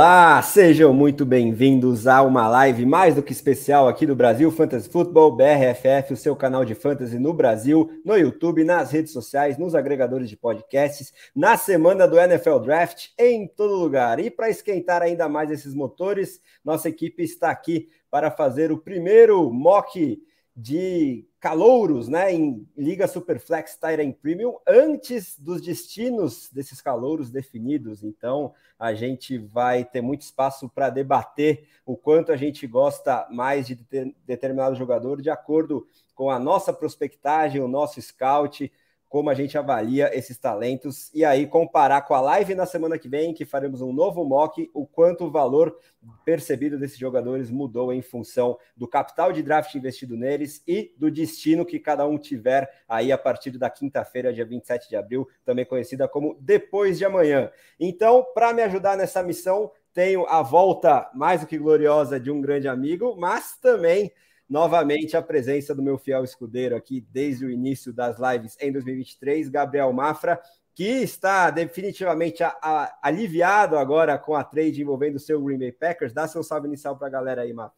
Olá, 0.00 0.40
sejam 0.42 0.94
muito 0.94 1.26
bem-vindos 1.26 2.06
a 2.06 2.22
uma 2.22 2.46
live 2.46 2.86
mais 2.86 3.16
do 3.16 3.22
que 3.22 3.32
especial 3.32 3.88
aqui 3.88 4.06
do 4.06 4.14
Brasil 4.14 4.48
Fantasy 4.48 4.88
Football, 4.88 5.34
BRFF, 5.34 6.12
o 6.12 6.16
seu 6.16 6.36
canal 6.36 6.64
de 6.64 6.72
fantasy 6.76 7.18
no 7.18 7.34
Brasil, 7.34 7.90
no 8.04 8.16
YouTube, 8.16 8.62
nas 8.62 8.92
redes 8.92 9.12
sociais, 9.12 9.58
nos 9.58 9.74
agregadores 9.74 10.30
de 10.30 10.36
podcasts, 10.36 11.12
na 11.34 11.56
semana 11.56 12.06
do 12.06 12.16
NFL 12.16 12.60
Draft, 12.60 13.08
em 13.18 13.48
todo 13.48 13.74
lugar. 13.74 14.20
E 14.20 14.30
para 14.30 14.48
esquentar 14.48 15.02
ainda 15.02 15.28
mais 15.28 15.50
esses 15.50 15.74
motores, 15.74 16.40
nossa 16.64 16.88
equipe 16.88 17.24
está 17.24 17.50
aqui 17.50 17.88
para 18.08 18.30
fazer 18.30 18.70
o 18.70 18.78
primeiro 18.78 19.52
mock 19.52 20.22
de 20.60 21.24
calouros, 21.38 22.08
né, 22.08 22.34
em 22.34 22.66
Liga 22.76 23.06
Superflex 23.06 23.76
Tyrant 23.76 24.12
Premium 24.20 24.56
antes 24.66 25.38
dos 25.38 25.62
destinos 25.62 26.50
desses 26.52 26.80
calouros 26.80 27.30
definidos. 27.30 28.02
Então, 28.02 28.52
a 28.76 28.92
gente 28.92 29.38
vai 29.38 29.84
ter 29.84 30.00
muito 30.00 30.22
espaço 30.22 30.68
para 30.68 30.90
debater 30.90 31.68
o 31.86 31.96
quanto 31.96 32.32
a 32.32 32.36
gente 32.36 32.66
gosta 32.66 33.28
mais 33.30 33.68
de 33.68 33.78
determinado 34.26 34.74
jogador 34.74 35.22
de 35.22 35.30
acordo 35.30 35.86
com 36.12 36.28
a 36.28 36.40
nossa 36.40 36.72
prospectagem, 36.72 37.60
o 37.60 37.68
nosso 37.68 38.02
scout, 38.02 38.72
como 39.08 39.30
a 39.30 39.34
gente 39.34 39.56
avalia 39.56 40.14
esses 40.16 40.36
talentos 40.36 41.12
e 41.14 41.24
aí 41.24 41.46
comparar 41.46 42.02
com 42.02 42.14
a 42.14 42.20
live 42.20 42.54
na 42.54 42.66
semana 42.66 42.98
que 42.98 43.08
vem, 43.08 43.32
que 43.32 43.44
faremos 43.44 43.80
um 43.80 43.92
novo 43.92 44.24
mock, 44.24 44.70
o 44.74 44.86
quanto 44.86 45.24
o 45.24 45.30
valor 45.30 45.76
percebido 46.24 46.78
desses 46.78 46.98
jogadores 46.98 47.50
mudou 47.50 47.92
em 47.92 48.02
função 48.02 48.58
do 48.76 48.86
capital 48.86 49.32
de 49.32 49.42
draft 49.42 49.74
investido 49.74 50.16
neles 50.16 50.62
e 50.66 50.94
do 50.96 51.10
destino 51.10 51.64
que 51.64 51.78
cada 51.78 52.06
um 52.06 52.18
tiver 52.18 52.68
aí 52.88 53.10
a 53.10 53.18
partir 53.18 53.52
da 53.52 53.70
quinta-feira, 53.70 54.32
dia 54.32 54.44
27 54.44 54.88
de 54.88 54.96
abril, 54.96 55.26
também 55.44 55.64
conhecida 55.64 56.06
como 56.06 56.36
depois 56.40 56.98
de 56.98 57.04
amanhã. 57.04 57.50
Então, 57.80 58.26
para 58.34 58.52
me 58.52 58.62
ajudar 58.62 58.96
nessa 58.96 59.22
missão, 59.22 59.70
tenho 59.92 60.26
a 60.26 60.42
volta 60.42 61.10
mais 61.14 61.40
do 61.40 61.46
que 61.46 61.58
gloriosa 61.58 62.20
de 62.20 62.30
um 62.30 62.40
grande 62.40 62.68
amigo, 62.68 63.16
mas 63.18 63.58
também 63.58 64.12
novamente 64.48 65.16
a 65.16 65.22
presença 65.22 65.74
do 65.74 65.82
meu 65.82 65.98
fiel 65.98 66.24
escudeiro 66.24 66.74
aqui 66.74 67.00
desde 67.10 67.44
o 67.44 67.50
início 67.50 67.92
das 67.92 68.16
lives 68.18 68.56
em 68.60 68.72
2023, 68.72 69.48
Gabriel 69.48 69.92
Mafra, 69.92 70.40
que 70.74 70.84
está 70.84 71.50
definitivamente 71.50 72.42
a, 72.42 72.56
a, 72.62 72.98
aliviado 73.02 73.76
agora 73.76 74.16
com 74.16 74.34
a 74.34 74.44
trade 74.44 74.80
envolvendo 74.80 75.16
o 75.16 75.20
seu 75.20 75.42
Green 75.42 75.58
Bay 75.58 75.72
Packers. 75.72 76.12
Dá 76.12 76.26
seu 76.28 76.42
salve 76.42 76.68
inicial 76.68 76.96
para 76.96 77.08
a 77.08 77.10
galera 77.10 77.42
aí, 77.42 77.52
Mafra. 77.52 77.76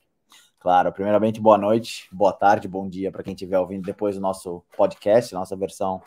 Claro, 0.58 0.92
primeiramente, 0.92 1.40
boa 1.40 1.56
noite, 1.56 2.06
boa 2.12 2.34
tarde, 2.34 2.68
bom 2.68 2.86
dia 2.86 3.10
para 3.10 3.22
quem 3.22 3.32
estiver 3.32 3.58
ouvindo 3.58 3.86
depois 3.86 4.16
do 4.16 4.20
nosso 4.20 4.62
podcast, 4.76 5.32
nossa 5.32 5.56
versão 5.56 6.02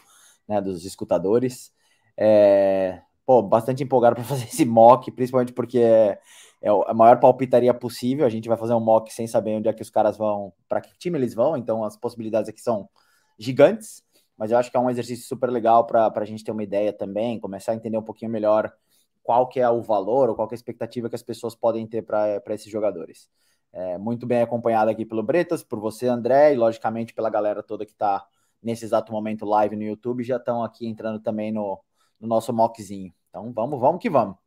né, 0.47 0.61
dos 0.61 0.86
escutadores. 0.86 1.73
É, 2.16 3.02
pô, 3.25 3.41
bastante 3.41 3.84
empolgado 3.84 4.16
para 4.16 4.23
fazer 4.30 4.45
esse 4.45 4.64
mock, 4.64 5.11
principalmente 5.11 5.53
porque 5.53 5.80
é, 5.80 6.19
é 6.64 6.69
a 6.69 6.94
maior 6.94 7.19
palpitaria 7.19 7.73
possível. 7.73 8.25
A 8.25 8.30
gente 8.30 8.47
vai 8.47 8.58
fazer 8.58 8.73
um 8.73 8.80
mock 8.80 9.14
sem 9.14 9.28
saber 9.28 9.58
onde 9.58 9.67
é 9.67 9.73
que 9.73 9.81
os 9.81 9.89
caras 9.89 10.16
vão, 10.17 10.53
para 10.69 10.80
que 10.80 10.97
time 10.97 11.19
eles 11.19 11.33
vão, 11.33 11.58
então 11.58 11.83
as 11.83 11.97
possibilidades 11.97 12.50
aqui 12.50 12.61
são 12.61 12.89
gigantes. 13.38 14.02
Mas 14.38 14.50
eu 14.50 14.58
acho 14.58 14.72
que 14.72 14.78
é 14.78 14.80
um 14.80 14.89
exercício 14.89 15.28
super 15.28 15.50
legal 15.50 15.86
para 15.86 16.09
a 16.16 16.25
gente 16.25 16.41
ter 16.41 16.52
uma 16.52 16.64
ideia 16.64 16.94
também, 16.94 17.38
começar 17.38 17.73
a 17.73 17.75
entender 17.75 17.97
um 17.97 18.03
pouquinho 18.03 18.31
melhor 18.31 18.73
qual 19.22 19.47
que 19.47 19.59
é 19.59 19.69
o 19.69 19.81
valor 19.81 20.29
ou 20.29 20.35
qual 20.35 20.47
que 20.47 20.53
é 20.53 20.56
a 20.56 20.57
expectativa 20.57 21.09
que 21.09 21.16
as 21.16 21.22
pessoas 21.22 21.53
podem 21.53 21.85
ter 21.85 22.02
para 22.02 22.41
esses 22.50 22.72
jogadores. 22.72 23.29
É, 23.73 23.97
muito 23.97 24.25
bem 24.25 24.41
acompanhado 24.41 24.90
aqui 24.90 25.06
pelo 25.06 25.22
Bretas, 25.22 25.63
por 25.63 25.79
você, 25.79 26.07
André, 26.07 26.53
e 26.53 26.56
logicamente 26.56 27.13
pela 27.13 27.29
galera 27.29 27.62
toda 27.62 27.85
que 27.85 27.91
está 27.91 28.25
nesse 28.62 28.85
exato 28.85 29.12
momento 29.12 29.46
live 29.46 29.75
no 29.75 29.84
YouTube, 29.84 30.23
já 30.23 30.38
estão 30.38 30.63
aqui 30.63 30.88
entrando 30.88 31.19
também 31.19 31.52
no, 31.52 31.79
no 32.19 32.28
nosso 32.28 32.53
mockzinho. 32.53 33.13
Então 33.29 33.52
vamos, 33.52 33.79
vamos 33.79 34.02
que 34.02 34.09
vamos. 34.09 34.43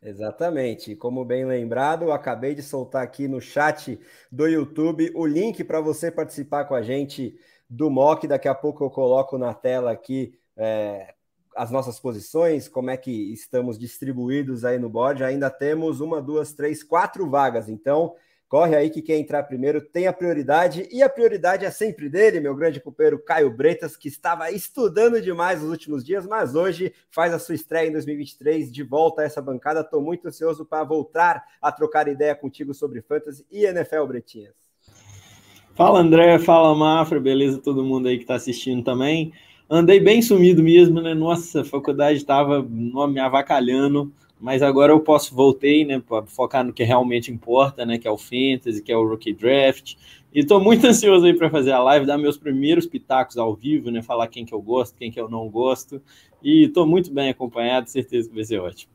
Exatamente. 0.00 0.94
Como 0.94 1.24
bem 1.24 1.44
lembrado, 1.44 2.12
acabei 2.12 2.54
de 2.54 2.62
soltar 2.62 3.02
aqui 3.02 3.26
no 3.26 3.40
chat 3.40 3.98
do 4.30 4.46
YouTube 4.46 5.10
o 5.14 5.26
link 5.26 5.64
para 5.64 5.80
você 5.80 6.10
participar 6.10 6.66
com 6.66 6.74
a 6.74 6.82
gente 6.82 7.38
do 7.68 7.90
mock. 7.90 8.26
Daqui 8.26 8.48
a 8.48 8.54
pouco 8.54 8.84
eu 8.84 8.90
coloco 8.90 9.36
na 9.36 9.52
tela 9.52 9.90
aqui 9.90 10.38
é, 10.56 11.14
as 11.56 11.70
nossas 11.72 11.98
posições, 11.98 12.68
como 12.68 12.90
é 12.90 12.96
que 12.96 13.32
estamos 13.32 13.76
distribuídos 13.76 14.64
aí 14.64 14.78
no 14.78 14.88
board. 14.88 15.24
Ainda 15.24 15.50
temos 15.50 16.00
uma, 16.00 16.22
duas, 16.22 16.52
três, 16.52 16.84
quatro 16.84 17.28
vagas. 17.28 17.68
Então, 17.68 18.14
Corre 18.48 18.74
aí 18.74 18.88
que 18.88 19.02
quem 19.02 19.20
entrar 19.20 19.42
primeiro 19.42 19.78
tem 19.78 20.06
a 20.06 20.12
prioridade, 20.12 20.88
e 20.90 21.02
a 21.02 21.08
prioridade 21.08 21.66
é 21.66 21.70
sempre 21.70 22.08
dele, 22.08 22.40
meu 22.40 22.54
grande 22.54 22.80
companheiro 22.80 23.22
Caio 23.22 23.50
Bretas, 23.50 23.94
que 23.94 24.08
estava 24.08 24.50
estudando 24.50 25.20
demais 25.20 25.60
nos 25.60 25.70
últimos 25.70 26.02
dias, 26.02 26.26
mas 26.26 26.54
hoje 26.54 26.94
faz 27.10 27.34
a 27.34 27.38
sua 27.38 27.54
estreia 27.54 27.88
em 27.88 27.92
2023, 27.92 28.72
de 28.72 28.82
volta 28.82 29.20
a 29.20 29.24
essa 29.26 29.42
bancada. 29.42 29.80
Estou 29.80 30.00
muito 30.00 30.26
ansioso 30.26 30.64
para 30.64 30.82
voltar 30.82 31.44
a 31.60 31.70
trocar 31.70 32.08
ideia 32.08 32.34
contigo 32.34 32.72
sobre 32.72 33.02
Fantasy 33.02 33.44
e 33.52 33.66
NFL, 33.66 34.04
Bretinhas. 34.06 34.54
Fala 35.74 36.00
André, 36.00 36.38
fala 36.38 36.74
Mafra, 36.74 37.20
beleza? 37.20 37.58
Todo 37.58 37.84
mundo 37.84 38.08
aí 38.08 38.16
que 38.16 38.24
está 38.24 38.36
assistindo 38.36 38.82
também. 38.82 39.30
Andei 39.68 40.00
bem 40.00 40.22
sumido 40.22 40.62
mesmo, 40.62 41.02
né? 41.02 41.12
Nossa, 41.12 41.60
a 41.60 41.64
faculdade 41.64 42.16
estava 42.16 42.62
me 42.62 43.20
avacalhando 43.20 44.10
mas 44.40 44.62
agora 44.62 44.92
eu 44.92 45.00
posso 45.00 45.34
voltei, 45.34 45.84
né, 45.84 46.00
para 46.00 46.24
focar 46.26 46.64
no 46.64 46.72
que 46.72 46.84
realmente 46.84 47.30
importa, 47.30 47.84
né, 47.84 47.98
que 47.98 48.06
é 48.06 48.10
o 48.10 48.18
fantasy, 48.18 48.82
que 48.82 48.92
é 48.92 48.96
o 48.96 49.06
rookie 49.06 49.32
draft. 49.32 49.94
E 50.32 50.40
estou 50.40 50.60
muito 50.60 50.84
ansioso 50.86 51.26
aí 51.26 51.34
para 51.34 51.50
fazer 51.50 51.72
a 51.72 51.82
live, 51.82 52.06
dar 52.06 52.18
meus 52.18 52.36
primeiros 52.36 52.86
pitacos 52.86 53.36
ao 53.36 53.54
vivo, 53.54 53.90
né, 53.90 54.02
falar 54.02 54.28
quem 54.28 54.44
que 54.44 54.54
eu 54.54 54.62
gosto, 54.62 54.96
quem 54.96 55.10
que 55.10 55.20
eu 55.20 55.28
não 55.28 55.48
gosto. 55.48 56.00
E 56.42 56.64
estou 56.64 56.86
muito 56.86 57.12
bem 57.12 57.30
acompanhado, 57.30 57.90
certeza 57.90 58.28
que 58.28 58.34
vai 58.34 58.44
ser 58.44 58.60
ótimo. 58.60 58.92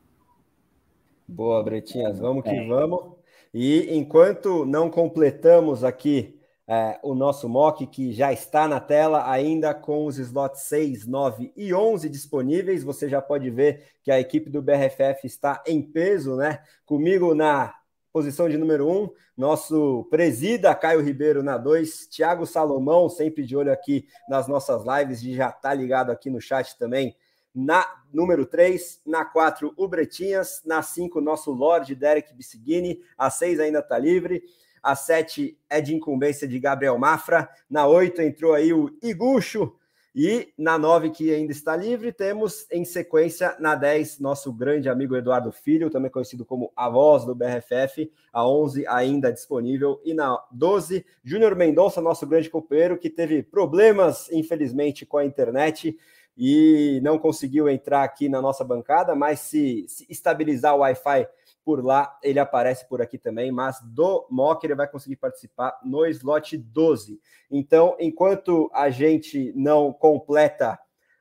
Boa, 1.27 1.63
Bretinhas, 1.63 2.19
vamos 2.19 2.43
que 2.43 2.49
é. 2.49 2.67
vamos. 2.67 3.13
E 3.53 3.95
enquanto 3.95 4.65
não 4.65 4.89
completamos 4.89 5.83
aqui 5.83 6.35
é, 6.67 6.99
o 7.03 7.13
nosso 7.13 7.49
mock, 7.49 7.85
que 7.87 8.13
já 8.13 8.31
está 8.31 8.67
na 8.67 8.79
tela, 8.79 9.29
ainda 9.29 9.73
com 9.73 10.05
os 10.05 10.17
slots 10.17 10.61
6, 10.63 11.05
9 11.05 11.51
e 11.55 11.73
11 11.73 12.07
disponíveis. 12.09 12.83
Você 12.83 13.09
já 13.09 13.21
pode 13.21 13.49
ver 13.49 13.83
que 14.01 14.11
a 14.11 14.19
equipe 14.19 14.49
do 14.49 14.61
BRFF 14.61 15.25
está 15.25 15.61
em 15.67 15.81
peso, 15.81 16.35
né? 16.35 16.63
Comigo 16.85 17.35
na 17.35 17.73
posição 18.13 18.47
de 18.47 18.57
número 18.57 18.87
1, 18.87 19.09
nosso 19.35 20.07
presida 20.09 20.75
Caio 20.75 21.01
Ribeiro 21.01 21.41
na 21.41 21.57
2, 21.57 22.07
Thiago 22.07 22.45
Salomão, 22.45 23.09
sempre 23.09 23.43
de 23.43 23.57
olho 23.57 23.71
aqui 23.71 24.07
nas 24.29 24.47
nossas 24.47 24.83
lives, 24.85 25.23
e 25.23 25.33
já 25.33 25.49
está 25.49 25.73
ligado 25.73 26.11
aqui 26.11 26.29
no 26.29 26.39
chat 26.39 26.77
também. 26.77 27.15
Na 27.53 27.85
número 28.13 28.45
3, 28.45 29.01
na 29.05 29.25
4, 29.25 29.73
o 29.75 29.87
Bretinhas, 29.87 30.61
na 30.63 30.81
5, 30.81 31.19
nosso 31.19 31.51
Lorde 31.51 31.95
Derek 31.95 32.33
Bissigini, 32.33 32.99
a 33.17 33.29
6 33.29 33.59
ainda 33.59 33.79
está 33.79 33.97
livre. 33.97 34.43
A 34.83 34.95
7 34.95 35.57
é 35.69 35.79
de 35.79 35.95
incumbência 35.95 36.47
de 36.47 36.59
Gabriel 36.59 36.97
Mafra. 36.99 37.49
Na 37.69 37.87
8 37.87 38.21
entrou 38.21 38.53
aí 38.53 38.73
o 38.73 38.95
Igucho. 39.01 39.73
E 40.15 40.53
na 40.55 40.77
9, 40.77 41.09
que 41.09 41.33
ainda 41.33 41.51
está 41.51 41.75
livre, 41.75 42.11
temos 42.11 42.67
em 42.71 42.85
sequência 42.85 43.55
na 43.59 43.73
10 43.73 44.19
nosso 44.19 44.53
grande 44.53 44.87
amigo 44.87 45.15
Eduardo 45.15 45.51
Filho, 45.51 45.89
também 45.89 46.11
conhecido 46.11 46.45
como 46.45 46.71
a 46.75 46.87
voz 46.87 47.25
do 47.25 47.33
BRFF. 47.33 48.11
A 48.31 48.47
11 48.47 48.85
ainda 48.87 49.33
disponível. 49.33 49.99
E 50.03 50.13
na 50.13 50.37
12, 50.51 51.03
Júnior 51.23 51.55
Mendonça, 51.55 51.99
nosso 51.99 52.27
grande 52.27 52.49
companheiro, 52.49 52.97
que 52.97 53.09
teve 53.09 53.41
problemas, 53.41 54.31
infelizmente, 54.31 55.03
com 55.03 55.17
a 55.17 55.25
internet 55.25 55.97
e 56.37 56.99
não 57.03 57.17
conseguiu 57.17 57.69
entrar 57.69 58.03
aqui 58.03 58.27
na 58.27 58.41
nossa 58.41 58.63
bancada, 58.63 59.15
mas 59.15 59.39
se, 59.39 59.85
se 59.87 60.05
estabilizar 60.09 60.75
o 60.75 60.79
Wi-Fi 60.79 61.27
por 61.63 61.83
lá, 61.83 62.17
ele 62.21 62.39
aparece 62.39 62.87
por 62.87 63.01
aqui 63.01 63.17
também, 63.17 63.51
mas 63.51 63.79
do 63.81 64.27
mock 64.29 64.65
ele 64.65 64.75
vai 64.75 64.87
conseguir 64.87 65.15
participar 65.15 65.79
no 65.83 66.05
slot 66.07 66.57
12. 66.57 67.19
Então, 67.49 67.95
enquanto 67.99 68.69
a 68.73 68.89
gente 68.89 69.53
não 69.55 69.91
completa 69.93 70.77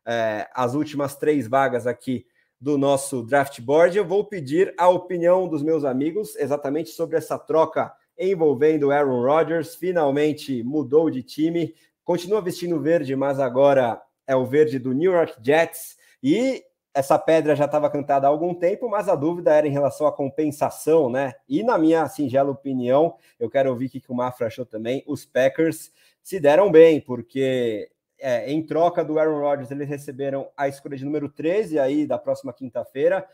é, 0.06 0.48
as 0.54 0.74
últimas 0.74 1.16
três 1.16 1.46
vagas 1.46 1.86
aqui 1.86 2.26
do 2.60 2.78
nosso 2.78 3.22
draft 3.22 3.60
board, 3.60 3.96
eu 3.96 4.04
vou 4.04 4.24
pedir 4.24 4.74
a 4.78 4.88
opinião 4.88 5.48
dos 5.48 5.62
meus 5.62 5.84
amigos 5.84 6.36
exatamente 6.36 6.90
sobre 6.90 7.16
essa 7.16 7.38
troca 7.38 7.92
envolvendo 8.18 8.90
Aaron 8.90 9.22
Rodgers. 9.22 9.74
Finalmente 9.74 10.62
mudou 10.62 11.10
de 11.10 11.22
time, 11.22 11.74
continua 12.04 12.40
vestindo 12.40 12.80
verde, 12.80 13.16
mas 13.16 13.40
agora 13.40 14.00
é 14.26 14.36
o 14.36 14.46
verde 14.46 14.78
do 14.78 14.92
New 14.92 15.12
York 15.12 15.34
Jets. 15.42 15.96
E 16.22 16.62
essa 16.94 17.18
pedra 17.18 17.56
já 17.56 17.64
estava 17.64 17.88
cantada 17.88 18.26
há 18.26 18.30
algum 18.30 18.54
tempo, 18.54 18.88
mas 18.88 19.08
a 19.08 19.14
dúvida 19.14 19.54
era 19.54 19.66
em 19.66 19.70
relação 19.70 20.06
à 20.06 20.12
compensação, 20.12 21.08
né? 21.08 21.34
E 21.48 21.62
na 21.62 21.78
minha 21.78 22.06
singela 22.08 22.50
opinião, 22.50 23.16
eu 23.40 23.48
quero 23.48 23.70
ouvir 23.70 23.86
o 23.86 23.90
que 23.90 24.02
o 24.08 24.14
Mafra 24.14 24.46
achou 24.46 24.66
também, 24.66 25.02
os 25.06 25.24
Packers 25.24 25.90
se 26.22 26.38
deram 26.38 26.70
bem, 26.70 27.00
porque 27.00 27.90
é, 28.18 28.50
em 28.50 28.64
troca 28.64 29.04
do 29.04 29.18
Aaron 29.18 29.40
Rodgers, 29.40 29.70
eles 29.70 29.88
receberam 29.88 30.48
a 30.56 30.68
escolha 30.68 30.96
de 30.96 31.04
número 31.04 31.28
13 31.28 31.78
aí 31.78 32.06
da 32.06 32.18
próxima 32.18 32.52
quinta-feira, 32.52 33.26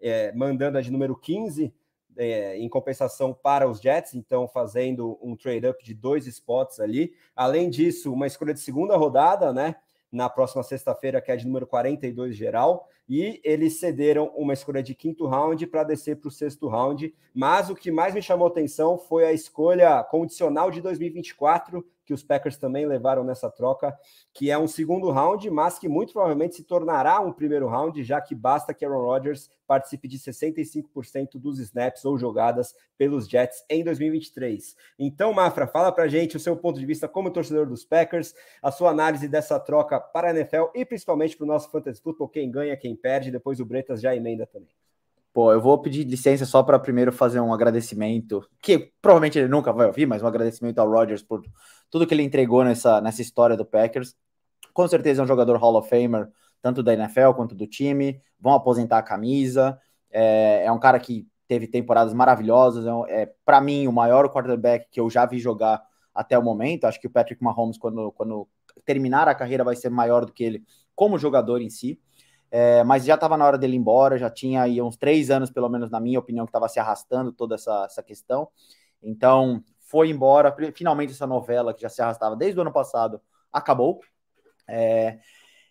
é, 0.00 0.32
mandando 0.32 0.76
a 0.76 0.80
de 0.82 0.90
número 0.90 1.16
15 1.16 1.72
é, 2.16 2.58
em 2.58 2.68
compensação 2.68 3.32
para 3.32 3.68
os 3.68 3.80
Jets, 3.80 4.14
então 4.14 4.46
fazendo 4.48 5.18
um 5.22 5.36
trade-up 5.36 5.82
de 5.84 5.94
dois 5.94 6.26
spots 6.26 6.80
ali. 6.80 7.14
Além 7.34 7.70
disso, 7.70 8.12
uma 8.12 8.26
escolha 8.26 8.54
de 8.54 8.60
segunda 8.60 8.96
rodada, 8.96 9.52
né? 9.52 9.76
Na 10.14 10.30
próxima 10.30 10.62
sexta-feira, 10.62 11.20
que 11.20 11.32
é 11.32 11.36
de 11.36 11.46
número 11.46 11.66
42 11.66 12.36
geral, 12.36 12.88
e 13.08 13.40
eles 13.44 13.78
cederam 13.78 14.32
uma 14.36 14.52
escolha 14.52 14.82
de 14.82 14.94
quinto 14.94 15.26
round 15.26 15.66
para 15.66 15.84
descer 15.84 16.16
para 16.16 16.28
o 16.28 16.30
sexto 16.30 16.68
round. 16.68 17.12
Mas 17.34 17.68
o 17.68 17.74
que 17.74 17.90
mais 17.90 18.14
me 18.14 18.22
chamou 18.22 18.46
atenção 18.46 18.96
foi 18.96 19.26
a 19.26 19.32
escolha 19.32 20.02
condicional 20.04 20.70
de 20.70 20.80
2024 20.80 21.84
que 22.04 22.12
os 22.12 22.22
Packers 22.22 22.56
também 22.56 22.86
levaram 22.86 23.24
nessa 23.24 23.50
troca, 23.50 23.96
que 24.32 24.50
é 24.50 24.58
um 24.58 24.66
segundo 24.66 25.10
round, 25.10 25.48
mas 25.50 25.78
que 25.78 25.88
muito 25.88 26.12
provavelmente 26.12 26.56
se 26.56 26.64
tornará 26.64 27.20
um 27.20 27.32
primeiro 27.32 27.66
round, 27.66 28.02
já 28.02 28.20
que 28.20 28.34
basta 28.34 28.74
que 28.74 28.84
Aaron 28.84 29.00
Rodgers 29.00 29.50
participe 29.66 30.06
de 30.06 30.18
65% 30.18 31.38
dos 31.38 31.58
snaps 31.58 32.04
ou 32.04 32.18
jogadas 32.18 32.74
pelos 32.98 33.28
Jets 33.28 33.64
em 33.68 33.82
2023. 33.82 34.76
Então, 34.98 35.32
Mafra, 35.32 35.66
fala 35.66 35.90
pra 35.90 36.06
gente 36.06 36.36
o 36.36 36.40
seu 36.40 36.56
ponto 36.56 36.78
de 36.78 36.86
vista 36.86 37.08
como 37.08 37.30
torcedor 37.30 37.66
dos 37.66 37.84
Packers, 37.84 38.34
a 38.62 38.70
sua 38.70 38.90
análise 38.90 39.26
dessa 39.26 39.58
troca 39.58 39.98
para 39.98 40.28
a 40.28 40.30
NFL 40.30 40.70
e 40.74 40.84
principalmente 40.84 41.36
para 41.36 41.44
o 41.44 41.48
nosso 41.48 41.70
Fantasy 41.70 42.00
Football, 42.02 42.28
quem 42.28 42.50
ganha, 42.50 42.76
quem 42.76 42.94
perde, 42.94 43.30
depois 43.30 43.60
o 43.60 43.64
Bretas 43.64 44.00
já 44.00 44.14
emenda 44.14 44.46
também. 44.46 44.74
Pô, 45.34 45.52
eu 45.52 45.60
vou 45.60 45.76
pedir 45.82 46.04
licença 46.04 46.46
só 46.46 46.62
para 46.62 46.78
primeiro 46.78 47.10
fazer 47.12 47.40
um 47.40 47.52
agradecimento, 47.52 48.48
que 48.62 48.92
provavelmente 49.02 49.36
ele 49.36 49.48
nunca 49.48 49.72
vai 49.72 49.88
ouvir, 49.88 50.06
mas 50.06 50.22
um 50.22 50.28
agradecimento 50.28 50.78
ao 50.78 50.88
Rodgers 50.88 51.24
por 51.24 51.42
tudo 51.90 52.06
que 52.06 52.14
ele 52.14 52.22
entregou 52.22 52.62
nessa, 52.62 53.00
nessa 53.00 53.20
história 53.20 53.56
do 53.56 53.66
Packers. 53.66 54.14
Com 54.72 54.86
certeza 54.86 55.20
é 55.20 55.24
um 55.24 55.26
jogador 55.26 55.56
Hall 55.56 55.74
of 55.74 55.88
Famer, 55.88 56.28
tanto 56.62 56.84
da 56.84 56.94
NFL 56.94 57.32
quanto 57.34 57.52
do 57.52 57.66
time. 57.66 58.20
Vão 58.38 58.54
aposentar 58.54 58.98
a 58.98 59.02
camisa. 59.02 59.76
É, 60.08 60.66
é 60.66 60.70
um 60.70 60.78
cara 60.78 61.00
que 61.00 61.26
teve 61.48 61.66
temporadas 61.66 62.14
maravilhosas. 62.14 62.86
É, 62.86 63.22
é 63.22 63.34
para 63.44 63.60
mim, 63.60 63.88
o 63.88 63.92
maior 63.92 64.28
quarterback 64.28 64.86
que 64.88 65.00
eu 65.00 65.10
já 65.10 65.26
vi 65.26 65.40
jogar 65.40 65.82
até 66.14 66.38
o 66.38 66.42
momento. 66.44 66.84
Acho 66.84 67.00
que 67.00 67.08
o 67.08 67.10
Patrick 67.10 67.42
Mahomes, 67.42 67.76
quando, 67.76 68.12
quando 68.12 68.46
terminar 68.84 69.26
a 69.26 69.34
carreira, 69.34 69.64
vai 69.64 69.74
ser 69.74 69.90
maior 69.90 70.24
do 70.24 70.32
que 70.32 70.44
ele 70.44 70.62
como 70.94 71.18
jogador 71.18 71.60
em 71.60 71.70
si. 71.70 71.98
É, 72.56 72.84
mas 72.84 73.04
já 73.04 73.16
estava 73.16 73.36
na 73.36 73.44
hora 73.44 73.58
dele 73.58 73.74
ir 73.74 73.80
embora, 73.80 74.16
já 74.16 74.30
tinha 74.30 74.62
aí 74.62 74.80
uns 74.80 74.96
três 74.96 75.28
anos, 75.28 75.50
pelo 75.50 75.68
menos 75.68 75.90
na 75.90 75.98
minha 75.98 76.20
opinião, 76.20 76.46
que 76.46 76.50
estava 76.50 76.68
se 76.68 76.78
arrastando 76.78 77.32
toda 77.32 77.56
essa, 77.56 77.84
essa 77.84 78.00
questão. 78.00 78.46
Então, 79.02 79.60
foi 79.80 80.08
embora, 80.08 80.54
finalmente 80.72 81.10
essa 81.12 81.26
novela 81.26 81.74
que 81.74 81.82
já 81.82 81.88
se 81.88 82.00
arrastava 82.00 82.36
desde 82.36 82.56
o 82.56 82.62
ano 82.62 82.72
passado 82.72 83.20
acabou. 83.52 83.98
É, 84.68 85.18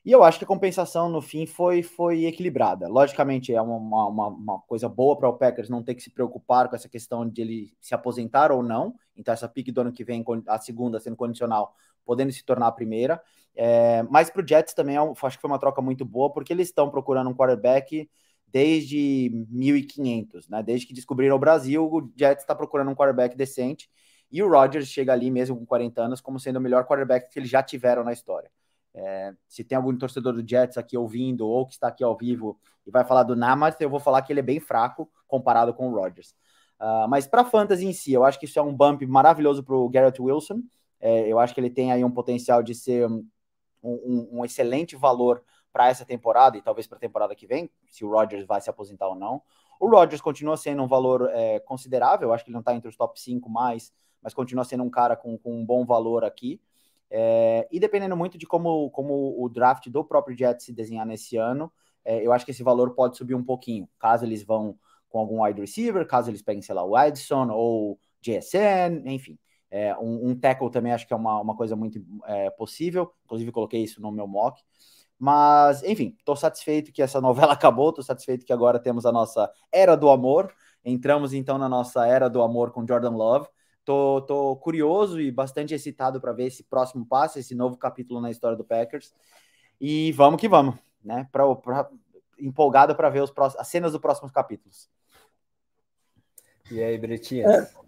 e 0.04 0.12
eu 0.12 0.26
acho 0.26 0.38
que 0.38 0.44
a 0.44 0.48
compensação 0.48 1.08
no 1.08 1.22
fim 1.22 1.46
foi, 1.46 1.82
foi 1.82 2.26
equilibrada. 2.26 2.90
Logicamente, 2.90 3.56
é 3.56 3.62
uma, 3.62 4.08
uma, 4.08 4.28
uma 4.28 4.60
coisa 4.64 4.90
boa 4.90 5.18
para 5.18 5.30
o 5.30 5.38
Packers 5.38 5.70
não 5.70 5.82
ter 5.82 5.96
que 5.96 6.04
se 6.04 6.10
preocupar 6.10 6.68
com 6.68 6.76
essa 6.76 6.90
questão 6.90 7.26
de 7.26 7.42
ele 7.42 7.74
se 7.80 7.96
aposentar 7.96 8.52
ou 8.52 8.62
não. 8.62 8.94
Então, 9.16 9.34
essa 9.34 9.48
pique 9.48 9.72
do 9.72 9.80
ano 9.80 9.94
que 9.94 10.04
vem, 10.04 10.22
a 10.48 10.60
segunda 10.60 11.00
sendo 11.00 11.16
condicional, 11.16 11.74
podendo 12.06 12.32
se 12.32 12.44
tornar 12.44 12.68
a 12.68 12.72
primeira. 12.72 13.22
É, 13.56 14.04
mas 14.04 14.30
para 14.30 14.44
o 14.44 14.48
Jets 14.48 14.74
também, 14.74 14.96
é 14.96 15.00
acho 15.00 15.38
que 15.38 15.42
foi 15.42 15.50
uma 15.50 15.60
troca 15.60 15.82
muito 15.82 16.04
boa, 16.04 16.32
porque 16.32 16.52
eles 16.52 16.68
estão 16.68 16.90
procurando 16.90 17.30
um 17.30 17.36
quarterback 17.36 18.10
desde 18.48 19.46
1500, 19.50 20.48
né? 20.48 20.62
Desde 20.62 20.86
que 20.86 20.94
descobriram 20.94 21.36
o 21.36 21.40
Brasil, 21.40 21.86
o 21.86 22.12
Jets 22.16 22.44
está 22.44 22.54
procurando 22.54 22.92
um 22.92 22.96
quarterback 22.96 23.36
decente. 23.36 23.90
E 24.32 24.42
o 24.42 24.50
Rodgers 24.50 24.88
chega 24.88 25.14
ali, 25.14 25.30
mesmo 25.30 25.58
com 25.58 25.66
40 25.66 26.02
anos, 26.02 26.22
como 26.22 26.40
sendo 26.40 26.58
o 26.58 26.62
melhor 26.62 26.86
quarterback 26.86 27.30
que 27.32 27.40
eles 27.40 27.50
já 27.50 27.62
tiveram 27.62 28.04
na 28.04 28.14
história. 28.14 28.50
É, 28.96 29.34
se 29.48 29.64
tem 29.64 29.76
algum 29.76 29.96
torcedor 29.98 30.34
do 30.34 30.48
Jets 30.48 30.78
aqui 30.78 30.96
ouvindo 30.96 31.48
ou 31.48 31.66
que 31.66 31.74
está 31.74 31.88
aqui 31.88 32.04
ao 32.04 32.16
vivo 32.16 32.60
e 32.86 32.92
vai 32.92 33.04
falar 33.04 33.24
do 33.24 33.36
Namath, 33.36 33.82
eu 33.82 33.90
vou 33.90 34.00
falar 34.00 34.22
que 34.22 34.32
ele 34.32 34.40
é 34.40 34.44
bem 34.44 34.60
fraco 34.60 35.10
comparado 35.28 35.74
com 35.74 35.90
o 35.90 35.96
Rodgers. 35.96 36.36
Uh, 36.80 37.08
mas 37.08 37.26
para 37.26 37.44
fantasy 37.44 37.86
em 37.86 37.94
si, 37.94 38.14
eu 38.14 38.24
acho 38.24 38.40
que 38.40 38.46
isso 38.46 38.60
é 38.60 38.62
um 38.62 38.76
bump 38.76 39.06
maravilhoso 39.06 39.64
para 39.64 39.76
o 39.76 39.90
Garrett 39.90 40.22
Wilson. 40.22 40.62
É, 41.06 41.28
eu 41.28 41.38
acho 41.38 41.54
que 41.54 41.60
ele 41.60 41.70
tem 41.70 41.92
aí 41.92 42.02
um 42.02 42.10
potencial 42.10 42.64
de 42.64 42.74
ser 42.74 43.06
um, 43.10 43.28
um, 43.84 44.30
um 44.40 44.46
excelente 44.46 44.96
valor 44.96 45.44
para 45.74 45.90
essa 45.90 46.06
temporada 46.06 46.58
e 46.58 46.62
talvez 46.62 46.88
para 46.88 46.98
a 46.98 47.02
temporada 47.02 47.36
que 47.36 47.46
vem, 47.46 47.70
se 47.92 48.06
o 48.06 48.10
Rodgers 48.10 48.46
vai 48.46 48.62
se 48.62 48.70
aposentar 48.70 49.10
ou 49.10 49.16
não. 49.16 49.42
O 49.82 49.90
Rodgers 49.90 50.22
continua 50.22 50.56
sendo 50.56 50.82
um 50.82 50.88
valor 50.88 51.30
é, 51.34 51.60
considerável, 51.60 52.30
eu 52.30 52.34
acho 52.34 52.46
que 52.46 52.52
ele 52.52 52.54
não 52.54 52.62
está 52.62 52.74
entre 52.74 52.88
os 52.88 52.96
top 52.96 53.20
5 53.20 53.50
mais, 53.50 53.92
mas 54.22 54.34
continua 54.34 54.64
sendo 54.64 54.82
um 54.84 54.90
cara 54.90 55.18
com, 55.18 55.38
com 55.38 55.60
um 55.60 55.66
bom 55.66 55.86
valor 55.86 56.24
aqui. 56.24 56.62
É, 57.12 57.68
e 57.70 57.82
dependendo 57.82 58.16
muito 58.16 58.38
de 58.38 58.46
como, 58.46 58.90
como 58.92 59.36
o 59.44 59.50
draft 59.50 59.90
do 59.90 60.06
próprio 60.06 60.38
Jets 60.38 60.66
se 60.66 60.72
desenhar 60.72 61.06
nesse 61.06 61.36
ano, 61.36 61.70
é, 62.06 62.26
eu 62.26 62.32
acho 62.32 62.46
que 62.46 62.52
esse 62.52 62.64
valor 62.64 62.92
pode 62.96 63.18
subir 63.18 63.36
um 63.36 63.44
pouquinho, 63.44 63.90
caso 64.00 64.24
eles 64.24 64.42
vão 64.42 64.80
com 65.10 65.20
algum 65.20 65.44
wide 65.44 65.60
receiver, 65.60 66.08
caso 66.08 66.30
eles 66.30 66.42
peguem, 66.42 66.62
sei 66.62 66.74
lá, 66.74 66.84
o 66.86 66.98
Edson 66.98 67.50
ou 67.52 68.00
JSN, 68.22 69.04
enfim. 69.06 69.38
É, 69.76 69.98
um, 69.98 70.30
um, 70.30 70.36
tackle 70.36 70.70
também 70.70 70.94
acho 70.94 71.08
que 71.08 71.14
é 71.14 71.16
uma, 71.16 71.42
uma 71.42 71.56
coisa 71.56 71.76
muito 71.76 72.00
é, 72.28 72.52
possível. 72.52 73.12
Inclusive, 73.26 73.52
coloquei 73.52 73.82
isso 73.82 74.00
no 74.00 74.12
meu 74.12 74.28
mock. 74.28 74.62
Mas, 75.18 75.82
enfim, 75.82 76.16
estou 76.20 76.36
satisfeito 76.36 76.92
que 76.92 77.02
essa 77.02 77.20
novela 77.20 77.54
acabou, 77.54 77.90
estou 77.90 78.04
satisfeito 78.04 78.46
que 78.46 78.54
agora 78.54 78.78
temos 78.78 79.04
a 79.04 79.12
nossa 79.12 79.52
era 79.72 79.98
do 79.98 80.12
amor. 80.12 80.54
Entramos 80.86 81.34
então 81.34 81.58
na 81.58 81.68
nossa 81.68 82.06
era 82.06 82.30
do 82.30 82.44
amor 82.44 82.70
com 82.70 82.86
Jordan 82.86 83.16
Love. 83.16 83.48
Tô, 83.84 84.22
tô 84.22 84.56
curioso 84.58 85.20
e 85.20 85.32
bastante 85.32 85.74
excitado 85.74 86.22
para 86.22 86.34
ver 86.34 86.46
esse 86.46 86.64
próximo 86.64 87.04
passo, 87.04 87.40
esse 87.40 87.56
novo 87.56 87.76
capítulo 87.76 88.22
na 88.22 88.30
história 88.30 88.56
do 88.56 88.64
Packers. 88.64 89.12
E 89.82 90.12
vamos 90.12 90.40
que 90.40 90.48
vamos, 90.48 90.76
né? 91.04 91.28
Pra, 91.32 91.56
pra 91.56 91.90
empolgado 92.38 92.96
para 92.96 93.10
ver 93.10 93.24
os 93.24 93.32
próximos, 93.32 93.60
as 93.60 93.68
cenas 93.70 93.92
dos 93.92 94.00
próximos 94.00 94.32
capítulos. 94.32 94.88
E 96.70 96.80
aí, 96.80 96.96
Bretinha? 96.96 97.48
É. 97.48 97.83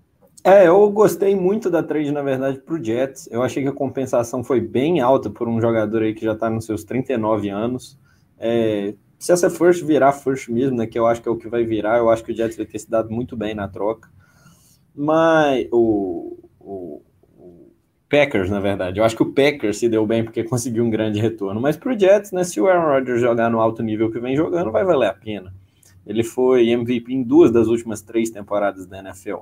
É, 0.47 0.67
eu 0.67 0.91
gostei 0.91 1.35
muito 1.35 1.71
da 1.71 1.81
trade, 1.81 2.11
na 2.11 2.21
verdade, 2.21 2.59
para 2.59 2.75
o 2.75 2.83
Jets. 2.83 3.27
Eu 3.31 3.41
achei 3.41 3.63
que 3.63 3.69
a 3.69 3.73
compensação 3.73 4.43
foi 4.43 4.61
bem 4.61 5.01
alta 5.01 5.27
por 5.27 5.47
um 5.47 5.59
jogador 5.59 6.03
aí 6.03 6.13
que 6.13 6.23
já 6.23 6.33
está 6.33 6.51
nos 6.51 6.65
seus 6.65 6.83
39 6.83 7.49
anos. 7.49 7.97
É, 8.37 8.93
se 9.17 9.31
essa 9.31 9.49
first 9.49 9.83
virar 9.83 10.11
first 10.11 10.47
mesmo, 10.49 10.77
né, 10.77 10.85
que 10.85 10.99
eu 10.99 11.07
acho 11.07 11.19
que 11.19 11.27
é 11.27 11.31
o 11.31 11.35
que 11.35 11.49
vai 11.49 11.65
virar, 11.65 11.97
eu 11.97 12.11
acho 12.11 12.23
que 12.23 12.31
o 12.31 12.35
Jets 12.35 12.57
vai 12.57 12.65
ter 12.67 12.77
se 12.77 12.87
dado 12.87 13.09
muito 13.09 13.35
bem 13.35 13.55
na 13.55 13.67
troca. 13.67 14.07
Mas 14.95 15.67
o, 15.71 16.37
o, 16.59 17.01
o 17.39 17.71
Packers, 18.07 18.51
na 18.51 18.59
verdade, 18.59 18.99
eu 18.99 19.03
acho 19.03 19.15
que 19.15 19.23
o 19.23 19.33
Packers 19.33 19.77
se 19.79 19.89
deu 19.89 20.05
bem 20.05 20.23
porque 20.23 20.43
conseguiu 20.45 20.83
um 20.83 20.91
grande 20.91 21.19
retorno. 21.19 21.59
Mas 21.59 21.75
para 21.75 21.91
o 21.91 21.99
Jets, 21.99 22.31
né, 22.31 22.43
se 22.43 22.61
o 22.61 22.67
Aaron 22.67 22.93
Rodgers 22.93 23.19
jogar 23.19 23.49
no 23.49 23.59
alto 23.59 23.81
nível 23.81 24.11
que 24.11 24.19
vem 24.19 24.35
jogando, 24.35 24.71
vai 24.71 24.85
valer 24.85 25.09
a 25.09 25.13
pena. 25.15 25.51
Ele 26.05 26.23
foi 26.23 26.69
MVP 26.69 27.11
em 27.11 27.23
duas 27.23 27.49
das 27.49 27.65
últimas 27.65 28.03
três 28.03 28.29
temporadas 28.29 28.85
da 28.85 28.99
NFL. 28.99 29.37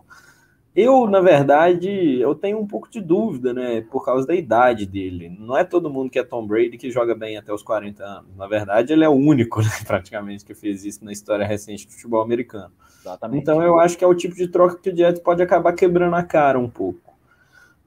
Eu, 0.75 1.07
na 1.07 1.21
verdade, 1.21 2.19
eu 2.19 2.33
tenho 2.33 2.57
um 2.59 2.65
pouco 2.65 2.89
de 2.89 2.99
dúvida, 2.99 3.53
né, 3.53 3.81
por 3.81 4.03
causa 4.03 4.25
da 4.25 4.33
idade 4.33 4.87
dele. 4.87 5.29
Não 5.39 5.55
é 5.55 5.63
todo 5.63 5.89
mundo 5.89 6.09
que 6.09 6.17
é 6.17 6.23
Tom 6.23 6.47
Brady 6.47 6.79
que 6.79 6.89
joga 6.89 7.13
bem 7.13 7.37
até 7.37 7.53
os 7.53 7.61
40 7.61 8.03
anos. 8.03 8.35
Na 8.35 8.47
verdade, 8.47 8.91
ele 8.91 9.03
é 9.03 9.09
o 9.09 9.13
único, 9.13 9.61
né, 9.61 9.69
praticamente, 9.85 10.43
que 10.43 10.55
fez 10.55 10.83
isso 10.83 11.05
na 11.05 11.11
história 11.11 11.45
recente 11.45 11.85
do 11.85 11.93
futebol 11.93 12.21
americano. 12.21 12.71
Exatamente. 12.99 13.41
Então, 13.41 13.61
eu 13.61 13.79
acho 13.79 13.95
que 13.95 14.03
é 14.03 14.07
o 14.07 14.15
tipo 14.15 14.35
de 14.35 14.47
troca 14.47 14.79
que 14.81 14.89
o 14.89 14.95
Jets 14.95 15.21
pode 15.21 15.43
acabar 15.43 15.73
quebrando 15.73 16.15
a 16.15 16.23
cara 16.23 16.57
um 16.57 16.69
pouco. 16.69 17.13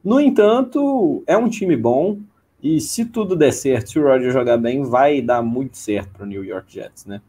No 0.05 0.21
entanto, 0.21 1.25
é 1.27 1.37
um 1.37 1.49
time 1.49 1.77
bom 1.77 2.21
e 2.63 2.81
se 2.81 3.05
tudo 3.05 3.35
der 3.35 3.53
certo, 3.53 3.91
se 3.91 3.99
o 3.99 4.05
Roger 4.05 4.31
jogar 4.31 4.59
bem, 4.59 4.85
vai 4.85 5.21
dar 5.21 5.43
muito 5.43 5.77
certo 5.77 6.11
para 6.11 6.23
o 6.23 6.27
New 6.27 6.45
York 6.45 6.73
Jets, 6.73 7.05
né? 7.05 7.21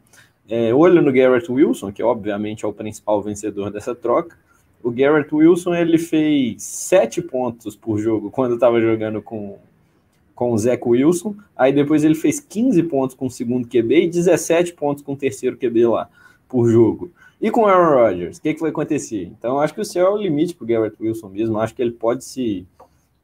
É, 0.48 0.72
olho 0.72 1.02
no 1.02 1.12
Garrett 1.12 1.50
Wilson, 1.50 1.92
que 1.92 2.02
obviamente 2.02 2.64
é 2.64 2.68
o 2.68 2.72
principal 2.72 3.20
vencedor 3.20 3.70
dessa 3.70 3.94
troca 3.94 4.36
o 4.82 4.90
Garrett 4.90 5.34
Wilson 5.34 5.74
ele 5.74 5.98
fez 5.98 6.62
sete 6.62 7.20
pontos 7.20 7.74
por 7.74 7.98
jogo 7.98 8.30
quando 8.32 8.54
estava 8.54 8.80
jogando 8.80 9.20
com, 9.20 9.58
com 10.34 10.52
o 10.52 10.58
Zach 10.58 10.82
Wilson. 10.84 11.34
Aí 11.56 11.72
depois 11.72 12.04
ele 12.04 12.14
fez 12.14 12.40
15 12.40 12.82
pontos 12.84 13.16
com 13.16 13.26
o 13.26 13.30
segundo 13.30 13.68
QB 13.68 14.04
e 14.04 14.08
17 14.08 14.74
pontos 14.74 15.02
com 15.02 15.12
o 15.12 15.16
terceiro 15.16 15.56
QB 15.56 15.86
lá 15.86 16.08
por 16.48 16.70
jogo. 16.70 17.10
E 17.40 17.50
com 17.50 17.62
o 17.62 17.66
Aaron 17.66 18.02
Rodgers, 18.02 18.38
o 18.38 18.42
que, 18.42 18.54
que 18.54 18.60
vai 18.60 18.70
acontecer? 18.70 19.24
Então, 19.24 19.60
acho 19.60 19.72
que 19.72 19.80
o 19.80 19.84
céu 19.84 20.06
é 20.06 20.10
o 20.10 20.16
limite 20.16 20.54
para 20.56 20.64
o 20.64 20.66
Garrett 20.66 20.96
Wilson 21.00 21.28
mesmo. 21.28 21.58
Acho 21.60 21.74
que 21.74 21.80
ele 21.80 21.92
pode 21.92 22.24
se, 22.24 22.66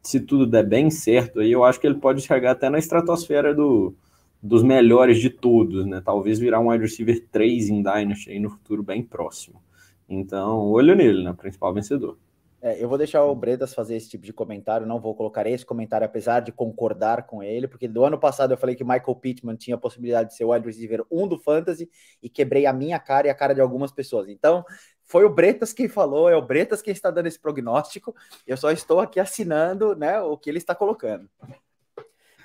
se 0.02 0.20
tudo 0.20 0.46
der 0.46 0.64
bem 0.64 0.88
certo, 0.88 1.40
aí 1.40 1.50
eu 1.50 1.64
acho 1.64 1.80
que 1.80 1.86
ele 1.86 1.96
pode 1.96 2.20
chegar 2.20 2.52
até 2.52 2.70
na 2.70 2.78
estratosfera 2.78 3.52
do, 3.52 3.92
dos 4.40 4.62
melhores 4.62 5.18
de 5.18 5.30
todos, 5.30 5.84
né? 5.84 6.00
Talvez 6.04 6.38
virar 6.38 6.60
um 6.60 6.68
wide 6.68 6.84
receiver 6.84 7.24
3 7.32 7.70
em 7.70 7.82
Dynasty 7.82 8.30
aí 8.30 8.38
no 8.38 8.50
futuro 8.50 8.84
bem 8.84 9.02
próximo. 9.02 9.60
Então, 10.08 10.60
olho 10.60 10.94
nele, 10.94 11.24
né? 11.24 11.32
Principal 11.32 11.72
vencedor. 11.72 12.18
É, 12.64 12.82
eu 12.82 12.88
vou 12.88 12.96
deixar 12.96 13.22
o 13.22 13.34
Bretas 13.34 13.74
fazer 13.74 13.94
esse 13.94 14.08
tipo 14.08 14.24
de 14.24 14.32
comentário, 14.32 14.86
não 14.86 14.98
vou 14.98 15.14
colocar 15.14 15.46
esse 15.46 15.66
comentário, 15.66 16.06
apesar 16.06 16.40
de 16.40 16.50
concordar 16.50 17.26
com 17.26 17.42
ele, 17.42 17.68
porque 17.68 17.86
do 17.86 18.02
ano 18.02 18.18
passado 18.18 18.54
eu 18.54 18.56
falei 18.56 18.74
que 18.74 18.82
Michael 18.82 19.16
Pittman 19.16 19.54
tinha 19.54 19.76
a 19.76 19.78
possibilidade 19.78 20.30
de 20.30 20.34
ser 20.34 20.44
o 20.44 20.50
wide 20.50 20.66
receiver 20.66 21.04
1 21.10 21.28
do 21.28 21.38
Fantasy 21.38 21.90
e 22.22 22.28
quebrei 22.30 22.64
a 22.64 22.72
minha 22.72 22.98
cara 22.98 23.26
e 23.26 23.30
a 23.30 23.34
cara 23.34 23.54
de 23.54 23.60
algumas 23.60 23.92
pessoas. 23.92 24.30
Então, 24.30 24.64
foi 25.02 25.26
o 25.26 25.28
Bretas 25.28 25.74
quem 25.74 25.88
falou, 25.88 26.30
é 26.30 26.36
o 26.36 26.40
Bretas 26.40 26.80
quem 26.80 26.94
está 26.94 27.10
dando 27.10 27.26
esse 27.26 27.38
prognóstico, 27.38 28.16
eu 28.46 28.56
só 28.56 28.70
estou 28.70 28.98
aqui 28.98 29.20
assinando 29.20 29.94
né, 29.94 30.18
o 30.22 30.38
que 30.38 30.48
ele 30.48 30.56
está 30.56 30.74
colocando. 30.74 31.28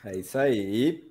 É 0.03 0.17
isso 0.17 0.37
aí. 0.37 0.59
E 0.59 1.08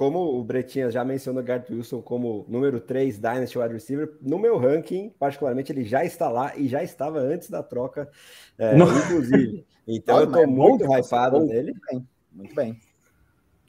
como 0.00 0.34
o 0.34 0.42
Bretinha 0.42 0.90
já 0.90 1.04
mencionou 1.04 1.42
o 1.42 1.44
Garrett 1.44 1.70
Wilson 1.70 2.00
como 2.00 2.46
número 2.48 2.80
3 2.80 3.18
Dynasty 3.18 3.58
Wide 3.58 3.74
Receiver, 3.74 4.10
no 4.22 4.38
meu 4.38 4.56
ranking, 4.56 5.10
particularmente, 5.10 5.72
ele 5.72 5.84
já 5.84 6.02
está 6.02 6.30
lá 6.30 6.56
e 6.56 6.68
já 6.68 6.82
estava 6.82 7.18
antes 7.18 7.50
da 7.50 7.62
troca, 7.62 8.08
é, 8.58 8.78
inclusive. 8.78 9.66
Então 9.86 10.20
eu 10.20 10.24
estou 10.24 10.46
muito 10.46 10.86
hypado 10.90 11.44
nele. 11.44 11.72
Muito 11.72 11.84
bem. 11.90 12.06
Muito 12.32 12.54
bem. 12.54 12.80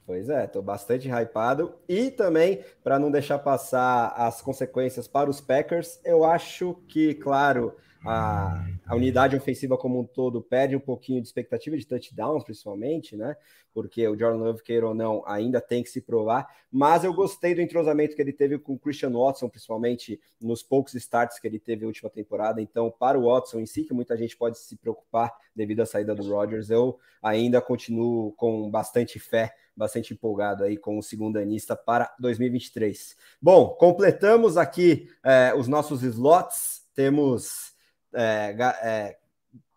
Pois 0.06 0.30
é, 0.30 0.46
estou 0.46 0.62
bastante 0.62 1.10
hypado. 1.10 1.74
E 1.86 2.10
também, 2.10 2.64
para 2.82 2.98
não 2.98 3.12
deixar 3.12 3.40
passar 3.40 4.14
as 4.16 4.42
consequências 4.42 5.10
para 5.10 5.30
os 5.30 5.42
Packers, 5.42 6.00
eu 6.06 6.24
acho 6.24 6.76
que, 6.88 7.14
claro, 7.16 7.76
a, 8.04 8.66
a, 8.86 8.96
unidade 8.96 9.36
ofensiva 9.36 9.78
como 9.78 10.00
um 10.00 10.04
todo 10.04 10.42
perde 10.42 10.76
um 10.76 10.80
pouquinho 10.80 11.22
de 11.22 11.28
expectativa 11.28 11.78
de 11.78 11.86
touchdowns, 11.86 12.44
principalmente, 12.44 13.16
né? 13.16 13.36
Porque 13.74 14.08
o 14.08 14.18
Jordan 14.18 14.44
Love, 14.44 14.64
queira 14.64 14.88
ou 14.88 14.94
não, 14.94 15.24
ainda 15.26 15.62
tem 15.62 15.84
que 15.84 15.90
se 15.90 16.02
provar. 16.02 16.48
Mas 16.72 17.04
eu 17.04 17.14
gostei 17.14 17.56
do 17.56 17.62
entrosamento 17.62 18.16
que 18.16 18.22
ele 18.22 18.34
teve 18.34 18.58
com 18.58 18.74
o 18.74 18.80
Christian 18.80 19.12
Watson, 19.12 19.50
principalmente 19.50 20.20
nos 20.40 20.62
poucos 20.64 20.94
starts 20.96 21.40
que 21.40 21.48
ele 21.48 21.60
teve 21.60 21.82
na 21.82 21.88
última 21.88 22.10
temporada. 22.10 22.62
Então, 22.62 22.92
para 22.92 23.18
o 23.18 23.26
Watson 23.32 23.60
em 23.60 23.66
si, 23.66 23.84
que 23.84 23.94
muita 23.94 24.18
gente 24.18 24.36
pode 24.36 24.58
se 24.58 24.76
preocupar 24.76 25.32
devido 25.56 25.82
à 25.82 25.86
saída 25.86 26.14
do 26.14 26.28
Rodgers, 26.28 26.70
eu 26.70 27.00
ainda 27.22 27.62
continuo 27.62 28.34
com 28.34 28.70
bastante 28.70 29.20
fé 29.20 29.54
bastante 29.76 30.14
empolgado 30.14 30.64
aí 30.64 30.78
com 30.78 30.98
o 30.98 31.04
segundo 31.04 31.38
anista 31.38 31.76
para 31.76 32.14
2023. 32.20 33.16
Bom, 33.42 33.70
completamos 33.70 34.58
aqui 34.58 35.10
é, 35.24 35.54
os 35.56 35.68
nossos 35.68 36.04
slots. 36.04 36.82
Temos 36.94 37.71
é, 38.14 38.56
é, 38.84 39.18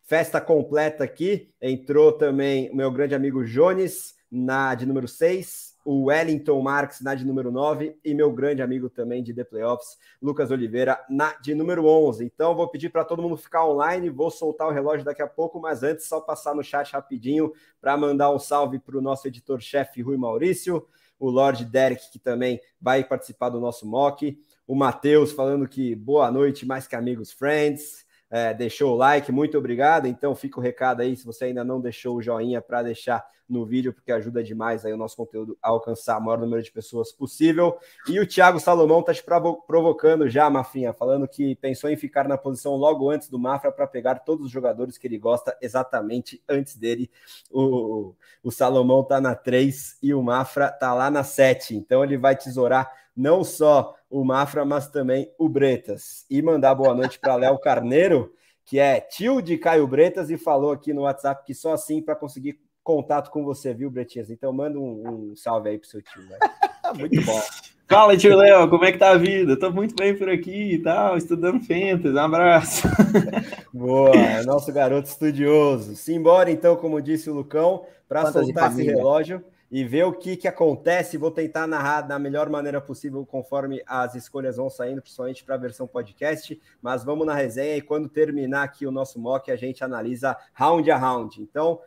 festa 0.03 0.41
completa 0.41 1.05
aqui. 1.05 1.53
Entrou 1.61 2.13
também 2.13 2.71
o 2.71 2.77
meu 2.77 2.91
grande 2.91 3.15
amigo 3.15 3.45
Jones 3.45 4.15
na 4.31 4.75
de 4.75 4.85
número 4.85 5.07
6, 5.07 5.77
o 5.85 6.07
Wellington 6.07 6.61
Marques 6.61 7.01
na 7.01 7.15
de 7.15 7.25
número 7.25 7.53
9 7.53 7.97
e 8.05 8.15
meu 8.15 8.33
grande 8.33 8.63
amigo 8.63 8.91
também 8.91 9.23
de 9.23 9.33
The 9.33 9.45
Playoffs, 9.45 9.97
Lucas 10.21 10.51
Oliveira, 10.51 10.99
na 11.09 11.35
de 11.35 11.55
número 11.55 11.87
11. 11.87 12.25
Então 12.25 12.55
vou 12.55 12.69
pedir 12.69 12.91
para 12.91 13.05
todo 13.05 13.23
mundo 13.23 13.37
ficar 13.37 13.65
online, 13.65 14.11
vou 14.11 14.31
soltar 14.31 14.67
o 14.67 14.73
relógio 14.73 15.05
daqui 15.05 15.23
a 15.23 15.27
pouco, 15.29 15.61
mas 15.61 15.85
antes 15.85 16.07
só 16.07 16.21
passar 16.21 16.55
no 16.55 16.65
chat 16.65 16.93
rapidinho 16.93 17.53
para 17.81 17.97
mandar 17.97 18.33
um 18.33 18.39
salve 18.39 18.81
para 18.81 18.99
o 18.99 19.03
nosso 19.03 19.29
editor-chefe 19.29 20.03
Rui 20.03 20.17
Maurício, 20.17 20.85
o 21.19 21.31
Lord 21.31 21.65
Derek 21.67 22.11
que 22.11 22.19
também 22.19 22.61
vai 22.81 23.05
participar 23.05 23.51
do 23.51 23.61
nosso 23.61 23.87
mock, 23.87 24.37
o 24.67 24.75
Matheus 24.75 25.31
falando 25.31 25.69
que 25.69 25.95
boa 25.95 26.29
noite, 26.31 26.67
mais 26.67 26.89
que 26.89 26.97
amigos, 26.97 27.31
friends 27.31 28.04
é, 28.31 28.53
deixou 28.53 28.95
o 28.95 28.97
like, 28.97 29.31
muito 29.31 29.57
obrigado. 29.57 30.07
Então 30.07 30.35
fica 30.35 30.59
o 30.59 30.63
recado 30.63 31.01
aí, 31.01 31.17
se 31.17 31.25
você 31.25 31.47
ainda 31.47 31.65
não 31.65 31.81
deixou 31.81 32.17
o 32.17 32.23
joinha 32.23 32.61
para 32.61 32.83
deixar 32.83 33.25
no 33.49 33.65
vídeo, 33.65 33.93
porque 33.93 34.11
ajuda 34.11 34.43
demais 34.43 34.85
aí 34.85 34.93
o 34.93 34.97
nosso 34.97 35.17
conteúdo 35.17 35.57
a 35.63 35.69
alcançar 35.69 36.19
o 36.19 36.21
maior 36.21 36.39
número 36.39 36.63
de 36.63 36.73
pessoas 36.73 37.13
possível. 37.13 37.79
E 38.09 38.19
o 38.19 38.27
Thiago 38.27 38.59
Salomão 38.59 39.01
está 39.01 39.13
te 39.13 39.23
provocando 39.67 40.29
já, 40.29 40.49
Mafinha, 40.49 40.93
falando 40.93 41.29
que 41.29 41.55
pensou 41.57 41.91
em 41.91 41.97
ficar 41.97 42.27
na 42.27 42.39
posição 42.39 42.75
logo 42.75 43.11
antes 43.11 43.29
do 43.29 43.39
Mafra 43.39 43.71
para 43.71 43.87
pegar 43.87 44.21
todos 44.21 44.47
os 44.47 44.53
jogadores 44.53 44.97
que 44.97 45.07
ele 45.07 45.19
gosta 45.19 45.57
exatamente 45.61 46.43
antes 46.49 46.77
dele. 46.77 47.11
O, 47.51 48.15
o 48.43 48.51
Salomão 48.51 49.03
está 49.03 49.21
na 49.21 49.35
3 49.35 49.99
e 50.03 50.15
o 50.15 50.23
Mafra 50.23 50.69
está 50.69 50.95
lá 50.95 51.11
na 51.11 51.23
7. 51.23 51.77
Então 51.77 52.03
ele 52.03 52.17
vai 52.17 52.37
tesourar 52.37 52.91
não 53.17 53.45
só 53.45 53.95
o 54.15 54.25
Mafra, 54.25 54.65
mas 54.65 54.87
também 54.87 55.29
o 55.37 55.49
Bretas. 55.49 56.25
E 56.31 56.41
mandar 56.41 56.73
boa 56.77 56.95
noite 56.95 57.19
para 57.19 57.35
Léo 57.35 57.59
Carneiro, 57.59 58.33
que 58.65 58.79
é 58.79 59.01
tio 59.01 59.43
de 59.43 59.59
Caio 59.59 59.89
Bretas 59.89 60.31
e 60.31 60.39
falou 60.39 60.71
aqui 60.71 60.93
no 60.93 61.03
WhatsApp 61.03 61.45
que 61.45 61.53
só 61.53 61.73
assim 61.73 62.01
para 62.01 62.15
conseguir 62.15 62.61
contato 62.81 63.29
com 63.29 63.45
você, 63.45 63.75
viu, 63.75 63.91
Bretinhas? 63.91 64.31
Então 64.31 64.53
manda 64.53 64.79
um, 64.79 65.31
um 65.33 65.37
salve 65.37 65.71
aí 65.71 65.79
pro 65.79 65.89
seu 65.89 66.01
tio. 66.01 66.23
Né? 66.23 66.39
muito 66.97 67.21
bom. 67.25 67.43
Fala, 67.89 68.17
tio 68.17 68.37
Léo, 68.37 68.71
como 68.71 68.85
é 68.85 68.93
que 68.93 68.99
tá 68.99 69.11
a 69.11 69.19
vida? 69.19 69.59
Tô 69.59 69.73
muito 69.73 69.97
bem 69.97 70.17
por 70.17 70.29
aqui 70.29 70.75
e 70.75 70.79
tal, 70.79 71.17
estudando 71.17 71.65
Fentas. 71.65 72.15
Um 72.15 72.19
abraço. 72.19 72.87
Boa, 73.75 74.15
é 74.15 74.45
nosso 74.45 74.73
garoto 74.73 75.09
estudioso. 75.09 75.97
Simbora, 75.97 76.53
então, 76.53 76.77
como 76.77 77.03
disse 77.03 77.29
o 77.29 77.35
Lucão, 77.35 77.85
para 78.09 78.31
soltar 78.31 78.71
esse 78.71 78.85
relógio 78.85 79.45
e 79.75 79.83
ver 79.83 80.05
o 80.05 80.13
que, 80.13 80.37
que 80.37 80.47
acontece. 80.47 81.19
Vou 81.19 81.33
tentar 81.33 81.67
narrar 81.67 82.03
da 82.03 82.17
melhor 82.17 82.49
maneira 82.49 82.81
possível 82.81 83.27
conforme 83.27 83.83
as 83.85 84.15
escolhas 84.15 84.57
vão 84.57 84.71
saindo, 84.71 85.03
principalmente 85.03 85.43
para 85.43 85.57
a 85.57 85.59
versão 85.59 85.85
podcast. 85.85 86.63
Mas 86.81 87.03
vamos 87.03 87.27
na 87.27 87.35
resenha 87.35 87.77
e 87.77 87.83
quando 87.83 88.09
terminar 88.09 88.63
aqui 88.63 88.87
o 88.87 88.93
nosso 88.93 89.19
mock, 89.19 89.51
a 89.51 89.57
gente 89.57 89.83
analisa 89.83 90.39
round 90.53 90.89
a 90.89 90.97
round. 90.97 91.43
Então, 91.43 91.81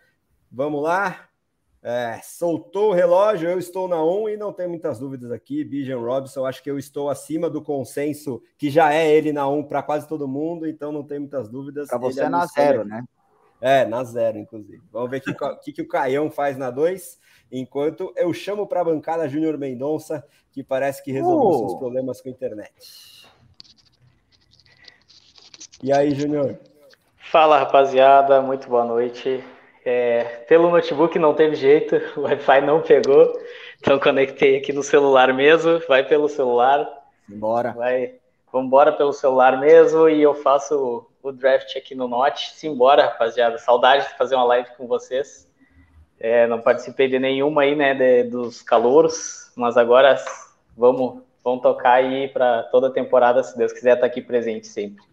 vamos 0.52 0.84
lá. 0.84 1.30
É, 1.82 2.20
soltou 2.22 2.90
o 2.90 2.94
relógio, 2.94 3.50
eu 3.50 3.58
estou 3.58 3.88
na 3.88 4.04
1 4.04 4.30
e 4.32 4.36
não 4.36 4.52
tem 4.52 4.68
muitas 4.68 5.00
dúvidas 5.00 5.32
aqui. 5.32 5.64
Bijan 5.64 6.00
Robson, 6.00 6.46
acho 6.46 6.62
que 6.62 6.70
eu 6.70 6.78
estou 6.78 7.10
acima 7.10 7.50
do 7.50 7.62
consenso 7.62 8.44
que 8.58 8.70
já 8.70 8.94
é 8.94 9.10
ele 9.10 9.32
na 9.32 9.48
1 9.48 9.64
para 9.64 9.82
quase 9.82 10.06
todo 10.06 10.28
mundo, 10.28 10.68
então 10.68 10.92
não 10.92 11.06
tem 11.06 11.20
muitas 11.20 11.48
dúvidas. 11.48 11.88
Para 11.88 12.00
você 12.00 12.24
é 12.24 12.28
na 12.28 12.46
0, 12.48 12.84
né? 12.84 13.06
É, 13.62 13.86
na 13.86 14.04
0, 14.04 14.40
inclusive. 14.40 14.84
Vamos 14.92 15.10
ver 15.10 15.20
o 15.20 15.22
que, 15.22 15.34
que, 15.64 15.72
que, 15.72 15.82
o 15.82 15.88
Caião 15.88 16.30
faz 16.30 16.58
na 16.58 16.70
2 16.70 17.26
enquanto 17.52 18.14
eu 18.16 18.34
chamo 18.34 18.68
para 18.68 18.82
a 18.82 18.86
bancada 18.86 19.28
Júnior 19.28 19.58
Mendonça, 19.58 20.26
que 20.52 20.64
parece 20.64 21.04
que 21.04 21.12
resolveu 21.12 21.50
uh. 21.50 21.58
seus 21.60 21.74
problemas 21.76 22.22
com 22.22 22.30
a 22.30 22.32
internet. 22.32 22.74
E 25.82 25.94
aí, 25.94 26.14
Júnior? 26.16 26.58
Fala, 27.18 27.60
rapaziada, 27.60 28.42
muito 28.42 28.68
boa 28.68 28.84
noite. 28.84 29.44
É, 29.86 30.24
pelo 30.48 30.70
notebook 30.70 31.18
não 31.20 31.34
teve 31.34 31.56
jeito, 31.56 31.96
o 32.20 32.22
Wi-Fi 32.22 32.62
não 32.62 32.82
pegou, 32.82 33.32
então 33.80 34.00
conectei 34.00 34.58
aqui 34.58 34.74
no 34.74 34.84
celular 34.84 35.34
mesmo, 35.34 35.80
vai 35.88 36.04
pelo 36.04 36.28
celular. 36.28 36.86
Bora. 37.28 37.72
Vai, 37.74 38.16
vamos 38.52 38.68
embora 38.68 38.92
pelo 38.92 39.14
celular 39.14 39.60
mesmo 39.60 40.10
e 40.10 40.22
eu 40.22 40.34
faço 40.34 41.08
o, 41.22 41.30
o 41.30 41.32
draft 41.32 41.76
aqui 41.76 41.94
no 41.94 42.08
Note. 42.08 42.54
Simbora, 42.56 43.06
rapaziada. 43.06 43.58
Saudade 43.58 44.08
de 44.08 44.18
fazer 44.18 44.36
uma 44.36 44.46
live 44.46 44.70
com 44.76 44.88
vocês. 44.88 45.48
É, 46.20 46.48
não 46.48 46.60
participei 46.60 47.08
de 47.08 47.20
nenhuma 47.20 47.62
aí, 47.62 47.76
né, 47.76 47.94
de, 47.94 48.30
dos 48.30 48.62
calouros, 48.62 49.52
mas 49.56 49.78
agora 49.78 50.16
vamos, 50.76 51.22
vamos 51.44 51.62
tocar 51.62 51.94
aí 51.94 52.28
para 52.28 52.64
toda 52.64 52.88
a 52.88 52.92
temporada, 52.92 53.44
se 53.44 53.58
Deus 53.58 53.72
quiser 53.72 53.94
estar 53.94 54.02
tá 54.02 54.08
aqui 54.08 54.22
presente 54.22 54.68
sempre. 54.68 55.04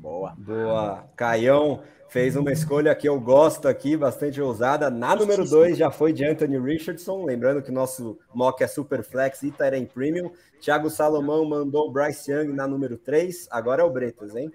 Boa. 0.00 0.34
Boa. 0.36 1.04
Caião 1.16 1.80
fez 2.08 2.36
uma 2.36 2.52
escolha 2.52 2.94
que 2.94 3.08
eu 3.08 3.18
gosto 3.18 3.66
aqui, 3.66 3.96
bastante 3.96 4.40
ousada. 4.40 4.88
Na 4.88 5.16
número 5.16 5.44
2 5.44 5.76
já 5.76 5.90
foi 5.90 6.12
de 6.12 6.24
Anthony 6.24 6.58
Richardson, 6.58 7.24
lembrando 7.24 7.60
que 7.60 7.70
o 7.70 7.74
nosso 7.74 8.16
mock 8.32 8.62
é 8.62 8.68
Super 8.68 9.02
Flex 9.02 9.42
e 9.42 9.50
Tyrene 9.50 9.86
Premium. 9.86 10.30
Thiago 10.60 10.88
Salomão 10.88 11.44
mandou 11.44 11.88
o 11.88 11.90
Bryce 11.90 12.30
Young 12.30 12.52
na 12.52 12.68
número 12.68 12.96
3, 12.96 13.48
agora 13.50 13.82
é 13.82 13.84
o 13.84 13.90
Bretas, 13.90 14.36
hein? 14.36 14.52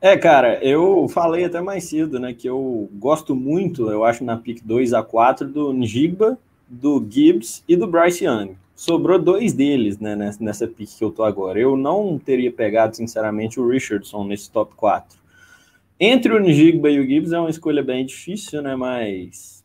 É, 0.00 0.16
cara, 0.16 0.62
eu 0.64 1.08
falei 1.08 1.44
até 1.44 1.60
mais 1.60 1.84
cedo, 1.84 2.20
né, 2.20 2.32
que 2.32 2.48
eu 2.48 2.88
gosto 2.94 3.34
muito, 3.34 3.90
eu 3.90 4.04
acho, 4.04 4.22
na 4.22 4.36
pick 4.36 4.62
2 4.64 4.92
a 4.92 5.02
4 5.02 5.48
do 5.48 5.72
Njigba, 5.72 6.38
do 6.68 7.04
Gibbs 7.08 7.64
e 7.66 7.74
do 7.74 7.86
Bryce 7.86 8.24
Young. 8.24 8.56
Sobrou 8.76 9.18
dois 9.18 9.52
deles, 9.52 9.98
né, 9.98 10.14
nessa 10.38 10.68
pick 10.68 10.88
que 10.96 11.02
eu 11.02 11.10
tô 11.10 11.24
agora. 11.24 11.58
Eu 11.58 11.76
não 11.76 12.16
teria 12.16 12.52
pegado, 12.52 12.94
sinceramente, 12.94 13.58
o 13.58 13.68
Richardson 13.68 14.24
nesse 14.24 14.48
top 14.52 14.72
4. 14.76 15.18
Entre 15.98 16.32
o 16.32 16.38
Njigba 16.38 16.88
e 16.88 17.00
o 17.00 17.04
Gibbs 17.04 17.32
é 17.32 17.40
uma 17.40 17.50
escolha 17.50 17.82
bem 17.82 18.06
difícil, 18.06 18.62
né, 18.62 18.76
mas 18.76 19.64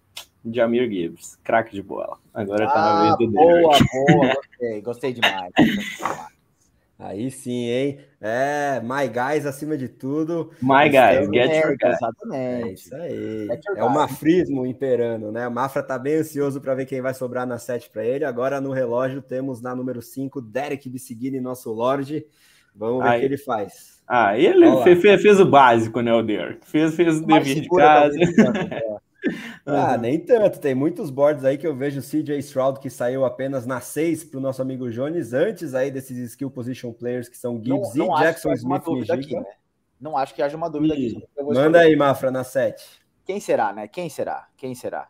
Jamir 0.52 0.90
Gibbs, 0.90 1.38
craque 1.44 1.76
de 1.76 1.84
bola. 1.84 2.18
Agora 2.34 2.66
ah, 2.66 2.72
tá 2.72 2.82
na 2.82 3.04
vez 3.04 3.18
do 3.20 3.28
Boa, 3.36 3.70
Derek. 3.70 3.86
boa, 3.94 4.34
gostei, 4.34 4.82
gostei 4.82 5.14
demais. 5.14 5.52
Gostei 5.56 5.76
demais. 5.98 6.33
Aí 6.98 7.30
sim, 7.32 7.66
hein? 7.66 8.00
É, 8.22 8.80
My 8.82 9.08
Guys 9.08 9.46
acima 9.46 9.76
de 9.76 9.90
tudo. 9.90 10.52
My 10.62 10.88
Guys, 10.90 11.28
get 11.34 11.52
your 11.52 11.76
guys. 11.78 11.96
Exatamente. 11.96 12.70
É 12.70 12.72
isso 12.72 12.96
aí. 12.96 13.48
É 13.76 13.84
o 13.84 13.90
mafrismo 13.90 14.66
imperando, 14.66 15.32
né? 15.32 15.48
O 15.48 15.52
Mafra 15.52 15.84
tá 15.84 15.98
bem 15.98 16.16
ansioso 16.16 16.62
para 16.62 16.76
ver 16.76 16.86
quem 16.86 17.02
vai 17.02 17.14
sobrar 17.14 17.46
na 17.46 17.58
7 17.58 17.90
para 17.90 18.06
ele. 18.06 18.24
Agora 18.24 18.62
no 18.62 18.72
relógio 18.72 19.22
temos 19.22 19.62
na 19.62 19.76
número 19.76 20.02
5 20.02 20.40
Derek 20.40 20.88
Bissigini, 20.88 21.42
nosso 21.42 21.72
Lorde. 21.72 22.26
Vamos 22.76 23.04
ver 23.04 23.10
o 23.10 23.20
que 23.20 23.26
ele 23.26 23.38
faz. 23.38 24.02
Ah, 24.08 24.38
ele 24.38 24.66
fez, 24.84 25.22
fez, 25.22 25.40
o 25.40 25.46
básico, 25.46 26.02
né, 26.02 26.14
o 26.14 26.22
Derek? 26.22 26.66
Fez, 26.66 26.96
fez 26.96 27.18
o 27.18 27.26
dever 27.26 27.62
de 27.62 27.70
casa. 27.70 28.18
Ah, 29.66 29.98
nem 29.98 30.20
tanto. 30.20 30.60
Tem 30.60 30.76
muitos 30.76 31.10
boards 31.10 31.46
aí 31.46 31.58
que 31.58 31.66
eu 31.66 31.76
vejo 31.76 32.00
o 32.00 32.04
CJ 32.04 32.38
Stroud 32.40 32.80
que 32.80 32.90
saiu 32.90 33.26
apenas 33.26 33.66
na 33.66 33.80
6 33.80 34.26
para 34.26 34.38
o 34.38 34.42
nosso 34.42 34.62
amigo 34.62 34.90
Jones, 34.92 35.34
antes 35.34 35.74
aí 35.74 35.90
desses 35.90 36.18
skill 36.32 36.52
position 36.52 36.92
players 36.92 37.30
que 37.30 37.38
são 37.38 37.62
Gibbs 37.64 37.96
não, 37.96 38.08
não 38.08 38.18
e 38.18 38.22
Jackson 38.22 38.54
Smith 38.54 38.84
aqui, 39.10 39.36
né? 39.36 39.46
Não 40.00 40.18
acho 40.18 40.36
que 40.36 40.42
haja 40.42 40.58
uma 40.58 40.70
dúvida 40.70 40.96
e... 40.96 41.08
aqui. 41.08 41.28
Manda 41.42 41.80
aí, 41.80 41.96
Mafra, 41.96 42.30
na 42.30 42.44
7. 42.44 42.84
Quem 43.26 43.40
será, 43.40 43.72
né? 43.72 43.88
Quem 43.88 44.10
será? 44.10 44.48
Quem 44.58 44.76
será? 44.76 45.08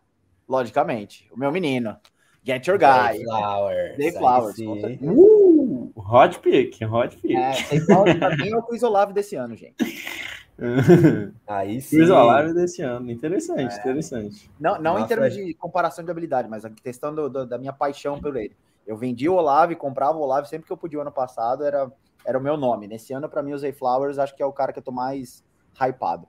Logicamente, 0.48 1.28
o 1.32 1.40
meu 1.40 1.52
menino. 1.52 1.98
Get 2.46 2.68
your 2.68 2.78
guy. 2.78 3.18
Day 3.18 3.24
Flowers. 3.24 3.98
Day 3.98 4.12
Flowers. 4.12 4.60
Uh, 4.60 5.92
hot 5.96 6.40
pick, 6.40 6.82
hot 6.84 7.18
pick. 7.18 7.36
É, 7.36 7.54
Day 7.70 7.80
Flowers 7.80 8.20
pra 8.20 8.36
mim 8.36 8.50
é 8.50 8.58
o 8.58 8.64
Chris 8.64 8.84
Olave 8.84 9.14
desse 9.14 9.36
ano, 9.36 9.56
gente. 9.56 9.76
Aí 11.46 11.82
sim. 11.82 11.98
Chris 11.98 12.10
Olave 12.10 12.54
desse 12.54 12.82
ano. 12.82 13.12
Interessante, 13.12 13.76
é. 13.76 13.80
interessante. 13.80 14.50
Não, 14.60 14.82
não 14.82 15.00
em 15.00 15.06
termos 15.06 15.34
de 15.34 15.54
comparação 15.54 16.04
de 16.04 16.12
habilidade, 16.12 16.50
mas 16.50 16.64
a 16.64 16.70
questão 16.70 17.14
do, 17.14 17.30
do, 17.30 17.46
da 17.46 17.58
minha 17.58 17.74
paixão 17.74 18.20
por 18.20 18.36
ele. 18.36 18.56
Eu 18.86 18.98
vendi 18.98 19.30
o 19.30 19.36
Olave, 19.36 19.76
comprava 19.76 20.18
o 20.18 20.22
Olave 20.22 20.48
sempre 20.48 20.68
que 20.68 20.74
eu 20.74 20.78
podia 20.78 21.02
ano 21.02 21.12
passado, 21.12 21.64
era, 21.64 21.92
era 22.26 22.38
o 22.38 22.42
meu 22.42 22.58
nome. 22.58 22.88
Nesse 22.88 23.14
ano, 23.14 23.30
para 23.30 23.44
mim, 23.44 23.54
o 23.54 23.58
Zay 23.58 23.72
Flowers 23.72 24.18
acho 24.18 24.36
que 24.36 24.44
é 24.44 24.46
o 24.46 24.52
cara 24.52 24.74
que 24.74 24.80
eu 24.80 24.84
tô 24.84 24.92
mais 24.92 25.44
hypado. 25.80 26.28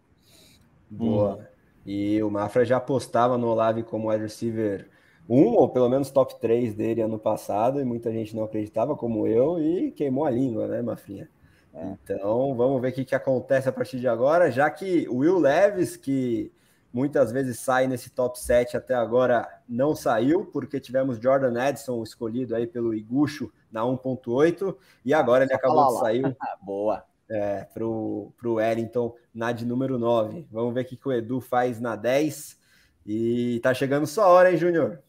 Boa. 0.90 1.34
Hum. 1.34 1.44
E 1.86 2.22
o 2.22 2.30
Mafra 2.30 2.64
já 2.64 2.78
apostava 2.78 3.36
no 3.36 3.48
Olave 3.48 3.82
como 3.82 4.08
wide 4.10 4.22
receiver 4.22 4.88
um 5.28 5.54
ou 5.54 5.68
pelo 5.68 5.88
menos 5.88 6.10
top 6.10 6.38
3 6.38 6.74
dele 6.74 7.00
ano 7.00 7.18
passado 7.18 7.80
e 7.80 7.84
muita 7.84 8.12
gente 8.12 8.36
não 8.36 8.44
acreditava, 8.44 8.94
como 8.94 9.26
eu, 9.26 9.58
e 9.58 9.90
queimou 9.90 10.24
a 10.24 10.30
língua, 10.30 10.66
né, 10.66 10.82
Mafrinha? 10.82 11.28
É. 11.74 11.96
Então 12.02 12.54
vamos 12.54 12.80
ver 12.80 12.88
o 12.88 12.92
que, 12.92 13.04
que 13.04 13.14
acontece 13.14 13.68
a 13.68 13.72
partir 13.72 13.98
de 13.98 14.06
agora, 14.06 14.50
já 14.50 14.70
que 14.70 15.08
o 15.08 15.18
Will 15.18 15.38
Leves, 15.38 15.96
que 15.96 16.52
muitas 16.92 17.32
vezes 17.32 17.58
sai 17.58 17.88
nesse 17.88 18.10
top 18.10 18.38
7 18.38 18.76
até 18.76 18.94
agora, 18.94 19.48
não 19.68 19.96
saiu, 19.96 20.46
porque 20.46 20.78
tivemos 20.78 21.18
Jordan 21.18 21.68
Edson 21.68 22.00
escolhido 22.04 22.54
aí 22.54 22.68
pelo 22.68 22.94
Igucho 22.94 23.52
na 23.70 23.82
1.8, 23.82 24.76
e 25.04 25.12
agora 25.12 25.42
ele 25.44 25.52
acabou 25.52 25.88
de 25.88 25.98
sair. 25.98 26.36
Boa. 26.62 27.04
É, 27.28 27.64
pro, 27.72 28.32
pro 28.36 28.54
Wellington 28.54 29.14
na 29.34 29.50
de 29.50 29.64
número 29.64 29.98
9. 29.98 30.46
Vamos 30.52 30.74
ver 30.74 30.82
o 30.82 30.84
que, 30.84 30.96
que 30.96 31.08
o 31.08 31.12
Edu 31.12 31.40
faz 31.40 31.80
na 31.80 31.96
10. 31.96 32.60
E 33.06 33.60
tá 33.60 33.74
chegando 33.74 34.06
sua 34.06 34.28
hora, 34.28 34.52
hein, 34.52 34.58
Júnior? 34.58 35.02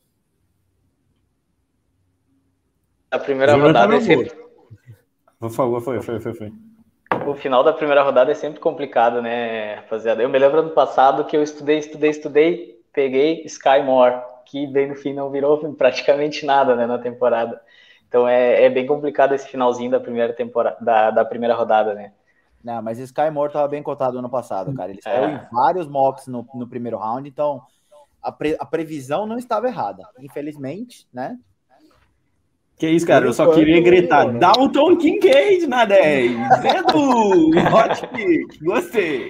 A 3.11 3.19
primeira 3.19 3.51
Júnior 3.51 3.67
rodada 3.67 3.93
tá 3.93 3.97
é 3.97 4.01
sempre... 4.01 4.44
Por 5.39 5.49
favor, 5.51 5.81
foi, 5.81 6.01
foi, 6.01 6.19
foi, 6.19 6.33
foi. 6.33 6.53
O 7.27 7.35
final 7.35 7.63
da 7.63 7.73
primeira 7.73 8.03
rodada 8.03 8.31
é 8.31 8.35
sempre 8.35 8.59
complicado, 8.59 9.21
né, 9.21 9.75
rapaziada? 9.75 10.21
Eu 10.21 10.29
me 10.29 10.37
lembro 10.37 10.59
ano 10.59 10.71
passado 10.71 11.25
que 11.25 11.35
eu 11.35 11.41
estudei, 11.41 11.79
estudei, 11.79 12.09
estudei, 12.09 12.81
peguei 12.93 13.43
Sky 13.45 13.81
Moore, 13.83 14.21
que 14.45 14.67
bem 14.67 14.87
no 14.87 14.95
fim 14.95 15.13
não 15.13 15.29
virou 15.29 15.57
praticamente 15.73 16.45
nada, 16.45 16.75
né, 16.75 16.85
na 16.85 16.97
temporada. 16.97 17.59
Então 18.07 18.27
é, 18.27 18.63
é 18.63 18.69
bem 18.69 18.85
complicado 18.85 19.33
esse 19.33 19.47
finalzinho 19.47 19.91
da 19.91 19.99
primeira 19.99 20.33
temporada, 20.33 20.77
da, 20.79 21.11
da 21.11 21.25
primeira 21.25 21.55
rodada, 21.55 21.93
né? 21.93 22.13
Não, 22.63 22.81
mas 22.81 22.97
Sky 22.97 23.29
Moore 23.31 23.49
estava 23.49 23.67
bem 23.67 23.83
cotado 23.83 24.17
ano 24.17 24.29
passado, 24.29 24.73
cara. 24.73 24.91
Ele 24.91 25.01
saiu 25.01 25.25
é. 25.25 25.33
em 25.33 25.55
vários 25.55 25.87
mocks 25.87 26.25
no, 26.25 26.47
no 26.55 26.67
primeiro 26.67 26.97
round, 26.97 27.29
então 27.29 27.61
a, 28.21 28.31
pre, 28.31 28.55
a 28.59 28.65
previsão 28.65 29.27
não 29.27 29.37
estava 29.37 29.67
errada. 29.67 30.03
Infelizmente, 30.19 31.07
né? 31.13 31.37
Que 32.77 32.89
isso, 32.89 33.07
cara, 33.07 33.25
eu 33.25 33.33
só 33.33 33.53
queria 33.53 33.81
gritar 33.81 34.31
né? 34.31 34.39
Dalton 34.39 34.97
Kincaid 34.97 35.65
na 35.65 35.85
10. 35.85 36.31
Edu, 36.31 37.51
hot 37.73 38.07
pick, 38.13 38.61
gostei. 38.63 39.29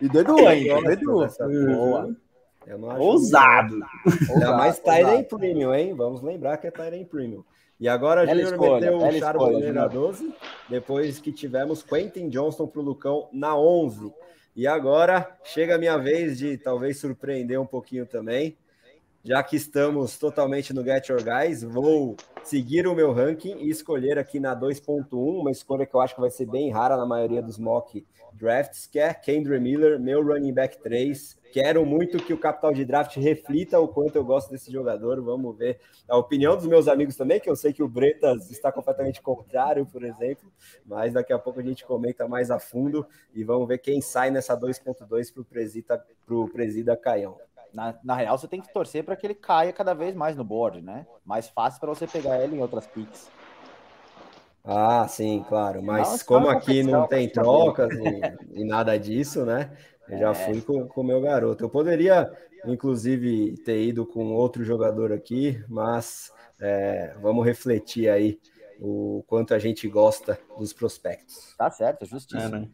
E 0.00 0.08
do 0.08 0.20
Edu 0.20 0.46
ainda, 0.46 0.80
do 0.80 0.90
Edu. 0.90 1.28
Boa. 1.74 2.16
Ousado. 2.98 3.80
Ainda 4.30 4.56
mais 4.56 4.78
Tyrant 4.78 5.24
Premium, 5.28 5.74
hein? 5.74 5.94
Vamos 5.94 6.22
lembrar 6.22 6.58
que 6.58 6.66
é 6.66 6.70
Tyrant 6.70 7.06
Premium. 7.06 7.42
E 7.80 7.88
agora 7.88 8.20
a 8.20 8.26
Júnior 8.26 8.58
meteu 8.58 8.98
o 8.98 9.12
Charbonnet 9.12 9.72
na 9.72 9.88
12, 9.88 10.32
depois 10.68 11.18
que 11.18 11.32
tivemos 11.32 11.82
Quentin 11.82 12.28
Johnston 12.28 12.66
para 12.66 12.80
o 12.80 12.84
Lucão 12.84 13.28
na 13.32 13.56
11. 13.56 14.12
E 14.54 14.66
agora 14.66 15.28
chega 15.42 15.74
a 15.74 15.78
minha 15.78 15.96
vez 15.96 16.38
de 16.38 16.56
talvez 16.58 17.00
surpreender 17.00 17.60
um 17.60 17.66
pouquinho 17.66 18.06
também. 18.06 18.56
Já 19.24 19.40
que 19.40 19.54
estamos 19.54 20.18
totalmente 20.18 20.74
no 20.74 20.82
Get 20.82 21.06
Your 21.06 21.22
Guys, 21.22 21.62
vou 21.62 22.16
seguir 22.42 22.88
o 22.88 22.94
meu 22.94 23.12
ranking 23.12 23.56
e 23.58 23.70
escolher 23.70 24.18
aqui 24.18 24.40
na 24.40 24.58
2.1, 24.58 25.06
uma 25.12 25.52
escolha 25.52 25.86
que 25.86 25.94
eu 25.94 26.00
acho 26.00 26.16
que 26.16 26.20
vai 26.20 26.30
ser 26.30 26.46
bem 26.46 26.72
rara 26.72 26.96
na 26.96 27.06
maioria 27.06 27.40
dos 27.40 27.56
mock 27.56 28.04
drafts, 28.32 28.88
que 28.88 28.98
é 28.98 29.14
Kendra 29.14 29.60
Miller, 29.60 30.00
meu 30.00 30.26
running 30.26 30.52
back 30.52 30.76
3. 30.82 31.38
Quero 31.52 31.86
muito 31.86 32.16
que 32.18 32.32
o 32.32 32.38
capital 32.38 32.72
de 32.72 32.84
draft 32.84 33.16
reflita 33.16 33.78
o 33.78 33.86
quanto 33.86 34.16
eu 34.16 34.24
gosto 34.24 34.50
desse 34.50 34.72
jogador. 34.72 35.22
Vamos 35.22 35.56
ver 35.56 35.78
a 36.08 36.16
opinião 36.16 36.56
dos 36.56 36.66
meus 36.66 36.88
amigos 36.88 37.14
também, 37.14 37.38
que 37.38 37.48
eu 37.48 37.54
sei 37.54 37.72
que 37.72 37.82
o 37.82 37.88
Bretas 37.88 38.50
está 38.50 38.72
completamente 38.72 39.22
contrário, 39.22 39.86
por 39.86 40.02
exemplo, 40.02 40.50
mas 40.84 41.12
daqui 41.12 41.32
a 41.32 41.38
pouco 41.38 41.60
a 41.60 41.62
gente 41.62 41.84
comenta 41.84 42.26
mais 42.26 42.50
a 42.50 42.58
fundo 42.58 43.06
e 43.32 43.44
vamos 43.44 43.68
ver 43.68 43.78
quem 43.78 44.00
sai 44.00 44.32
nessa 44.32 44.56
2.2 44.56 45.32
para 46.26 46.34
o 46.34 46.48
Presida, 46.48 46.96
Caião. 46.96 47.36
Na, 47.72 47.94
na, 48.04 48.14
real, 48.14 48.36
você 48.36 48.48
tem 48.48 48.60
que 48.60 48.72
torcer 48.72 49.04
para 49.04 49.16
que 49.16 49.26
ele 49.26 49.34
caia 49.34 49.72
cada 49.72 49.94
vez 49.94 50.14
mais 50.14 50.36
no 50.36 50.44
board, 50.44 50.82
né? 50.82 51.06
Mais 51.24 51.48
fácil 51.48 51.80
para 51.80 51.88
você 51.88 52.06
pegar 52.06 52.42
ele 52.42 52.56
em 52.56 52.60
outras 52.60 52.86
picks. 52.86 53.30
Ah, 54.64 55.06
sim, 55.08 55.44
claro. 55.48 55.82
Mas 55.82 56.22
como 56.22 56.48
aqui 56.48 56.82
não 56.82 57.06
tem 57.06 57.28
trocas 57.28 57.90
e, 57.92 58.60
e, 58.60 58.64
nada 58.64 58.96
disso, 58.98 59.44
né? 59.44 59.70
Eu 60.08 60.18
já 60.18 60.30
é. 60.30 60.34
fui 60.34 60.60
com 60.60 61.00
o 61.00 61.04
meu 61.04 61.20
garoto. 61.20 61.64
Eu 61.64 61.70
poderia, 61.70 62.30
inclusive, 62.66 63.56
ter 63.64 63.82
ido 63.82 64.06
com 64.06 64.32
outro 64.32 64.62
jogador 64.62 65.12
aqui, 65.12 65.62
mas 65.68 66.30
é, 66.60 67.14
vamos 67.20 67.44
refletir 67.44 68.08
aí 68.08 68.38
o 68.80 69.24
quanto 69.26 69.54
a 69.54 69.58
gente 69.58 69.88
gosta 69.88 70.38
dos 70.58 70.72
prospectos. 70.72 71.54
Tá 71.56 71.70
certo, 71.70 72.04
justiça. 72.04 72.46
É, 72.46 72.48
né? 72.48 72.68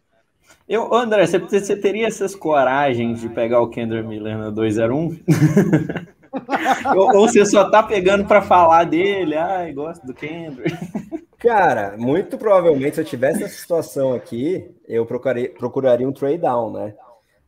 Eu, 0.68 0.92
André, 0.94 1.26
você, 1.26 1.38
você 1.38 1.76
teria 1.76 2.06
essas 2.06 2.34
coragens 2.34 3.20
de 3.20 3.28
pegar 3.28 3.60
o 3.60 3.70
Kendra 3.70 4.02
Miller 4.02 4.36
na 4.36 4.50
201? 4.50 5.18
ou, 6.94 7.16
ou 7.16 7.28
você 7.28 7.44
só 7.46 7.70
tá 7.70 7.82
pegando 7.82 8.26
para 8.26 8.42
falar 8.42 8.84
dele? 8.84 9.34
Ai, 9.34 9.72
gosto 9.72 10.06
do 10.06 10.12
Kendra. 10.12 10.64
Cara, 11.38 11.96
muito 11.96 12.36
provavelmente 12.36 12.96
se 12.96 13.00
eu 13.00 13.04
tivesse 13.04 13.44
essa 13.44 13.54
situação 13.54 14.12
aqui, 14.12 14.70
eu 14.86 15.06
procuraria, 15.06 15.50
procuraria 15.54 16.08
um 16.08 16.12
trade 16.12 16.38
down, 16.38 16.72
né? 16.72 16.94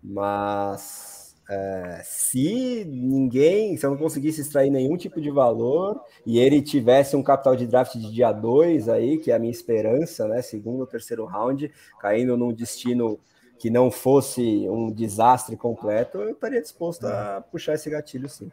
Mas 0.02 1.09
é, 1.52 2.00
se 2.04 2.84
ninguém, 2.88 3.76
se 3.76 3.84
eu 3.84 3.90
não 3.90 3.96
conseguisse 3.96 4.40
extrair 4.40 4.70
nenhum 4.70 4.96
tipo 4.96 5.20
de 5.20 5.32
valor 5.32 6.00
e 6.24 6.38
ele 6.38 6.62
tivesse 6.62 7.16
um 7.16 7.24
capital 7.24 7.56
de 7.56 7.66
draft 7.66 7.94
de 7.96 8.12
dia 8.12 8.30
2 8.30 8.88
aí, 8.88 9.18
que 9.18 9.32
é 9.32 9.34
a 9.34 9.38
minha 9.38 9.50
esperança, 9.50 10.28
né? 10.28 10.42
Segundo 10.42 10.82
ou 10.82 10.86
terceiro 10.86 11.24
round, 11.24 11.68
caindo 11.98 12.36
num 12.36 12.52
destino 12.52 13.18
que 13.58 13.68
não 13.68 13.90
fosse 13.90 14.68
um 14.68 14.92
desastre 14.92 15.56
completo, 15.56 16.18
eu 16.18 16.30
estaria 16.30 16.62
disposto 16.62 17.04
a 17.04 17.44
puxar 17.50 17.74
esse 17.74 17.90
gatilho 17.90 18.28
sim. 18.28 18.52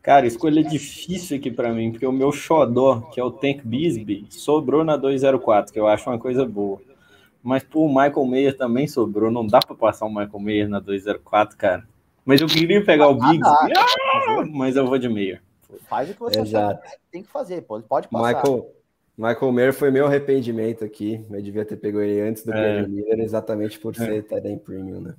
Cara, 0.00 0.26
escolha 0.26 0.64
difícil 0.64 1.36
aqui 1.36 1.50
para 1.50 1.74
mim, 1.74 1.90
porque 1.90 2.06
o 2.06 2.12
meu 2.12 2.32
xodó, 2.32 3.02
que 3.12 3.20
é 3.20 3.24
o 3.24 3.30
Tank 3.30 3.60
Bisbee, 3.62 4.24
sobrou 4.30 4.82
na 4.82 4.96
204, 4.96 5.70
que 5.70 5.78
eu 5.78 5.86
acho 5.86 6.08
uma 6.08 6.18
coisa 6.18 6.46
boa. 6.46 6.80
Mas 7.42 7.62
pô, 7.62 7.84
o 7.84 7.88
Michael 7.88 8.24
Mayer 8.24 8.56
também 8.56 8.88
sobrou, 8.88 9.30
não 9.30 9.46
dá 9.46 9.58
para 9.60 9.76
passar 9.76 10.06
o 10.06 10.08
Michael 10.08 10.40
Mayer 10.40 10.68
na 10.70 10.80
204, 10.80 11.56
cara. 11.58 11.86
Mas 12.28 12.42
eu 12.42 12.46
queria 12.46 12.84
pegar 12.84 13.08
o 13.08 13.14
Biggs, 13.14 13.40
ah, 13.42 14.44
mas 14.52 14.76
eu 14.76 14.86
vou 14.86 14.98
de 14.98 15.08
Mayer. 15.08 15.40
Faz 15.88 16.10
o 16.10 16.12
que 16.12 16.20
você 16.20 16.40
Exato. 16.40 16.86
tem 17.10 17.22
que 17.22 17.28
fazer, 17.30 17.62
pode, 17.62 17.86
pode 17.86 18.06
passar. 18.06 18.34
Michael, 18.34 18.70
Michael 19.16 19.52
Mayer 19.52 19.72
foi 19.72 19.90
meu 19.90 20.04
arrependimento 20.04 20.84
aqui. 20.84 21.24
Eu 21.30 21.40
devia 21.40 21.64
ter 21.64 21.78
pegado 21.78 22.04
ele 22.04 22.20
antes 22.20 22.44
do 22.44 22.52
é. 22.52 22.86
Miller, 22.86 23.20
exatamente 23.20 23.78
por 23.78 23.96
ser 23.96 24.26
é. 24.30 24.56
Premium, 24.56 25.00
né? 25.00 25.14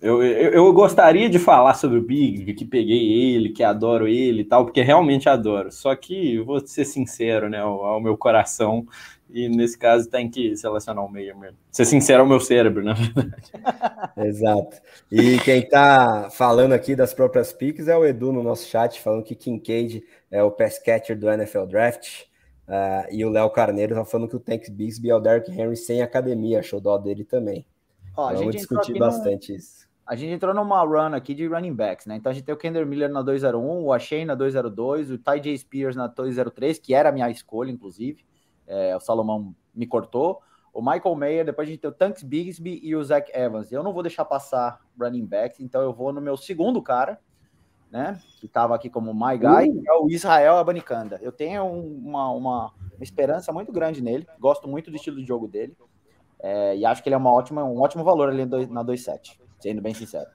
Eu, 0.00 0.20
eu, 0.20 0.50
eu, 0.50 0.72
gostaria 0.72 1.30
de 1.30 1.38
falar 1.38 1.74
sobre 1.74 1.98
o 1.98 2.02
Big, 2.02 2.52
que 2.54 2.64
peguei 2.64 3.12
ele, 3.36 3.50
que 3.50 3.62
adoro 3.62 4.08
ele 4.08 4.40
e 4.42 4.44
tal, 4.44 4.64
porque 4.64 4.82
realmente 4.82 5.28
adoro. 5.28 5.70
Só 5.70 5.94
que 5.94 6.40
vou 6.40 6.58
ser 6.66 6.84
sincero, 6.84 7.48
né, 7.48 7.60
ao, 7.60 7.84
ao 7.84 8.00
meu 8.00 8.16
coração, 8.16 8.84
e 9.32 9.48
nesse 9.48 9.78
caso 9.78 10.08
tem 10.08 10.30
que 10.30 10.56
selecionar 10.56 11.04
o 11.04 11.10
meio 11.10 11.36
mesmo. 11.38 11.56
Ser 11.70 11.84
sincero 11.84 12.22
ao 12.22 12.28
meu 12.28 12.40
cérebro, 12.40 12.84
na 12.84 12.92
verdade. 12.92 13.52
Exato. 14.28 14.76
E 15.10 15.38
quem 15.38 15.68
tá 15.68 16.28
falando 16.30 16.72
aqui 16.72 16.94
das 16.94 17.14
próprias 17.14 17.52
picks 17.52 17.88
é 17.88 17.96
o 17.96 18.04
Edu 18.04 18.32
no 18.32 18.42
nosso 18.42 18.66
chat, 18.66 19.00
falando 19.00 19.24
que 19.24 19.34
Kincaid 19.34 20.04
é 20.30 20.42
o 20.42 20.50
pass 20.50 20.78
catcher 20.78 21.18
do 21.18 21.30
NFL 21.30 21.64
Draft. 21.66 22.22
Uh, 22.68 23.06
e 23.10 23.24
o 23.24 23.30
Léo 23.30 23.50
Carneiro 23.50 23.94
tá 23.94 24.04
falando 24.04 24.28
que 24.28 24.36
o 24.36 24.40
Tank 24.40 24.70
Bixby 24.70 25.10
é 25.10 25.14
o 25.14 25.20
Derrick 25.20 25.50
Henry 25.50 25.76
sem 25.76 26.00
academia, 26.00 26.60
achou 26.60 26.80
dó 26.80 26.96
dele 26.96 27.24
também. 27.24 27.66
Ó, 28.16 28.32
Vamos 28.32 28.54
discutir 28.54 28.98
bastante 28.98 29.52
no... 29.52 29.58
isso 29.58 29.82
a 30.06 30.14
gente 30.14 30.32
entrou 30.32 30.52
numa 30.52 30.82
run 30.82 31.14
aqui 31.14 31.34
de 31.34 31.46
running 31.46 31.74
backs, 31.74 32.06
né? 32.06 32.16
Então 32.16 32.30
a 32.30 32.34
gente 32.34 32.44
tem 32.44 32.54
o 32.54 32.58
Kender 32.58 32.84
Miller 32.84 33.10
na 33.10 33.22
201, 33.22 33.82
o 33.82 33.92
Ashane 33.92 34.24
na 34.24 34.34
202, 34.34 35.10
o 35.10 35.18
Ty 35.18 35.40
J. 35.40 35.56
Spears 35.58 35.96
na 35.96 36.06
203, 36.06 36.78
que 36.78 36.92
era 36.92 37.08
a 37.08 37.12
minha 37.12 37.30
escolha, 37.30 37.70
inclusive. 37.70 38.24
É, 38.72 38.96
o 38.96 39.00
Salomão 39.00 39.54
me 39.74 39.86
cortou. 39.86 40.40
O 40.72 40.80
Michael 40.80 41.14
Mayer, 41.14 41.44
depois 41.44 41.68
a 41.68 41.70
gente 41.70 41.80
tem 41.80 41.90
o 41.90 41.94
Tanks 41.94 42.22
Bigsby 42.22 42.80
e 42.82 42.96
o 42.96 43.04
Zach 43.04 43.30
Evans. 43.34 43.70
Eu 43.70 43.82
não 43.82 43.92
vou 43.92 44.02
deixar 44.02 44.24
passar 44.24 44.80
running 44.98 45.26
backs, 45.26 45.60
então 45.60 45.82
eu 45.82 45.92
vou 45.92 46.12
no 46.12 46.20
meu 46.20 46.36
segundo 46.36 46.80
cara, 46.80 47.20
né? 47.90 48.18
Que 48.40 48.46
estava 48.46 48.74
aqui 48.74 48.88
como 48.88 49.12
my 49.12 49.36
guy, 49.36 49.68
uh. 49.68 49.82
é 49.86 49.92
o 49.98 50.08
Israel 50.08 50.56
Abanicanda. 50.56 51.18
Eu 51.20 51.30
tenho 51.30 51.66
uma, 51.66 52.30
uma, 52.30 52.66
uma, 52.66 53.02
esperança 53.02 53.52
muito 53.52 53.70
grande 53.70 54.02
nele, 54.02 54.26
gosto 54.40 54.66
muito 54.66 54.90
do 54.90 54.96
estilo 54.96 55.18
de 55.18 55.26
jogo 55.26 55.46
dele. 55.46 55.76
É, 56.40 56.76
e 56.76 56.86
acho 56.86 57.02
que 57.02 57.08
ele 57.08 57.14
é 57.14 57.18
uma 57.18 57.32
ótima, 57.32 57.62
um 57.62 57.80
ótimo 57.80 58.02
valor 58.02 58.30
ali 58.30 58.46
na 58.46 58.82
2.7 58.82 59.42
sendo 59.62 59.80
bem 59.80 59.94
sincero. 59.94 60.28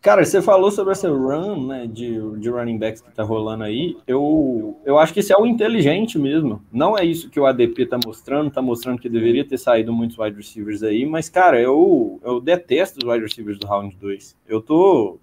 Cara, 0.00 0.24
você 0.24 0.40
falou 0.40 0.70
sobre 0.70 0.92
essa 0.92 1.10
run 1.10 1.66
né, 1.66 1.86
de, 1.86 2.18
de 2.38 2.48
running 2.48 2.78
backs 2.78 3.02
que 3.02 3.12
tá 3.12 3.22
rolando 3.22 3.64
aí. 3.64 3.98
Eu, 4.06 4.78
eu 4.82 4.98
acho 4.98 5.12
que 5.12 5.20
isso 5.20 5.30
é 5.30 5.36
o 5.36 5.44
inteligente 5.46 6.18
mesmo. 6.18 6.62
Não 6.72 6.96
é 6.96 7.04
isso 7.04 7.28
que 7.28 7.38
o 7.38 7.44
ADP 7.44 7.84
tá 7.84 7.98
mostrando, 8.02 8.50
tá 8.50 8.62
mostrando 8.62 8.98
que 8.98 9.10
deveria 9.10 9.46
ter 9.46 9.58
saído 9.58 9.92
muitos 9.92 10.18
wide 10.18 10.36
receivers 10.36 10.82
aí, 10.82 11.04
mas, 11.04 11.28
cara, 11.28 11.60
eu, 11.60 12.18
eu 12.24 12.40
detesto 12.40 12.98
os 12.98 13.12
wide 13.12 13.24
receivers 13.24 13.58
do 13.58 13.66
round 13.66 13.94
2. 13.96 14.36
Eu 14.48 14.62
tô 14.62 15.18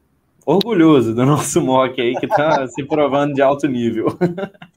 orgulhoso 0.46 1.16
do 1.16 1.26
nosso 1.28 1.60
mock 1.60 2.00
aí, 2.00 2.14
que 2.16 2.28
tá 2.28 2.68
se 2.68 2.84
provando 2.84 3.34
de 3.34 3.42
alto 3.42 3.68
nível. 3.68 4.16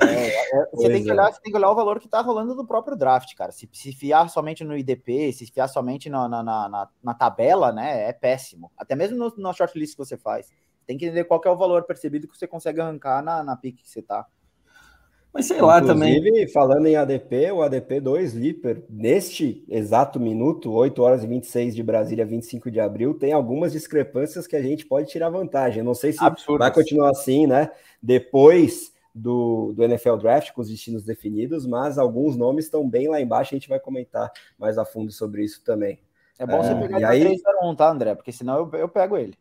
É, 0.00 0.60
é, 0.60 0.66
você, 0.72 0.88
tem 0.88 1.02
que 1.02 1.10
olhar, 1.10 1.32
você 1.32 1.40
tem 1.40 1.52
que 1.52 1.58
olhar 1.58 1.70
o 1.70 1.74
valor 1.74 1.98
que 1.98 2.06
está 2.06 2.20
rolando 2.20 2.54
do 2.54 2.66
próprio 2.66 2.96
draft, 2.96 3.34
cara. 3.34 3.50
Se, 3.50 3.68
se 3.72 3.92
fiar 3.92 4.28
somente 4.30 4.62
no 4.62 4.76
IDP, 4.76 5.32
se 5.32 5.46
fiar 5.46 5.68
somente 5.68 6.08
na, 6.08 6.28
na, 6.28 6.42
na, 6.42 6.88
na 7.02 7.14
tabela, 7.14 7.72
né, 7.72 8.08
é 8.08 8.12
péssimo. 8.12 8.70
Até 8.76 8.94
mesmo 8.94 9.16
no, 9.16 9.32
na 9.36 9.52
shortlist 9.52 9.92
que 9.94 10.04
você 10.04 10.16
faz. 10.16 10.50
tem 10.86 10.96
que 10.96 11.04
entender 11.04 11.24
qual 11.24 11.40
que 11.40 11.48
é 11.48 11.50
o 11.50 11.56
valor 11.56 11.84
percebido 11.84 12.28
que 12.28 12.36
você 12.36 12.46
consegue 12.46 12.80
arrancar 12.80 13.22
na, 13.22 13.42
na 13.42 13.56
pique 13.56 13.82
que 13.82 13.90
você 13.90 14.02
tá. 14.02 14.26
Mas 15.32 15.46
sei 15.46 15.60
lá 15.60 15.78
Inclusive, 15.78 16.30
também. 16.30 16.48
falando 16.48 16.86
em 16.86 16.96
ADP, 16.96 17.52
o 17.52 17.62
ADP 17.62 18.00
2 18.00 18.34
Lipper, 18.34 18.84
neste 18.88 19.62
exato 19.68 20.18
minuto, 20.18 20.72
8 20.72 21.02
horas 21.02 21.22
e 21.22 21.26
26 21.26 21.74
de 21.76 21.82
Brasília, 21.82 22.24
25 22.24 22.70
de 22.70 22.80
abril, 22.80 23.14
tem 23.14 23.32
algumas 23.32 23.72
discrepâncias 23.72 24.46
que 24.46 24.56
a 24.56 24.62
gente 24.62 24.86
pode 24.86 25.08
tirar 25.08 25.28
vantagem. 25.28 25.82
não 25.82 25.94
sei 25.94 26.12
se 26.12 26.24
Absurdo. 26.24 26.60
vai 26.60 26.72
continuar 26.72 27.10
assim, 27.10 27.46
né? 27.46 27.70
Depois 28.02 28.92
do, 29.18 29.72
do 29.74 29.82
NFL 29.84 30.16
Draft, 30.16 30.52
com 30.52 30.60
os 30.60 30.68
destinos 30.68 31.04
definidos, 31.04 31.66
mas 31.66 31.98
alguns 31.98 32.36
nomes 32.36 32.66
estão 32.66 32.88
bem 32.88 33.08
lá 33.08 33.20
embaixo, 33.20 33.54
a 33.54 33.58
gente 33.58 33.68
vai 33.68 33.80
comentar 33.80 34.30
mais 34.58 34.78
a 34.78 34.84
fundo 34.84 35.12
sobre 35.12 35.44
isso 35.44 35.62
também. 35.64 36.00
É 36.38 36.46
bom 36.46 36.58
é, 36.58 36.62
você 36.62 36.74
pegar 36.74 37.00
e 37.00 37.04
aí... 37.04 37.20
3 37.20 37.42
tá, 37.76 37.90
André? 37.90 38.14
Porque 38.14 38.32
senão 38.32 38.58
eu, 38.58 38.78
eu 38.78 38.88
pego 38.88 39.16
ele. 39.16 39.36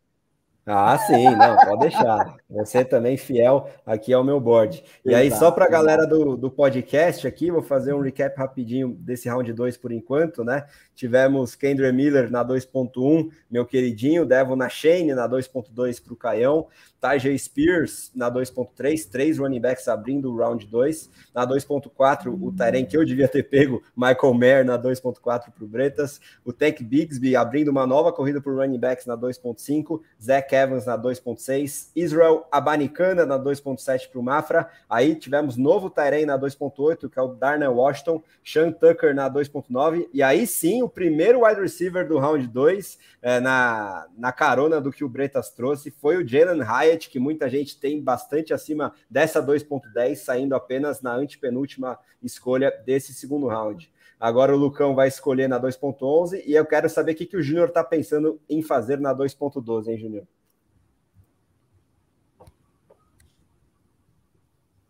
Ah, 0.70 0.98
sim, 0.98 1.24
não, 1.34 1.56
pode 1.56 1.80
deixar. 1.80 2.36
Você 2.50 2.84
também 2.84 3.16
fiel 3.16 3.70
aqui 3.86 4.12
ao 4.12 4.22
meu 4.22 4.38
board. 4.38 4.84
E 5.06 5.16
aí, 5.16 5.32
só 5.32 5.50
para 5.50 5.64
a 5.64 5.70
galera 5.70 6.06
do, 6.06 6.36
do 6.36 6.52
podcast 6.52 7.26
aqui, 7.26 7.50
vou 7.50 7.62
fazer 7.62 7.94
um 7.94 8.02
recap 8.02 8.38
rapidinho 8.38 8.90
desse 8.90 9.30
round 9.30 9.54
2 9.54 9.78
por 9.78 9.94
enquanto, 9.94 10.44
né? 10.44 10.66
Tivemos 10.94 11.56
Kendra 11.56 11.94
Miller 11.94 12.30
na 12.30 12.44
2.1, 12.44 13.32
meu 13.50 13.66
queridinho, 13.66 14.26
Devon 14.26 14.58
na 14.58 14.68
Shane 14.68 15.14
na 15.14 15.30
2.2 15.30 16.04
para 16.04 16.14
o 16.14 16.18
Caião, 16.18 16.68
Tajay 17.00 17.38
Spears 17.38 18.12
na 18.16 18.32
2.3, 18.32 19.10
três 19.10 19.38
running 19.38 19.62
backs 19.62 19.88
abrindo 19.88 20.32
o 20.32 20.38
round 20.38 20.66
2. 20.66 21.10
Na 21.34 21.46
2.4, 21.46 22.28
o 22.28 22.52
Tyrene 22.52 22.88
que 22.88 22.98
eu 22.98 23.06
devia 23.06 23.28
ter 23.28 23.44
pego, 23.44 23.84
Michael 23.96 24.34
Mayer 24.34 24.66
na 24.66 24.78
2.4 24.78 25.22
para 25.22 25.64
o 25.64 25.68
Bretas. 25.68 26.20
O 26.44 26.52
Tank 26.52 26.82
Bigsby 26.82 27.36
abrindo 27.36 27.70
uma 27.70 27.86
nova 27.86 28.12
corrida 28.12 28.42
para 28.42 28.52
running 28.52 28.80
backs 28.80 29.06
na 29.06 29.16
2.5. 29.16 30.02
Zach 30.22 30.54
Evans 30.54 30.86
na 30.86 30.98
2.6. 30.98 31.92
Israel 31.96 32.48
Abanicana 32.52 33.26
na 33.26 33.38
2.7 33.38 34.10
para 34.10 34.20
o 34.20 34.24
Mafra. 34.24 34.70
Aí 34.90 35.16
tivemos 35.16 35.56
novo 35.56 35.90
Tyrene 35.90 36.26
na 36.26 36.38
2.8, 36.38 37.10
que 37.10 37.20
é 37.20 37.22
o 37.22 37.28
Darnell 37.28 37.76
Washington. 37.76 38.24
Sean 38.44 38.72
Tucker 38.72 39.14
na 39.14 39.30
2.9. 39.30 40.08
E 40.12 40.24
aí 40.24 40.48
sim, 40.48 40.82
o 40.82 40.90
primeiro 40.90 41.46
wide 41.46 41.62
receiver 41.62 42.08
do 42.08 42.18
round 42.18 42.48
2, 42.48 42.98
é, 43.22 43.40
na, 43.40 44.08
na 44.18 44.32
carona 44.32 44.82
do 44.82 44.92
que 44.92 45.04
o 45.04 45.10
Bretas 45.10 45.50
trouxe, 45.52 45.92
foi 45.92 46.18
o 46.18 46.28
Jalen 46.28 46.64
Hyatt 46.64 46.87
Que 46.96 47.20
muita 47.20 47.50
gente 47.50 47.80
tem 47.80 48.02
bastante 48.02 48.54
acima 48.54 48.94
dessa 49.10 49.42
2.10, 49.42 50.16
saindo 50.16 50.56
apenas 50.56 51.02
na 51.02 51.14
antepenúltima 51.14 52.00
escolha 52.24 52.72
desse 52.86 53.14
segundo 53.14 53.48
round. 53.48 53.92
Agora 54.20 54.54
o 54.56 54.58
Lucão 54.58 54.96
vai 54.96 55.08
escolher 55.08 55.48
na 55.48 55.60
2.11 55.60 56.44
e 56.46 56.54
eu 56.54 56.66
quero 56.66 56.90
saber 56.90 57.12
o 57.12 57.16
que, 57.16 57.26
que 57.26 57.38
o 57.38 57.42
Júnior 57.42 57.68
está 57.68 57.84
pensando 57.84 58.40
em 58.50 58.62
fazer 58.62 59.00
na 59.00 59.14
2.12, 59.14 59.90
hein, 59.90 59.98
Júnior? 59.98 60.28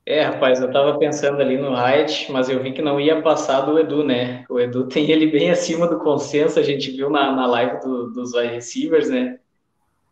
É, 0.06 0.22
rapaz, 0.22 0.62
eu 0.62 0.72
tava 0.72 0.98
pensando 0.98 1.42
ali 1.42 1.58
no 1.58 1.74
Hyatt, 1.74 2.32
mas 2.32 2.48
eu 2.48 2.64
vi 2.64 2.72
que 2.72 2.82
não 2.82 2.98
ia 2.98 3.22
passar 3.22 3.60
do 3.60 3.78
Edu, 3.78 4.06
né? 4.06 4.46
O 4.50 4.58
Edu 4.58 4.88
tem 4.88 5.12
ele 5.12 5.28
bem 5.28 5.52
acima 5.52 5.86
do 5.86 6.00
consenso, 6.00 6.58
a 6.58 6.64
gente 6.64 6.92
viu 6.92 7.10
na, 7.10 7.36
na 7.36 7.46
live 7.46 7.82
do, 7.82 8.14
dos 8.14 8.34
receivers, 8.34 9.10
né? 9.10 9.38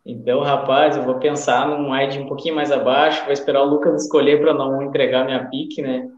Então, 0.08 0.40
rapaz, 0.40 0.96
eu 0.96 1.02
vou 1.02 1.16
pensar 1.16 1.66
num 1.66 1.90
wide 1.90 2.20
um 2.20 2.28
pouquinho 2.28 2.54
mais 2.54 2.70
abaixo, 2.70 3.24
vou 3.24 3.32
esperar 3.32 3.62
o 3.62 3.66
Lucas 3.66 4.04
escolher 4.04 4.40
para 4.40 4.54
não 4.54 4.80
entregar 4.80 5.24
minha 5.24 5.48
pique, 5.48 5.82
né? 5.82 6.08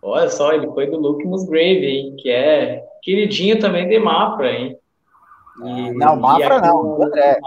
Olha 0.00 0.30
só, 0.30 0.52
ele 0.52 0.66
foi 0.68 0.86
do 0.86 0.98
Luke 0.98 1.26
Musgrave, 1.26 1.84
hein? 1.84 2.16
Que 2.18 2.30
é 2.30 2.82
queridinho 3.02 3.60
também 3.60 3.86
de 3.86 3.98
Mafra, 3.98 4.50
hein? 4.50 4.78
E, 5.62 5.90
não, 5.92 6.16
Mafra 6.16 6.58
não, 6.58 7.02
André. 7.02 7.38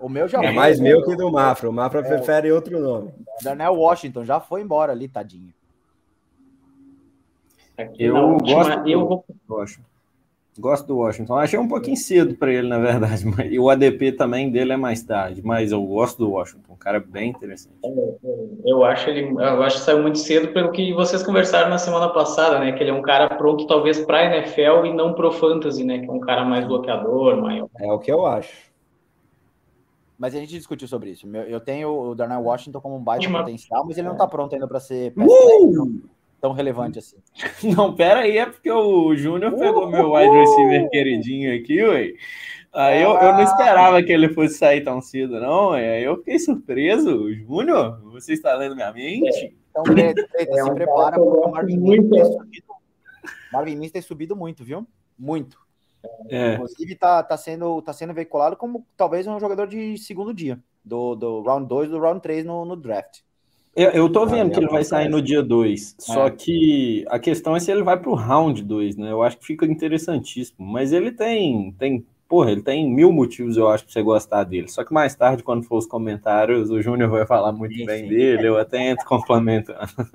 O 0.00 0.08
meu 0.08 0.26
já 0.26 0.42
É 0.42 0.50
mais 0.50 0.80
meu 0.80 1.04
que 1.04 1.14
do 1.14 1.30
Mafra. 1.30 1.70
O 1.70 1.72
Mafra 1.72 2.00
é, 2.00 2.02
prefere 2.02 2.50
outro 2.50 2.80
nome. 2.80 3.12
Daniel 3.40 3.74
Washington 3.74 4.24
já 4.24 4.40
foi 4.40 4.62
embora 4.62 4.90
ali, 4.90 5.06
tadinho. 5.06 5.54
Aqui, 7.76 8.02
eu 8.02 8.36
gosto. 8.38 8.88
Eu 8.88 9.06
vou... 9.06 9.24
Gosto 9.46 9.87
do 10.86 10.98
Washington. 10.98 11.36
Achei 11.36 11.58
um 11.58 11.68
pouquinho 11.68 11.96
cedo 11.96 12.34
para 12.34 12.52
ele, 12.52 12.68
na 12.68 12.78
verdade. 12.78 13.24
Mas, 13.26 13.50
e 13.50 13.58
o 13.58 13.70
ADP 13.70 14.12
também 14.12 14.50
dele 14.50 14.72
é 14.72 14.76
mais 14.76 15.02
tarde. 15.02 15.40
Mas 15.42 15.72
eu 15.72 15.82
gosto 15.82 16.18
do 16.18 16.30
Washington. 16.30 16.72
Um 16.72 16.76
cara 16.76 17.00
bem 17.00 17.30
interessante. 17.30 17.74
Eu 18.64 18.84
acho 18.84 19.08
ele, 19.08 19.28
eu 19.30 19.62
acho 19.62 19.78
que 19.78 19.84
saiu 19.84 20.02
muito 20.02 20.18
cedo 20.18 20.52
pelo 20.52 20.72
que 20.72 20.92
vocês 20.92 21.22
conversaram 21.22 21.70
na 21.70 21.78
semana 21.78 22.08
passada, 22.08 22.58
né? 22.58 22.72
Que 22.72 22.82
ele 22.82 22.90
é 22.90 22.94
um 22.94 23.02
cara 23.02 23.28
pronto 23.28 23.66
talvez 23.66 24.00
para 24.00 24.36
NFL 24.36 24.86
e 24.86 24.92
não 24.92 25.14
pro 25.14 25.32
fantasy, 25.32 25.84
né? 25.84 26.00
Que 26.00 26.06
é 26.06 26.12
um 26.12 26.20
cara 26.20 26.44
mais 26.44 26.66
bloqueador, 26.66 27.36
maior. 27.40 27.68
É 27.78 27.92
o 27.92 27.98
que 27.98 28.10
eu 28.10 28.26
acho. 28.26 28.68
Mas 30.18 30.34
a 30.34 30.40
gente 30.40 30.50
discutiu 30.50 30.88
sobre 30.88 31.10
isso. 31.10 31.28
Eu 31.46 31.60
tenho 31.60 32.10
o 32.10 32.14
Darnell 32.14 32.42
Washington 32.42 32.80
como 32.80 32.96
um 32.96 33.02
baita 33.02 33.30
potencial, 33.30 33.84
mas 33.86 33.96
ele 33.96 34.08
não 34.08 34.14
está 34.14 34.26
pronto 34.26 34.52
ainda 34.52 34.66
para 34.66 34.80
ser. 34.80 35.12
Uh! 35.16 36.17
Tão 36.40 36.52
relevante 36.52 36.98
assim. 36.98 37.16
Não, 37.76 37.94
pera 37.94 38.20
aí, 38.20 38.38
é 38.38 38.46
porque 38.46 38.70
o 38.70 39.14
Júnior 39.14 39.56
pegou 39.56 39.88
meu 39.88 40.12
wide 40.12 40.36
receiver 40.36 40.88
queridinho 40.90 41.54
aqui, 41.54 41.82
ué. 41.82 42.12
Aí 42.72 43.02
eu, 43.02 43.14
eu 43.14 43.32
não 43.32 43.42
esperava 43.42 44.02
que 44.02 44.12
ele 44.12 44.28
fosse 44.28 44.58
sair 44.58 44.84
tão 44.84 45.00
cedo, 45.00 45.40
não. 45.40 45.72
Aí 45.72 46.04
eu 46.04 46.18
fiquei 46.18 46.38
surpreso. 46.38 47.32
Júnior, 47.32 47.98
você 48.12 48.34
está 48.34 48.54
lendo 48.54 48.76
minha 48.76 48.92
mente? 48.92 49.56
Então, 49.70 49.82
Preto, 49.82 50.28
Preto, 50.28 50.52
é 50.52 50.62
se 50.62 50.70
um 50.70 50.74
prepara, 50.74 51.18
porque 51.18 51.48
o 51.48 51.50
Marvin 51.50 51.78
Mims 51.78 52.10
tem 52.10 52.24
subido. 52.24 52.66
Marvin 53.52 53.76
Mims 53.76 53.90
tem 53.90 54.02
subido 54.02 54.36
muito, 54.36 54.64
viu? 54.64 54.86
Muito. 55.18 55.58
É. 56.28 56.54
Inclusive, 56.54 56.94
tá, 56.94 57.22
tá, 57.22 57.36
sendo, 57.36 57.80
tá 57.82 57.92
sendo 57.92 58.12
veiculado 58.14 58.56
como 58.56 58.86
talvez 58.96 59.26
um 59.26 59.40
jogador 59.40 59.66
de 59.66 59.96
segundo 59.98 60.32
dia, 60.32 60.62
do, 60.84 61.14
do 61.14 61.42
round 61.42 61.66
2 61.66 61.90
do 61.90 61.98
round 61.98 62.20
3 62.20 62.44
no, 62.44 62.64
no 62.64 62.76
draft. 62.76 63.20
Eu, 63.78 63.90
eu 63.90 64.08
tô 64.10 64.26
vendo 64.26 64.50
que 64.50 64.58
ele 64.58 64.66
vai 64.66 64.82
sair 64.82 65.08
no 65.08 65.22
dia 65.22 65.40
2. 65.40 65.94
É. 66.00 66.02
Só 66.02 66.28
que 66.28 67.04
a 67.08 67.16
questão 67.16 67.54
é 67.54 67.60
se 67.60 67.70
ele 67.70 67.84
vai 67.84 67.96
pro 67.96 68.12
round 68.12 68.60
2, 68.60 68.96
né? 68.96 69.12
Eu 69.12 69.22
acho 69.22 69.38
que 69.38 69.46
fica 69.46 69.64
interessantíssimo. 69.64 70.66
Mas 70.66 70.92
ele 70.92 71.12
tem, 71.12 71.72
tem, 71.78 72.04
porra, 72.28 72.50
ele 72.50 72.60
tem 72.60 72.92
mil 72.92 73.12
motivos, 73.12 73.56
eu 73.56 73.68
acho, 73.68 73.84
pra 73.84 73.92
você 73.92 74.02
gostar 74.02 74.42
dele. 74.42 74.66
Só 74.66 74.82
que 74.82 74.92
mais 74.92 75.14
tarde, 75.14 75.44
quando 75.44 75.62
for 75.62 75.76
os 75.76 75.86
comentários, 75.86 76.70
o 76.70 76.82
Júnior 76.82 77.08
vai 77.08 77.24
falar 77.24 77.52
muito 77.52 77.76
sim, 77.76 77.86
bem 77.86 78.02
sim. 78.02 78.08
dele, 78.08 78.48
eu 78.48 78.58
até 78.58 78.82
entro 78.90 79.06
complementando. 79.06 80.08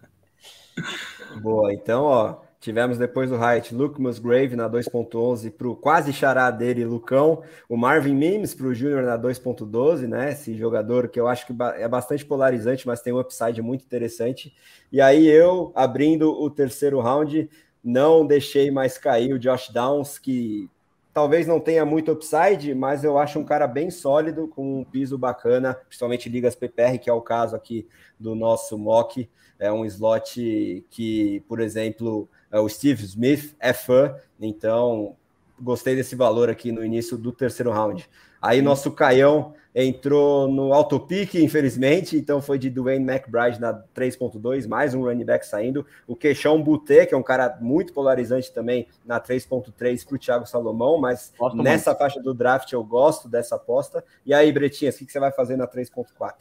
Boa, 1.41 1.73
então, 1.73 2.03
ó, 2.03 2.35
Tivemos 2.63 2.97
depois 2.97 3.29
do 3.29 3.35
Hyatt 3.35 3.75
Luke 3.75 4.01
Musgrave 4.01 4.55
na 4.55 4.69
2.11 4.69 5.51
para 5.51 5.67
o 5.67 5.75
quase 5.75 6.13
chará 6.13 6.49
dele, 6.49 6.85
Lucão. 6.85 7.43
O 7.67 7.75
Marvin 7.75 8.15
Mims 8.15 8.55
para 8.55 8.67
o 8.67 8.73
Júnior 8.73 9.03
na 9.03 9.19
2.12, 9.19 10.07
né? 10.07 10.31
Esse 10.31 10.55
jogador 10.57 11.09
que 11.09 11.19
eu 11.19 11.27
acho 11.27 11.45
que 11.45 11.53
é 11.75 11.85
bastante 11.89 12.23
polarizante, 12.23 12.87
mas 12.87 13.01
tem 13.01 13.11
um 13.11 13.19
upside 13.19 13.61
muito 13.61 13.83
interessante. 13.83 14.55
E 14.89 15.01
aí 15.01 15.27
eu, 15.27 15.73
abrindo 15.75 16.31
o 16.31 16.49
terceiro 16.49 17.01
round, 17.01 17.49
não 17.83 18.25
deixei 18.25 18.71
mais 18.71 18.97
cair 18.97 19.33
o 19.33 19.39
Josh 19.39 19.67
Downs, 19.67 20.17
que 20.17 20.69
talvez 21.13 21.45
não 21.45 21.59
tenha 21.59 21.83
muito 21.83 22.13
upside, 22.13 22.73
mas 22.73 23.03
eu 23.03 23.17
acho 23.17 23.39
um 23.39 23.43
cara 23.43 23.67
bem 23.67 23.91
sólido, 23.91 24.47
com 24.47 24.79
um 24.79 24.85
piso 24.85 25.17
bacana, 25.17 25.73
principalmente 25.73 26.29
ligas 26.29 26.55
PPR, 26.55 26.97
que 26.97 27.09
é 27.09 27.13
o 27.13 27.19
caso 27.19 27.57
aqui 27.57 27.85
do 28.17 28.33
nosso 28.33 28.77
mock. 28.77 29.29
É 29.59 29.69
um 29.69 29.85
slot 29.85 30.85
que, 30.89 31.43
por 31.47 31.59
exemplo, 31.59 32.29
o 32.59 32.69
Steve 32.69 33.03
Smith 33.03 33.55
é 33.59 33.73
fã, 33.73 34.15
então 34.39 35.15
gostei 35.59 35.95
desse 35.95 36.15
valor 36.15 36.49
aqui 36.49 36.71
no 36.71 36.83
início 36.83 37.17
do 37.17 37.31
terceiro 37.31 37.71
round. 37.71 38.09
Aí 38.41 38.61
nosso 38.61 38.91
Caião 38.91 39.53
entrou 39.73 40.47
no 40.47 40.73
autopique, 40.73 41.41
infelizmente, 41.41 42.17
então 42.17 42.41
foi 42.41 42.59
de 42.59 42.69
Dwayne 42.69 43.09
McBride 43.09 43.59
na 43.59 43.73
3.2, 43.95 44.67
mais 44.67 44.93
um 44.93 45.03
running 45.03 45.25
back 45.25 45.45
saindo. 45.45 45.85
O 46.05 46.15
Queixão 46.15 46.61
Buté, 46.61 47.05
que 47.05 47.13
é 47.15 47.17
um 47.17 47.23
cara 47.23 47.57
muito 47.59 47.93
polarizante 47.93 48.51
também, 48.51 48.87
na 49.05 49.19
3.3 49.19 50.05
para 50.05 50.15
o 50.15 50.19
Thiago 50.19 50.45
Salomão, 50.45 50.99
mas 50.99 51.33
gosto 51.39 51.57
nessa 51.57 51.91
muito. 51.91 51.99
faixa 51.99 52.21
do 52.21 52.33
draft 52.33 52.71
eu 52.71 52.83
gosto 52.83 53.27
dessa 53.27 53.55
aposta. 53.55 54.03
E 54.25 54.33
aí, 54.33 54.51
Bretinhas, 54.51 54.95
o 54.95 55.05
que 55.05 55.11
você 55.11 55.19
vai 55.19 55.31
fazer 55.31 55.55
na 55.55 55.67
3.4? 55.67 56.33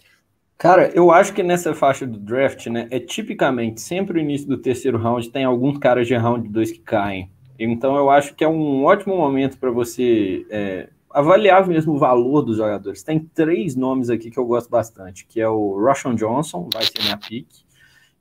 Cara, 0.63 0.93
eu 0.95 1.11
acho 1.11 1.35
que 1.35 1.43
nessa 1.43 1.75
faixa 1.75 2.07
do 2.07 2.21
draft, 2.21 2.69
né, 2.69 2.87
é 2.89 3.01
tipicamente 3.01 3.81
sempre 3.81 4.17
o 4.17 4.23
início 4.23 4.47
do 4.47 4.57
terceiro 4.57 4.97
round 4.97 5.29
tem 5.29 5.43
alguns 5.43 5.77
caras 5.79 6.07
de 6.07 6.15
round 6.15 6.49
2 6.49 6.71
que 6.71 6.79
caem. 6.79 7.29
Então 7.59 7.97
eu 7.97 8.09
acho 8.09 8.33
que 8.37 8.45
é 8.45 8.49
um 8.49 8.85
ótimo 8.85 9.17
momento 9.17 9.59
para 9.59 9.73
você 9.73 10.47
é, 10.49 10.89
avaliar 11.11 11.67
mesmo 11.67 11.95
o 11.95 11.99
valor 11.99 12.43
dos 12.43 12.59
jogadores. 12.59 13.03
Tem 13.03 13.19
três 13.19 13.75
nomes 13.75 14.09
aqui 14.09 14.31
que 14.31 14.39
eu 14.39 14.47
gosto 14.47 14.71
bastante, 14.71 15.27
que 15.27 15.41
é 15.41 15.49
o 15.49 15.81
Roshan 15.85 16.15
Johnson, 16.15 16.69
vai 16.73 16.85
ser 16.85 17.03
minha 17.03 17.17
pick, 17.17 17.49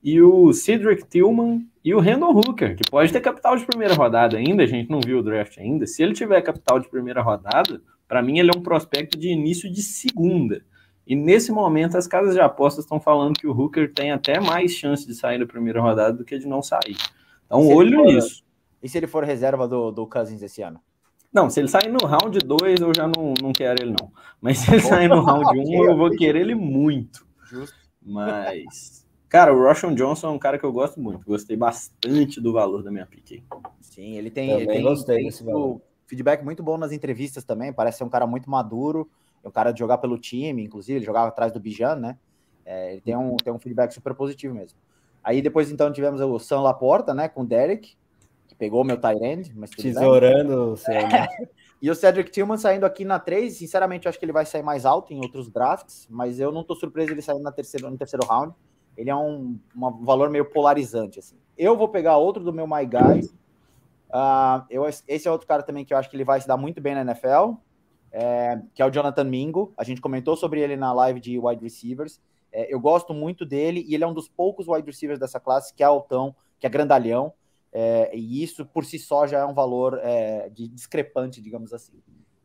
e 0.03 0.19
o 0.19 0.51
Cedric 0.51 1.07
Tillman 1.07 1.63
e 1.85 1.93
o 1.93 1.99
Randall 1.99 2.35
Hooker, 2.35 2.75
que 2.75 2.89
pode 2.89 3.13
ter 3.13 3.21
capital 3.21 3.55
de 3.55 3.67
primeira 3.67 3.93
rodada 3.93 4.35
ainda, 4.35 4.63
a 4.63 4.67
gente 4.67 4.89
não 4.89 4.99
viu 4.99 5.19
o 5.19 5.23
draft 5.23 5.59
ainda. 5.59 5.85
Se 5.85 6.01
ele 6.01 6.13
tiver 6.13 6.41
capital 6.41 6.79
de 6.79 6.89
primeira 6.89 7.21
rodada, 7.21 7.79
para 8.07 8.23
mim 8.23 8.39
ele 8.39 8.49
é 8.49 8.57
um 8.57 8.63
prospecto 8.63 9.15
de 9.15 9.27
início 9.27 9.71
de 9.71 9.83
segunda. 9.83 10.63
E 11.05 11.15
nesse 11.15 11.51
momento, 11.51 11.97
as 11.97 12.07
casas 12.07 12.33
de 12.33 12.39
apostas 12.39 12.85
estão 12.85 12.99
falando 12.99 13.39
que 13.39 13.47
o 13.47 13.51
Hooker 13.51 13.91
tem 13.93 14.11
até 14.11 14.39
mais 14.39 14.71
chance 14.71 15.05
de 15.05 15.15
sair 15.15 15.39
da 15.39 15.45
primeira 15.45 15.81
rodada 15.81 16.17
do 16.17 16.23
que 16.23 16.37
de 16.37 16.47
não 16.47 16.61
sair. 16.61 16.95
Então, 17.45 17.67
olho 17.67 17.97
for, 17.97 18.05
nisso. 18.05 18.43
E 18.81 18.87
se 18.87 18.97
ele 18.97 19.07
for 19.07 19.23
reserva 19.23 19.67
do, 19.67 19.91
do 19.91 20.07
Cousins 20.07 20.41
esse 20.41 20.61
ano? 20.61 20.79
Não, 21.33 21.49
se 21.49 21.59
ele 21.59 21.67
sair 21.67 21.89
no 21.89 22.05
round 22.05 22.37
2, 22.37 22.81
eu 22.81 22.91
já 22.95 23.07
não, 23.07 23.33
não 23.41 23.53
quero 23.53 23.81
ele, 23.81 23.95
não. 23.99 24.11
Mas 24.39 24.59
se 24.59 24.71
ele 24.71 24.81
sair 24.81 25.07
no 25.07 25.21
round 25.21 25.59
1, 25.59 25.63
um, 25.63 25.85
eu 25.89 25.97
vou 25.97 26.09
querer 26.11 26.41
ele 26.41 26.55
muito. 26.55 27.25
Justo. 27.45 27.75
Mas, 28.01 29.05
cara, 29.29 29.53
o 29.53 29.61
Roshan 29.61 29.93
Johnson 29.95 30.27
é 30.27 30.31
um 30.31 30.39
cara 30.39 30.57
que 30.57 30.65
eu 30.65 30.71
gosto 30.71 30.99
muito. 30.99 31.25
Gostei 31.25 31.55
bastante 31.55 32.41
do 32.41 32.51
valor 32.51 32.83
da 32.83 32.91
minha 32.91 33.05
pick. 33.05 33.43
Sim, 33.79 34.17
ele 34.17 34.29
tem, 34.29 34.49
ele 34.51 34.67
tem, 34.67 34.81
gostei 34.81 35.17
tem 35.17 35.25
desse 35.25 35.43
valor. 35.43 35.81
feedback 36.05 36.43
muito 36.43 36.61
bom 36.63 36.77
nas 36.77 36.91
entrevistas 36.91 37.43
também. 37.43 37.71
Parece 37.71 37.99
ser 37.99 38.03
um 38.03 38.09
cara 38.09 38.27
muito 38.27 38.49
maduro. 38.49 39.09
É 39.43 39.47
um 39.47 39.51
cara 39.51 39.71
de 39.71 39.79
jogar 39.79 39.97
pelo 39.97 40.17
time, 40.17 40.63
inclusive. 40.63 40.99
Ele 40.99 41.05
jogava 41.05 41.29
atrás 41.29 41.51
do 41.51 41.59
Bijan, 41.59 41.95
né? 41.95 42.17
É, 42.65 42.93
ele 42.93 43.01
tem 43.01 43.15
um, 43.15 43.35
tem 43.37 43.51
um 43.51 43.59
feedback 43.59 43.91
super 43.93 44.13
positivo 44.13 44.53
mesmo. 44.53 44.77
Aí 45.23 45.41
depois, 45.41 45.71
então, 45.71 45.91
tivemos 45.91 46.21
o 46.21 46.39
Sam 46.39 46.61
Laporta, 46.61 47.13
né? 47.13 47.27
Com 47.27 47.41
o 47.41 47.45
Derek 47.45 47.95
pegou 48.61 48.83
meu 48.83 48.95
Tyrande, 48.95 49.51
mas 49.55 49.71
Tesourando 49.71 50.73
o 50.73 50.77
E 51.81 51.89
o 51.89 51.95
Cedric 51.95 52.29
Tillman 52.29 52.59
saindo 52.59 52.85
aqui 52.85 53.03
na 53.03 53.17
3, 53.17 53.57
sinceramente, 53.57 54.05
eu 54.05 54.09
acho 54.11 54.19
que 54.19 54.23
ele 54.23 54.31
vai 54.31 54.45
sair 54.45 54.61
mais 54.61 54.85
alto 54.85 55.11
em 55.11 55.17
outros 55.17 55.49
drafts, 55.49 56.07
mas 56.07 56.39
eu 56.39 56.51
não 56.51 56.63
tô 56.63 56.75
surpreso 56.75 57.11
ele 57.11 57.23
saindo 57.23 57.41
na 57.41 57.51
terceira, 57.51 57.89
no 57.89 57.97
terceiro 57.97 58.23
round. 58.23 58.53
Ele 58.95 59.09
é 59.09 59.15
um, 59.15 59.57
um 59.75 60.05
valor 60.05 60.29
meio 60.29 60.45
polarizante, 60.45 61.17
assim. 61.17 61.35
Eu 61.57 61.75
vou 61.75 61.89
pegar 61.89 62.17
outro 62.17 62.43
do 62.43 62.53
meu 62.53 62.67
My 62.67 62.85
Guy. 62.85 63.31
Uh, 64.11 64.63
eu, 64.69 64.85
esse 64.85 65.27
é 65.27 65.31
outro 65.31 65.47
cara 65.47 65.63
também 65.63 65.83
que 65.83 65.91
eu 65.91 65.97
acho 65.97 66.07
que 66.07 66.15
ele 66.15 66.23
vai 66.23 66.39
se 66.39 66.47
dar 66.47 66.57
muito 66.57 66.79
bem 66.79 66.93
na 66.93 67.01
NFL, 67.01 67.53
é, 68.11 68.59
que 68.73 68.81
é 68.81 68.85
o 68.85 68.91
Jonathan 68.91 69.23
Mingo. 69.23 69.73
A 69.77 69.83
gente 69.83 70.01
comentou 70.01 70.35
sobre 70.35 70.59
ele 70.61 70.75
na 70.75 70.91
live 70.93 71.19
de 71.19 71.39
wide 71.39 71.63
receivers. 71.63 72.19
É, 72.51 72.73
eu 72.73 72.79
gosto 72.79 73.13
muito 73.13 73.45
dele 73.45 73.85
e 73.87 73.95
ele 73.95 74.03
é 74.03 74.07
um 74.07 74.13
dos 74.13 74.27
poucos 74.27 74.67
wide 74.67 74.85
receivers 74.85 75.19
dessa 75.19 75.39
classe 75.39 75.73
que 75.73 75.83
é 75.83 75.85
altão, 75.85 76.35
que 76.59 76.67
é 76.67 76.69
grandalhão. 76.69 77.33
É, 77.73 78.15
e 78.15 78.43
isso 78.43 78.65
por 78.65 78.83
si 78.83 78.99
só 78.99 79.25
já 79.25 79.39
é 79.39 79.45
um 79.45 79.53
valor 79.53 79.97
é, 80.03 80.49
de 80.49 80.67
discrepante, 80.67 81.41
digamos 81.41 81.73
assim. 81.73 81.93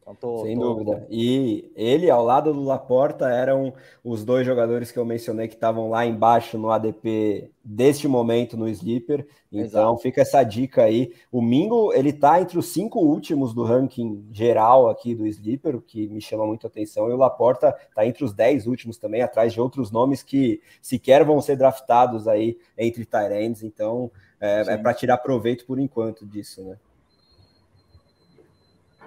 Então, 0.06 0.14
tô, 0.14 0.44
Sem 0.44 0.56
tô... 0.56 0.74
dúvida. 0.74 1.04
E 1.10 1.72
ele, 1.74 2.08
ao 2.08 2.24
lado 2.24 2.52
do 2.52 2.62
Laporta, 2.62 3.28
eram 3.28 3.74
os 4.04 4.24
dois 4.24 4.46
jogadores 4.46 4.92
que 4.92 4.98
eu 4.98 5.04
mencionei 5.04 5.48
que 5.48 5.54
estavam 5.54 5.90
lá 5.90 6.06
embaixo 6.06 6.56
no 6.56 6.70
ADP 6.70 7.50
deste 7.64 8.06
momento 8.06 8.56
no 8.56 8.68
Sleeper. 8.68 9.26
Então 9.50 9.64
Exato. 9.64 9.98
fica 9.98 10.20
essa 10.20 10.44
dica 10.44 10.84
aí. 10.84 11.12
O 11.32 11.42
Mingo, 11.42 11.92
ele 11.92 12.12
tá 12.12 12.40
entre 12.40 12.56
os 12.56 12.66
cinco 12.66 13.00
últimos 13.00 13.52
do 13.52 13.64
ranking 13.64 14.24
geral 14.30 14.88
aqui 14.88 15.12
do 15.12 15.26
Sleeper, 15.26 15.74
o 15.74 15.82
que 15.82 16.06
me 16.06 16.20
chama 16.20 16.46
muito 16.46 16.68
a 16.68 16.70
atenção. 16.70 17.10
E 17.10 17.12
o 17.12 17.16
Laporta 17.16 17.74
tá 17.92 18.06
entre 18.06 18.24
os 18.24 18.32
dez 18.32 18.68
últimos 18.68 18.98
também, 18.98 19.22
atrás 19.22 19.52
de 19.52 19.60
outros 19.60 19.90
nomes 19.90 20.22
que 20.22 20.60
sequer 20.80 21.24
vão 21.24 21.40
ser 21.40 21.56
draftados 21.56 22.28
aí 22.28 22.56
entre 22.78 23.04
Tyrands. 23.04 23.64
Então 23.64 24.12
é, 24.40 24.74
é 24.74 24.76
para 24.76 24.94
tirar 24.94 25.18
proveito 25.18 25.66
por 25.66 25.80
enquanto 25.80 26.24
disso, 26.24 26.62
né? 26.62 26.76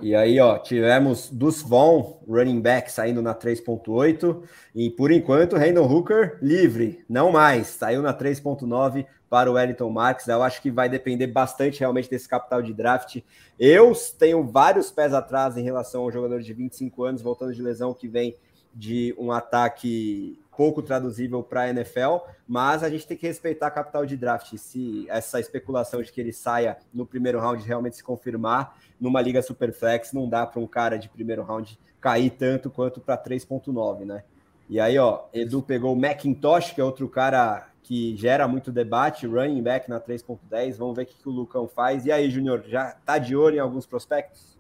E 0.02 0.16
aí, 0.16 0.40
ó, 0.40 0.58
tivemos 0.58 1.30
dos 1.30 1.62
Von, 1.62 2.24
running 2.28 2.62
back, 2.62 2.92
saindo 2.92 3.22
na 3.22 3.36
3.8. 3.36 4.42
E 4.74 4.90
por 4.90 5.12
enquanto, 5.12 5.58
Randall 5.58 5.92
Hooker 5.92 6.38
livre, 6.42 7.04
não 7.10 7.32
mais. 7.32 7.68
Saiu 7.68 8.02
na 8.02 8.14
3.9 8.14 9.06
para 9.30 9.52
o 9.52 9.56
Wellington 9.56 9.90
Marques. 9.90 10.28
Eu 10.28 10.42
acho 10.42 10.62
que 10.62 10.72
vai 10.72 10.88
depender 10.88 11.28
bastante 11.28 11.80
realmente 11.82 12.10
desse 12.10 12.30
capital 12.30 12.62
de 12.62 12.74
draft. 12.74 13.22
Eu 13.60 13.94
tenho 14.18 14.44
vários 14.46 14.90
pés 14.90 15.14
atrás 15.14 15.58
em 15.58 15.64
relação 15.64 16.04
ao 16.04 16.12
jogador 16.12 16.42
de 16.42 16.54
25 16.54 17.04
anos, 17.04 17.22
voltando 17.22 17.54
de 17.54 17.62
lesão, 17.62 17.94
que 17.94 18.08
vem 18.08 18.36
de 18.74 19.14
um 19.18 19.32
ataque 19.32 20.40
pouco 20.60 20.82
traduzível 20.82 21.42
para 21.42 21.62
a 21.62 21.70
NFL, 21.70 22.18
mas 22.46 22.84
a 22.84 22.90
gente 22.90 23.08
tem 23.08 23.16
que 23.16 23.26
respeitar 23.26 23.68
a 23.68 23.72
capital 23.72 24.06
de 24.06 24.18
draft. 24.18 24.58
Se 24.58 25.06
essa 25.08 25.40
especulação 25.40 26.02
de 26.02 26.12
que 26.12 26.20
ele 26.20 26.34
saia 26.34 26.78
no 26.94 27.06
primeiro 27.06 27.40
round 27.40 27.66
realmente 27.66 27.96
se 27.96 28.04
confirmar, 28.04 28.78
numa 29.00 29.22
liga 29.22 29.42
superflex 29.42 30.12
não 30.12 30.28
dá 30.28 30.46
para 30.46 30.60
um 30.60 30.68
cara 30.68 31.00
de 31.00 31.08
primeiro 31.08 31.44
round 31.44 31.80
cair 32.02 32.32
tanto 32.32 32.70
quanto 32.70 33.00
para 33.00 33.18
3.9, 33.18 34.04
né? 34.04 34.26
E 34.70 34.82
aí, 34.82 35.00
ó, 35.00 35.28
Edu 35.34 35.62
pegou 35.62 35.94
o 35.94 35.96
Macintosh, 35.96 36.74
que 36.74 36.82
é 36.82 36.84
outro 36.84 37.08
cara 37.08 37.70
que 37.82 38.18
gera 38.18 38.46
muito 38.46 38.70
debate, 38.70 39.26
running 39.26 39.64
back 39.64 39.90
na 39.90 40.02
3.10. 40.02 40.76
Vamos 40.76 40.98
ver 40.98 41.04
o 41.04 41.06
que, 41.06 41.16
que 41.16 41.30
o 41.30 41.32
Lucão 41.32 41.70
faz. 41.70 42.06
E 42.06 42.12
aí, 42.12 42.30
Júnior, 42.30 42.66
já 42.68 42.98
tá 43.06 43.18
de 43.18 43.34
olho 43.34 43.56
em 43.56 43.60
alguns 43.60 43.86
prospectos? 43.86 44.59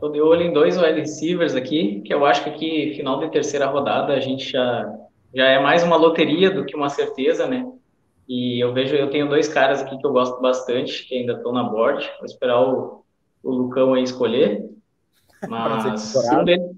Estou 0.00 0.10
de 0.10 0.22
olho 0.22 0.40
em 0.40 0.50
dois 0.50 0.78
wide 0.78 0.98
receivers 0.98 1.54
aqui, 1.54 2.00
que 2.00 2.14
eu 2.14 2.24
acho 2.24 2.42
que 2.42 2.48
aqui, 2.48 2.94
final 2.96 3.20
de 3.20 3.30
terceira 3.30 3.66
rodada, 3.66 4.14
a 4.14 4.18
gente 4.18 4.50
já, 4.50 4.90
já 5.34 5.44
é 5.44 5.58
mais 5.58 5.82
uma 5.82 5.94
loteria 5.94 6.50
do 6.50 6.64
que 6.64 6.74
uma 6.74 6.88
certeza, 6.88 7.46
né? 7.46 7.70
E 8.26 8.64
eu 8.64 8.72
vejo, 8.72 8.94
eu 8.96 9.10
tenho 9.10 9.28
dois 9.28 9.46
caras 9.46 9.82
aqui 9.82 9.98
que 9.98 10.06
eu 10.06 10.10
gosto 10.10 10.40
bastante, 10.40 11.06
que 11.06 11.14
ainda 11.14 11.34
estão 11.34 11.52
na 11.52 11.64
board. 11.64 12.10
Vou 12.16 12.24
esperar 12.24 12.62
o, 12.62 13.04
o 13.42 13.50
Lucão 13.50 13.92
aí 13.92 14.02
escolher. 14.02 14.70
Mas 15.46 16.14
um 16.32 16.44
deles, 16.44 16.76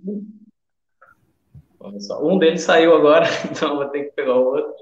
um 2.20 2.38
deles 2.38 2.62
saiu 2.62 2.92
agora, 2.96 3.26
então 3.48 3.76
vou 3.76 3.86
ter 3.86 4.06
que 4.06 4.16
pegar 4.16 4.34
o 4.34 4.46
outro. 4.46 4.74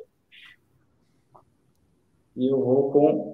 E 2.35 2.51
eu 2.51 2.59
vou 2.59 2.91
com 2.91 3.30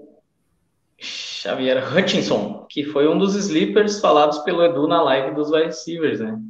Xavier 1.46 1.96
Hutchinson, 1.96 2.66
que 2.68 2.84
foi 2.84 3.08
um 3.08 3.16
dos 3.16 3.36
sleepers 3.36 4.00
falados 4.00 4.38
pelo 4.40 4.64
Edu 4.64 4.88
na 4.88 5.00
live 5.02 5.34
dos 5.34 5.50
wide 5.50 5.66
receivers, 5.66 6.20
né? 6.20 6.40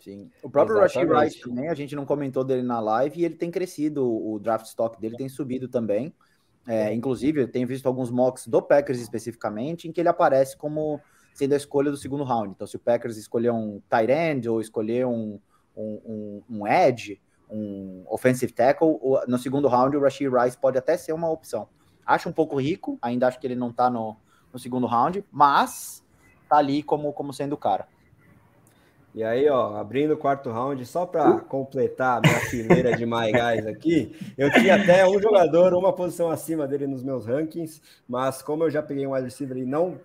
Sim. 0.00 0.30
O 0.42 0.50
próprio 0.50 0.78
Rashid 0.78 1.06
Wright 1.06 1.40
também, 1.40 1.68
a 1.68 1.74
gente 1.74 1.94
não 1.94 2.04
comentou 2.04 2.42
dele 2.42 2.62
na 2.62 2.80
live 2.80 3.20
e 3.20 3.24
ele 3.24 3.36
tem 3.36 3.50
crescido, 3.50 4.04
o 4.04 4.38
draft 4.40 4.66
stock 4.66 5.00
dele 5.00 5.16
tem 5.16 5.28
subido 5.28 5.68
também. 5.68 6.12
É, 6.66 6.92
inclusive, 6.92 7.42
eu 7.42 7.48
tenho 7.48 7.66
visto 7.66 7.86
alguns 7.86 8.10
mocks 8.10 8.46
do 8.46 8.60
Packers 8.60 9.00
especificamente, 9.00 9.86
em 9.86 9.92
que 9.92 10.00
ele 10.00 10.08
aparece 10.08 10.56
como 10.56 11.00
sendo 11.34 11.52
a 11.52 11.56
escolha 11.56 11.90
do 11.90 11.96
segundo 11.96 12.24
round. 12.24 12.52
Então, 12.54 12.66
se 12.66 12.76
o 12.76 12.78
Packers 12.80 13.16
escolher 13.16 13.50
um 13.50 13.80
tight 13.88 14.10
end 14.10 14.48
ou 14.48 14.60
escolher 14.60 15.06
um, 15.06 15.38
um, 15.76 16.00
um, 16.04 16.42
um 16.50 16.66
edge, 16.66 17.20
um 17.48 18.04
offensive 18.08 18.52
tackle, 18.52 18.98
no 19.28 19.38
segundo 19.38 19.68
round 19.68 19.96
o 19.96 20.00
Rashid 20.00 20.30
Rice 20.30 20.56
pode 20.56 20.78
até 20.78 20.96
ser 20.96 21.12
uma 21.12 21.30
opção. 21.30 21.68
Acho 22.10 22.28
um 22.28 22.32
pouco 22.32 22.60
rico, 22.60 22.98
ainda 23.00 23.28
acho 23.28 23.38
que 23.38 23.46
ele 23.46 23.54
não 23.54 23.72
tá 23.72 23.88
no, 23.88 24.16
no 24.52 24.58
segundo 24.58 24.84
round, 24.84 25.24
mas 25.30 26.02
tá 26.48 26.56
ali 26.56 26.82
como, 26.82 27.12
como 27.12 27.32
sendo 27.32 27.52
o 27.52 27.56
cara. 27.56 27.86
E 29.14 29.22
aí, 29.22 29.48
ó, 29.48 29.76
abrindo 29.76 30.14
o 30.14 30.16
quarto 30.16 30.50
round, 30.50 30.84
só 30.86 31.06
para 31.06 31.38
completar 31.38 32.18
a 32.18 32.20
minha 32.20 32.40
fileira 32.40 32.96
de 32.96 33.06
My 33.06 33.30
Guys 33.30 33.64
aqui, 33.64 34.16
eu 34.36 34.50
tinha 34.52 34.74
até 34.74 35.06
um 35.06 35.22
jogador, 35.22 35.72
uma 35.72 35.92
posição 35.92 36.28
acima 36.30 36.66
dele 36.66 36.88
nos 36.88 37.04
meus 37.04 37.26
rankings, 37.26 37.80
mas 38.08 38.42
como 38.42 38.64
eu 38.64 38.70
já 38.70 38.82
peguei 38.82 39.06
um 39.06 39.12
wide 39.12 39.26
receiver 39.26 39.56
e 39.56 39.64
não, 39.64 40.00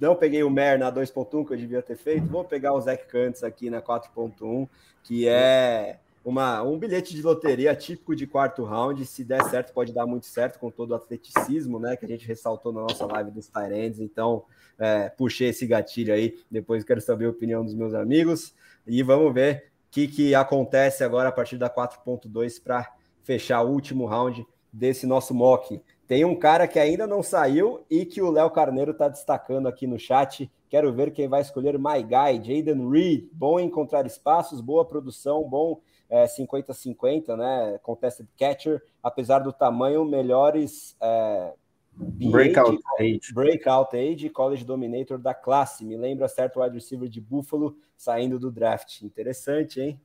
não 0.00 0.16
peguei 0.16 0.42
o 0.42 0.48
Mer 0.48 0.78
na 0.78 0.90
2.1 0.90 1.46
que 1.46 1.52
eu 1.52 1.56
devia 1.58 1.82
ter 1.82 1.96
feito, 1.96 2.26
vou 2.26 2.44
pegar 2.44 2.72
o 2.72 2.80
Zach 2.80 3.06
Kantz 3.06 3.44
aqui 3.44 3.68
na 3.68 3.82
4.1, 3.82 4.66
que 5.02 5.28
é 5.28 5.98
uma, 6.26 6.60
um 6.60 6.76
bilhete 6.76 7.14
de 7.14 7.22
loteria 7.22 7.72
típico 7.76 8.16
de 8.16 8.26
quarto 8.26 8.64
round. 8.64 9.06
Se 9.06 9.22
der 9.22 9.44
certo, 9.44 9.72
pode 9.72 9.92
dar 9.92 10.06
muito 10.06 10.26
certo 10.26 10.58
com 10.58 10.72
todo 10.72 10.90
o 10.90 10.94
atleticismo, 10.96 11.78
né? 11.78 11.96
Que 11.96 12.04
a 12.04 12.08
gente 12.08 12.26
ressaltou 12.26 12.72
na 12.72 12.80
nossa 12.80 13.06
live 13.06 13.30
dos 13.30 13.46
Tyrands. 13.46 14.00
Então, 14.00 14.42
é, 14.76 15.08
puxei 15.08 15.50
esse 15.50 15.64
gatilho 15.68 16.12
aí. 16.12 16.36
Depois 16.50 16.82
quero 16.82 17.00
saber 17.00 17.26
a 17.26 17.30
opinião 17.30 17.64
dos 17.64 17.74
meus 17.74 17.94
amigos. 17.94 18.52
E 18.84 19.04
vamos 19.04 19.32
ver 19.32 19.66
o 19.86 19.92
que, 19.92 20.08
que 20.08 20.34
acontece 20.34 21.04
agora 21.04 21.28
a 21.28 21.32
partir 21.32 21.58
da 21.58 21.70
4.2 21.70 22.60
para 22.60 22.92
fechar 23.22 23.62
o 23.62 23.70
último 23.70 24.04
round 24.04 24.44
desse 24.72 25.06
nosso 25.06 25.32
mock. 25.32 25.80
Tem 26.08 26.24
um 26.24 26.34
cara 26.34 26.66
que 26.66 26.80
ainda 26.80 27.06
não 27.06 27.22
saiu 27.22 27.84
e 27.88 28.04
que 28.04 28.20
o 28.20 28.32
Léo 28.32 28.50
Carneiro 28.50 28.90
está 28.90 29.08
destacando 29.08 29.68
aqui 29.68 29.86
no 29.86 29.96
chat. 29.96 30.50
Quero 30.68 30.92
ver 30.92 31.12
quem 31.12 31.28
vai 31.28 31.40
escolher 31.40 31.78
My 31.78 32.02
Guy, 32.02 32.42
Jaden 32.42 32.90
Reed. 32.90 33.28
Bom 33.32 33.60
encontrar 33.60 34.04
espaços, 34.06 34.60
boa 34.60 34.84
produção, 34.84 35.48
bom 35.48 35.80
50-50, 36.10 37.28
é, 37.28 37.36
né? 37.36 37.78
Contested 37.82 38.28
catcher, 38.38 38.82
apesar 39.02 39.40
do 39.40 39.52
tamanho, 39.52 40.04
melhores. 40.04 40.96
É, 41.00 41.52
breakout 41.94 42.80
age. 43.00 43.32
Breakout 43.32 43.96
age, 43.96 44.28
college 44.28 44.64
dominator 44.64 45.18
da 45.18 45.34
classe. 45.34 45.84
Me 45.84 45.96
lembra 45.96 46.28
certo 46.28 46.60
wide 46.60 46.74
receiver 46.74 47.08
de 47.08 47.20
Buffalo 47.20 47.76
saindo 47.96 48.38
do 48.38 48.50
draft. 48.50 49.02
Interessante, 49.02 49.80
hein? 49.80 50.00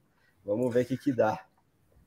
Vamos 0.45 0.73
ver 0.73 0.83
o 0.83 0.85
que, 0.85 0.97
que 0.97 1.11
dá. 1.11 1.39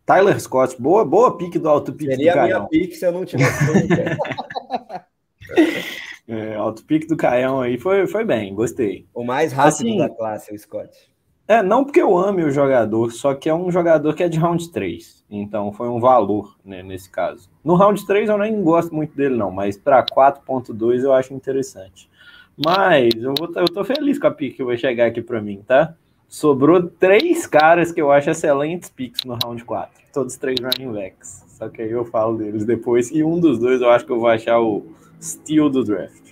Tyler 0.05 0.39
Scott, 0.39 0.81
boa, 0.81 1.05
boa 1.05 1.37
pique 1.37 1.59
do 1.59 1.69
alto 1.69 1.93
pique 1.93 2.11
Seria 2.11 2.35
do 2.35 2.41
a 2.41 2.45
minha 2.45 2.61
pique 2.67 2.95
se 2.95 3.07
eu 3.07 3.13
não 3.13 3.25
tivesse. 3.25 3.65
é, 6.29 6.55
alto 6.57 6.85
pique 6.85 7.07
do 7.07 7.17
Caião 7.17 7.61
aí 7.61 7.79
foi, 7.79 8.07
foi 8.07 8.25
bem, 8.25 8.55
gostei. 8.55 9.07
O 9.15 9.25
mais 9.25 9.53
rápido 9.53 9.75
assim, 9.75 9.99
da 9.99 10.11
classe, 10.11 10.53
o 10.53 10.59
Scott. 10.59 11.14
É, 11.47 11.63
não 11.63 11.85
porque 11.85 12.01
eu 12.01 12.17
ame 12.17 12.43
o 12.43 12.51
jogador, 12.51 13.13
só 13.13 13.35
que 13.35 13.51
é 13.51 13.55
um 13.55 13.71
jogador 13.71 14.15
que 14.15 14.23
é 14.23 14.29
de 14.29 14.39
round 14.39 14.71
3. 14.71 15.25
Então 15.31 15.73
foi 15.73 15.89
um 15.89 16.01
valor 16.01 16.57
né, 16.65 16.83
nesse 16.83 17.11
caso. 17.11 17.51
No 17.63 17.75
round 17.75 18.07
3 18.07 18.31
eu 18.31 18.39
nem 18.39 18.63
gosto 18.63 18.95
muito 18.95 19.15
dele, 19.15 19.37
não, 19.37 19.51
mas 19.51 19.77
para 19.77 20.03
4.2 20.03 21.03
eu 21.03 21.13
acho 21.13 21.35
interessante. 21.35 22.09
Mas 22.57 23.13
eu, 23.15 23.35
vou, 23.39 23.51
eu 23.57 23.67
tô 23.67 23.85
feliz 23.85 24.19
com 24.19 24.27
a 24.27 24.31
pick 24.31 24.57
que 24.57 24.65
vai 24.65 24.79
chegar 24.79 25.07
aqui 25.07 25.21
para 25.21 25.43
mim, 25.43 25.63
tá? 25.67 25.95
Sobrou 26.27 26.83
três 26.83 27.47
caras 27.47 27.93
que 27.93 28.01
eu 28.01 28.11
acho 28.11 28.31
excelentes 28.31 28.89
picks 28.89 29.23
no 29.25 29.37
round 29.45 29.63
4. 29.65 30.03
Todos 30.15 30.37
três 30.37 30.59
running 30.59 30.93
backs. 30.93 31.45
Só 31.49 31.69
que 31.69 31.83
aí 31.83 31.91
eu 31.91 32.07
falo 32.07 32.39
deles 32.39 32.65
depois. 32.65 33.11
E 33.11 33.23
um 33.23 33.39
dos 33.39 33.59
dois 33.59 33.83
eu 33.83 33.91
acho 33.91 34.07
que 34.07 34.13
eu 34.13 34.19
vou 34.19 34.29
achar 34.29 34.61
o 34.61 34.87
steal 35.21 35.69
do 35.69 35.85
draft. 35.85 36.24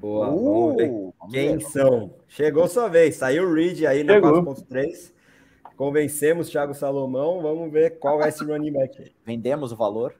Boa, 0.00 0.30
uh, 0.30 0.34
vamos 0.34 0.76
ver 0.76 1.12
quem 1.30 1.58
ver. 1.58 1.64
são. 1.64 2.14
Chegou 2.26 2.66
sua 2.66 2.88
vez, 2.88 3.16
saiu 3.16 3.44
o 3.44 3.54
Reed 3.54 3.84
aí 3.84 4.02
na 4.02 4.20
4.3. 4.20 5.12
Convencemos 5.76 6.48
Thiago 6.48 6.74
Salomão, 6.74 7.40
vamos 7.40 7.72
ver 7.72 7.98
qual 7.98 8.22
é 8.22 8.28
esse 8.28 8.44
running 8.44 8.72
back. 8.72 9.12
Vendemos 9.24 9.72
o 9.72 9.76
valor. 9.76 10.14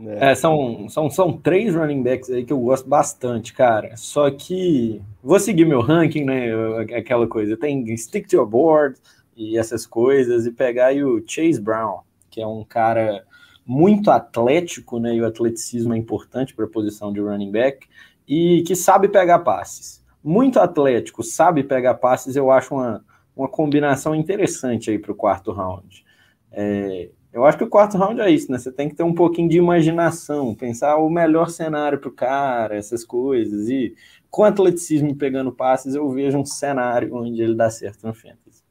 É. 0.00 0.30
é, 0.30 0.34
são, 0.34 0.88
são, 0.88 1.10
são 1.10 1.32
três 1.36 1.74
running 1.74 2.02
backs 2.02 2.30
aí 2.30 2.44
que 2.44 2.52
eu 2.52 2.60
gosto 2.60 2.88
bastante, 2.88 3.52
cara. 3.52 3.96
Só 3.96 4.30
que 4.30 5.02
vou 5.22 5.40
seguir 5.40 5.64
meu 5.64 5.80
ranking, 5.80 6.24
né? 6.24 6.50
Aquela 6.96 7.26
coisa. 7.26 7.56
Tem 7.56 7.96
stick 7.96 8.28
to 8.28 8.36
your 8.36 8.46
board 8.46 8.98
e 9.36 9.58
essas 9.58 9.86
coisas, 9.86 10.46
e 10.46 10.52
pegar 10.52 10.86
aí 10.86 11.02
o 11.02 11.22
Chase 11.26 11.60
Brown, 11.60 12.00
que 12.28 12.40
é 12.40 12.46
um 12.46 12.64
cara 12.64 13.24
muito 13.64 14.10
atlético, 14.10 14.98
né? 14.98 15.14
E 15.14 15.20
o 15.20 15.26
atleticismo 15.26 15.94
é 15.94 15.96
importante 15.96 16.54
para 16.54 16.64
a 16.64 16.68
posição 16.68 17.12
de 17.12 17.20
running 17.20 17.52
back, 17.52 17.86
e 18.28 18.62
que 18.66 18.76
sabe 18.76 19.08
pegar 19.08 19.38
passes. 19.38 20.04
Muito 20.22 20.60
atlético, 20.60 21.22
sabe 21.22 21.64
pegar 21.64 21.94
passes, 21.94 22.36
eu 22.36 22.50
acho 22.50 22.74
uma, 22.74 23.04
uma 23.34 23.48
combinação 23.48 24.14
interessante 24.14 24.90
aí 24.90 24.98
para 24.98 25.12
o 25.12 25.14
quarto 25.14 25.50
round. 25.50 26.04
É, 26.52 27.10
eu 27.32 27.44
acho 27.44 27.56
que 27.56 27.64
o 27.64 27.68
quarto 27.68 27.96
round 27.96 28.20
é 28.20 28.30
isso, 28.30 28.50
né? 28.52 28.58
Você 28.58 28.70
tem 28.70 28.88
que 28.88 28.94
ter 28.94 29.02
um 29.02 29.14
pouquinho 29.14 29.48
de 29.48 29.56
imaginação, 29.56 30.54
pensar 30.54 30.96
o 30.96 31.08
melhor 31.08 31.48
cenário 31.48 31.98
para 31.98 32.08
o 32.08 32.12
cara, 32.12 32.76
essas 32.76 33.04
coisas. 33.04 33.68
E 33.68 33.94
com 34.30 34.44
atleticismo 34.44 35.16
pegando 35.16 35.52
passes, 35.52 35.94
eu 35.94 36.10
vejo 36.10 36.36
um 36.36 36.44
cenário 36.44 37.14
onde 37.14 37.40
ele 37.40 37.54
dá 37.54 37.70
certo 37.70 38.06
no 38.06 38.12
fantasy. 38.12 38.62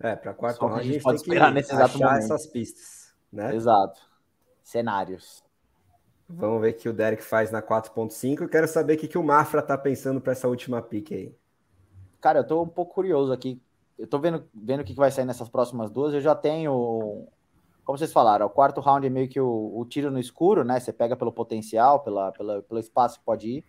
É, 0.00 0.16
para 0.16 0.34
quarto 0.34 0.66
round 0.66 0.80
a 0.80 0.82
gente 0.84 1.02
pode 1.02 1.20
esperar 1.20 1.52
nesse 1.52 1.72
exato 1.72 1.98
momento. 1.98 2.18
essas 2.18 2.46
pistas, 2.46 3.14
né? 3.32 3.54
Exato. 3.54 4.00
Cenários. 4.62 5.41
Vamos 6.28 6.60
ver 6.60 6.70
o 6.70 6.74
que 6.74 6.88
o 6.88 6.92
Derek 6.92 7.22
faz 7.22 7.50
na 7.50 7.60
4.5. 7.60 8.42
Eu 8.42 8.48
quero 8.48 8.66
saber 8.66 8.94
o 8.94 8.98
que, 8.98 9.08
que 9.08 9.18
o 9.18 9.22
Mafra 9.22 9.60
tá 9.60 9.76
pensando 9.76 10.20
para 10.20 10.32
essa 10.32 10.48
última 10.48 10.80
pick 10.80 11.12
aí. 11.12 11.34
Cara, 12.20 12.40
eu 12.40 12.46
tô 12.46 12.62
um 12.62 12.68
pouco 12.68 12.94
curioso 12.94 13.32
aqui 13.32 13.60
eu 14.02 14.06
tô 14.08 14.18
vendo, 14.18 14.44
vendo 14.52 14.80
o 14.80 14.84
que 14.84 14.94
vai 14.94 15.12
sair 15.12 15.24
nessas 15.24 15.48
próximas 15.48 15.88
duas. 15.88 16.12
Eu 16.12 16.20
já 16.20 16.34
tenho, 16.34 17.24
como 17.84 17.96
vocês 17.96 18.12
falaram, 18.12 18.46
o 18.46 18.50
quarto 18.50 18.80
round 18.80 19.06
é 19.06 19.10
meio 19.10 19.28
que 19.28 19.40
o, 19.40 19.72
o 19.76 19.84
tiro 19.84 20.10
no 20.10 20.18
escuro, 20.18 20.64
né? 20.64 20.80
Você 20.80 20.92
pega 20.92 21.14
pelo 21.16 21.32
potencial, 21.32 22.00
pela, 22.00 22.32
pela, 22.32 22.62
pelo 22.62 22.80
espaço 22.80 23.20
que 23.20 23.24
pode 23.24 23.48
ir. 23.48 23.64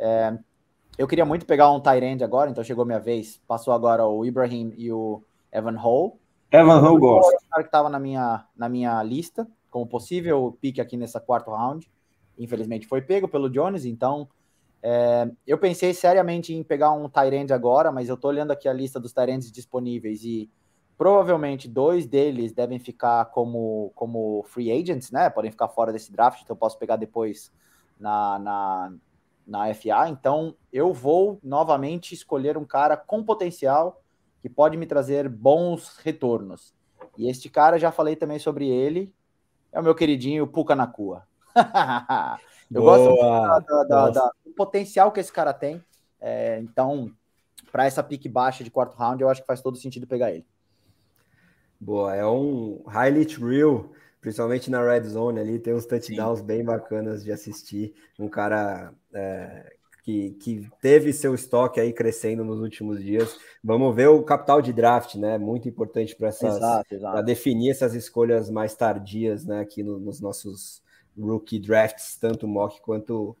É, 0.00 0.36
eu 0.98 1.06
queria 1.06 1.24
muito 1.24 1.46
pegar 1.46 1.70
um 1.70 1.80
Tyrande 1.80 2.24
agora, 2.24 2.50
então 2.50 2.64
chegou 2.64 2.84
minha 2.84 2.98
vez. 2.98 3.40
Passou 3.46 3.72
agora 3.72 4.04
o 4.04 4.24
Ibrahim 4.24 4.74
e 4.76 4.90
o 4.90 5.22
Evan 5.52 5.76
Hall. 5.76 6.18
Evan 6.50 6.80
Hall 6.80 6.98
gosta. 6.98 7.36
O 7.36 7.48
cara 7.48 7.62
que 7.62 7.68
estava 7.68 7.88
na 7.88 8.00
minha, 8.00 8.44
na 8.56 8.68
minha 8.68 9.00
lista 9.02 9.46
como 9.72 9.86
possível 9.86 10.56
pique 10.60 10.80
aqui 10.80 10.96
nessa 10.96 11.18
quarto 11.18 11.50
round. 11.50 11.90
Infelizmente 12.38 12.86
foi 12.86 13.02
pego 13.02 13.26
pelo 13.26 13.50
Jones, 13.50 13.84
então 13.84 14.28
é, 14.82 15.30
eu 15.46 15.58
pensei 15.58 15.94
seriamente 15.94 16.52
em 16.52 16.62
pegar 16.62 16.92
um 16.92 17.08
Tyrande 17.08 17.52
agora, 17.52 17.90
mas 17.90 18.08
eu 18.08 18.16
tô 18.16 18.28
olhando 18.28 18.50
aqui 18.50 18.68
a 18.68 18.72
lista 18.72 19.00
dos 19.00 19.12
Tyrands 19.12 19.50
disponíveis 19.50 20.22
e 20.24 20.50
provavelmente 20.98 21.68
dois 21.68 22.06
deles 22.06 22.52
devem 22.52 22.78
ficar 22.78 23.26
como, 23.26 23.90
como 23.94 24.44
free 24.44 24.70
agents, 24.70 25.10
né? 25.10 25.30
Podem 25.30 25.50
ficar 25.50 25.68
fora 25.68 25.92
desse 25.92 26.12
draft, 26.12 26.42
então 26.42 26.54
eu 26.54 26.58
posso 26.58 26.78
pegar 26.78 26.96
depois 26.96 27.52
na, 27.98 28.38
na, 28.38 28.92
na 29.46 29.74
FA. 29.74 30.08
Então 30.08 30.54
eu 30.72 30.92
vou 30.92 31.38
novamente 31.42 32.12
escolher 32.12 32.58
um 32.58 32.64
cara 32.64 32.96
com 32.96 33.24
potencial 33.24 34.02
que 34.40 34.48
pode 34.48 34.76
me 34.76 34.86
trazer 34.86 35.28
bons 35.28 35.96
retornos. 35.98 36.74
E 37.16 37.28
este 37.28 37.48
cara, 37.48 37.78
já 37.78 37.92
falei 37.92 38.16
também 38.16 38.40
sobre 38.40 38.68
ele, 38.68 39.12
é 39.72 39.80
o 39.80 39.82
meu 39.82 39.94
queridinho 39.94 40.46
Puka 40.46 40.76
Nakua. 40.76 41.26
Eu 42.70 42.80
Boa. 42.80 42.96
gosto 42.96 43.20
da, 43.20 43.84
da, 43.84 44.10
da, 44.10 44.32
do 44.44 44.52
potencial 44.52 45.12
que 45.12 45.20
esse 45.20 45.30
cara 45.30 45.52
tem. 45.52 45.84
É, 46.18 46.58
então, 46.60 47.12
para 47.70 47.84
essa 47.84 48.02
pique 48.02 48.28
baixa 48.28 48.64
de 48.64 48.70
quarto 48.70 48.96
round, 48.96 49.22
eu 49.22 49.28
acho 49.28 49.42
que 49.42 49.46
faz 49.46 49.60
todo 49.60 49.76
sentido 49.76 50.06
pegar 50.06 50.30
ele. 50.30 50.46
Boa, 51.78 52.14
é 52.14 52.24
um 52.24 52.82
highlight 52.86 53.38
reel, 53.38 53.92
principalmente 54.20 54.70
na 54.70 54.82
red 54.82 55.02
zone 55.02 55.40
ali, 55.40 55.58
tem 55.58 55.74
uns 55.74 55.84
touchdowns 55.84 56.38
Sim. 56.38 56.46
bem 56.46 56.64
bacanas 56.64 57.24
de 57.24 57.32
assistir. 57.32 57.94
Um 58.18 58.28
cara 58.28 58.94
é, 59.12 59.76
que, 60.02 60.30
que 60.32 60.68
teve 60.80 61.12
seu 61.12 61.34
estoque 61.34 61.80
aí 61.80 61.92
crescendo 61.92 62.44
nos 62.44 62.60
últimos 62.60 63.02
dias. 63.02 63.38
Vamos 63.62 63.94
ver 63.94 64.08
o 64.08 64.22
capital 64.22 64.60
de 64.60 64.72
draft, 64.72 65.14
né? 65.14 65.38
Muito 65.38 65.68
importante 65.68 66.16
para 66.16 67.22
definir 67.22 67.70
essas 67.70 67.94
escolhas 67.94 68.50
mais 68.50 68.74
tardias, 68.74 69.44
né? 69.44 69.60
Aqui 69.60 69.82
no, 69.82 69.98
nos 69.98 70.20
nossos 70.20 70.82
rookie 71.18 71.58
drafts, 71.58 72.16
tanto 72.16 72.48
mock 72.48 72.80
quanto 72.80 73.36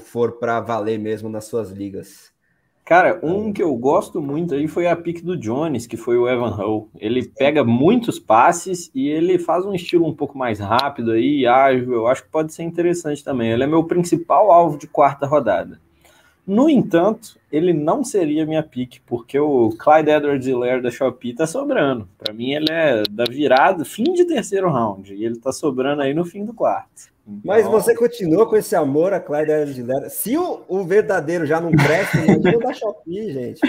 for 0.00 0.38
para 0.38 0.60
valer 0.60 0.98
mesmo 0.98 1.28
nas 1.28 1.44
suas 1.44 1.70
ligas. 1.70 2.32
Cara, 2.84 3.20
um 3.22 3.52
que 3.52 3.62
eu 3.62 3.74
gosto 3.76 4.20
muito 4.20 4.54
aí 4.54 4.66
foi 4.66 4.88
a 4.88 4.96
pick 4.96 5.22
do 5.22 5.36
Jones, 5.36 5.86
que 5.86 5.96
foi 5.96 6.18
o 6.18 6.28
Evan 6.28 6.50
Hull. 6.56 6.90
Ele 6.98 7.24
pega 7.24 7.62
muitos 7.62 8.18
passes 8.18 8.90
e 8.92 9.08
ele 9.08 9.38
faz 9.38 9.64
um 9.64 9.72
estilo 9.72 10.06
um 10.06 10.14
pouco 10.14 10.36
mais 10.36 10.58
rápido 10.58 11.12
aí, 11.12 11.46
ágil. 11.46 11.92
Eu 11.92 12.08
acho 12.08 12.24
que 12.24 12.30
pode 12.30 12.52
ser 12.52 12.64
interessante 12.64 13.22
também. 13.22 13.52
Ele 13.52 13.62
é 13.62 13.66
meu 13.66 13.84
principal 13.84 14.50
alvo 14.50 14.76
de 14.76 14.88
quarta 14.88 15.24
rodada. 15.24 15.80
No 16.46 16.68
entanto, 16.68 17.38
ele 17.52 17.72
não 17.72 18.02
seria 18.02 18.44
minha 18.44 18.62
pick, 18.62 18.98
porque 19.06 19.38
o 19.38 19.70
Clyde 19.78 20.10
Edwards 20.10 20.48
Hilaire 20.48 20.82
da 20.82 20.90
Shopee 20.90 21.32
tá 21.32 21.46
sobrando. 21.46 22.08
Para 22.18 22.34
mim, 22.34 22.50
ele 22.50 22.72
é 22.72 23.04
da 23.08 23.22
virada, 23.24 23.84
fim 23.84 24.02
de 24.02 24.24
terceiro 24.24 24.68
round, 24.68 25.14
e 25.14 25.24
ele 25.24 25.38
tá 25.38 25.52
sobrando 25.52 26.02
aí 26.02 26.12
no 26.12 26.24
fim 26.24 26.44
do 26.44 26.52
quarto. 26.52 27.12
Mas 27.44 27.66
você 27.66 27.94
continua 27.94 28.48
com 28.48 28.56
esse 28.56 28.74
amor 28.74 29.12
a 29.12 29.20
Clyde 29.20 29.52
Edwards 29.52 30.12
Se 30.12 30.36
o, 30.36 30.62
o, 30.68 30.84
verdadeiro 30.84 31.46
já 31.46 31.60
não 31.60 31.70
cresce, 31.70 32.18
imagina 32.24 32.56
o 32.56 32.60
da 32.60 32.72
Shopee, 32.72 33.32
gente. 33.32 33.60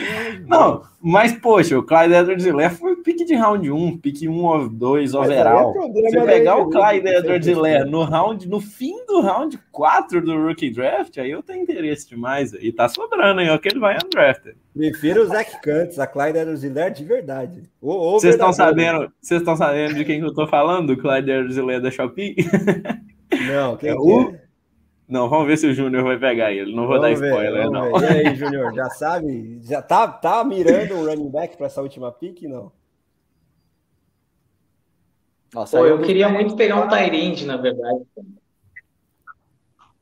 Não, 0.48 0.84
mas 1.02 1.34
poxa, 1.34 1.78
o 1.78 1.84
Clyde 1.84 2.14
Edwards 2.14 2.78
foi 2.78 2.96
pique 2.98 3.26
de 3.26 3.36
round 3.36 3.70
1, 3.70 3.98
pique 3.98 4.28
1 4.28 4.44
ou 4.44 4.70
2 4.70 5.14
overall. 5.14 5.74
É 5.78 6.02
você 6.10 6.22
pegar 6.26 6.58
o 6.58 6.70
Clyde 6.70 7.08
Edwards 7.08 7.48
no 7.88 8.04
round, 8.04 8.48
no 8.48 8.60
fim 8.60 9.06
do 9.06 9.22
round 9.22 9.60
4 9.72 10.22
do 10.22 10.42
Rookie 10.42 10.72
Draft, 10.72 11.18
aí 11.18 11.32
eu 11.32 11.44
tenho 11.44 11.64
interesse 11.64 12.10
demais. 12.10 12.54
E 12.54 12.72
tá 12.72 12.88
sobrando 12.88 13.42
aí, 13.42 13.50
ó, 13.50 13.58
que 13.58 13.70
ele 13.70 13.80
vai 13.80 13.98
undrafted. 14.04 14.56
Prefiro 14.74 15.24
o 15.24 15.28
Zach 15.28 15.60
Cantz, 15.62 16.00
a 16.00 16.08
Clyde 16.08 16.40
Edwards 16.40 16.98
de 16.98 17.04
verdade. 17.04 17.64
Vocês 17.82 18.36
estão 18.36 18.54
sabendo, 18.54 19.12
vocês 19.22 19.42
estão 19.42 19.56
sabendo 19.56 19.96
de 19.96 20.06
quem 20.06 20.20
que 20.20 20.26
eu 20.26 20.34
tô 20.34 20.48
falando? 20.48 20.96
Do 20.96 21.02
Clyde 21.02 21.30
Edwards 21.30 21.82
da 21.82 21.92
Shopee? 21.92 22.36
Não, 23.48 23.78
quem 23.78 23.90
é 23.90 23.96
o... 23.96 24.22
É? 24.22 24.42
Não, 25.08 25.28
vamos 25.28 25.46
ver 25.46 25.58
se 25.58 25.68
o 25.68 25.74
Júnior 25.74 26.04
vai 26.04 26.18
pegar 26.18 26.54
ele. 26.54 26.74
Não 26.74 26.88
vou 26.88 26.98
vamos 26.98 27.20
dar 27.20 27.28
spoiler, 27.28 27.64
ver, 27.64 27.70
não. 27.70 27.92
Ver. 28.00 28.24
E 28.24 28.28
aí, 28.28 28.36
Júnior, 28.38 28.74
já 28.74 28.90
sabe? 28.90 29.60
Já 29.62 29.82
tá, 29.82 30.08
tá 30.08 30.42
mirando 30.44 30.96
o 30.96 31.06
running 31.06 31.30
back 31.30 31.58
para 31.58 31.66
essa 31.66 31.82
última 31.82 32.12
pick, 32.14 32.44
não? 32.44 32.72
Nossa, 35.54 35.78
Pô, 35.78 35.86
eu 35.86 36.02
queria 36.02 36.30
muito 36.30 36.56
pegar 36.56 36.78
um 36.78 36.88
Tyrande, 36.88 37.46
na 37.46 37.58
verdade. 37.58 38.02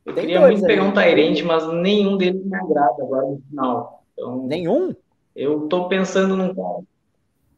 Eu 0.05 0.13
Tem 0.13 0.25
queria 0.25 0.41
muito 0.41 0.61
pegar 0.61 0.83
um 0.83 0.93
Tyrande, 0.93 1.43
mas 1.43 1.67
nenhum 1.73 2.15
deles 2.15 2.45
me 2.45 2.55
agrada 2.55 3.01
agora 3.01 3.25
no 3.25 3.41
final. 3.49 4.03
Então, 4.13 4.45
nenhum? 4.45 4.95
Eu 5.35 5.67
tô 5.67 5.87
pensando 5.87 6.35
num 6.35 6.53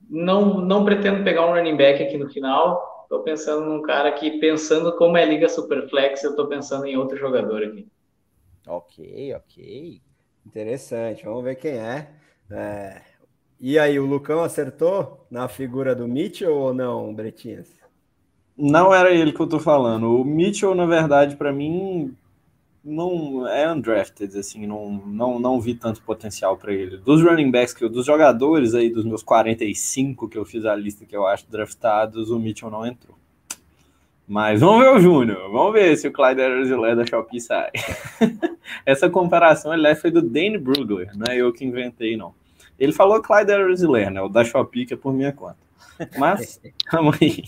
não 0.09 0.61
não 0.61 0.85
pretendo 0.85 1.23
pegar 1.23 1.45
um 1.45 1.53
running 1.53 1.75
back 1.75 2.01
aqui 2.01 2.17
no 2.17 2.29
final. 2.29 2.90
Estou 3.11 3.23
pensando 3.23 3.65
num 3.65 3.81
cara 3.81 4.09
que, 4.13 4.39
pensando 4.39 4.95
como 4.95 5.17
é 5.17 5.25
Liga 5.25 5.49
Superflex, 5.49 6.23
eu 6.23 6.29
estou 6.29 6.47
pensando 6.47 6.85
em 6.85 6.95
outro 6.95 7.17
jogador 7.17 7.61
aqui. 7.61 7.85
Ok, 8.65 9.33
ok. 9.35 10.01
Interessante, 10.45 11.25
vamos 11.25 11.43
ver 11.43 11.55
quem 11.55 11.73
é. 11.73 12.09
é. 12.49 13.01
E 13.59 13.77
aí, 13.77 13.99
o 13.99 14.05
Lucão 14.05 14.41
acertou 14.41 15.27
na 15.29 15.49
figura 15.49 15.93
do 15.93 16.07
Mitchell 16.07 16.55
ou 16.55 16.73
não, 16.73 17.13
Bretinhas? 17.13 17.67
Não 18.57 18.93
era 18.93 19.11
ele 19.11 19.33
que 19.33 19.41
eu 19.41 19.49
tô 19.49 19.59
falando. 19.59 20.15
O 20.15 20.23
Mitchell, 20.23 20.73
na 20.73 20.85
verdade, 20.85 21.35
para 21.35 21.51
mim, 21.51 22.15
não 22.83 23.47
é 23.47 23.71
undrafted, 23.71 24.37
assim, 24.37 24.65
não, 24.65 24.91
não, 25.05 25.39
não 25.39 25.61
vi 25.61 25.75
tanto 25.75 26.01
potencial 26.01 26.57
para 26.57 26.73
ele. 26.73 26.97
Dos 26.97 27.21
running 27.21 27.51
backs, 27.51 27.73
que 27.73 27.83
eu, 27.83 27.89
dos 27.89 28.05
jogadores 28.05 28.73
aí, 28.73 28.89
dos 28.89 29.05
meus 29.05 29.21
45 29.21 30.27
que 30.27 30.37
eu 30.37 30.45
fiz 30.45 30.65
a 30.65 30.75
lista 30.75 31.05
que 31.05 31.15
eu 31.15 31.27
acho 31.27 31.49
draftados, 31.49 32.31
o 32.31 32.39
Mitchell 32.39 32.71
não 32.71 32.85
entrou. 32.85 33.17
Mas 34.27 34.61
vamos 34.61 34.83
ver 34.83 34.91
o 34.91 34.99
Júnior, 34.99 35.51
vamos 35.51 35.73
ver 35.73 35.95
se 35.97 36.07
o 36.07 36.11
Clyde 36.11 36.41
Edwards 36.41 36.95
da 36.95 37.05
Shopee 37.05 37.41
sai. 37.41 37.69
Essa 38.85 39.09
comparação, 39.09 39.73
ele 39.73 39.93
foi 39.95 40.09
do 40.09 40.21
Dane 40.21 40.57
Brugler, 40.57 41.11
não 41.15 41.31
é 41.31 41.37
eu 41.37 41.51
que 41.51 41.65
inventei, 41.65 42.15
não. 42.15 42.33
Ele 42.79 42.93
falou 42.93 43.21
Clyde 43.21 43.51
Edwards 43.51 43.81
né, 43.81 44.21
o 44.21 44.29
da 44.29 44.43
Shopee, 44.43 44.85
que 44.85 44.93
é 44.93 44.97
por 44.97 45.13
minha 45.13 45.33
conta. 45.33 45.57
Mas, 46.17 46.59
calma 46.85 47.13
aí. 47.21 47.43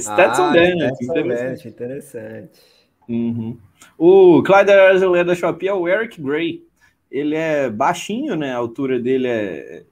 Stetson 0.00 0.44
ah, 0.44 0.50
Bennett, 0.52 1.04
interessante. 1.04 1.68
interessante. 1.68 2.81
Uhum. 3.08 3.56
O 3.98 4.42
Clyde 4.42 4.70
Arzelé 4.70 5.24
da 5.24 5.34
Shopee 5.34 5.68
é 5.68 5.74
o 5.74 5.88
Eric 5.88 6.20
Gray. 6.20 6.62
Ele 7.10 7.34
é 7.34 7.70
baixinho, 7.70 8.36
né? 8.36 8.52
A 8.52 8.56
altura 8.56 8.98
dele 8.98 9.28
é. 9.28 9.84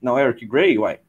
Não, 0.00 0.18
Eric 0.18 0.46
Gray, 0.46 0.78
uai. 0.78 1.00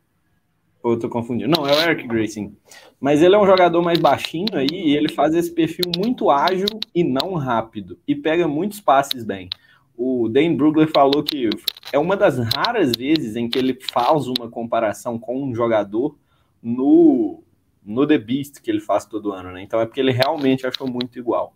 Ou 0.81 0.93
eu 0.93 0.99
tô 0.99 1.09
confundindo? 1.09 1.49
Não, 1.49 1.67
é 1.67 1.73
o 1.73 1.81
Eric 1.81 2.07
Gray, 2.07 2.27
sim. 2.27 2.55
Mas 2.99 3.21
ele 3.21 3.35
é 3.35 3.37
um 3.37 3.45
jogador 3.45 3.81
mais 3.81 3.99
baixinho 3.99 4.53
aí 4.53 4.67
e 4.71 4.95
ele 4.95 5.09
faz 5.09 5.35
esse 5.35 5.51
perfil 5.51 5.91
muito 5.97 6.29
ágil 6.29 6.67
e 6.95 7.03
não 7.03 7.33
rápido. 7.33 7.99
E 8.07 8.15
pega 8.15 8.47
muitos 8.47 8.79
passes 8.79 9.23
bem. 9.23 9.49
O 9.97 10.29
Dane 10.29 10.55
Brugler 10.55 10.89
falou 10.89 11.21
que 11.21 11.49
é 11.91 11.99
uma 11.99 12.15
das 12.15 12.39
raras 12.55 12.93
vezes 12.97 13.35
em 13.35 13.49
que 13.49 13.59
ele 13.59 13.77
faz 13.91 14.27
uma 14.27 14.49
comparação 14.49 15.19
com 15.19 15.43
um 15.43 15.53
jogador 15.53 16.15
no, 16.63 17.43
no 17.83 18.05
The 18.05 18.17
Beast 18.17 18.61
que 18.61 18.69
ele 18.69 18.79
faz 18.79 19.05
todo 19.05 19.31
ano, 19.31 19.51
né? 19.51 19.61
Então 19.61 19.79
é 19.79 19.85
porque 19.85 19.99
ele 19.99 20.11
realmente 20.11 20.65
achou 20.65 20.87
muito 20.89 21.17
igual. 21.17 21.55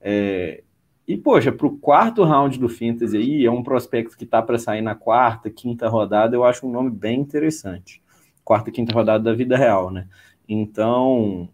É, 0.00 0.62
e, 1.06 1.16
poxa, 1.16 1.52
para 1.52 1.66
o 1.66 1.78
quarto 1.78 2.24
round 2.24 2.58
do 2.58 2.68
Fantasy 2.68 3.16
aí, 3.16 3.44
é 3.44 3.50
um 3.50 3.62
prospecto 3.62 4.16
que 4.16 4.24
tá 4.24 4.40
para 4.42 4.58
sair 4.58 4.82
na 4.82 4.94
quarta, 4.94 5.50
quinta 5.50 5.88
rodada, 5.88 6.34
eu 6.34 6.44
acho 6.44 6.66
um 6.66 6.70
nome 6.70 6.90
bem 6.90 7.20
interessante 7.20 8.02
quarta 8.44 8.70
quinta 8.70 8.92
rodada 8.92 9.24
da 9.24 9.32
vida 9.32 9.56
real, 9.56 9.90
né? 9.90 10.06
Então, 10.46 11.48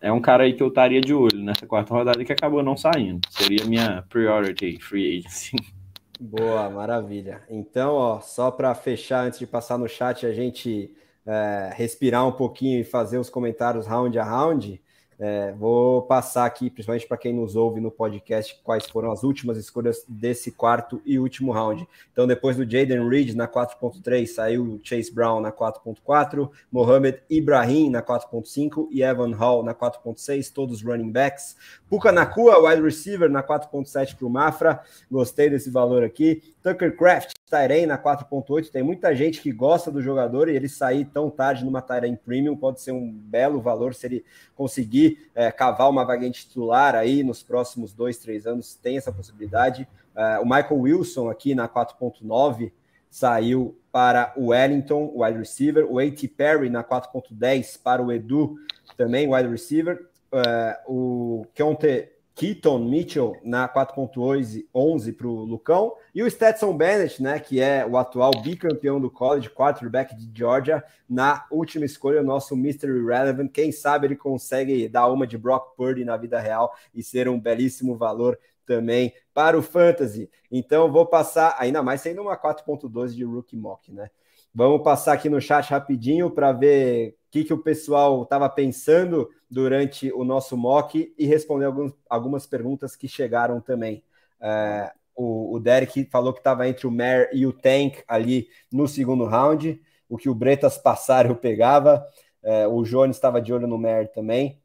é 0.00 0.12
um 0.12 0.20
cara 0.20 0.44
aí 0.44 0.52
que 0.52 0.62
eu 0.62 0.68
estaria 0.68 1.00
de 1.00 1.12
olho 1.12 1.42
nessa 1.42 1.66
quarta 1.66 1.92
rodada 1.92 2.24
que 2.24 2.32
acabou 2.32 2.62
não 2.62 2.76
saindo. 2.76 3.20
Seria 3.28 3.64
minha 3.64 4.04
priority 4.08 4.78
free 4.80 5.18
agency. 5.18 5.56
Boa, 6.20 6.68
maravilha. 6.70 7.42
Então, 7.48 7.94
ó, 7.94 8.20
só 8.20 8.50
para 8.50 8.74
fechar, 8.74 9.26
antes 9.26 9.38
de 9.38 9.46
passar 9.46 9.78
no 9.78 9.88
chat, 9.88 10.24
a 10.26 10.32
gente 10.32 10.92
é, 11.28 11.70
respirar 11.74 12.26
um 12.26 12.32
pouquinho 12.32 12.80
e 12.80 12.84
fazer 12.84 13.18
os 13.18 13.28
comentários 13.28 13.86
round 13.86 14.18
a 14.18 14.24
round. 14.24 14.80
É, 15.20 15.52
vou 15.52 16.02
passar 16.02 16.46
aqui, 16.46 16.70
principalmente 16.70 17.06
para 17.06 17.16
quem 17.16 17.34
nos 17.34 17.56
ouve 17.56 17.80
no 17.80 17.90
podcast, 17.90 18.58
quais 18.62 18.86
foram 18.88 19.10
as 19.10 19.24
últimas 19.24 19.58
escolhas 19.58 20.04
desse 20.08 20.52
quarto 20.52 21.02
e 21.04 21.18
último 21.18 21.50
round. 21.50 21.86
Então, 22.12 22.24
depois 22.24 22.56
do 22.56 22.62
Jaden 22.62 23.08
Reed 23.08 23.34
na 23.34 23.48
4.3, 23.48 24.26
saiu 24.26 24.80
Chase 24.84 25.12
Brown 25.12 25.40
na 25.40 25.50
4.4, 25.50 26.48
Mohamed 26.70 27.20
Ibrahim 27.28 27.90
na 27.90 28.00
4.5 28.00 28.86
e 28.92 29.02
Evan 29.02 29.34
Hall 29.34 29.64
na 29.64 29.74
4.6, 29.74 30.52
todos 30.52 30.82
running 30.84 31.10
backs. 31.10 31.56
Puka 31.90 32.12
Nakua, 32.12 32.62
wide 32.62 32.80
receiver, 32.80 33.28
na 33.28 33.42
4.7 33.42 34.14
para 34.14 34.26
o 34.26 34.30
Mafra. 34.30 34.80
Gostei 35.10 35.50
desse 35.50 35.68
valor 35.68 36.04
aqui. 36.04 36.54
Tucker 36.68 36.94
Craft, 36.94 37.32
Tyrene 37.48 37.86
na 37.86 37.96
4.8. 37.96 38.70
Tem 38.70 38.82
muita 38.82 39.14
gente 39.14 39.40
que 39.40 39.50
gosta 39.50 39.90
do 39.90 40.02
jogador 40.02 40.48
e 40.48 40.56
ele 40.56 40.68
sair 40.68 41.06
tão 41.06 41.30
tarde 41.30 41.64
numa 41.64 41.80
Tyrene 41.80 42.16
Premium 42.16 42.54
pode 42.54 42.82
ser 42.82 42.92
um 42.92 43.10
belo 43.10 43.60
valor 43.60 43.94
se 43.94 44.06
ele 44.06 44.24
conseguir 44.54 45.30
é, 45.34 45.50
cavar 45.50 45.88
uma 45.88 46.04
vaga 46.04 46.28
titular 46.30 46.94
aí 46.94 47.22
nos 47.22 47.42
próximos 47.42 47.94
dois, 47.94 48.18
três 48.18 48.46
anos. 48.46 48.74
Tem 48.74 48.98
essa 48.98 49.10
possibilidade. 49.10 49.88
É, 50.14 50.38
o 50.40 50.44
Michael 50.44 50.80
Wilson 50.80 51.30
aqui 51.30 51.54
na 51.54 51.66
4.9 51.66 52.70
saiu 53.10 53.78
para 53.90 54.34
o 54.36 54.48
Wellington, 54.48 55.10
wide 55.14 55.38
receiver. 55.38 55.86
O 55.90 55.98
A.T. 55.98 56.28
Perry 56.28 56.68
na 56.68 56.84
4.10 56.84 57.80
para 57.82 58.02
o 58.02 58.12
Edu, 58.12 58.56
também 58.94 59.32
wide 59.32 59.48
receiver. 59.48 60.06
É, 60.30 60.78
o 60.86 61.46
Keontae 61.54 62.10
Keaton 62.38 62.78
Mitchell 62.78 63.36
na 63.42 63.68
4.11 63.68 65.16
para 65.16 65.26
o 65.26 65.42
Lucão, 65.42 65.96
e 66.14 66.22
o 66.22 66.30
Stetson 66.30 66.72
Bennett, 66.72 67.20
né, 67.20 67.40
que 67.40 67.60
é 67.60 67.84
o 67.84 67.96
atual 67.96 68.30
bicampeão 68.40 69.00
do 69.00 69.10
college, 69.10 69.50
quarterback 69.50 70.14
de 70.14 70.30
Georgia, 70.32 70.84
na 71.10 71.44
última 71.50 71.84
escolha, 71.84 72.20
o 72.20 72.24
nosso 72.24 72.56
Mystery 72.56 73.04
Relevant. 73.04 73.50
Quem 73.50 73.72
sabe 73.72 74.06
ele 74.06 74.14
consegue 74.14 74.88
dar 74.88 75.08
uma 75.08 75.26
de 75.26 75.36
Brock 75.36 75.74
Purdy 75.76 76.04
na 76.04 76.16
vida 76.16 76.38
real 76.38 76.72
e 76.94 77.02
ser 77.02 77.28
um 77.28 77.40
belíssimo 77.40 77.96
valor 77.96 78.38
também 78.64 79.12
para 79.34 79.58
o 79.58 79.62
Fantasy. 79.62 80.30
Então, 80.48 80.92
vou 80.92 81.06
passar, 81.06 81.56
ainda 81.58 81.82
mais 81.82 82.02
sendo 82.02 82.22
uma 82.22 82.36
4.12 82.36 83.16
de 83.16 83.24
Rookie 83.24 83.56
Mock, 83.56 83.92
né? 83.92 84.10
Vamos 84.54 84.82
passar 84.82 85.12
aqui 85.12 85.28
no 85.28 85.40
chat 85.40 85.70
rapidinho 85.70 86.30
para 86.30 86.52
ver 86.52 87.10
o 87.10 87.30
que, 87.30 87.44
que 87.44 87.52
o 87.52 87.62
pessoal 87.62 88.22
estava 88.22 88.48
pensando 88.48 89.28
durante 89.50 90.12
o 90.12 90.24
nosso 90.24 90.56
mock 90.56 91.14
e 91.16 91.26
responder 91.26 91.66
alguns, 91.66 91.92
algumas 92.08 92.46
perguntas 92.46 92.96
que 92.96 93.06
chegaram 93.06 93.60
também. 93.60 94.02
É, 94.40 94.92
o, 95.14 95.54
o 95.56 95.60
Derek 95.60 96.08
falou 96.10 96.32
que 96.32 96.40
estava 96.40 96.68
entre 96.68 96.86
o 96.86 96.90
Mare 96.90 97.28
e 97.32 97.46
o 97.46 97.52
Tank 97.52 98.02
ali 98.06 98.48
no 98.72 98.88
segundo 98.88 99.24
round. 99.24 99.80
O 100.08 100.16
que 100.16 100.28
o 100.28 100.34
Bretas 100.34 100.78
passar 100.78 101.26
eu 101.26 101.36
pegava. 101.36 102.06
É, 102.42 102.66
o 102.66 102.82
Jones 102.82 103.16
estava 103.16 103.42
de 103.42 103.52
olho 103.52 103.66
no 103.66 103.78
Mare 103.78 104.08
também. 104.08 104.60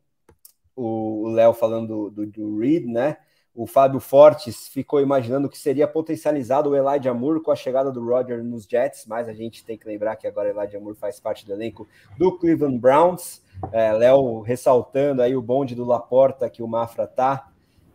O 0.76 1.28
Léo 1.30 1.54
falando 1.54 2.10
do, 2.10 2.26
do, 2.26 2.32
do 2.32 2.60
Reed, 2.60 2.86
né? 2.86 3.18
O 3.56 3.68
Fábio 3.68 3.99
Fortes 3.99 4.68
ficou 4.68 4.99
imaginando 4.99 5.47
que 5.47 5.58
seria 5.58 5.88
potencializado 5.88 6.72
o 6.72 6.76
Elijah 6.76 7.14
Moore 7.14 7.39
com 7.39 7.51
a 7.51 7.56
chegada 7.56 7.91
do 7.91 8.04
Roger 8.04 8.43
nos 8.43 8.66
Jets, 8.66 9.06
mas 9.06 9.30
a 9.30 9.34
gente 9.34 9.64
tem 9.64 9.78
que 9.78 9.88
lembrar 9.88 10.16
que 10.16 10.26
agora 10.26 10.49
Elijah 10.49 10.80
Moore 10.80 10.97
faz 10.97 11.20
parte 11.20 11.45
do 11.45 11.54
elenco 11.54 11.88
do 12.18 12.36
Cleveland 12.39 12.80
Browns. 12.80 13.43
É, 13.72 13.93
Léo 13.93 14.41
ressaltando 14.41 15.22
aí 15.22 15.36
o 15.36 15.41
bonde 15.41 15.76
do 15.76 15.86
Laporta 15.86 16.49
que 16.49 16.64
o 16.64 16.68
Mafra 16.68 17.06
tá. 17.06 17.51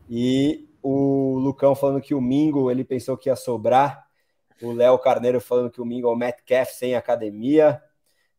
E 0.09 0.68
o 0.80 1.38
Lucão 1.38 1.74
falando 1.74 2.00
que 2.00 2.14
o 2.14 2.20
Mingo 2.20 2.70
ele 2.70 2.84
pensou 2.84 3.16
que 3.16 3.28
ia 3.28 3.34
sobrar. 3.34 4.06
O 4.62 4.72
Léo 4.72 4.96
Carneiro 4.98 5.40
falando 5.40 5.70
que 5.70 5.80
o 5.80 5.84
Mingo 5.84 6.09
é 6.09 6.12
o 6.12 6.16
Metcalf 6.16 6.70
sem 6.70 6.94
academia. 6.94 7.82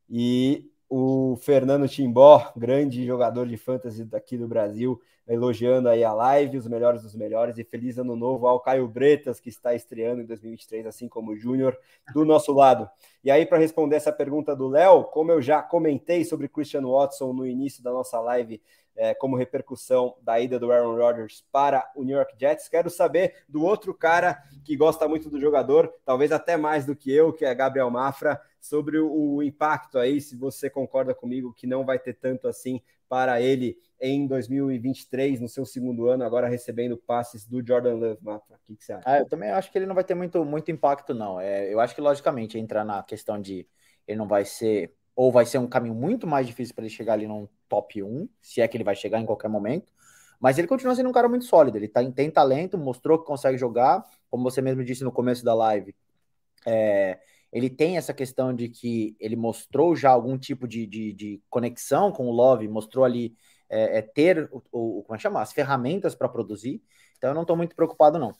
E 0.09 0.71
o 0.89 1.37
Fernando 1.37 1.87
Timbó, 1.87 2.51
grande 2.57 3.05
jogador 3.05 3.47
de 3.47 3.55
fantasy 3.55 4.03
daqui 4.03 4.35
do 4.37 4.47
Brasil, 4.47 4.99
elogiando 5.27 5.87
aí 5.87 6.03
a 6.03 6.11
live, 6.11 6.57
os 6.57 6.67
melhores 6.67 7.03
dos 7.03 7.13
melhores, 7.13 7.59
e 7.59 7.63
feliz 7.63 7.99
ano 7.99 8.15
novo 8.15 8.47
ao 8.47 8.59
Caio 8.59 8.87
Bretas, 8.87 9.39
que 9.39 9.49
está 9.49 9.75
estreando 9.75 10.23
em 10.23 10.25
2023, 10.25 10.87
assim 10.87 11.07
como 11.07 11.31
o 11.31 11.35
Júnior, 11.35 11.77
do 12.11 12.25
nosso 12.25 12.51
lado. 12.51 12.89
E 13.23 13.29
aí, 13.29 13.45
para 13.45 13.59
responder 13.59 13.97
essa 13.97 14.11
pergunta 14.11 14.55
do 14.55 14.67
Léo, 14.67 15.03
como 15.03 15.31
eu 15.31 15.39
já 15.39 15.61
comentei 15.61 16.25
sobre 16.25 16.47
Christian 16.47 16.87
Watson 16.87 17.31
no 17.33 17.45
início 17.45 17.83
da 17.83 17.91
nossa 17.91 18.19
live, 18.19 18.59
é, 18.95 19.13
como 19.13 19.37
repercussão 19.37 20.15
da 20.21 20.39
ida 20.39 20.59
do 20.59 20.71
Aaron 20.71 20.97
Rodgers 20.97 21.45
para 21.51 21.89
o 21.95 22.03
New 22.03 22.17
York 22.17 22.33
Jets. 22.37 22.67
Quero 22.67 22.89
saber 22.89 23.35
do 23.47 23.63
outro 23.63 23.93
cara 23.93 24.43
que 24.65 24.75
gosta 24.75 25.07
muito 25.07 25.29
do 25.29 25.39
jogador, 25.39 25.93
talvez 26.03 26.31
até 26.31 26.57
mais 26.57 26.85
do 26.85 26.95
que 26.95 27.09
eu, 27.09 27.31
que 27.31 27.45
é 27.45 27.55
Gabriel 27.55 27.89
Mafra, 27.89 28.41
sobre 28.59 28.99
o 28.99 29.41
impacto 29.41 29.97
aí, 29.97 30.19
se 30.19 30.35
você 30.35 30.69
concorda 30.69 31.13
comigo 31.13 31.53
que 31.53 31.65
não 31.65 31.85
vai 31.85 31.97
ter 31.97 32.13
tanto 32.13 32.47
assim 32.47 32.81
para 33.07 33.41
ele 33.41 33.77
em 33.99 34.27
2023, 34.27 35.41
no 35.41 35.49
seu 35.49 35.65
segundo 35.65 36.07
ano, 36.07 36.23
agora 36.23 36.47
recebendo 36.47 36.95
passes 36.95 37.45
do 37.45 37.65
Jordan 37.65 37.95
Love, 37.95 38.19
Mafra. 38.21 38.55
O 38.55 38.59
que, 38.65 38.75
que, 38.75 38.85
você 38.85 38.93
acha? 38.93 39.03
Ah, 39.05 39.19
eu 39.19 39.27
também 39.27 39.49
acho 39.49 39.71
que 39.71 39.77
ele 39.77 39.85
não 39.85 39.95
vai 39.95 40.03
ter 40.03 40.15
muito, 40.15 40.45
muito 40.45 40.71
impacto, 40.71 41.13
não. 41.13 41.39
É, 41.39 41.73
eu 41.73 41.79
acho 41.79 41.93
que, 41.93 42.01
logicamente, 42.01 42.57
entrar 42.57 42.85
na 42.85 43.03
questão 43.03 43.41
de 43.41 43.67
ele 44.07 44.17
não 44.17 44.27
vai 44.27 44.45
ser, 44.45 44.93
ou 45.15 45.31
vai 45.31 45.45
ser 45.45 45.57
um 45.57 45.67
caminho 45.67 45.95
muito 45.95 46.25
mais 46.25 46.47
difícil 46.47 46.73
para 46.73 46.85
ele 46.85 46.93
chegar 46.93 47.13
ali 47.13 47.27
num 47.27 47.47
top 47.67 48.01
1, 48.01 48.29
se 48.41 48.61
é 48.61 48.67
que 48.67 48.77
ele 48.77 48.83
vai 48.83 48.95
chegar 48.95 49.19
em 49.19 49.25
qualquer 49.25 49.49
momento. 49.49 49.91
Mas 50.39 50.57
ele 50.57 50.67
continua 50.67 50.95
sendo 50.95 51.09
um 51.09 51.13
cara 51.13 51.27
muito 51.27 51.43
sólido. 51.43 51.77
Ele 51.77 51.87
tá, 51.87 52.01
tem 52.11 52.31
talento, 52.31 52.77
mostrou 52.77 53.19
que 53.19 53.25
consegue 53.25 53.57
jogar, 53.57 54.03
como 54.29 54.43
você 54.43 54.61
mesmo 54.61 54.83
disse 54.83 55.03
no 55.03 55.11
começo 55.11 55.43
da 55.43 55.53
live. 55.53 55.93
É, 56.65 57.19
ele 57.51 57.69
tem 57.69 57.97
essa 57.97 58.13
questão 58.13 58.53
de 58.53 58.69
que 58.69 59.15
ele 59.19 59.35
mostrou 59.35 59.95
já 59.95 60.11
algum 60.11 60.37
tipo 60.37 60.67
de, 60.67 60.85
de, 60.85 61.13
de 61.13 61.41
conexão 61.49 62.11
com 62.11 62.27
o 62.27 62.31
Love, 62.31 62.67
mostrou 62.67 63.03
ali 63.03 63.35
é, 63.69 63.99
é 63.99 64.01
ter 64.01 64.49
o, 64.51 64.61
o, 64.71 65.03
como 65.03 65.15
é 65.15 65.19
chama? 65.19 65.41
as 65.41 65.51
ferramentas 65.51 66.15
para 66.15 66.29
produzir. 66.29 66.81
Então 67.17 67.31
eu 67.31 67.33
não 67.33 67.41
estou 67.41 67.57
muito 67.57 67.75
preocupado, 67.75 68.19
não. 68.19 68.33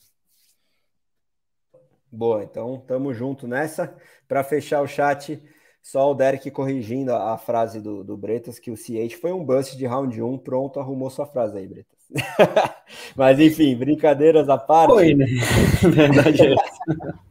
Boa, 2.12 2.44
então 2.44 2.84
tamo 2.88 3.14
junto 3.14 3.48
nessa. 3.48 3.96
Para 4.28 4.44
fechar 4.44 4.82
o 4.82 4.88
chat, 4.88 5.42
só 5.82 6.12
o 6.12 6.16
Derek 6.16 6.50
corrigindo 6.52 7.14
a, 7.14 7.34
a 7.34 7.38
frase 7.38 7.80
do, 7.80 8.04
do, 8.04 8.18
Bretas, 8.18 8.58
que 8.58 8.72
o 8.72 8.78
CH 8.78 9.16
foi 9.20 9.32
um 9.32 9.44
bust 9.44 9.78
de 9.78 9.86
round 9.86 10.22
1, 10.22 10.38
pronto, 10.40 10.80
arrumou 10.80 11.10
sua 11.10 11.28
frase 11.28 11.58
aí, 11.58 11.68
Bretas. 11.68 12.00
Mas 13.16 13.40
enfim, 13.40 13.76
brincadeiras 13.76 14.50
à 14.50 14.58
parte. 14.58 14.94
Foi, 14.94 15.14
né? 15.14 15.26
Verdade 15.94 16.48
é 16.48 16.54
essa. 16.54 17.29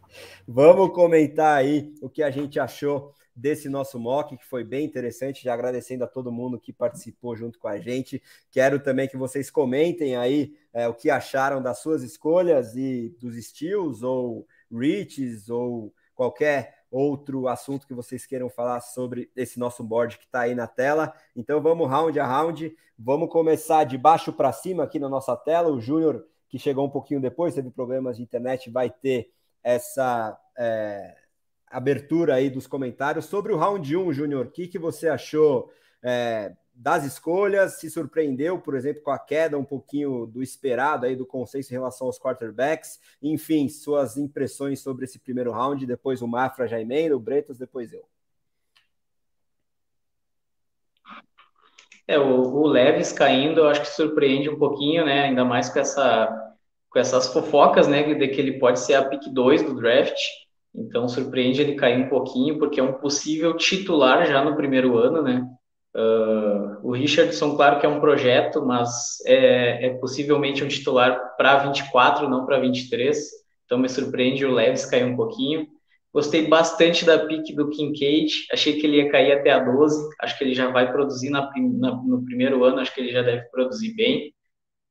Vamos 0.51 0.95
comentar 0.95 1.59
aí 1.59 1.93
o 2.01 2.09
que 2.09 2.23
a 2.23 2.31
gente 2.31 2.59
achou 2.59 3.13
desse 3.37 3.69
nosso 3.69 4.01
mock, 4.01 4.35
que 4.35 4.47
foi 4.47 4.65
bem 4.65 4.83
interessante, 4.83 5.45
já 5.45 5.53
agradecendo 5.53 6.05
a 6.05 6.07
todo 6.07 6.33
mundo 6.33 6.59
que 6.59 6.73
participou 6.73 7.37
junto 7.37 7.59
com 7.59 7.69
a 7.69 7.79
gente. 7.79 8.23
Quero 8.51 8.81
também 8.81 9.07
que 9.07 9.17
vocês 9.19 9.51
comentem 9.51 10.17
aí 10.17 10.57
é, 10.73 10.89
o 10.89 10.95
que 10.95 11.11
acharam 11.11 11.61
das 11.61 11.81
suas 11.81 12.03
escolhas 12.03 12.75
e 12.75 13.15
dos 13.21 13.37
estilos, 13.37 14.03
ou 14.03 14.47
reaches, 14.73 15.51
ou 15.51 15.93
qualquer 16.15 16.79
outro 16.91 17.47
assunto 17.47 17.87
que 17.87 17.93
vocês 17.93 18.25
queiram 18.25 18.49
falar 18.49 18.81
sobre 18.81 19.31
esse 19.37 19.59
nosso 19.59 19.85
board 19.85 20.17
que 20.17 20.25
está 20.25 20.41
aí 20.41 20.55
na 20.55 20.67
tela. 20.67 21.13
Então 21.37 21.61
vamos 21.61 21.91
round 21.91 22.19
a 22.19 22.27
round, 22.27 22.75
vamos 22.99 23.29
começar 23.29 23.85
de 23.85 23.99
baixo 23.99 24.33
para 24.33 24.51
cima 24.51 24.85
aqui 24.85 24.99
na 24.99 25.11
nossa 25.11 25.37
tela. 25.37 25.69
O 25.69 25.79
Júnior, 25.79 26.25
que 26.49 26.59
chegou 26.59 26.87
um 26.87 26.91
pouquinho 26.91 27.21
depois, 27.21 27.55
teve 27.55 27.71
problemas 27.71 28.17
de 28.17 28.23
internet, 28.23 28.71
vai 28.71 28.89
ter 28.89 29.31
essa 29.69 30.41
é, 30.57 31.15
abertura 31.67 32.37
aí 32.37 32.49
dos 32.49 32.67
comentários. 32.67 33.27
Sobre 33.27 33.53
o 33.53 33.57
round 33.59 33.95
1, 33.95 34.15
Júnior, 34.15 34.47
o 34.47 34.51
que, 34.51 34.67
que 34.67 34.79
você 34.79 35.09
achou 35.09 35.71
é, 36.03 36.55
das 36.73 37.05
escolhas? 37.05 37.75
Se 37.75 37.91
surpreendeu, 37.91 38.59
por 38.59 38.75
exemplo, 38.75 39.03
com 39.03 39.11
a 39.11 39.19
queda 39.19 39.59
um 39.59 39.65
pouquinho 39.65 40.25
do 40.25 40.43
esperado 40.43 41.05
aí 41.05 41.15
do 41.15 41.27
consenso 41.27 41.71
em 41.71 41.77
relação 41.77 42.07
aos 42.07 42.19
quarterbacks? 42.19 42.99
Enfim, 43.21 43.69
suas 43.69 44.17
impressões 44.17 44.81
sobre 44.81 45.05
esse 45.05 45.19
primeiro 45.19 45.53
round. 45.53 45.85
Depois 45.85 46.23
o 46.23 46.27
Mafra 46.27 46.67
já 46.67 46.81
emenda, 46.81 47.15
o 47.15 47.21
Bretas, 47.21 47.59
depois 47.59 47.93
eu. 47.93 48.09
É, 52.07 52.19
o, 52.19 52.41
o 52.41 52.67
Leves 52.67 53.13
caindo, 53.13 53.61
eu 53.61 53.69
acho 53.69 53.83
que 53.83 53.89
surpreende 53.89 54.49
um 54.49 54.59
pouquinho, 54.59 55.05
né? 55.05 55.25
Ainda 55.25 55.45
mais 55.45 55.69
com, 55.69 55.79
essa, 55.79 56.48
com 56.99 57.01
essas 57.01 57.33
fofocas, 57.33 57.87
né? 57.87 58.03
De 58.03 58.29
que 58.29 58.41
ele 58.41 58.59
pode 58.59 58.81
ser 58.81 58.95
a 58.95 59.05
pick 59.05 59.29
2 59.33 59.63
do 59.63 59.75
draft. 59.75 60.19
Então 60.75 61.09
surpreende 61.09 61.63
ele 61.63 61.77
cair 61.77 62.05
um 62.05 62.09
pouquinho, 62.09 62.59
porque 62.59 62.81
é 62.81 62.83
um 62.83 62.95
possível 62.95 63.57
titular 63.57 64.27
já 64.27 64.45
no 64.45 64.57
primeiro 64.57 64.99
ano, 64.99 65.23
né? 65.23 65.47
Uh, 65.97 66.87
o 66.87 66.93
Richardson, 66.93 67.57
claro 67.57 67.81
que 67.81 67.87
é 67.87 67.89
um 67.89 68.01
projeto, 68.01 68.65
mas 68.65 69.19
é, 69.27 69.87
é 69.87 69.91
possivelmente 69.95 70.63
um 70.63 70.69
titular 70.69 71.37
para 71.37 71.59
24, 71.59 72.29
não 72.29 72.45
para 72.45 72.59
23. 72.59 73.17
Então 73.65 73.79
me 73.79 73.89
surpreende 73.89 74.45
o 74.45 74.53
Leves 74.53 74.85
cair 74.85 75.05
um 75.05 75.17
pouquinho. 75.17 75.67
Gostei 76.13 76.49
bastante 76.49 77.05
da 77.05 77.27
pick 77.27 77.55
do 77.55 77.71
Kincaid, 77.71 78.47
achei 78.53 78.75
que 78.75 78.87
ele 78.87 78.97
ia 78.97 79.11
cair 79.11 79.33
até 79.33 79.53
a 79.53 79.61
12, 79.61 80.09
acho 80.21 80.37
que 80.37 80.45
ele 80.45 80.55
já 80.55 80.69
vai 80.71 80.91
produzir 80.91 81.31
na, 81.31 81.49
na, 81.57 81.95
no 82.03 82.25
primeiro 82.25 82.65
ano, 82.65 82.81
acho 82.81 82.93
que 82.93 83.01
ele 83.01 83.13
já 83.13 83.23
deve 83.23 83.43
produzir 83.51 83.95
bem. 83.95 84.33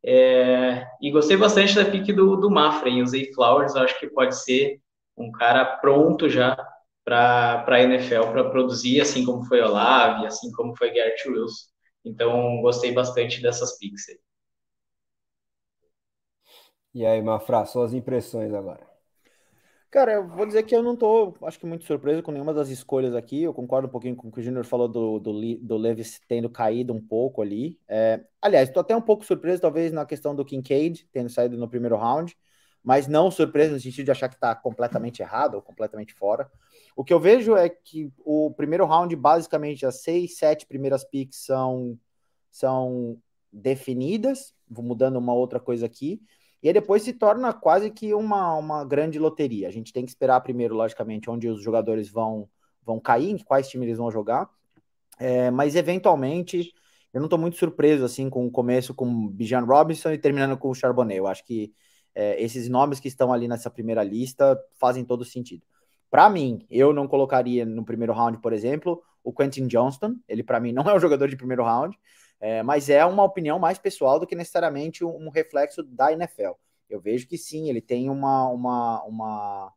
É, 0.10 0.88
e 1.02 1.12
gostei 1.12 1.36
bastante 1.36 1.76
da 1.76 1.84
pick 1.84 2.16
do, 2.16 2.38
do 2.38 2.50
Mafra, 2.50 2.90
o 2.90 3.06
Zay 3.06 3.34
Flowers, 3.34 3.76
acho 3.76 4.00
que 4.00 4.08
pode 4.08 4.42
ser 4.42 4.80
um 5.18 5.30
cara 5.34 5.66
pronto 5.80 6.30
já 6.30 6.56
para 7.04 7.66
a 7.68 7.82
NFL 7.82 8.32
para 8.32 8.50
produzir, 8.50 9.02
assim 9.02 9.26
como 9.26 9.44
foi 9.44 9.62
Olave, 9.62 10.26
assim 10.26 10.50
como 10.54 10.74
foi 10.78 10.94
Garrett 10.94 11.28
Wilson. 11.30 11.68
Então, 12.06 12.62
gostei 12.62 12.94
bastante 12.94 13.42
dessas 13.42 13.78
picks 13.78 14.08
aí. 14.08 14.18
E 16.94 17.06
aí, 17.06 17.22
Mafra, 17.22 17.66
suas 17.66 17.94
impressões 17.94 18.54
agora? 18.54 18.86
Cara, 19.98 20.14
eu 20.14 20.28
vou 20.28 20.46
dizer 20.46 20.62
que 20.62 20.76
eu 20.76 20.84
não 20.84 20.96
tô, 20.96 21.34
acho 21.42 21.60
que 21.60 21.66
muito 21.66 21.84
surpreso 21.84 22.22
com 22.22 22.32
nenhuma 22.32 22.54
das 22.54 22.70
escolhas 22.70 23.16
aqui. 23.16 23.42
Eu 23.42 23.52
concordo 23.52 23.88
um 23.88 23.90
pouquinho 23.90 24.16
com 24.16 24.28
o 24.28 24.32
que 24.32 24.40
o 24.40 24.44
Júnior 24.44 24.64
falou 24.64 24.88
do, 24.88 25.20
do, 25.20 25.58
do 25.60 25.76
Levis 25.76 26.22
tendo 26.28 26.52
caído 26.52 26.94
um 26.94 27.02
pouco 27.02 27.42
ali. 27.42 27.80
É, 27.88 28.24
aliás, 28.40 28.70
estou 28.70 28.82
até 28.82 28.96
um 28.96 29.02
pouco 29.02 29.26
surpreso, 29.26 29.60
talvez, 29.60 29.92
na 29.92 30.06
questão 30.06 30.36
do 30.36 30.46
Kincaid 30.46 31.10
tendo 31.12 31.30
saído 31.30 31.58
no 31.58 31.68
primeiro 31.68 31.98
round, 31.98 32.38
mas 32.84 33.08
não 33.08 33.32
surpreso 33.32 33.74
no 33.74 33.80
sentido 33.80 34.06
de 34.06 34.12
achar 34.12 34.30
que 34.30 34.36
está 34.36 34.54
completamente 34.54 35.24
errado 35.24 35.56
ou 35.56 35.64
completamente 35.64 36.14
fora. 36.14 36.48
O 36.96 37.04
que 37.04 37.12
eu 37.12 37.20
vejo 37.20 37.56
é 37.56 37.68
que 37.68 38.14
o 38.20 38.52
primeiro 38.52 38.86
round, 38.86 39.16
basicamente, 39.16 39.84
as 39.84 40.04
seis, 40.04 40.38
sete 40.38 40.68
primeiras 40.68 41.04
picks 41.04 41.44
são, 41.44 41.98
são 42.52 43.18
definidas, 43.52 44.54
vou 44.70 44.86
mudando 44.86 45.18
uma 45.18 45.34
outra 45.34 45.60
coisa 45.60 45.88
aqui. 45.88 46.22
E 46.62 46.68
aí 46.68 46.74
depois 46.74 47.04
se 47.04 47.14
torna 47.14 47.54
quase 47.54 47.90
que 47.92 48.14
uma, 48.14 48.56
uma 48.56 48.84
grande 48.84 49.20
loteria. 49.20 49.68
A 49.68 49.72
gente 49.72 49.94
tem 49.94 50.04
que 50.04 50.12
esperar 50.12 50.42
primeiro, 50.42 50.76
logicamente, 50.76 51.30
onde 51.30 51.48
os 51.48 51.62
jogadores 51.62 52.10
vão, 52.10 52.50
vão 52.84 53.00
cair, 53.00 53.32
em 53.32 53.38
quais 53.38 53.68
times 53.70 53.88
eles 53.88 53.98
vão 53.98 54.12
jogar. 54.12 54.50
É, 55.20 55.52
mas 55.52 55.76
eventualmente, 55.76 56.74
eu 57.14 57.20
não 57.20 57.26
estou 57.26 57.40
muito 57.40 57.58
surpreso 57.58 58.04
assim 58.06 58.30
com 58.30 58.46
o 58.46 58.52
começo 58.52 58.94
com 58.94 59.28
Bijan 59.28 59.66
Robinson 59.66 60.12
e 60.12 60.18
terminando 60.18 60.58
com 60.58 60.70
o 60.70 60.76
Charbonnet. 60.76 61.18
Eu 61.18 61.28
acho 61.28 61.46
que 61.46 61.74
é, 62.14 62.42
esses 62.42 62.68
nomes 62.68 63.00
que 63.00 63.08
estão 63.08 63.32
ali 63.32 63.48
nessa 63.48 63.70
primeira 63.70 64.04
lista 64.04 64.60
fazem 64.80 65.06
todo 65.06 65.24
sentido. 65.24 65.66
Para 66.10 66.30
mim, 66.30 66.66
eu 66.70 66.94
não 66.94 67.08
colocaria 67.08 67.66
no 67.66 67.84
primeiro 67.84 68.14
round, 68.14 68.40
por 68.40 68.54
exemplo, 68.54 69.04
o 69.24 69.34
Quentin 69.34 69.68
Johnston. 69.68 70.16
Ele, 70.28 70.42
para 70.42 70.60
mim, 70.60 70.72
não 70.72 70.84
é 70.90 70.96
um 70.96 71.00
jogador 71.00 71.28
de 71.28 71.36
primeiro 71.36 71.64
round. 71.64 71.98
É, 72.40 72.62
mas 72.64 72.90
é 72.90 73.04
uma 73.06 73.24
opinião 73.24 73.58
mais 73.60 73.78
pessoal 73.78 74.20
do 74.20 74.28
que 74.28 74.36
necessariamente 74.36 75.04
um, 75.04 75.30
reflexo 75.30 75.84
da 75.84 76.12
NFL. 76.12 76.54
Eu 76.90 77.02
vejo 77.02 77.28
que 77.28 77.38
sim, 77.38 77.70
ele 77.70 77.82
tem 77.82 78.10
uma, 78.10 78.48
uma, 78.50 79.04
uma, 79.04 79.74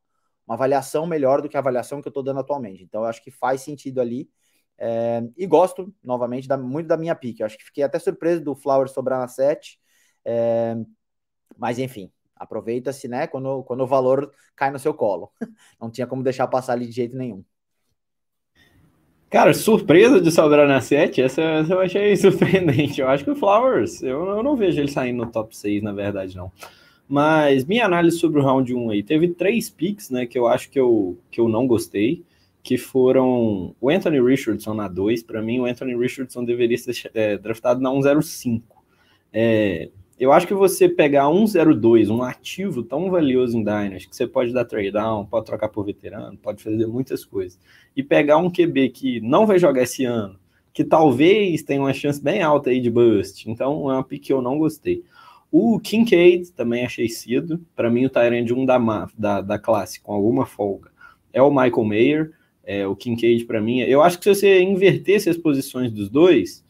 uma 0.47 0.55
avaliação 0.55 1.07
melhor 1.07 1.41
do 1.43 1.49
que 1.49 1.57
a 1.57 1.61
avaliação 1.61 2.01
que 2.03 2.09
eu 2.09 2.11
estou 2.11 2.23
dando 2.23 2.41
atualmente. 2.41 2.83
Então, 2.85 3.03
eu 3.03 3.09
acho 3.09 3.23
que 3.23 3.31
faz 3.31 3.63
sentido 3.63 4.01
ali. 4.01 4.31
É, 4.79 5.23
e 5.37 5.47
gosto, 5.47 5.95
novamente, 6.03 6.49
da, 6.49 6.57
muito 6.57 6.87
da 6.87 6.97
minha 6.97 7.15
pick. 7.15 7.41
Eu 7.41 7.47
acho 7.47 7.59
que 7.59 7.65
fiquei 7.65 7.85
até 7.85 7.99
surpreso 7.99 8.43
do 8.43 8.55
Flowers 8.55 8.93
sobrar 8.93 9.19
na 9.19 9.29
7. 9.29 9.81
É, 10.25 10.77
mas, 11.57 11.79
enfim, 11.79 12.13
aproveita-se, 12.37 13.09
né? 13.09 13.27
Quando, 13.27 13.65
quando 13.65 13.83
o 13.83 13.87
valor 13.87 14.33
cai 14.57 14.71
no 14.71 14.79
seu 14.79 14.95
colo. 14.95 15.33
Não 15.81 15.91
tinha 15.91 16.07
como 16.07 16.23
deixar 16.23 16.47
passar 16.49 16.75
ali 16.75 16.87
de 16.87 16.93
jeito 16.93 17.17
nenhum. 17.17 17.45
Cara, 19.31 19.55
surpresa 19.55 20.21
de 20.21 20.29
sobrar 20.33 20.67
na 20.67 20.81
7, 20.81 21.23
essa, 21.23 21.41
essa, 21.41 21.73
eu 21.73 21.81
achei 21.81 22.17
surpreendente. 22.19 23.01
Eu 23.01 23.09
acho 23.09 23.23
que 23.23 23.31
o 23.31 23.37
Flowers, 23.37 24.03
eu, 24.03 24.27
eu 24.27 24.43
não 24.43 24.57
vejo 24.57 24.81
ele 24.81 24.91
saindo 24.91 25.25
no 25.25 25.31
top 25.31 25.57
6, 25.57 25.85
na 25.85 25.93
verdade, 25.93 26.37
não. 26.37 26.51
Mas 27.09 27.65
minha 27.65 27.87
análise 27.87 28.19
sobre 28.19 28.41
o 28.41 28.43
round 28.43 28.75
1 28.75 28.91
aí, 28.91 29.03
teve 29.05 29.29
três 29.29 29.71
picks, 29.71 30.11
né, 30.11 30.27
que 30.27 30.37
eu 30.37 30.49
acho 30.49 30.69
que 30.69 30.81
eu, 30.81 31.17
que 31.31 31.41
eu 31.41 31.49
não 31.49 31.65
gostei, 31.65 32.25
que 32.61 32.77
foram 32.77 33.75
o 33.81 33.89
Anthony 33.89 34.21
Richardson 34.21 34.75
na 34.75 34.89
2. 34.89 35.23
Para 35.23 35.41
mim, 35.41 35.61
o 35.61 35.65
Anthony 35.65 35.97
Richardson 35.97 36.45
deveria 36.45 36.77
ser 36.77 37.11
é, 37.15 37.39
draftado 37.39 37.81
na 37.81 37.91
105. 37.91 38.85
É, 39.33 39.91
eu 40.21 40.33
acho 40.33 40.47
que 40.47 40.53
você 40.53 40.87
pegar 40.87 41.31
um 41.31 41.47
02, 41.47 42.11
um 42.11 42.23
ativo 42.23 42.83
tão 42.83 43.11
valioso 43.11 43.57
em 43.57 43.65
Dynasty, 43.65 44.07
que 44.07 44.15
você 44.15 44.27
pode 44.27 44.53
dar 44.53 44.67
trade 44.67 44.91
down, 44.91 45.25
pode 45.25 45.47
trocar 45.47 45.71
por 45.71 45.83
veterano, 45.83 46.37
pode 46.37 46.63
fazer 46.63 46.87
muitas 46.87 47.25
coisas, 47.25 47.59
e 47.97 48.03
pegar 48.03 48.37
um 48.37 48.51
QB 48.51 48.91
que 48.91 49.19
não 49.23 49.47
vai 49.47 49.59
jogar 49.59 49.83
esse 49.83 50.05
ano, 50.05 50.39
que 50.75 50.85
talvez 50.85 51.63
tenha 51.63 51.81
uma 51.81 51.95
chance 51.95 52.23
bem 52.23 52.43
alta 52.43 52.69
aí 52.69 52.83
de 52.83 52.91
bust, 52.91 53.51
então 53.51 53.91
é 53.91 53.95
uma 53.95 54.05
pick 54.05 54.25
que 54.25 54.33
eu 54.33 54.43
não 54.43 54.59
gostei. 54.59 55.03
O 55.51 55.81
Kincaid 55.81 56.53
também 56.53 56.85
achei 56.85 57.09
cedo, 57.09 57.59
para 57.75 57.91
mim 57.91 58.05
o 58.05 58.11
Tyrant 58.11 58.51
1 58.51 58.67
da, 58.67 59.09
da, 59.17 59.41
da 59.41 59.59
classe, 59.59 60.03
com 60.03 60.13
alguma 60.13 60.45
folga, 60.45 60.91
é 61.33 61.41
o 61.41 61.51
Michael 61.51 61.85
Mayer, 61.85 62.33
é, 62.63 62.87
o 62.87 62.95
Kincaid 62.95 63.47
para 63.47 63.59
mim, 63.59 63.81
eu 63.81 64.03
acho 64.03 64.19
que 64.19 64.25
se 64.25 64.35
você 64.35 64.61
invertesse 64.61 65.31
as 65.31 65.39
posições 65.39 65.91
dos 65.91 66.11
dois, 66.11 66.63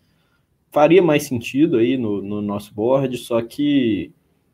faria 0.70 1.02
mais 1.02 1.24
sentido 1.24 1.76
aí 1.76 1.96
no, 1.96 2.22
no 2.22 2.40
nosso 2.40 2.72
board, 2.74 3.16
só 3.18 3.42
que 3.42 4.12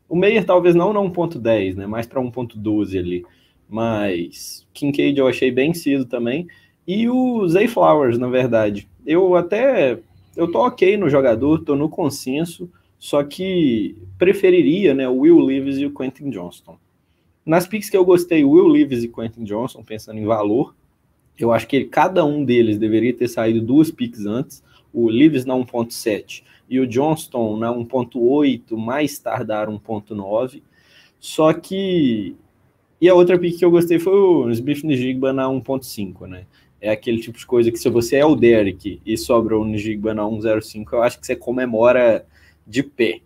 o 0.09 0.15
Meyer 0.15 0.45
talvez 0.45 0.75
não 0.75 0.93
na 0.93 0.99
1.10, 0.99 1.75
né? 1.75 1.85
Mais 1.85 2.07
para 2.07 2.21
1.12 2.21 2.97
ali. 2.97 3.25
Mas 3.69 4.65
Kincaid 4.73 5.17
eu 5.17 5.27
achei 5.27 5.51
bem 5.51 5.73
cedo 5.73 6.05
também. 6.05 6.47
E 6.87 7.09
o 7.09 7.47
Zay 7.47 7.67
Flowers, 7.67 8.17
na 8.17 8.27
verdade. 8.27 8.87
Eu 9.05 9.35
até. 9.35 9.99
Eu 10.35 10.49
tô 10.49 10.65
ok 10.65 10.95
no 10.95 11.09
jogador, 11.09 11.63
tô 11.63 11.75
no 11.75 11.89
consenso, 11.89 12.69
só 12.97 13.23
que 13.23 13.97
preferiria 14.17 14.93
né, 14.93 15.09
o 15.09 15.19
Will 15.19 15.39
Leaves 15.39 15.77
e 15.77 15.85
o 15.85 15.93
Quentin 15.93 16.29
Johnston. 16.29 16.77
Nas 17.45 17.67
picks 17.67 17.89
que 17.89 17.97
eu 17.97 18.05
gostei, 18.05 18.43
Will 18.43 18.67
Leaves 18.67 19.03
e 19.03 19.07
Quentin 19.07 19.43
Johnston, 19.43 19.83
pensando 19.83 20.19
em 20.19 20.25
valor, 20.25 20.75
eu 21.39 21.51
acho 21.51 21.67
que 21.67 21.85
cada 21.85 22.23
um 22.23 22.45
deles 22.45 22.77
deveria 22.77 23.13
ter 23.13 23.27
saído 23.27 23.61
duas 23.61 23.89
picks 23.89 24.25
antes 24.25 24.63
o 25.05 25.09
Leaves 25.09 25.45
na 25.45 25.53
1.7 25.53 26.43
e 26.69 26.79
o 26.79 26.87
Johnston 26.87 27.57
na 27.57 27.71
1.8, 27.71 28.75
mais 28.75 29.17
tardar 29.19 29.67
1.9. 29.69 30.61
Só 31.19 31.53
que. 31.53 32.35
E 32.99 33.07
a 33.07 33.13
outra 33.13 33.37
pick 33.37 33.59
que 33.59 33.65
eu 33.65 33.69
gostei 33.69 33.99
foi 33.99 34.13
o 34.13 34.49
Smith 34.49 34.83
Nijigba 34.83 35.31
na 35.31 35.45
1.5, 35.45 36.27
né? 36.27 36.45
É 36.81 36.89
aquele 36.89 37.19
tipo 37.19 37.37
de 37.37 37.45
coisa 37.45 37.71
que 37.71 37.77
se 37.77 37.89
você 37.89 38.17
é 38.17 38.25
o 38.25 38.35
Derek 38.35 38.99
e 39.05 39.17
sobra 39.17 39.57
o 39.57 39.63
Nijigba 39.63 40.13
na 40.13 40.23
1.05, 40.23 40.93
eu 40.93 41.03
acho 41.03 41.19
que 41.19 41.25
você 41.25 41.35
comemora 41.35 42.25
de 42.65 42.81
pé. 42.81 43.21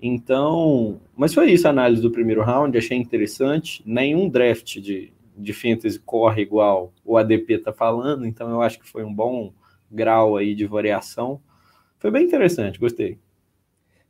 Então, 0.00 1.00
mas 1.16 1.34
foi 1.34 1.50
isso 1.50 1.66
a 1.66 1.70
análise 1.70 2.02
do 2.02 2.10
primeiro 2.10 2.42
round, 2.42 2.76
achei 2.76 2.96
interessante. 2.96 3.82
Nenhum 3.84 4.28
draft 4.28 4.78
de, 4.78 5.12
de 5.36 5.52
fantasy 5.52 5.98
corre 5.98 6.42
igual 6.42 6.92
o 7.04 7.16
ADP 7.16 7.58
tá 7.58 7.72
falando, 7.72 8.26
então 8.26 8.50
eu 8.50 8.62
acho 8.62 8.78
que 8.78 8.88
foi 8.88 9.04
um 9.04 9.12
bom 9.12 9.52
grau 9.90 10.36
aí 10.36 10.54
de 10.54 10.66
variação. 10.66 11.40
Foi 11.98 12.10
bem 12.10 12.24
interessante, 12.24 12.78
gostei. 12.78 13.18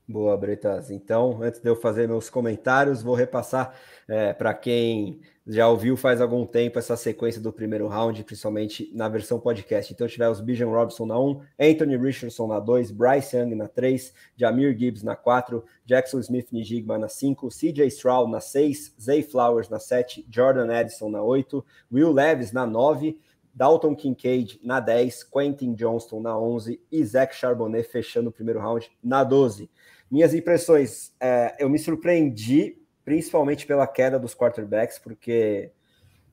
Boa, 0.09 0.37
Bretas. 0.37 0.89
Então, 0.93 1.43
antes 1.43 1.61
de 1.61 1.69
eu 1.69 1.75
fazer 1.75 2.07
meus 2.07 2.31
comentários, 2.31 3.03
vou 3.03 3.17
repassar 3.17 3.75
é, 4.07 4.33
para 4.33 4.55
quem 4.55 5.21
já 5.45 5.69
ouviu 5.69 5.97
faz 5.97 6.21
algum 6.21 6.47
tempo 6.47 6.79
essa 6.79 6.97
sequência 6.97 7.41
do 7.41 7.53
primeiro 7.53 7.89
round, 7.89 8.23
principalmente 8.23 8.89
na 8.95 9.09
versão 9.09 9.41
podcast. 9.41 9.93
Então, 9.93 10.07
tivemos 10.07 10.41
Bijan 10.41 10.69
Robinson 10.69 11.07
na 11.07 11.19
1, 11.19 11.41
Anthony 11.59 11.97
Richardson 11.97 12.47
na 12.47 12.61
2, 12.61 12.93
Bryce 12.93 13.37
Young 13.37 13.57
na 13.57 13.67
3, 13.67 14.15
Jamir 14.37 14.79
Gibbs 14.79 15.03
na 15.03 15.17
4, 15.17 15.65
Jackson 15.85 16.21
Smith 16.21 16.53
Nijigma 16.53 16.99
na 16.99 17.09
5, 17.09 17.49
CJ 17.49 17.91
Stroud 17.91 18.31
na 18.31 18.41
6, 18.41 18.95
Zay 19.01 19.25
Flowers 19.25 19.69
na 19.69 19.81
7, 19.81 20.25
Jordan 20.31 20.71
Edison 20.73 21.09
na 21.09 21.21
8, 21.21 21.65
Will 21.91 22.13
Levis 22.13 22.53
na 22.53 22.65
9, 22.65 23.19
Dalton 23.57 23.97
Kincaid 23.97 24.61
na 24.63 24.81
10, 24.81 25.25
Quentin 25.25 25.73
Johnston 25.73 26.21
na 26.21 26.39
11 26.39 26.79
e 26.93 27.03
Zach 27.03 27.35
Charbonnet 27.35 27.89
fechando 27.89 28.29
o 28.29 28.33
primeiro 28.33 28.61
round 28.61 28.91
na 29.03 29.25
12. 29.25 29.71
Minhas 30.11 30.35
impressões, 30.35 31.15
é, 31.19 31.57
eu 31.59 31.71
me 31.71 31.79
surpreendi 31.79 32.77
principalmente 33.03 33.67
pela 33.67 33.87
queda 33.87 34.19
dos 34.19 34.35
quarterbacks, 34.35 34.99
porque 34.99 35.71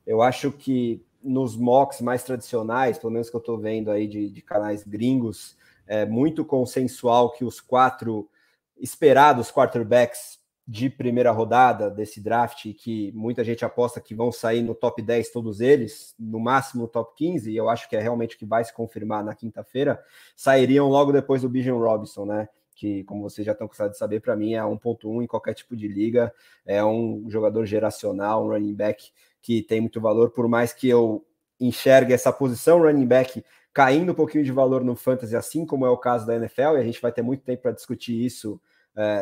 eu 0.06 0.20
acho 0.20 0.52
que 0.52 1.02
nos 1.22 1.56
mocks 1.56 2.02
mais 2.02 2.22
tradicionais, 2.22 2.98
pelo 2.98 3.12
menos 3.12 3.30
que 3.30 3.36
eu 3.36 3.40
estou 3.40 3.56
vendo 3.56 3.90
aí 3.90 4.06
de, 4.06 4.28
de 4.28 4.42
canais 4.42 4.84
gringos, 4.84 5.56
é 5.86 6.04
muito 6.04 6.44
consensual 6.44 7.32
que 7.32 7.42
os 7.42 7.58
quatro 7.58 8.28
esperados 8.76 9.50
quarterbacks 9.50 10.38
de 10.66 10.88
primeira 10.88 11.30
rodada 11.30 11.90
desse 11.90 12.20
draft, 12.22 12.72
que 12.74 13.12
muita 13.12 13.44
gente 13.44 13.64
aposta 13.64 14.00
que 14.00 14.14
vão 14.14 14.32
sair 14.32 14.62
no 14.62 14.74
top 14.74 15.02
10 15.02 15.30
todos 15.30 15.60
eles, 15.60 16.14
no 16.18 16.40
máximo 16.40 16.82
no 16.82 16.88
top 16.88 17.14
15, 17.16 17.50
e 17.50 17.56
eu 17.56 17.68
acho 17.68 17.88
que 17.88 17.94
é 17.94 18.00
realmente 18.00 18.34
o 18.34 18.38
que 18.38 18.46
vai 18.46 18.64
se 18.64 18.72
confirmar 18.72 19.22
na 19.22 19.34
quinta-feira, 19.34 20.02
sairiam 20.34 20.88
logo 20.88 21.12
depois 21.12 21.42
do 21.42 21.50
Bijan 21.50 21.76
Robinson, 21.76 22.24
né? 22.24 22.48
Que, 22.74 23.04
como 23.04 23.22
vocês 23.22 23.44
já 23.44 23.52
estão 23.52 23.68
cansados 23.68 23.92
de 23.92 23.98
saber, 23.98 24.20
para 24.20 24.34
mim 24.34 24.54
é 24.54 24.62
1.1 24.62 25.22
em 25.22 25.26
qualquer 25.26 25.52
tipo 25.52 25.76
de 25.76 25.86
liga, 25.86 26.32
é 26.64 26.82
um 26.82 27.28
jogador 27.28 27.66
geracional, 27.66 28.44
um 28.44 28.48
running 28.48 28.74
back 28.74 29.12
que 29.42 29.62
tem 29.62 29.82
muito 29.82 30.00
valor, 30.00 30.30
por 30.30 30.48
mais 30.48 30.72
que 30.72 30.88
eu 30.88 31.24
enxergue 31.60 32.14
essa 32.14 32.32
posição 32.32 32.80
running 32.80 33.06
back 33.06 33.44
caindo 33.72 34.12
um 34.12 34.14
pouquinho 34.14 34.42
de 34.42 34.50
valor 34.50 34.82
no 34.82 34.96
fantasy, 34.96 35.36
assim 35.36 35.66
como 35.66 35.84
é 35.84 35.90
o 35.90 35.98
caso 35.98 36.26
da 36.26 36.36
NFL, 36.36 36.76
e 36.76 36.78
a 36.78 36.82
gente 36.82 37.02
vai 37.02 37.12
ter 37.12 37.22
muito 37.22 37.42
tempo 37.42 37.62
para 37.62 37.72
discutir 37.72 38.24
isso 38.24 38.60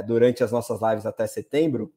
durante 0.02 0.44
as 0.44 0.52
nossas 0.52 0.80
lives 0.82 1.06
até 1.06 1.26
setembro, 1.26 1.92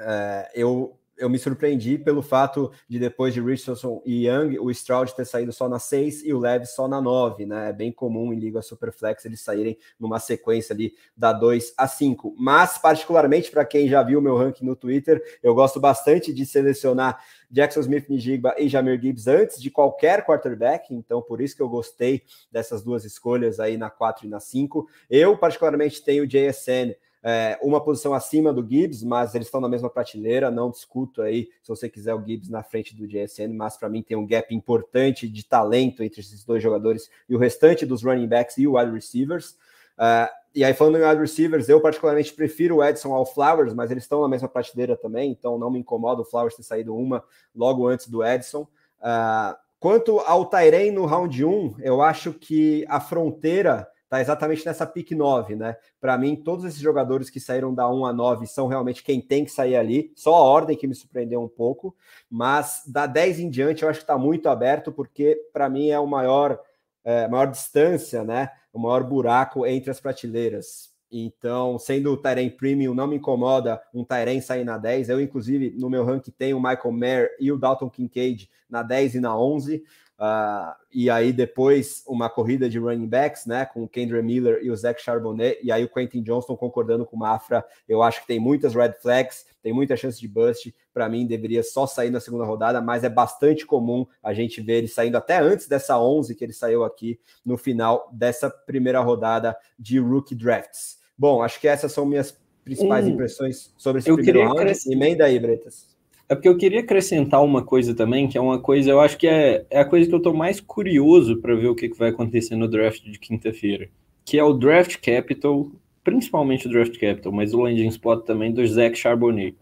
é, 0.00 0.50
eu, 0.54 0.98
eu 1.16 1.28
me 1.28 1.38
surpreendi 1.38 1.98
pelo 1.98 2.22
fato 2.22 2.70
de 2.88 2.98
depois 2.98 3.34
de 3.34 3.40
Richardson 3.40 4.02
e 4.04 4.26
Young, 4.26 4.58
o 4.58 4.70
Stroud 4.70 5.14
ter 5.14 5.24
saído 5.24 5.52
só 5.52 5.68
na 5.68 5.78
6 5.78 6.24
e 6.24 6.32
o 6.32 6.38
Leves 6.38 6.74
só 6.74 6.88
na 6.88 7.00
9, 7.00 7.46
né? 7.46 7.68
É 7.68 7.72
bem 7.72 7.92
comum 7.92 8.32
em 8.32 8.38
Liga 8.38 8.62
Superflex 8.62 9.24
eles 9.24 9.40
saírem 9.40 9.78
numa 9.98 10.18
sequência 10.18 10.72
ali 10.72 10.94
da 11.16 11.32
2 11.32 11.74
a 11.76 11.86
5. 11.86 12.34
Mas, 12.38 12.78
particularmente, 12.78 13.50
para 13.50 13.64
quem 13.64 13.88
já 13.88 14.02
viu 14.02 14.20
meu 14.20 14.36
ranking 14.36 14.64
no 14.64 14.74
Twitter, 14.74 15.22
eu 15.42 15.54
gosto 15.54 15.78
bastante 15.78 16.32
de 16.32 16.44
selecionar 16.46 17.22
Jackson 17.50 17.80
Smith 17.80 18.08
Njigba 18.08 18.54
e 18.58 18.68
Jamir 18.68 19.00
Gibbs 19.00 19.26
antes 19.26 19.60
de 19.60 19.70
qualquer 19.70 20.24
quarterback, 20.24 20.94
então 20.94 21.20
por 21.20 21.40
isso 21.40 21.54
que 21.54 21.62
eu 21.62 21.68
gostei 21.68 22.22
dessas 22.50 22.82
duas 22.82 23.04
escolhas 23.04 23.60
aí 23.60 23.76
na 23.76 23.90
4 23.90 24.26
e 24.26 24.28
na 24.28 24.40
5. 24.40 24.88
Eu, 25.10 25.36
particularmente, 25.36 26.02
tenho 26.02 26.24
o 26.24 26.26
JSN 26.26 26.94
é, 27.22 27.56
uma 27.62 27.80
posição 27.82 28.12
acima 28.12 28.52
do 28.52 28.66
Gibbs, 28.68 29.04
mas 29.04 29.34
eles 29.34 29.46
estão 29.46 29.60
na 29.60 29.68
mesma 29.68 29.88
prateleira. 29.88 30.50
Não 30.50 30.70
discuto 30.70 31.22
aí 31.22 31.48
se 31.62 31.68
você 31.68 31.88
quiser 31.88 32.14
o 32.14 32.24
Gibbs 32.24 32.48
na 32.48 32.62
frente 32.62 32.96
do 32.96 33.06
JSN, 33.06 33.54
mas 33.54 33.76
para 33.76 33.88
mim 33.88 34.02
tem 34.02 34.16
um 34.16 34.26
gap 34.26 34.52
importante 34.52 35.28
de 35.28 35.44
talento 35.44 36.02
entre 36.02 36.20
esses 36.20 36.44
dois 36.44 36.62
jogadores 36.62 37.08
e 37.28 37.36
o 37.36 37.38
restante 37.38 37.86
dos 37.86 38.02
running 38.02 38.26
backs 38.26 38.58
e 38.58 38.66
wide 38.66 38.90
receivers. 38.90 39.50
Uh, 39.96 40.28
e 40.54 40.64
aí, 40.64 40.74
falando 40.74 40.98
em 40.98 41.08
wide 41.08 41.20
receivers, 41.20 41.68
eu 41.68 41.80
particularmente 41.80 42.34
prefiro 42.34 42.76
o 42.76 42.84
Edson 42.84 43.14
ao 43.14 43.24
Flowers, 43.24 43.72
mas 43.72 43.90
eles 43.90 44.04
estão 44.04 44.20
na 44.20 44.28
mesma 44.28 44.48
prateleira 44.48 44.96
também, 44.96 45.30
então 45.30 45.58
não 45.58 45.70
me 45.70 45.78
incomoda 45.78 46.22
o 46.22 46.24
Flowers 46.24 46.56
ter 46.56 46.62
saído 46.62 46.94
uma 46.94 47.24
logo 47.54 47.86
antes 47.86 48.08
do 48.08 48.24
Edson. 48.24 48.62
Uh, 49.00 49.56
quanto 49.78 50.18
ao 50.20 50.44
Tairen 50.46 50.90
no 50.90 51.06
round 51.06 51.44
1, 51.44 51.76
eu 51.80 52.02
acho 52.02 52.32
que 52.32 52.84
a 52.88 53.00
fronteira 53.00 53.88
está 54.12 54.20
exatamente 54.20 54.66
nessa 54.66 54.86
pick 54.86 55.12
9, 55.12 55.56
né? 55.56 55.74
Para 55.98 56.18
mim, 56.18 56.36
todos 56.36 56.66
esses 56.66 56.78
jogadores 56.78 57.30
que 57.30 57.40
saíram 57.40 57.74
da 57.74 57.88
1 57.88 58.04
a 58.04 58.12
9 58.12 58.46
são 58.46 58.66
realmente 58.66 59.02
quem 59.02 59.22
tem 59.22 59.42
que 59.42 59.50
sair 59.50 59.74
ali, 59.74 60.12
só 60.14 60.34
a 60.34 60.42
ordem 60.42 60.76
que 60.76 60.86
me 60.86 60.94
surpreendeu 60.94 61.42
um 61.42 61.48
pouco, 61.48 61.96
mas 62.30 62.82
da 62.86 63.06
10 63.06 63.40
em 63.40 63.48
diante 63.48 63.82
eu 63.82 63.88
acho 63.88 64.00
que 64.00 64.04
está 64.04 64.18
muito 64.18 64.50
aberto, 64.50 64.92
porque 64.92 65.40
para 65.50 65.70
mim 65.70 65.88
é 65.88 65.98
o 65.98 66.06
maior, 66.06 66.60
é, 67.02 67.26
maior 67.26 67.46
distância, 67.46 68.22
né? 68.22 68.50
O 68.70 68.78
maior 68.78 69.02
buraco 69.02 69.64
entre 69.66 69.90
as 69.90 69.98
prateleiras. 69.98 70.92
Então, 71.10 71.78
sendo 71.78 72.12
o 72.12 72.16
Tyrene 72.16 72.50
Premium, 72.50 72.94
não 72.94 73.06
me 73.06 73.16
incomoda 73.16 73.80
um 73.94 74.04
Tyrene 74.04 74.42
sair 74.42 74.64
na 74.64 74.76
10. 74.76 75.08
Eu, 75.08 75.20
inclusive, 75.20 75.74
no 75.78 75.88
meu 75.88 76.04
ranking 76.04 76.30
tenho 76.30 76.56
o 76.58 76.62
Michael 76.62 76.92
Mayer 76.92 77.36
e 77.38 77.52
o 77.52 77.58
Dalton 77.58 77.88
Kincaid 77.88 78.48
na 78.68 78.82
10 78.82 79.16
e 79.16 79.20
na 79.20 79.38
11. 79.38 79.84
Uh, 80.18 80.72
e 80.92 81.10
aí 81.10 81.32
depois 81.32 82.04
uma 82.06 82.30
corrida 82.30 82.68
de 82.68 82.78
running 82.78 83.08
backs, 83.08 83.44
né, 83.44 83.66
com 83.66 83.82
o 83.82 83.88
Kendra 83.88 84.22
Miller 84.22 84.60
e 84.62 84.70
o 84.70 84.76
Zach 84.76 85.02
Charbonnet, 85.02 85.58
e 85.62 85.72
aí 85.72 85.82
o 85.82 85.88
Quentin 85.88 86.22
Johnston 86.22 86.56
concordando 86.56 87.04
com 87.04 87.16
o 87.16 87.18
Mafra, 87.18 87.64
eu 87.88 88.02
acho 88.02 88.20
que 88.20 88.28
tem 88.28 88.38
muitas 88.38 88.72
red 88.74 88.92
flags, 89.00 89.44
tem 89.62 89.72
muita 89.72 89.96
chance 89.96 90.20
de 90.20 90.28
bust, 90.28 90.72
para 90.94 91.08
mim 91.08 91.26
deveria 91.26 91.62
só 91.62 91.86
sair 91.86 92.10
na 92.10 92.20
segunda 92.20 92.44
rodada, 92.44 92.80
mas 92.80 93.02
é 93.02 93.08
bastante 93.08 93.66
comum 93.66 94.06
a 94.22 94.32
gente 94.32 94.60
ver 94.60 94.74
ele 94.74 94.88
saindo 94.88 95.16
até 95.16 95.38
antes 95.38 95.66
dessa 95.66 95.98
11 95.98 96.34
que 96.36 96.44
ele 96.44 96.52
saiu 96.52 96.84
aqui 96.84 97.18
no 97.44 97.56
final 97.56 98.08
dessa 98.12 98.48
primeira 98.48 99.00
rodada 99.00 99.56
de 99.76 99.98
rookie 99.98 100.36
drafts. 100.36 100.98
Bom, 101.18 101.42
acho 101.42 101.60
que 101.60 101.66
essas 101.66 101.92
são 101.92 102.06
minhas 102.06 102.38
principais 102.64 103.06
hum, 103.06 103.10
impressões 103.10 103.72
sobre 103.76 103.98
esse 103.98 104.12
primeiro 104.12 104.42
round. 104.42 104.60
Crescer... 104.60 104.92
Emenda 104.92 105.24
aí, 105.24 105.38
Bretas. 105.38 105.91
É 106.32 106.34
porque 106.34 106.48
eu 106.48 106.56
queria 106.56 106.80
acrescentar 106.80 107.44
uma 107.44 107.62
coisa 107.62 107.94
também, 107.94 108.26
que 108.26 108.38
é 108.38 108.40
uma 108.40 108.58
coisa, 108.58 108.90
eu 108.90 109.02
acho 109.02 109.18
que 109.18 109.28
é, 109.28 109.66
é 109.68 109.80
a 109.80 109.84
coisa 109.84 110.08
que 110.08 110.14
eu 110.14 110.18
estou 110.18 110.32
mais 110.32 110.62
curioso 110.62 111.36
para 111.36 111.54
ver 111.54 111.66
o 111.66 111.74
que, 111.74 111.90
que 111.90 111.98
vai 111.98 112.08
acontecer 112.08 112.56
no 112.56 112.66
draft 112.66 113.04
de 113.04 113.18
quinta-feira, 113.18 113.90
que 114.24 114.38
é 114.38 114.42
o 114.42 114.54
draft 114.54 114.96
capital, 114.96 115.70
principalmente 116.02 116.66
o 116.66 116.70
draft 116.70 116.98
capital, 116.98 117.32
mas 117.32 117.52
o 117.52 117.60
landing 117.60 117.88
spot 117.88 118.24
também 118.24 118.50
do 118.50 118.66
Zach 118.66 118.98
Charbonnet. 118.98 119.54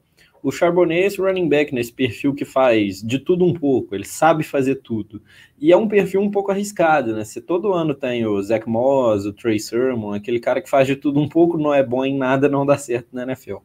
O 0.44 0.52
Charbonnet 0.52 1.02
é 1.02 1.06
esse 1.06 1.20
running 1.20 1.48
back 1.48 1.74
nesse 1.74 1.92
perfil 1.92 2.32
que 2.36 2.44
faz 2.44 3.02
de 3.02 3.18
tudo 3.18 3.44
um 3.44 3.52
pouco, 3.52 3.96
ele 3.96 4.06
sabe 4.06 4.44
fazer 4.44 4.76
tudo. 4.76 5.20
E 5.58 5.72
é 5.72 5.76
um 5.76 5.88
perfil 5.88 6.20
um 6.20 6.30
pouco 6.30 6.52
arriscado, 6.52 7.16
né? 7.16 7.24
Se 7.24 7.40
todo 7.40 7.72
ano 7.72 7.96
tem 7.96 8.24
o 8.24 8.40
Zach 8.40 8.68
Moss, 8.68 9.26
o 9.26 9.32
Trey 9.32 9.58
Sermon, 9.58 10.12
aquele 10.12 10.38
cara 10.38 10.62
que 10.62 10.70
faz 10.70 10.86
de 10.86 10.94
tudo 10.94 11.18
um 11.18 11.28
pouco, 11.28 11.58
não 11.58 11.74
é 11.74 11.82
bom 11.82 12.04
em 12.04 12.16
nada, 12.16 12.48
não 12.48 12.64
dá 12.64 12.78
certo 12.78 13.08
na 13.12 13.24
NFL. 13.24 13.56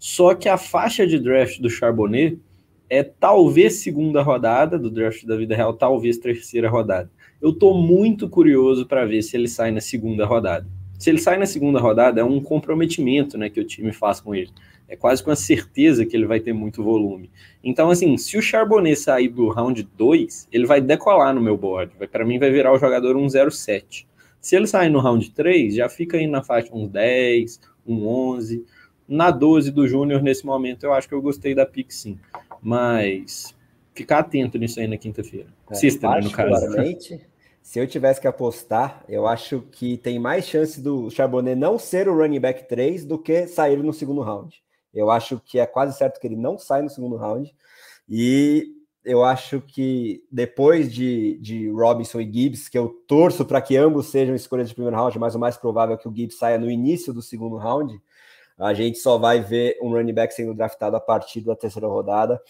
Só 0.00 0.34
que 0.34 0.48
a 0.48 0.56
faixa 0.56 1.06
de 1.06 1.18
draft 1.18 1.60
do 1.60 1.68
Charbonnet 1.68 2.38
é 2.88 3.02
talvez 3.02 3.74
segunda 3.74 4.22
rodada 4.22 4.78
do 4.78 4.90
draft 4.90 5.26
da 5.26 5.36
vida 5.36 5.54
real, 5.54 5.74
talvez 5.74 6.16
terceira 6.16 6.70
rodada. 6.70 7.10
Eu 7.40 7.50
estou 7.50 7.76
muito 7.76 8.26
curioso 8.26 8.86
para 8.86 9.04
ver 9.04 9.20
se 9.20 9.36
ele 9.36 9.46
sai 9.46 9.70
na 9.70 9.80
segunda 9.80 10.24
rodada. 10.24 10.66
Se 10.98 11.10
ele 11.10 11.18
sai 11.18 11.36
na 11.36 11.44
segunda 11.44 11.78
rodada, 11.78 12.20
é 12.20 12.24
um 12.24 12.40
comprometimento 12.40 13.36
né, 13.36 13.50
que 13.50 13.60
o 13.60 13.64
time 13.64 13.92
faz 13.92 14.20
com 14.20 14.34
ele. 14.34 14.50
É 14.88 14.96
quase 14.96 15.22
com 15.22 15.30
a 15.30 15.36
certeza 15.36 16.06
que 16.06 16.16
ele 16.16 16.26
vai 16.26 16.40
ter 16.40 16.54
muito 16.54 16.82
volume. 16.82 17.30
Então, 17.62 17.90
assim, 17.90 18.16
se 18.16 18.38
o 18.38 18.42
Charbonnet 18.42 18.96
sair 18.96 19.28
do 19.28 19.48
round 19.48 19.82
2, 19.96 20.48
ele 20.50 20.66
vai 20.66 20.80
decolar 20.80 21.34
no 21.34 21.42
meu 21.42 21.58
board. 21.58 21.92
Para 22.10 22.24
mim, 22.24 22.38
vai 22.38 22.50
virar 22.50 22.72
o 22.72 22.78
jogador 22.78 23.16
107. 23.16 24.08
Se 24.40 24.56
ele 24.56 24.66
sair 24.66 24.88
no 24.88 24.98
round 24.98 25.30
3, 25.30 25.74
já 25.74 25.90
fica 25.90 26.16
aí 26.16 26.26
na 26.26 26.42
faixa 26.42 26.74
uns 26.74 26.88
10, 26.88 27.60
um 27.86 28.06
11. 28.06 28.64
Na 29.10 29.32
12 29.32 29.72
do 29.72 29.88
Júnior, 29.88 30.22
nesse 30.22 30.46
momento, 30.46 30.84
eu 30.84 30.92
acho 30.92 31.08
que 31.08 31.14
eu 31.14 31.20
gostei 31.20 31.52
da 31.52 31.66
pick 31.66 31.90
sim. 31.90 32.16
Mas 32.62 33.52
ficar 33.92 34.20
atento 34.20 34.56
nisso 34.56 34.78
aí 34.78 34.86
na 34.86 34.96
quinta-feira. 34.96 35.48
É, 35.68 35.74
Sister, 35.74 36.22
no 36.22 36.30
caso. 36.30 36.66
Se 37.60 37.80
eu 37.80 37.88
tivesse 37.88 38.20
que 38.20 38.28
apostar, 38.28 39.04
eu 39.08 39.26
acho 39.26 39.62
que 39.72 39.96
tem 39.96 40.16
mais 40.20 40.46
chance 40.46 40.80
do 40.80 41.10
Charbonnet 41.10 41.56
não 41.58 41.76
ser 41.76 42.08
o 42.08 42.16
running 42.16 42.38
back 42.38 42.68
3 42.68 43.04
do 43.04 43.18
que 43.18 43.48
sair 43.48 43.82
no 43.82 43.92
segundo 43.92 44.22
round. 44.22 44.62
Eu 44.94 45.10
acho 45.10 45.40
que 45.44 45.58
é 45.58 45.66
quase 45.66 45.98
certo 45.98 46.20
que 46.20 46.26
ele 46.28 46.36
não 46.36 46.56
sai 46.56 46.80
no 46.80 46.88
segundo 46.88 47.16
round. 47.16 47.52
E 48.08 48.76
eu 49.04 49.24
acho 49.24 49.60
que 49.60 50.22
depois 50.30 50.92
de, 50.92 51.36
de 51.40 51.68
Robinson 51.68 52.20
e 52.20 52.32
Gibbs, 52.32 52.68
que 52.68 52.78
eu 52.78 52.88
torço 53.08 53.44
para 53.44 53.60
que 53.60 53.76
ambos 53.76 54.06
sejam 54.06 54.36
escolhas 54.36 54.68
de 54.68 54.74
primeiro 54.74 54.96
round, 54.96 55.18
mas 55.18 55.34
o 55.34 55.38
mais 55.38 55.56
provável 55.56 55.96
é 55.96 55.98
que 55.98 56.08
o 56.08 56.14
Gibbs 56.14 56.38
saia 56.38 56.58
no 56.58 56.70
início 56.70 57.12
do 57.12 57.20
segundo 57.20 57.56
round 57.56 58.00
a 58.60 58.74
gente 58.74 58.98
só 58.98 59.16
vai 59.16 59.40
ver 59.40 59.78
um 59.82 59.90
running 59.90 60.12
back 60.12 60.34
sendo 60.34 60.54
draftado 60.54 60.94
a 60.94 61.00
partir 61.00 61.40
da 61.40 61.56
terceira 61.56 61.88
rodada. 61.88 62.40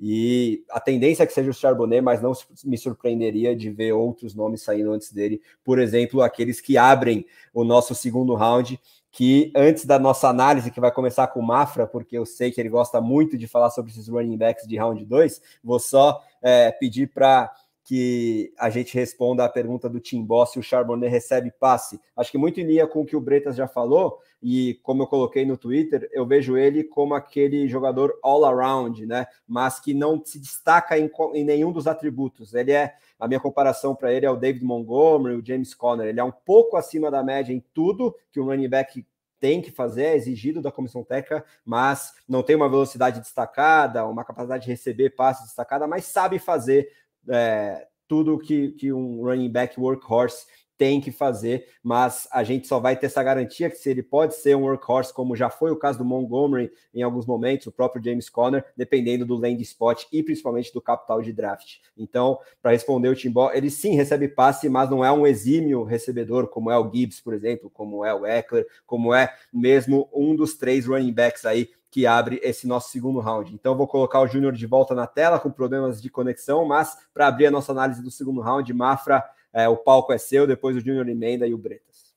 E 0.00 0.64
a 0.70 0.78
tendência 0.78 1.24
é 1.24 1.26
que 1.26 1.32
seja 1.32 1.50
o 1.50 1.54
Charbonnet, 1.54 2.00
mas 2.00 2.22
não 2.22 2.32
me 2.64 2.78
surpreenderia 2.78 3.54
de 3.54 3.68
ver 3.68 3.92
outros 3.92 4.34
nomes 4.34 4.62
saindo 4.62 4.92
antes 4.92 5.12
dele. 5.12 5.42
Por 5.64 5.78
exemplo, 5.78 6.22
aqueles 6.22 6.60
que 6.60 6.78
abrem 6.78 7.26
o 7.52 7.64
nosso 7.64 7.94
segundo 7.96 8.34
round, 8.34 8.80
que 9.10 9.52
antes 9.56 9.84
da 9.84 9.98
nossa 9.98 10.28
análise, 10.28 10.70
que 10.70 10.80
vai 10.80 10.92
começar 10.92 11.26
com 11.26 11.40
o 11.40 11.46
Mafra, 11.46 11.86
porque 11.86 12.16
eu 12.16 12.24
sei 12.24 12.52
que 12.52 12.60
ele 12.60 12.68
gosta 12.68 13.00
muito 13.00 13.36
de 13.36 13.48
falar 13.48 13.70
sobre 13.70 13.90
esses 13.90 14.08
running 14.08 14.36
backs 14.36 14.68
de 14.68 14.76
round 14.76 15.04
2, 15.04 15.42
vou 15.64 15.80
só 15.80 16.22
é, 16.40 16.70
pedir 16.70 17.08
para 17.08 17.52
que 17.88 18.52
a 18.58 18.68
gente 18.68 18.92
responda 18.92 19.42
a 19.42 19.48
pergunta 19.48 19.88
do 19.88 19.98
Tim 19.98 20.22
Boss 20.22 20.52
se 20.52 20.58
o 20.58 20.62
Charbonnet 20.62 21.10
recebe 21.10 21.50
passe. 21.50 21.98
Acho 22.14 22.30
que 22.30 22.36
muito 22.36 22.60
em 22.60 22.64
linha 22.64 22.86
com 22.86 23.00
o 23.00 23.06
que 23.06 23.16
o 23.16 23.20
Bretas 23.20 23.56
já 23.56 23.66
falou, 23.66 24.18
e 24.42 24.78
como 24.82 25.04
eu 25.04 25.06
coloquei 25.06 25.46
no 25.46 25.56
Twitter, 25.56 26.06
eu 26.12 26.26
vejo 26.26 26.54
ele 26.58 26.84
como 26.84 27.14
aquele 27.14 27.66
jogador 27.66 28.18
all-around, 28.22 29.06
né? 29.06 29.26
Mas 29.46 29.80
que 29.80 29.94
não 29.94 30.22
se 30.22 30.38
destaca 30.38 30.98
em, 30.98 31.10
em, 31.32 31.44
nenhum 31.44 31.72
dos 31.72 31.86
atributos. 31.86 32.52
Ele 32.52 32.72
é, 32.72 32.94
a 33.18 33.26
minha 33.26 33.40
comparação 33.40 33.94
para 33.94 34.12
ele 34.12 34.26
é 34.26 34.30
o 34.30 34.36
David 34.36 34.66
Montgomery, 34.66 35.36
o 35.36 35.42
James 35.42 35.72
Conner. 35.72 36.08
Ele 36.08 36.20
é 36.20 36.24
um 36.24 36.30
pouco 36.30 36.76
acima 36.76 37.10
da 37.10 37.22
média 37.22 37.54
em 37.54 37.64
tudo 37.72 38.14
que 38.30 38.38
o 38.38 38.44
running 38.44 38.68
back 38.68 39.02
tem 39.40 39.62
que 39.62 39.70
fazer, 39.70 40.02
é 40.02 40.16
exigido 40.16 40.60
da 40.60 40.70
comissão 40.70 41.02
técnica, 41.02 41.42
mas 41.64 42.12
não 42.28 42.42
tem 42.42 42.54
uma 42.54 42.68
velocidade 42.68 43.20
destacada, 43.20 44.04
uma 44.04 44.24
capacidade 44.24 44.64
de 44.64 44.70
receber 44.70 45.10
passes 45.10 45.46
destacada, 45.46 45.86
mas 45.86 46.04
sabe 46.04 46.38
fazer 46.38 46.90
é, 47.30 47.86
tudo 48.06 48.38
que, 48.38 48.72
que 48.72 48.92
um 48.92 49.22
running 49.22 49.50
back 49.50 49.78
workhorse 49.78 50.46
tem 50.78 51.00
que 51.00 51.10
fazer, 51.10 51.66
mas 51.82 52.28
a 52.32 52.44
gente 52.44 52.68
só 52.68 52.78
vai 52.78 52.96
ter 52.96 53.06
essa 53.06 53.20
garantia 53.20 53.68
que 53.68 53.76
se 53.76 53.90
ele 53.90 54.02
pode 54.02 54.36
ser 54.36 54.56
um 54.56 54.62
workhorse, 54.62 55.12
como 55.12 55.34
já 55.34 55.50
foi 55.50 55.72
o 55.72 55.76
caso 55.76 55.98
do 55.98 56.04
Montgomery 56.04 56.70
em 56.94 57.02
alguns 57.02 57.26
momentos, 57.26 57.66
o 57.66 57.72
próprio 57.72 58.02
James 58.02 58.30
Conner, 58.30 58.64
dependendo 58.76 59.26
do 59.26 59.34
land 59.34 59.60
spot 59.60 60.04
e 60.12 60.22
principalmente 60.22 60.72
do 60.72 60.80
capital 60.80 61.20
de 61.20 61.32
draft. 61.32 61.78
Então, 61.96 62.38
para 62.62 62.70
responder 62.70 63.08
o 63.08 63.14
Timbó, 63.16 63.50
ele 63.52 63.70
sim 63.70 63.96
recebe 63.96 64.28
passe, 64.28 64.68
mas 64.68 64.88
não 64.88 65.04
é 65.04 65.10
um 65.10 65.26
exímio 65.26 65.82
recebedor, 65.82 66.46
como 66.46 66.70
é 66.70 66.78
o 66.78 66.88
Gibbs, 66.88 67.20
por 67.20 67.34
exemplo, 67.34 67.68
como 67.68 68.04
é 68.04 68.14
o 68.14 68.24
Eckler, 68.24 68.64
como 68.86 69.12
é 69.12 69.34
mesmo 69.52 70.08
um 70.14 70.36
dos 70.36 70.54
três 70.54 70.86
running 70.86 71.12
backs 71.12 71.44
aí 71.44 71.68
que 71.90 72.06
abre 72.06 72.40
esse 72.42 72.66
nosso 72.66 72.90
segundo 72.90 73.18
round. 73.20 73.54
Então, 73.54 73.76
vou 73.76 73.86
colocar 73.86 74.20
o 74.20 74.26
Júnior 74.26 74.52
de 74.52 74.66
volta 74.66 74.94
na 74.94 75.06
tela 75.06 75.40
com 75.40 75.50
problemas 75.50 76.02
de 76.02 76.10
conexão, 76.10 76.64
mas 76.66 76.96
para 77.14 77.26
abrir 77.26 77.46
a 77.46 77.50
nossa 77.50 77.72
análise 77.72 78.02
do 78.02 78.10
segundo 78.10 78.40
round, 78.40 78.72
Mafra, 78.72 79.24
é, 79.52 79.68
o 79.68 79.76
palco 79.76 80.12
é 80.12 80.18
seu, 80.18 80.46
depois 80.46 80.76
o 80.76 80.80
Júnior 80.80 81.08
emenda 81.08 81.46
e 81.46 81.54
o 81.54 81.58
Bretas. 81.58 82.14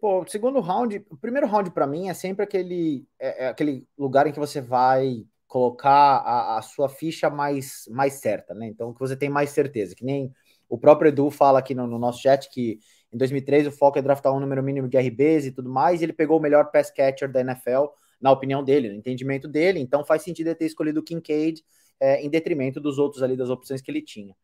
Pô, 0.00 0.22
o 0.22 0.28
segundo 0.28 0.60
round, 0.60 1.04
o 1.10 1.16
primeiro 1.16 1.46
round 1.46 1.70
para 1.70 1.86
mim 1.86 2.08
é 2.08 2.14
sempre 2.14 2.42
aquele, 2.42 3.06
é, 3.18 3.44
é, 3.44 3.48
aquele 3.48 3.86
lugar 3.98 4.26
em 4.26 4.32
que 4.32 4.38
você 4.38 4.60
vai 4.60 5.26
colocar 5.46 5.90
a, 5.90 6.58
a, 6.58 6.62
sua 6.62 6.88
ficha 6.88 7.28
mais, 7.28 7.86
mais 7.90 8.14
certa, 8.14 8.54
né? 8.54 8.66
Então, 8.66 8.94
que 8.94 9.00
você 9.00 9.16
tem 9.16 9.28
mais 9.28 9.50
certeza, 9.50 9.94
que 9.94 10.04
nem 10.04 10.32
o 10.68 10.78
próprio 10.78 11.08
Edu 11.08 11.30
fala 11.30 11.58
aqui 11.58 11.74
no, 11.74 11.86
no 11.86 11.98
nosso 11.98 12.22
chat 12.22 12.48
que 12.48 12.78
em 13.12 13.18
2003 13.18 13.66
o 13.66 13.72
foco 13.72 13.98
é 13.98 14.02
draftar 14.02 14.32
um 14.32 14.40
número 14.40 14.62
mínimo 14.62 14.88
de 14.88 14.96
RBs 14.96 15.46
e 15.46 15.52
tudo 15.52 15.68
mais, 15.68 16.00
e 16.00 16.04
ele 16.04 16.12
pegou 16.12 16.38
o 16.38 16.40
melhor 16.40 16.70
pass 16.70 16.90
catcher 16.90 17.30
da 17.30 17.40
NFL, 17.40 17.86
na 18.20 18.30
opinião 18.30 18.62
dele, 18.62 18.88
no 18.88 18.94
entendimento 18.94 19.48
dele, 19.48 19.80
então 19.80 20.04
faz 20.04 20.22
sentido 20.22 20.48
ele 20.48 20.54
ter 20.54 20.66
escolhido 20.66 21.00
o 21.00 21.02
Kincaid 21.02 21.64
é, 21.98 22.22
em 22.22 22.28
detrimento 22.28 22.80
dos 22.80 22.98
outros 22.98 23.22
ali, 23.22 23.36
das 23.36 23.50
opções 23.50 23.80
que 23.80 23.90
ele 23.90 24.02
tinha. 24.02 24.36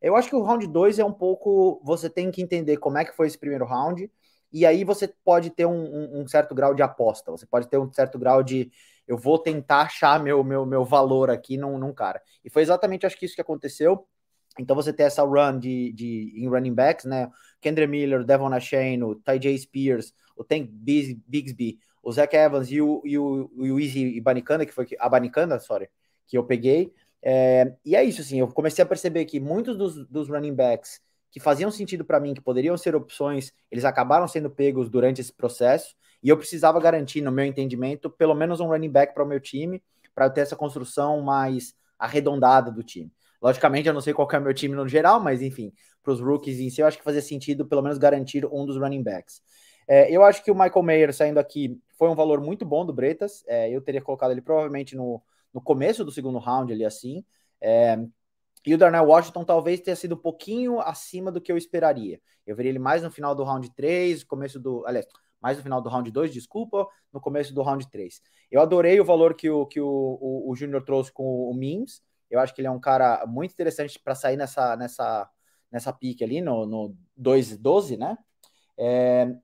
Eu 0.00 0.16
acho 0.16 0.28
que 0.28 0.36
o 0.36 0.42
round 0.42 0.66
2 0.66 0.98
é 0.98 1.04
um 1.04 1.12
pouco. 1.12 1.80
Você 1.84 2.10
tem 2.10 2.30
que 2.30 2.42
entender 2.42 2.76
como 2.76 2.98
é 2.98 3.04
que 3.04 3.14
foi 3.14 3.28
esse 3.28 3.38
primeiro 3.38 3.64
round, 3.64 4.10
e 4.52 4.66
aí 4.66 4.84
você 4.84 5.08
pode 5.24 5.50
ter 5.50 5.64
um, 5.64 5.72
um, 5.72 6.20
um 6.20 6.28
certo 6.28 6.54
grau 6.54 6.74
de 6.74 6.82
aposta, 6.82 7.30
você 7.30 7.46
pode 7.46 7.68
ter 7.68 7.78
um 7.78 7.90
certo 7.92 8.18
grau 8.18 8.42
de 8.42 8.70
eu 9.06 9.16
vou 9.16 9.38
tentar 9.38 9.82
achar 9.82 10.22
meu, 10.22 10.44
meu, 10.44 10.64
meu 10.64 10.84
valor 10.84 11.30
aqui 11.30 11.56
num, 11.56 11.78
num 11.78 11.92
cara. 11.92 12.20
E 12.44 12.50
foi 12.50 12.62
exatamente, 12.62 13.06
acho 13.06 13.18
que 13.18 13.24
isso 13.26 13.34
que 13.34 13.40
aconteceu. 13.40 14.06
Então 14.58 14.76
você 14.76 14.92
tem 14.92 15.06
essa 15.06 15.22
run 15.22 15.58
de, 15.58 15.92
de 15.92 16.32
em 16.36 16.48
running 16.48 16.74
backs, 16.74 17.06
né? 17.06 17.30
Kendra 17.60 17.86
Miller, 17.86 18.24
Devon 18.24 18.52
Achane, 18.52 19.02
o 19.02 19.14
Ty 19.14 19.58
Spears, 19.58 20.12
o 20.36 20.44
Tank 20.44 20.68
Bigsby, 20.70 21.78
o 22.02 22.12
Zach 22.12 22.34
Evans 22.34 22.70
e 22.70 22.80
o, 22.80 23.00
e 23.04 23.16
o, 23.16 23.50
o 23.56 23.80
Easy 23.80 24.20
Banicanda, 24.20 24.66
que 24.66 24.72
foi 24.72 24.86
a 24.98 25.08
Banicanda, 25.08 25.58
sorry, 25.60 25.88
que 26.26 26.36
eu 26.36 26.44
peguei. 26.44 26.92
É, 27.22 27.74
e 27.84 27.94
é 27.94 28.02
isso, 28.02 28.20
assim, 28.20 28.40
eu 28.40 28.48
comecei 28.48 28.82
a 28.82 28.86
perceber 28.86 29.24
que 29.24 29.38
muitos 29.38 29.76
dos, 29.76 30.06
dos 30.08 30.28
running 30.28 30.54
backs 30.54 31.00
que 31.30 31.40
faziam 31.40 31.70
sentido 31.70 32.04
para 32.04 32.20
mim, 32.20 32.34
que 32.34 32.42
poderiam 32.42 32.76
ser 32.76 32.94
opções, 32.94 33.52
eles 33.70 33.86
acabaram 33.86 34.28
sendo 34.28 34.50
pegos 34.50 34.90
durante 34.90 35.20
esse 35.20 35.32
processo, 35.32 35.96
e 36.22 36.28
eu 36.28 36.36
precisava 36.36 36.78
garantir, 36.78 37.22
no 37.22 37.32
meu 37.32 37.44
entendimento, 37.44 38.10
pelo 38.10 38.34
menos 38.34 38.60
um 38.60 38.66
running 38.66 38.90
back 38.90 39.14
para 39.14 39.24
o 39.24 39.26
meu 39.26 39.40
time, 39.40 39.82
para 40.14 40.28
ter 40.28 40.42
essa 40.42 40.54
construção 40.54 41.22
mais 41.22 41.74
arredondada 41.98 42.70
do 42.70 42.82
time. 42.82 43.10
Logicamente, 43.40 43.88
eu 43.88 43.94
não 43.94 44.00
sei 44.00 44.12
qual 44.12 44.28
é 44.30 44.38
o 44.38 44.42
meu 44.42 44.54
time 44.54 44.74
no 44.74 44.86
geral, 44.86 45.20
mas 45.20 45.40
enfim, 45.40 45.72
para 46.02 46.12
os 46.12 46.20
rookies 46.20 46.60
em 46.60 46.68
si, 46.68 46.80
eu 46.80 46.86
acho 46.86 46.98
que 46.98 47.04
fazia 47.04 47.22
sentido 47.22 47.66
pelo 47.66 47.82
menos 47.82 47.96
garantir 47.96 48.44
um 48.46 48.66
dos 48.66 48.76
running 48.76 49.02
backs. 49.02 49.40
É, 49.86 50.10
eu 50.10 50.22
acho 50.22 50.42
que 50.42 50.50
o 50.50 50.54
Michael 50.54 50.82
Mayer 50.82 51.14
saindo 51.14 51.38
aqui 51.38 51.80
foi 51.98 52.08
um 52.08 52.14
valor 52.14 52.40
muito 52.40 52.64
bom 52.64 52.84
do 52.84 52.92
Bretas. 52.92 53.44
É, 53.46 53.70
eu 53.70 53.80
teria 53.80 54.00
colocado 54.00 54.30
ele 54.30 54.40
provavelmente 54.40 54.96
no, 54.96 55.22
no 55.52 55.60
começo 55.60 56.04
do 56.04 56.10
segundo 56.10 56.38
round 56.38 56.72
ali 56.72 56.84
assim. 56.84 57.24
É, 57.60 57.98
e 58.64 58.74
o 58.74 58.78
Darnell 58.78 59.04
Washington 59.04 59.44
talvez 59.44 59.80
tenha 59.80 59.96
sido 59.96 60.14
um 60.14 60.18
pouquinho 60.18 60.80
acima 60.80 61.32
do 61.32 61.40
que 61.40 61.50
eu 61.50 61.56
esperaria. 61.56 62.20
Eu 62.46 62.56
veria 62.56 62.70
ele 62.70 62.78
mais 62.78 63.02
no 63.02 63.10
final 63.10 63.34
do 63.34 63.44
round 63.44 63.68
3, 63.74 64.22
começo 64.24 64.58
do. 64.58 64.84
Aliás, 64.86 65.06
mais 65.40 65.56
no 65.56 65.62
final 65.62 65.82
do 65.82 65.88
round 65.88 66.08
2, 66.10 66.32
desculpa, 66.32 66.86
no 67.12 67.20
começo 67.20 67.52
do 67.52 67.62
round 67.62 67.88
3. 67.90 68.22
Eu 68.50 68.60
adorei 68.60 69.00
o 69.00 69.04
valor 69.04 69.34
que 69.34 69.50
o, 69.50 69.66
que 69.66 69.80
o, 69.80 70.18
o, 70.20 70.50
o 70.50 70.54
Júnior 70.54 70.84
trouxe 70.84 71.12
com 71.12 71.50
o 71.50 71.54
Mims. 71.54 72.00
Eu 72.30 72.38
acho 72.38 72.54
que 72.54 72.60
ele 72.60 72.68
é 72.68 72.70
um 72.70 72.80
cara 72.80 73.26
muito 73.26 73.52
interessante 73.52 73.98
para 73.98 74.14
sair 74.14 74.36
nessa, 74.36 74.76
nessa, 74.76 75.28
nessa 75.70 75.92
pique 75.92 76.22
ali, 76.22 76.40
no, 76.40 76.64
no 76.64 76.96
2-12, 77.20 77.98
né? 77.98 78.16
É, 78.78 79.34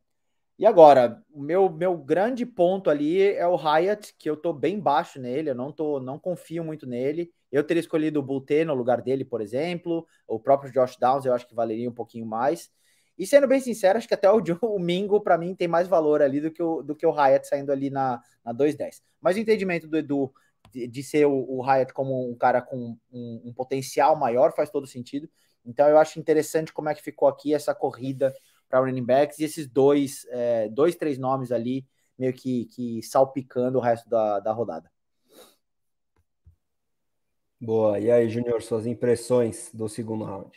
e 0.58 0.66
agora, 0.66 1.22
o 1.30 1.40
meu, 1.40 1.70
meu 1.70 1.96
grande 1.96 2.44
ponto 2.44 2.90
ali 2.90 3.22
é 3.22 3.46
o 3.46 3.54
Hyatt, 3.54 4.12
que 4.18 4.28
eu 4.28 4.36
tô 4.36 4.52
bem 4.52 4.80
baixo 4.80 5.20
nele, 5.20 5.50
eu 5.50 5.54
não, 5.54 5.70
tô, 5.70 6.00
não 6.00 6.18
confio 6.18 6.64
muito 6.64 6.84
nele. 6.84 7.32
Eu 7.50 7.62
teria 7.62 7.80
escolhido 7.80 8.18
o 8.18 8.22
Bulte 8.22 8.64
no 8.64 8.74
lugar 8.74 9.00
dele, 9.00 9.24
por 9.24 9.40
exemplo, 9.40 10.04
o 10.26 10.40
próprio 10.40 10.72
Josh 10.72 10.96
Downs, 10.96 11.24
eu 11.24 11.32
acho 11.32 11.46
que 11.46 11.54
valeria 11.54 11.88
um 11.88 11.94
pouquinho 11.94 12.26
mais. 12.26 12.70
E 13.16 13.24
sendo 13.24 13.46
bem 13.46 13.60
sincero, 13.60 13.98
acho 13.98 14.08
que 14.08 14.14
até 14.14 14.28
o, 14.30 14.42
o 14.62 14.78
Mingo, 14.80 15.20
para 15.20 15.38
mim, 15.38 15.54
tem 15.54 15.68
mais 15.68 15.86
valor 15.86 16.22
ali 16.22 16.40
do 16.40 16.50
que 16.50 16.62
o, 16.62 16.82
do 16.82 16.96
que 16.96 17.06
o 17.06 17.12
Hyatt 17.12 17.46
saindo 17.46 17.70
ali 17.70 17.88
na, 17.88 18.20
na 18.44 18.52
2.10. 18.52 19.00
Mas 19.20 19.36
o 19.36 19.40
entendimento 19.40 19.86
do 19.86 19.96
Edu 19.96 20.32
de, 20.72 20.88
de 20.88 21.02
ser 21.04 21.26
o, 21.26 21.46
o, 21.48 21.62
Hyatt 21.62 21.92
como 21.92 22.28
um 22.28 22.34
cara 22.36 22.60
com 22.60 22.96
um, 23.12 23.42
um 23.44 23.52
potencial 23.52 24.16
maior 24.16 24.52
faz 24.52 24.70
todo 24.70 24.88
sentido. 24.88 25.28
Então 25.64 25.88
eu 25.88 25.98
acho 25.98 26.18
interessante 26.18 26.72
como 26.72 26.88
é 26.88 26.94
que 26.94 27.02
ficou 27.02 27.28
aqui 27.28 27.54
essa 27.54 27.74
corrida 27.74 28.34
para 28.68 28.80
running 28.80 29.04
backs, 29.04 29.38
e 29.38 29.44
esses 29.44 29.66
dois, 29.66 30.26
é, 30.30 30.68
dois, 30.68 30.96
três 30.96 31.18
nomes 31.18 31.50
ali, 31.50 31.86
meio 32.18 32.32
que, 32.32 32.66
que 32.66 33.02
salpicando 33.02 33.78
o 33.78 33.80
resto 33.80 34.08
da, 34.08 34.40
da 34.40 34.52
rodada. 34.52 34.90
Boa. 37.60 37.98
E 37.98 38.10
aí, 38.10 38.28
Júnior, 38.28 38.62
suas 38.62 38.86
impressões 38.86 39.70
do 39.72 39.88
segundo 39.88 40.24
round? 40.24 40.56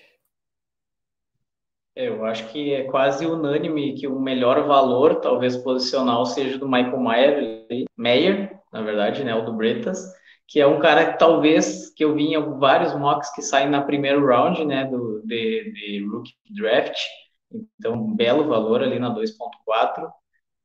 É, 1.96 2.08
eu 2.08 2.24
acho 2.26 2.48
que 2.52 2.74
é 2.74 2.84
quase 2.86 3.26
unânime 3.26 3.96
que 3.96 4.08
o 4.08 4.20
melhor 4.20 4.66
valor, 4.68 5.20
talvez 5.20 5.58
posicional, 5.58 6.26
seja 6.26 6.58
do 6.58 6.68
Michael 6.68 7.00
Mayer, 7.00 7.88
Mayer 7.98 8.62
na 8.72 8.82
verdade, 8.82 9.24
né, 9.24 9.36
o 9.36 9.44
do 9.44 9.54
Bretas, 9.54 10.02
que 10.48 10.60
é 10.60 10.68
um 10.68 10.80
cara 10.80 11.12
que 11.12 11.20
talvez 11.20 11.90
que 11.94 12.04
eu 12.04 12.16
vi 12.16 12.34
em 12.34 12.60
vários 12.60 12.96
mocks 12.98 13.34
que 13.34 13.42
saem 13.42 13.70
na 13.70 13.82
primeiro 13.82 14.26
round, 14.26 14.64
né, 14.66 14.86
do 14.86 15.22
de, 15.26 15.72
de 15.74 16.06
rookie 16.06 16.34
draft, 16.50 16.98
então, 17.80 17.94
um 17.94 18.16
belo 18.16 18.48
valor 18.48 18.82
ali 18.82 19.00
na 19.00 19.14
2.4. 19.14 20.12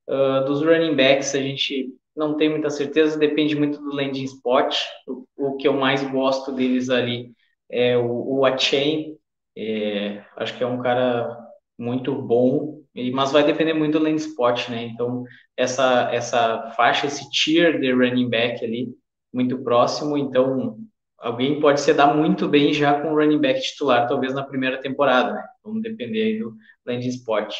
Uh, 0.09 0.45
dos 0.45 0.62
running 0.62 0.95
backs, 0.95 1.34
a 1.34 1.41
gente 1.41 1.93
não 2.16 2.37
tem 2.37 2.49
muita 2.49 2.70
certeza, 2.70 3.18
depende 3.18 3.57
muito 3.57 3.78
do 3.78 3.95
landing 3.95 4.24
spot. 4.24 4.76
O, 5.07 5.26
o 5.37 5.57
que 5.57 5.66
eu 5.68 5.74
mais 5.74 6.03
gosto 6.11 6.53
deles 6.53 6.89
ali 6.89 7.32
é 7.68 7.97
o, 7.97 8.39
o 8.39 8.45
Achain, 8.45 9.16
é, 9.57 10.22
acho 10.37 10.57
que 10.57 10.62
é 10.62 10.66
um 10.66 10.80
cara 10.80 11.37
muito 11.78 12.14
bom, 12.14 12.82
mas 13.12 13.32
vai 13.32 13.45
depender 13.45 13.74
muito 13.74 13.99
do 13.99 14.05
landing 14.05 14.16
spot, 14.16 14.68
né? 14.68 14.84
Então, 14.84 15.24
essa, 15.57 16.11
essa 16.12 16.70
faixa, 16.76 17.07
esse 17.07 17.28
tier 17.30 17.78
de 17.80 17.93
running 17.93 18.30
back 18.30 18.64
ali, 18.64 18.89
muito 19.32 19.59
próximo, 19.62 20.16
então 20.16 20.78
alguém 21.18 21.61
pode 21.61 21.80
se 21.80 21.93
dar 21.93 22.14
muito 22.14 22.49
bem 22.49 22.72
já 22.72 23.01
com 23.01 23.12
o 23.12 23.16
running 23.16 23.41
back 23.41 23.61
titular, 23.61 24.09
talvez 24.09 24.32
na 24.32 24.45
primeira 24.45 24.80
temporada, 24.80 25.32
né? 25.32 25.45
Vamos 25.64 25.82
depender 25.82 26.22
aí 26.22 26.39
do 26.39 26.55
landing 26.87 27.09
spot. 27.09 27.55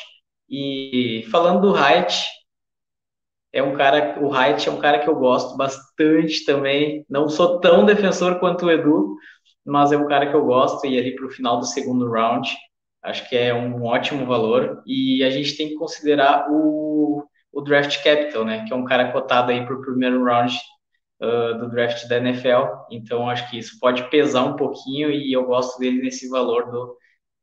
E 0.49 1.27
falando 1.31 1.61
do 1.63 1.73
Hyatt, 1.73 2.25
é 3.53 3.63
um 3.63 3.75
cara, 3.75 4.19
o 4.23 4.29
Hyatt 4.31 4.69
é 4.69 4.73
um 4.73 4.79
cara 4.79 4.99
que 4.99 5.09
eu 5.09 5.17
gosto 5.17 5.57
bastante 5.57 6.45
também. 6.45 7.05
Não 7.09 7.29
sou 7.29 7.59
tão 7.61 7.85
defensor 7.85 8.39
quanto 8.39 8.67
o 8.67 8.71
Edu, 8.71 9.17
mas 9.65 9.93
é 9.93 9.97
um 9.97 10.07
cara 10.07 10.29
que 10.29 10.37
eu 10.37 10.45
gosto 10.45 10.87
e 10.87 10.99
ali 10.99 11.15
para 11.17 11.27
o 11.27 11.31
final 11.31 11.59
do 11.59 11.67
segundo 11.67 12.11
round, 12.11 12.49
acho 13.03 13.29
que 13.29 13.37
é 13.37 13.55
um 13.55 13.83
ótimo 13.85 14.27
valor. 14.27 14.83
E 14.87 15.25
a 15.25 15.31
gente 15.31 15.57
tem 15.57 15.69
que 15.69 15.75
considerar 15.77 16.47
o, 16.51 17.25
o 17.53 17.61
draft 17.63 18.03
capital, 18.03 18.45
né? 18.45 18.65
Que 18.67 18.73
é 18.73 18.77
um 18.77 18.85
cara 18.85 19.13
cotado 19.13 19.51
aí 19.51 19.65
para 19.65 19.75
o 19.75 19.81
primeiro 19.81 20.23
round 20.25 20.55
uh, 21.23 21.59
do 21.59 21.71
draft 21.71 22.07
da 22.09 22.19
NFL. 22.19 22.87
Então, 22.91 23.29
acho 23.29 23.51
que 23.51 23.59
isso 23.59 23.79
pode 23.81 24.09
pesar 24.11 24.45
um 24.45 24.57
pouquinho 24.57 25.11
e 25.11 25.33
eu 25.33 25.47
gosto 25.47 25.79
dele 25.79 26.03
nesse 26.03 26.29
valor 26.29 26.71
do 26.71 26.97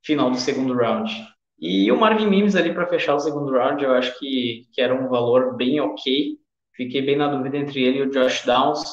final 0.04 0.30
do 0.30 0.38
segundo 0.38 0.76
round. 0.76 1.12
E 1.66 1.90
o 1.94 1.98
Marvin 1.98 2.28
Mims 2.28 2.58
ali 2.58 2.74
para 2.74 2.88
fechar 2.88 3.16
o 3.16 3.20
segundo 3.20 3.54
round, 3.54 3.82
eu 3.82 3.94
acho 3.94 4.20
que, 4.20 4.68
que 4.74 4.82
era 4.82 4.94
um 4.94 5.08
valor 5.08 5.56
bem 5.56 5.80
ok. 5.80 6.38
Fiquei 6.76 7.02
bem 7.02 7.16
na 7.16 7.30
dúvida 7.30 7.56
entre 7.56 7.82
ele 7.82 8.00
e 8.00 8.02
o 8.02 8.12
Josh 8.12 8.44
Downs, 8.46 8.84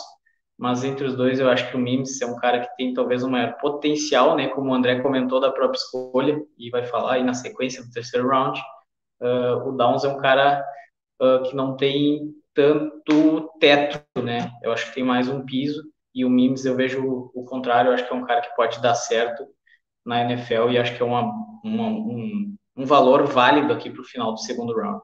mas 0.56 0.84
entre 0.84 1.04
os 1.04 1.16
dois 1.16 1.40
eu 1.40 1.48
acho 1.48 1.68
que 1.68 1.76
o 1.76 1.80
Mims 1.80 2.22
é 2.22 2.26
um 2.26 2.36
cara 2.36 2.60
que 2.60 2.76
tem 2.76 2.94
talvez 2.94 3.24
um 3.24 3.30
maior 3.30 3.58
potencial, 3.58 4.36
né? 4.36 4.46
Como 4.46 4.70
o 4.70 4.74
André 4.74 5.00
comentou 5.00 5.40
da 5.40 5.50
própria 5.50 5.78
escolha 5.78 6.40
e 6.56 6.70
vai 6.70 6.84
falar 6.84 7.14
aí 7.14 7.24
na 7.24 7.34
sequência 7.34 7.82
do 7.82 7.90
terceiro 7.90 8.28
round. 8.28 8.60
Uh, 9.20 9.68
o 9.68 9.72
Downs 9.72 10.04
é 10.04 10.08
um 10.08 10.18
cara 10.18 10.64
uh, 11.20 11.42
que 11.42 11.56
não 11.56 11.76
tem 11.76 12.32
tanto 12.54 13.50
teto, 13.58 14.22
né? 14.22 14.48
Eu 14.62 14.70
acho 14.70 14.86
que 14.86 14.94
tem 14.94 15.02
mais 15.02 15.28
um 15.28 15.44
piso 15.44 15.82
e 16.14 16.24
o 16.24 16.30
Mims 16.30 16.64
eu 16.64 16.76
vejo 16.76 17.32
o 17.34 17.44
contrário, 17.44 17.88
eu 17.88 17.94
acho 17.94 18.06
que 18.06 18.12
é 18.12 18.16
um 18.16 18.24
cara 18.24 18.42
que 18.42 18.54
pode 18.54 18.80
dar 18.80 18.94
certo 18.94 19.44
na 20.06 20.22
NFL 20.22 20.70
e 20.70 20.78
acho 20.78 20.96
que 20.96 21.02
é 21.02 21.04
uma, 21.04 21.22
uma 21.64 21.88
um, 21.88 22.56
um 22.80 22.86
valor 22.86 23.26
válido 23.26 23.72
aqui 23.74 23.90
para 23.90 24.00
o 24.00 24.04
final 24.04 24.32
do 24.32 24.40
segundo 24.40 24.74
round. 24.74 25.02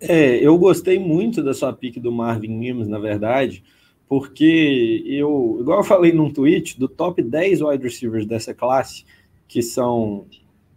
É, 0.00 0.36
eu 0.36 0.56
gostei 0.56 0.98
muito 0.98 1.42
da 1.42 1.52
sua 1.52 1.72
pick 1.72 1.98
do 1.98 2.12
Marvin 2.12 2.56
Mims, 2.56 2.86
na 2.86 2.98
verdade, 2.98 3.64
porque 4.08 5.02
eu, 5.06 5.58
igual 5.60 5.80
eu 5.80 5.84
falei 5.84 6.12
num 6.12 6.32
tweet, 6.32 6.78
do 6.78 6.88
top 6.88 7.20
10 7.20 7.62
wide 7.62 7.82
receivers 7.82 8.24
dessa 8.24 8.54
classe, 8.54 9.04
que 9.48 9.60
são 9.60 10.26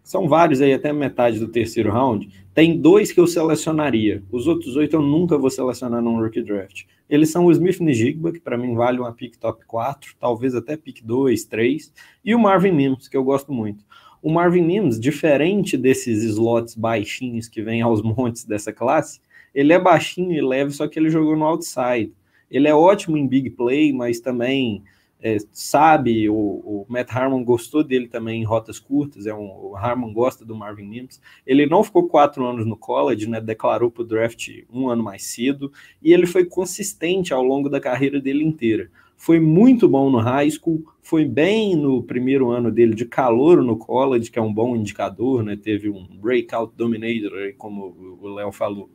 são 0.04 0.28
vários 0.28 0.62
aí, 0.62 0.74
até 0.74 0.92
metade 0.92 1.40
do 1.40 1.48
terceiro 1.48 1.90
round, 1.90 2.30
tem 2.54 2.78
dois 2.78 3.14
que 3.14 3.20
eu 3.22 3.26
selecionaria. 3.26 4.22
Os 4.30 4.48
outros 4.48 4.76
oito 4.76 4.98
eu 4.98 5.02
nunca 5.02 5.38
vou 5.38 5.50
selecionar 5.50 6.02
num 6.02 6.20
rookie 6.20 6.42
draft. 6.42 6.84
Eles 7.10 7.32
são 7.32 7.46
o 7.46 7.52
Smith 7.52 7.80
Njigba, 7.80 8.34
que 8.34 8.40
para 8.40 8.58
mim 8.58 8.76
vale 8.76 9.00
uma 9.00 9.14
pick 9.14 9.38
top 9.38 9.66
4, 9.66 10.16
talvez 10.20 10.56
até 10.56 10.76
pick 10.76 11.02
2, 11.02 11.46
3, 11.46 11.94
e 12.26 12.36
o 12.36 12.40
Marvin 12.40 12.72
Mims, 12.72 13.08
que 13.08 13.16
eu 13.16 13.24
gosto 13.24 13.54
muito. 13.54 13.86
O 14.24 14.32
Marvin 14.32 14.62
Mims, 14.62 14.98
diferente 14.98 15.76
desses 15.76 16.24
slots 16.24 16.76
baixinhos 16.76 17.50
que 17.50 17.62
vêm 17.62 17.82
aos 17.82 18.02
montes 18.02 18.46
dessa 18.46 18.72
classe, 18.72 19.20
ele 19.54 19.74
é 19.74 19.78
baixinho 19.78 20.32
e 20.32 20.42
leve, 20.42 20.72
só 20.72 20.88
que 20.88 20.98
ele 20.98 21.10
jogou 21.10 21.36
no 21.36 21.44
outside. 21.44 22.14
Ele 22.50 22.70
é 22.70 22.74
ótimo 22.74 23.18
em 23.18 23.28
big 23.28 23.50
play, 23.50 23.92
mas 23.92 24.22
também 24.22 24.82
é, 25.22 25.38
sabe, 25.52 26.30
o, 26.30 26.34
o, 26.34 26.86
Matt 26.88 27.12
Harmon 27.12 27.44
gostou 27.44 27.84
dele 27.84 28.08
também 28.08 28.42
em 28.42 28.46
rotas 28.46 28.80
curtas, 28.80 29.28
é 29.28 29.34
um, 29.34 29.72
o 29.72 29.76
Harmon 29.76 30.14
gosta 30.14 30.46
do 30.46 30.56
Marvin 30.56 30.86
Mims. 30.86 31.22
Ele 31.46 31.66
não 31.66 31.84
ficou 31.84 32.08
quatro 32.08 32.46
anos 32.46 32.66
no 32.66 32.78
college, 32.78 33.30
né, 33.30 33.42
declarou 33.42 33.92
para 33.92 34.04
o 34.04 34.06
draft 34.06 34.50
um 34.72 34.88
ano 34.88 35.04
mais 35.04 35.24
cedo, 35.24 35.70
e 36.02 36.14
ele 36.14 36.26
foi 36.26 36.46
consistente 36.46 37.34
ao 37.34 37.44
longo 37.44 37.68
da 37.68 37.82
carreira 37.82 38.22
dele 38.22 38.44
inteira. 38.44 38.90
Foi 39.24 39.40
muito 39.40 39.88
bom 39.88 40.10
no 40.10 40.20
high 40.20 40.52
school, 40.52 40.84
foi 41.02 41.24
bem 41.24 41.78
no 41.78 42.04
primeiro 42.04 42.52
ano 42.52 42.70
dele 42.70 42.94
de 42.94 43.06
calor 43.06 43.64
no 43.64 43.78
college, 43.78 44.30
que 44.30 44.38
é 44.38 44.42
um 44.42 44.54
bom 44.54 44.76
indicador, 44.76 45.42
né, 45.46 45.56
teve 45.56 45.90
um 45.90 46.06
breakout 46.20 46.74
dominator, 46.76 47.54
como 47.58 48.20
o 48.22 48.28
Léo 48.28 48.52
falou 48.52 48.90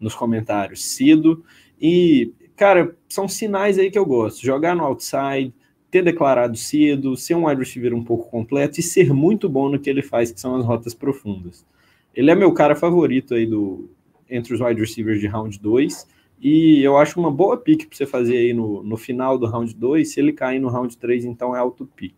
nos 0.00 0.12
comentários, 0.12 0.84
cedo, 0.84 1.44
e 1.80 2.32
cara, 2.56 2.96
são 3.08 3.28
sinais 3.28 3.78
aí 3.78 3.92
que 3.92 3.98
eu 3.98 4.04
gosto. 4.04 4.44
Jogar 4.44 4.74
no 4.74 4.82
outside, 4.82 5.54
ter 5.88 6.02
declarado 6.02 6.56
cedo, 6.56 7.16
ser 7.16 7.36
um 7.36 7.46
wide 7.46 7.60
receiver 7.60 7.94
um 7.94 8.02
pouco 8.02 8.28
completo 8.28 8.80
e 8.80 8.82
ser 8.82 9.12
muito 9.12 9.48
bom 9.48 9.68
no 9.68 9.78
que 9.78 9.88
ele 9.88 10.02
faz, 10.02 10.32
que 10.32 10.40
são 10.40 10.56
as 10.56 10.64
rotas 10.64 10.94
profundas. 10.94 11.64
Ele 12.12 12.28
é 12.28 12.34
meu 12.34 12.52
cara 12.52 12.74
favorito 12.74 13.34
aí 13.34 13.46
do 13.46 13.88
entre 14.28 14.52
os 14.52 14.60
wide 14.60 14.80
receivers 14.80 15.20
de 15.20 15.28
round 15.28 15.60
2. 15.60 16.08
E 16.40 16.82
eu 16.82 16.96
acho 16.96 17.18
uma 17.18 17.30
boa 17.30 17.56
pick 17.56 17.86
para 17.86 17.96
você 17.96 18.06
fazer 18.06 18.36
aí 18.36 18.52
no, 18.52 18.82
no 18.82 18.96
final 18.96 19.38
do 19.38 19.46
round 19.46 19.74
2. 19.74 20.08
Se 20.12 20.20
ele 20.20 20.32
cair 20.32 20.58
no 20.58 20.68
round 20.68 20.96
3, 20.96 21.24
então 21.24 21.54
é 21.54 21.58
alto 21.58 21.86
pick. 21.86 22.14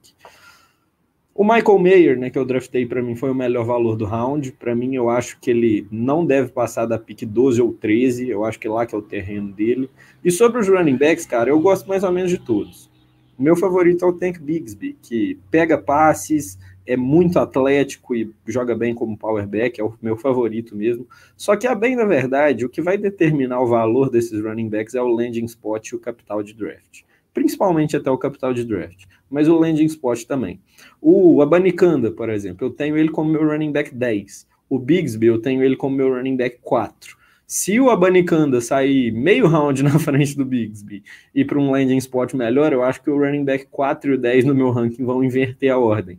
O 1.34 1.44
Michael 1.44 1.78
Mayer, 1.78 2.18
né, 2.18 2.30
que 2.30 2.38
eu 2.38 2.46
draftei 2.46 2.86
para 2.86 3.02
mim, 3.02 3.14
foi 3.14 3.30
o 3.30 3.34
melhor 3.34 3.64
valor 3.64 3.94
do 3.94 4.06
round. 4.06 4.52
Para 4.52 4.74
mim, 4.74 4.94
eu 4.94 5.10
acho 5.10 5.38
que 5.38 5.50
ele 5.50 5.86
não 5.90 6.24
deve 6.24 6.50
passar 6.50 6.86
da 6.86 6.98
pick 6.98 7.26
12 7.26 7.60
ou 7.60 7.74
13. 7.74 8.30
Eu 8.30 8.42
acho 8.42 8.58
que 8.58 8.66
lá 8.66 8.86
que 8.86 8.94
é 8.94 8.98
o 8.98 9.02
terreno 9.02 9.52
dele. 9.52 9.90
E 10.24 10.30
sobre 10.30 10.60
os 10.60 10.66
running 10.66 10.96
backs, 10.96 11.26
cara, 11.26 11.50
eu 11.50 11.60
gosto 11.60 11.86
mais 11.86 12.02
ou 12.02 12.10
menos 12.10 12.30
de 12.30 12.38
todos. 12.38 12.90
O 13.38 13.42
meu 13.42 13.54
favorito 13.54 14.02
é 14.02 14.08
o 14.08 14.14
Tank 14.14 14.38
Bigsby, 14.38 14.96
que 15.02 15.38
pega 15.50 15.76
passes, 15.76 16.58
é 16.86 16.96
muito 16.96 17.38
atlético 17.38 18.14
e 18.14 18.30
joga 18.46 18.74
bem 18.74 18.94
como 18.94 19.16
powerback, 19.16 19.80
é 19.80 19.84
o 19.84 19.94
meu 20.00 20.16
favorito 20.16 20.76
mesmo. 20.76 21.06
Só 21.36 21.56
que, 21.56 21.66
a 21.66 21.74
bem 21.74 21.96
da 21.96 22.04
verdade, 22.04 22.64
o 22.64 22.68
que 22.68 22.80
vai 22.80 22.96
determinar 22.96 23.60
o 23.60 23.66
valor 23.66 24.10
desses 24.10 24.42
running 24.42 24.68
backs 24.68 24.94
é 24.94 25.02
o 25.02 25.08
landing 25.08 25.44
spot 25.44 25.88
e 25.88 25.96
o 25.96 26.00
capital 26.00 26.42
de 26.42 26.54
draft. 26.54 27.02
Principalmente 27.34 27.96
até 27.96 28.10
o 28.10 28.16
capital 28.16 28.54
de 28.54 28.64
draft 28.64 29.04
mas 29.30 29.48
o 29.48 29.58
landing 29.58 29.86
spot 29.86 30.24
também. 30.24 30.60
O 31.00 31.42
Abanicanda, 31.42 32.10
por 32.10 32.28
exemplo, 32.30 32.66
eu 32.66 32.70
tenho 32.70 32.96
ele 32.96 33.10
como 33.10 33.30
meu 33.30 33.46
running 33.46 33.72
back 33.72 33.94
10. 33.94 34.46
O 34.68 34.78
Bigsby, 34.78 35.26
eu 35.26 35.40
tenho 35.40 35.62
ele 35.62 35.76
como 35.76 35.96
meu 35.96 36.14
running 36.14 36.36
back 36.36 36.58
4. 36.62 37.16
Se 37.46 37.78
o 37.78 37.90
Abanicanda 37.90 38.60
sair 38.60 39.12
meio 39.12 39.46
round 39.46 39.82
na 39.84 39.98
frente 39.98 40.36
do 40.36 40.44
Bigsby 40.44 41.02
e 41.34 41.44
para 41.44 41.58
um 41.58 41.70
landing 41.70 41.98
spot 41.98 42.34
melhor, 42.34 42.72
eu 42.72 42.82
acho 42.82 43.02
que 43.02 43.10
o 43.10 43.18
running 43.18 43.44
back 43.44 43.66
4 43.70 44.12
e 44.12 44.14
o 44.14 44.18
10 44.18 44.44
no 44.44 44.54
meu 44.54 44.70
ranking 44.70 45.04
vão 45.04 45.22
inverter 45.22 45.72
a 45.72 45.78
ordem. 45.78 46.18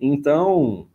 Então, 0.00 0.86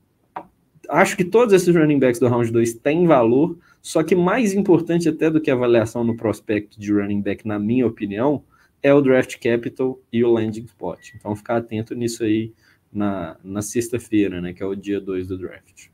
acho 0.90 1.18
que 1.18 1.24
todos 1.24 1.54
esses 1.54 1.76
running 1.76 2.00
backs 2.00 2.20
do 2.20 2.28
round 2.28 2.52
2 2.52 2.76
têm 2.76 3.06
valor, 3.06 3.58
só 3.82 4.04
que 4.04 4.16
mais 4.16 4.54
importante 4.54 5.10
até 5.10 5.30
do 5.30 5.42
que 5.42 5.52
a 5.52 5.54
avaliação 5.54 6.04
no 6.04 6.16
prospecto 6.16 6.80
de 6.80 6.94
running 6.94 7.22
back, 7.22 7.48
na 7.48 7.60
minha 7.60 7.86
opinião, 7.86 8.44
é 8.82 8.94
o 8.94 9.02
draft 9.02 9.38
capital 9.40 10.00
e 10.12 10.24
o 10.24 10.32
landing 10.32 10.66
spot. 10.66 11.14
Então, 11.16 11.36
ficar 11.36 11.58
atento 11.58 11.96
nisso 11.96 12.24
aí 12.24 12.54
na, 12.92 13.38
na 13.44 13.62
sexta-feira, 13.62 14.42
né, 14.42 14.54
que 14.54 14.62
é 14.62 14.66
o 14.66 14.76
dia 14.76 15.00
2 15.00 15.28
do 15.28 15.38
draft. 15.38 15.88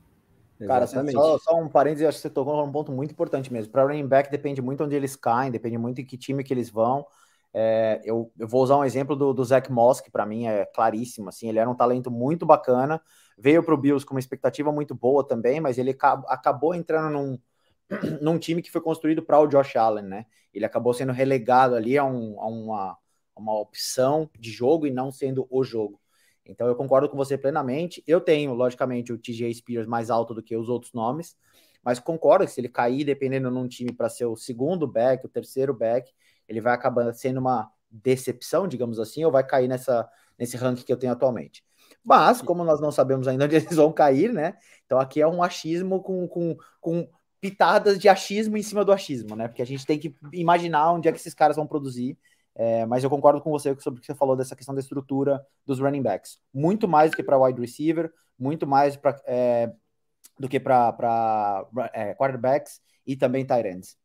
Cara, 0.66 0.86
só, 0.86 1.38
só, 1.38 1.58
um 1.58 1.68
parênteses, 1.68 2.06
acho 2.06 2.18
que 2.18 2.22
você 2.22 2.30
tocou 2.30 2.54
num 2.54 2.70
ponto 2.70 2.92
muito 2.92 3.12
importante 3.12 3.50
mesmo. 3.50 3.72
Para 3.72 3.84
running 3.84 4.06
back 4.06 4.30
depende 4.30 4.60
muito 4.60 4.84
onde 4.84 4.94
eles 4.94 5.16
caem, 5.16 5.50
depende 5.50 5.78
muito 5.78 6.02
em 6.02 6.04
que 6.04 6.18
time 6.18 6.44
que 6.44 6.52
eles 6.52 6.68
vão. 6.68 7.06
É, 7.52 8.00
eu, 8.04 8.32
eu, 8.38 8.46
vou 8.46 8.62
usar 8.62 8.76
um 8.76 8.84
exemplo 8.84 9.16
do, 9.16 9.32
do 9.32 9.44
Zach 9.44 9.70
Moss, 9.70 10.00
que 10.00 10.10
para 10.10 10.24
mim 10.24 10.46
é 10.46 10.64
claríssimo. 10.66 11.28
Assim, 11.28 11.48
ele 11.48 11.58
era 11.58 11.68
um 11.68 11.74
talento 11.74 12.10
muito 12.10 12.46
bacana, 12.46 13.00
veio 13.36 13.62
para 13.62 13.74
o 13.74 13.76
Bills 13.76 14.06
com 14.06 14.14
uma 14.14 14.20
expectativa 14.20 14.70
muito 14.72 14.94
boa 14.94 15.26
também, 15.26 15.60
mas 15.60 15.78
ele 15.78 15.96
acabou 16.28 16.74
entrando 16.74 17.12
num, 17.12 17.38
num 18.20 18.38
time 18.38 18.62
que 18.62 18.70
foi 18.70 18.80
construído 18.80 19.22
para 19.22 19.40
o 19.40 19.46
Josh 19.46 19.76
Allen, 19.76 20.04
né? 20.04 20.26
Ele 20.52 20.64
acabou 20.64 20.94
sendo 20.94 21.12
relegado 21.12 21.74
ali 21.74 21.98
a, 21.98 22.04
um, 22.04 22.40
a 22.40 22.46
uma, 22.46 22.98
uma 23.36 23.58
opção 23.58 24.30
de 24.38 24.50
jogo 24.50 24.86
e 24.86 24.90
não 24.90 25.10
sendo 25.10 25.46
o 25.50 25.64
jogo. 25.64 26.00
Então 26.44 26.66
eu 26.66 26.74
concordo 26.74 27.08
com 27.08 27.16
você 27.16 27.38
plenamente. 27.38 28.02
Eu 28.06 28.20
tenho, 28.20 28.54
logicamente, 28.54 29.12
o 29.12 29.18
TJ 29.18 29.54
Spears 29.54 29.86
mais 29.86 30.10
alto 30.10 30.34
do 30.34 30.42
que 30.42 30.56
os 30.56 30.68
outros 30.68 30.92
nomes, 30.92 31.36
mas 31.82 31.98
concordo 31.98 32.44
que 32.44 32.50
se 32.50 32.60
ele 32.60 32.68
cair, 32.68 33.04
dependendo 33.04 33.50
num 33.50 33.68
time 33.68 33.92
para 33.92 34.08
ser 34.08 34.26
o 34.26 34.36
segundo 34.36 34.86
back, 34.86 35.24
o 35.24 35.28
terceiro 35.28 35.72
back, 35.72 36.12
ele 36.50 36.60
vai 36.60 36.74
acabar 36.74 37.14
sendo 37.14 37.38
uma 37.38 37.70
decepção, 37.88 38.66
digamos 38.66 38.98
assim, 38.98 39.24
ou 39.24 39.30
vai 39.30 39.46
cair 39.46 39.68
nessa, 39.68 40.08
nesse 40.36 40.56
ranking 40.56 40.84
que 40.84 40.92
eu 40.92 40.96
tenho 40.96 41.12
atualmente. 41.12 41.64
Mas, 42.04 42.42
como 42.42 42.64
nós 42.64 42.80
não 42.80 42.90
sabemos 42.90 43.28
ainda 43.28 43.44
onde 43.46 43.56
eles 43.56 43.76
vão 43.76 43.92
cair, 43.92 44.32
né? 44.32 44.58
Então 44.84 44.98
aqui 44.98 45.22
é 45.22 45.28
um 45.28 45.42
achismo 45.42 46.02
com, 46.02 46.26
com, 46.26 46.56
com 46.80 47.08
pitadas 47.40 47.98
de 47.98 48.08
achismo 48.08 48.56
em 48.56 48.62
cima 48.62 48.84
do 48.84 48.92
achismo, 48.92 49.36
né? 49.36 49.46
Porque 49.46 49.62
a 49.62 49.66
gente 49.66 49.86
tem 49.86 49.98
que 49.98 50.14
imaginar 50.32 50.92
onde 50.92 51.08
é 51.08 51.12
que 51.12 51.18
esses 51.18 51.34
caras 51.34 51.56
vão 51.56 51.66
produzir. 51.66 52.18
É, 52.56 52.84
mas 52.84 53.04
eu 53.04 53.08
concordo 53.08 53.40
com 53.40 53.50
você 53.50 53.74
sobre 53.78 53.98
o 53.98 54.00
que 54.00 54.06
você 54.06 54.14
falou 54.14 54.36
dessa 54.36 54.56
questão 54.56 54.74
da 54.74 54.80
estrutura 54.80 55.40
dos 55.64 55.78
running 55.78 56.02
backs. 56.02 56.40
Muito 56.52 56.88
mais 56.88 57.12
do 57.12 57.16
que 57.16 57.22
para 57.22 57.38
wide 57.38 57.60
receiver, 57.60 58.12
muito 58.36 58.66
mais 58.66 58.96
pra, 58.96 59.16
é, 59.24 59.72
do 60.38 60.48
que 60.48 60.58
para 60.58 61.64
é, 61.94 62.12
quarterbacks 62.14 62.80
e 63.06 63.16
também 63.16 63.46
tight 63.46 63.68
ends. 63.68 63.99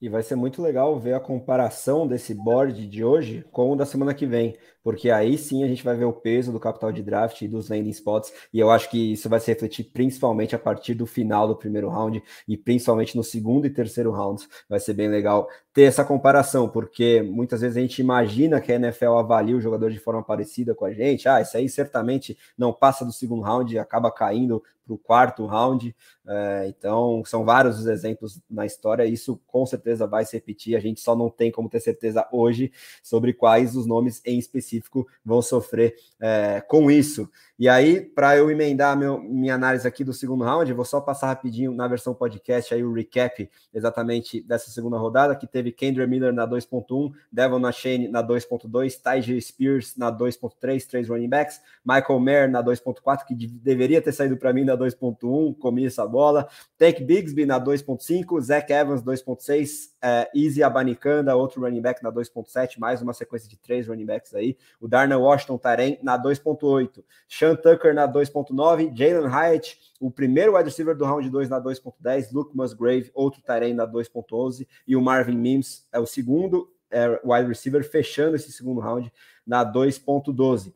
E 0.00 0.08
vai 0.08 0.22
ser 0.22 0.36
muito 0.36 0.62
legal 0.62 0.98
ver 0.98 1.14
a 1.14 1.20
comparação 1.20 2.06
desse 2.06 2.32
board 2.32 2.86
de 2.86 3.02
hoje 3.04 3.44
com 3.50 3.72
o 3.72 3.76
da 3.76 3.84
semana 3.84 4.14
que 4.14 4.26
vem, 4.26 4.56
porque 4.88 5.10
aí 5.10 5.36
sim 5.36 5.62
a 5.62 5.68
gente 5.68 5.84
vai 5.84 5.94
ver 5.94 6.06
o 6.06 6.12
peso 6.14 6.50
do 6.50 6.58
capital 6.58 6.90
de 6.90 7.02
draft 7.02 7.42
e 7.42 7.46
dos 7.46 7.68
landing 7.68 7.90
spots, 7.90 8.32
e 8.50 8.58
eu 8.58 8.70
acho 8.70 8.88
que 8.88 9.12
isso 9.12 9.28
vai 9.28 9.38
se 9.38 9.52
refletir 9.52 9.84
principalmente 9.84 10.56
a 10.56 10.58
partir 10.58 10.94
do 10.94 11.04
final 11.04 11.46
do 11.46 11.54
primeiro 11.54 11.90
round 11.90 12.22
e 12.48 12.56
principalmente 12.56 13.14
no 13.14 13.22
segundo 13.22 13.66
e 13.66 13.70
terceiro 13.70 14.10
rounds. 14.10 14.48
Vai 14.66 14.80
ser 14.80 14.94
bem 14.94 15.06
legal 15.06 15.46
ter 15.74 15.82
essa 15.82 16.02
comparação, 16.02 16.70
porque 16.70 17.20
muitas 17.20 17.60
vezes 17.60 17.76
a 17.76 17.80
gente 17.80 18.00
imagina 18.00 18.62
que 18.62 18.72
a 18.72 18.76
NFL 18.76 19.18
avalia 19.18 19.54
o 19.54 19.60
jogador 19.60 19.90
de 19.90 19.98
forma 19.98 20.22
parecida 20.22 20.74
com 20.74 20.86
a 20.86 20.92
gente. 20.94 21.28
Ah, 21.28 21.42
isso 21.42 21.54
aí 21.58 21.68
certamente 21.68 22.38
não 22.56 22.72
passa 22.72 23.04
do 23.04 23.12
segundo 23.12 23.42
round 23.42 23.78
acaba 23.78 24.10
caindo 24.10 24.62
para 24.88 24.94
o 24.94 24.98
quarto 24.98 25.46
round. 25.46 25.94
É, 26.26 26.66
então, 26.68 27.22
são 27.24 27.44
vários 27.44 27.78
os 27.78 27.86
exemplos 27.86 28.40
na 28.48 28.64
história. 28.64 29.04
Isso 29.04 29.40
com 29.46 29.66
certeza 29.66 30.06
vai 30.06 30.24
se 30.24 30.36
repetir. 30.36 30.74
A 30.74 30.80
gente 30.80 31.00
só 31.00 31.14
não 31.14 31.28
tem 31.28 31.52
como 31.52 31.68
ter 31.68 31.80
certeza 31.80 32.26
hoje 32.32 32.72
sobre 33.02 33.34
quais 33.34 33.76
os 33.76 33.86
nomes 33.86 34.22
em 34.24 34.38
específico 34.38 34.77
vão 35.24 35.42
sofrer 35.42 35.94
é, 36.20 36.60
com 36.60 36.90
isso. 36.90 37.28
E 37.58 37.68
aí, 37.68 38.00
para 38.00 38.36
eu 38.36 38.48
emendar 38.52 38.96
meu, 38.96 39.20
minha 39.20 39.56
análise 39.56 39.86
aqui 39.86 40.04
do 40.04 40.12
segundo 40.12 40.44
round, 40.44 40.72
vou 40.72 40.84
só 40.84 41.00
passar 41.00 41.26
rapidinho 41.26 41.72
na 41.72 41.88
versão 41.88 42.14
podcast 42.14 42.72
aí 42.72 42.84
o 42.84 42.92
recap 42.92 43.50
exatamente 43.74 44.40
dessa 44.40 44.70
segunda 44.70 44.96
rodada, 44.96 45.34
que 45.34 45.44
teve 45.44 45.72
Kendra 45.72 46.06
Miller 46.06 46.32
na 46.32 46.46
2.1, 46.46 47.12
Devon 47.32 47.72
Shane 47.72 48.06
na 48.06 48.22
2.2, 48.22 49.02
Tyger 49.02 49.42
Spears 49.42 49.96
na 49.96 50.12
2.3, 50.12 50.86
três 50.86 51.08
running 51.08 51.28
backs, 51.28 51.60
Michael 51.84 52.20
Mayer 52.20 52.48
na 52.48 52.62
2.4, 52.62 53.26
que 53.26 53.34
deveria 53.34 54.00
ter 54.00 54.12
saído 54.12 54.36
para 54.36 54.52
mim 54.52 54.62
na 54.62 54.76
2.1, 54.76 55.58
comi 55.58 55.84
essa 55.84 56.06
bola, 56.06 56.48
Tank 56.78 57.02
Bigsby 57.02 57.44
na 57.44 57.58
2.5, 57.60 58.40
Zach 58.40 58.72
Evans 58.72 59.02
2.6, 59.02 59.88
é, 60.00 60.30
Easy 60.32 60.62
Abanicanda, 60.62 61.34
outro 61.34 61.60
running 61.62 61.80
back 61.80 62.04
na 62.04 62.12
2.7, 62.12 62.78
mais 62.78 63.02
uma 63.02 63.12
sequência 63.12 63.48
de 63.48 63.56
três 63.56 63.88
running 63.88 64.06
backs 64.06 64.32
aí, 64.32 64.56
o 64.80 64.86
Darnell 64.86 65.22
Washington 65.22 65.58
Tarém 65.58 65.98
na 66.04 66.16
2.8, 66.16 67.02
Sean 67.48 67.56
Tucker 67.56 67.94
na 67.94 68.06
2.9, 68.06 68.92
Jalen 68.94 69.28
Hyatt, 69.28 69.78
o 70.00 70.10
primeiro 70.10 70.54
wide 70.54 70.68
receiver 70.68 70.94
do 70.94 71.04
round 71.04 71.28
2 71.28 71.48
na 71.48 71.60
2.10, 71.60 72.32
Luke 72.32 72.56
Musgrave, 72.56 73.10
outro 73.14 73.40
Tyrene 73.40 73.74
na 73.74 73.86
2.11, 73.86 74.66
e 74.86 74.94
o 74.94 75.00
Marvin 75.00 75.36
Mims 75.36 75.86
é 75.90 75.98
o 75.98 76.06
segundo 76.06 76.70
é, 76.90 77.08
wide 77.24 77.48
receiver, 77.48 77.82
fechando 77.88 78.36
esse 78.36 78.52
segundo 78.52 78.80
round 78.80 79.12
na 79.46 79.64
2.12. 79.64 80.74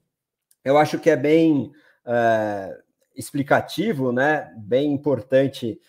Eu 0.64 0.78
acho 0.78 0.98
que 0.98 1.10
é 1.10 1.16
bem 1.16 1.72
é, 2.06 2.78
explicativo, 3.14 4.12
né? 4.12 4.52
Bem 4.56 4.92
importante 4.92 5.80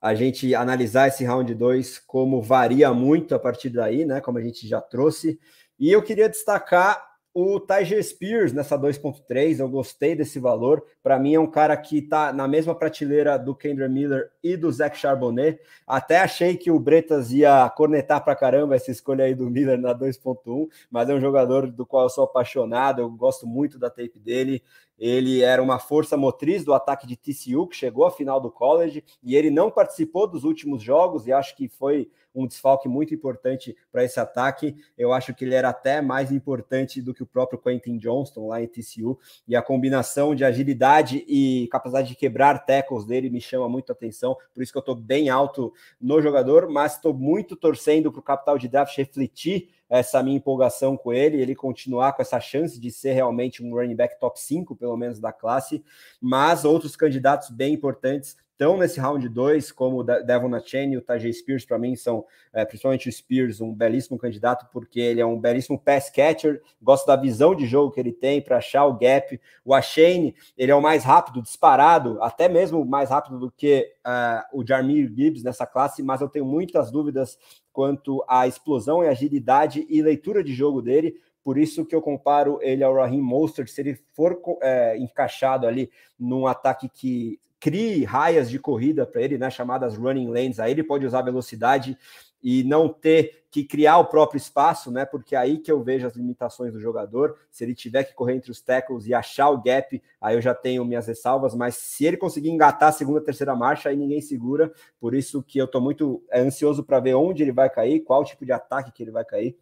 a 0.00 0.14
gente 0.14 0.52
analisar 0.54 1.08
esse 1.08 1.24
round 1.24 1.54
2, 1.54 2.00
como 2.00 2.42
varia 2.42 2.92
muito 2.92 3.34
a 3.34 3.38
partir 3.38 3.70
daí, 3.70 4.04
né? 4.04 4.20
Como 4.20 4.38
a 4.38 4.42
gente 4.42 4.66
já 4.66 4.80
trouxe. 4.80 5.38
E 5.78 5.90
eu 5.90 6.02
queria 6.02 6.28
destacar 6.28 7.11
o 7.34 7.58
Tiger 7.58 8.02
Spears 8.04 8.52
nessa 8.52 8.78
2.3, 8.78 9.58
eu 9.58 9.68
gostei 9.68 10.14
desse 10.14 10.38
valor. 10.38 10.84
Para 11.02 11.18
mim 11.18 11.34
é 11.34 11.40
um 11.40 11.50
cara 11.50 11.74
que 11.76 11.98
está 11.98 12.32
na 12.32 12.46
mesma 12.46 12.74
prateleira 12.74 13.38
do 13.38 13.54
Kendra 13.54 13.88
Miller 13.88 14.30
e 14.42 14.56
do 14.56 14.70
Zach 14.70 14.96
Charbonnet. 14.98 15.58
Até 15.86 16.18
achei 16.18 16.56
que 16.56 16.70
o 16.70 16.78
Bretas 16.78 17.32
ia 17.32 17.68
cornetar 17.70 18.22
para 18.22 18.36
caramba 18.36 18.76
essa 18.76 18.90
escolha 18.90 19.24
aí 19.24 19.34
do 19.34 19.48
Miller 19.48 19.78
na 19.78 19.94
2.1, 19.94 20.68
mas 20.90 21.08
é 21.08 21.14
um 21.14 21.20
jogador 21.20 21.70
do 21.70 21.86
qual 21.86 22.04
eu 22.04 22.10
sou 22.10 22.24
apaixonado, 22.24 23.00
eu 23.00 23.10
gosto 23.10 23.46
muito 23.46 23.78
da 23.78 23.88
tape 23.88 24.18
dele. 24.18 24.62
Ele 24.98 25.40
era 25.40 25.62
uma 25.62 25.78
força 25.78 26.16
motriz 26.16 26.64
do 26.64 26.74
ataque 26.74 27.06
de 27.06 27.16
TCU, 27.16 27.66
que 27.66 27.74
chegou 27.74 28.04
à 28.04 28.10
final 28.10 28.40
do 28.40 28.50
college, 28.50 29.02
e 29.22 29.34
ele 29.34 29.50
não 29.50 29.70
participou 29.70 30.28
dos 30.28 30.44
últimos 30.44 30.82
jogos, 30.82 31.26
e 31.26 31.32
acho 31.32 31.56
que 31.56 31.66
foi 31.66 32.10
um 32.34 32.46
desfalque 32.46 32.88
muito 32.88 33.14
importante 33.14 33.76
para 33.90 34.04
esse 34.04 34.18
ataque. 34.18 34.76
Eu 34.96 35.12
acho 35.12 35.34
que 35.34 35.44
ele 35.44 35.54
era 35.54 35.68
até 35.68 36.00
mais 36.00 36.32
importante 36.32 37.00
do 37.00 37.12
que 37.12 37.22
o 37.22 37.26
próprio 37.26 37.58
Quentin 37.58 37.98
Johnston 37.98 38.48
lá 38.48 38.62
em 38.62 38.66
TCU. 38.66 39.18
E 39.46 39.54
a 39.54 39.62
combinação 39.62 40.34
de 40.34 40.44
agilidade 40.44 41.24
e 41.28 41.68
capacidade 41.70 42.08
de 42.08 42.14
quebrar 42.14 42.64
tackles 42.64 43.04
dele 43.04 43.30
me 43.30 43.40
chama 43.40 43.68
muito 43.68 43.92
atenção. 43.92 44.36
Por 44.54 44.62
isso 44.62 44.72
que 44.72 44.78
eu 44.78 44.80
estou 44.80 44.94
bem 44.94 45.28
alto 45.28 45.72
no 46.00 46.20
jogador, 46.20 46.68
mas 46.68 46.94
estou 46.94 47.14
muito 47.14 47.56
torcendo 47.56 48.10
para 48.10 48.20
o 48.20 48.22
capital 48.22 48.58
de 48.58 48.68
draft 48.68 48.96
refletir 48.96 49.70
essa 49.92 50.22
minha 50.22 50.38
empolgação 50.38 50.96
com 50.96 51.12
ele, 51.12 51.38
ele 51.38 51.54
continuar 51.54 52.14
com 52.14 52.22
essa 52.22 52.40
chance 52.40 52.80
de 52.80 52.90
ser 52.90 53.12
realmente 53.12 53.62
um 53.62 53.74
running 53.74 53.94
back 53.94 54.18
top 54.18 54.40
5, 54.40 54.74
pelo 54.74 54.96
menos 54.96 55.20
da 55.20 55.32
classe, 55.32 55.84
mas 56.18 56.64
outros 56.64 56.96
candidatos 56.96 57.50
bem 57.50 57.74
importantes 57.74 58.34
estão 58.62 58.78
nesse 58.78 59.00
round 59.00 59.28
2, 59.28 59.72
como 59.72 59.98
o 59.98 60.02
Devon 60.04 60.54
Achane 60.54 60.94
e 60.94 60.96
o 60.96 61.02
Tajay 61.02 61.32
Spears, 61.32 61.64
para 61.64 61.78
mim 61.78 61.96
são, 61.96 62.24
é, 62.52 62.64
principalmente 62.64 63.08
o 63.08 63.12
Spears, 63.12 63.60
um 63.60 63.74
belíssimo 63.74 64.16
candidato, 64.16 64.68
porque 64.72 65.00
ele 65.00 65.20
é 65.20 65.26
um 65.26 65.36
belíssimo 65.36 65.76
pass 65.76 66.08
catcher, 66.08 66.62
gosto 66.80 67.04
da 67.06 67.16
visão 67.16 67.56
de 67.56 67.66
jogo 67.66 67.90
que 67.90 67.98
ele 67.98 68.12
tem 68.12 68.40
para 68.40 68.58
achar 68.58 68.86
o 68.86 68.94
gap. 68.94 69.40
O 69.64 69.74
Achane, 69.74 70.36
ele 70.56 70.70
é 70.70 70.74
o 70.74 70.80
mais 70.80 71.02
rápido, 71.02 71.42
disparado, 71.42 72.22
até 72.22 72.48
mesmo 72.48 72.84
mais 72.84 73.10
rápido 73.10 73.40
do 73.40 73.50
que 73.50 73.92
uh, 74.06 74.60
o 74.60 74.64
Jarmir 74.64 75.12
Gibbs 75.12 75.42
nessa 75.42 75.66
classe, 75.66 76.00
mas 76.00 76.20
eu 76.20 76.28
tenho 76.28 76.44
muitas 76.44 76.92
dúvidas 76.92 77.36
quanto 77.72 78.24
à 78.28 78.46
explosão 78.46 79.02
e 79.02 79.08
agilidade 79.08 79.84
e 79.88 80.00
leitura 80.00 80.44
de 80.44 80.54
jogo 80.54 80.80
dele, 80.80 81.16
por 81.42 81.58
isso 81.58 81.84
que 81.84 81.96
eu 81.96 82.00
comparo 82.00 82.60
ele 82.62 82.84
ao 82.84 82.94
Raheem 82.94 83.20
Mostert, 83.20 83.68
se 83.68 83.80
ele 83.80 83.98
for 84.12 84.40
é, 84.62 84.96
encaixado 84.98 85.66
ali 85.66 85.90
num 86.16 86.46
ataque 86.46 86.88
que 86.88 87.40
crie 87.62 88.04
raias 88.04 88.50
de 88.50 88.58
corrida 88.58 89.06
para 89.06 89.22
ele, 89.22 89.38
né, 89.38 89.48
chamadas 89.48 89.96
running 89.96 90.26
lanes. 90.26 90.58
Aí 90.58 90.72
ele 90.72 90.82
pode 90.82 91.06
usar 91.06 91.22
velocidade 91.22 91.96
e 92.42 92.64
não 92.64 92.88
ter 92.88 93.44
que 93.52 93.62
criar 93.62 93.98
o 93.98 94.06
próprio 94.06 94.36
espaço, 94.36 94.90
né? 94.90 95.04
Porque 95.04 95.36
é 95.36 95.38
aí 95.38 95.58
que 95.58 95.70
eu 95.70 95.80
vejo 95.80 96.04
as 96.04 96.16
limitações 96.16 96.72
do 96.72 96.80
jogador. 96.80 97.38
Se 97.52 97.62
ele 97.62 97.72
tiver 97.72 98.02
que 98.02 98.14
correr 98.14 98.34
entre 98.34 98.50
os 98.50 98.60
tackles 98.60 99.06
e 99.06 99.14
achar 99.14 99.48
o 99.50 99.62
gap, 99.62 100.02
aí 100.20 100.34
eu 100.34 100.40
já 100.40 100.52
tenho 100.52 100.84
minhas 100.84 101.06
ressalvas. 101.06 101.54
Mas 101.54 101.76
se 101.76 102.04
ele 102.04 102.16
conseguir 102.16 102.50
engatar 102.50 102.88
a 102.88 102.92
segunda, 102.92 103.20
terceira 103.20 103.54
marcha, 103.54 103.90
aí 103.90 103.96
ninguém 103.96 104.20
segura. 104.20 104.72
Por 104.98 105.14
isso 105.14 105.40
que 105.40 105.56
eu 105.56 105.66
estou 105.66 105.80
muito 105.80 106.20
é, 106.32 106.40
ansioso 106.40 106.82
para 106.82 106.98
ver 106.98 107.14
onde 107.14 107.44
ele 107.44 107.52
vai 107.52 107.70
cair, 107.70 108.00
qual 108.00 108.24
tipo 108.24 108.44
de 108.44 108.50
ataque 108.50 108.90
que 108.90 109.04
ele 109.04 109.12
vai 109.12 109.24
cair. 109.24 109.56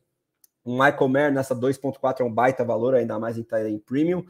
Um 0.65 0.73
Michael 0.73 1.09
Mayer 1.09 1.33
nessa 1.33 1.55
2.4 1.55 2.21
é 2.21 2.25
um 2.25 2.33
baita 2.33 2.65
valor, 2.65 2.95
ainda 2.95 3.19
mais 3.19 3.37
em, 3.37 3.47
em 3.69 3.79
premium. 3.79 4.25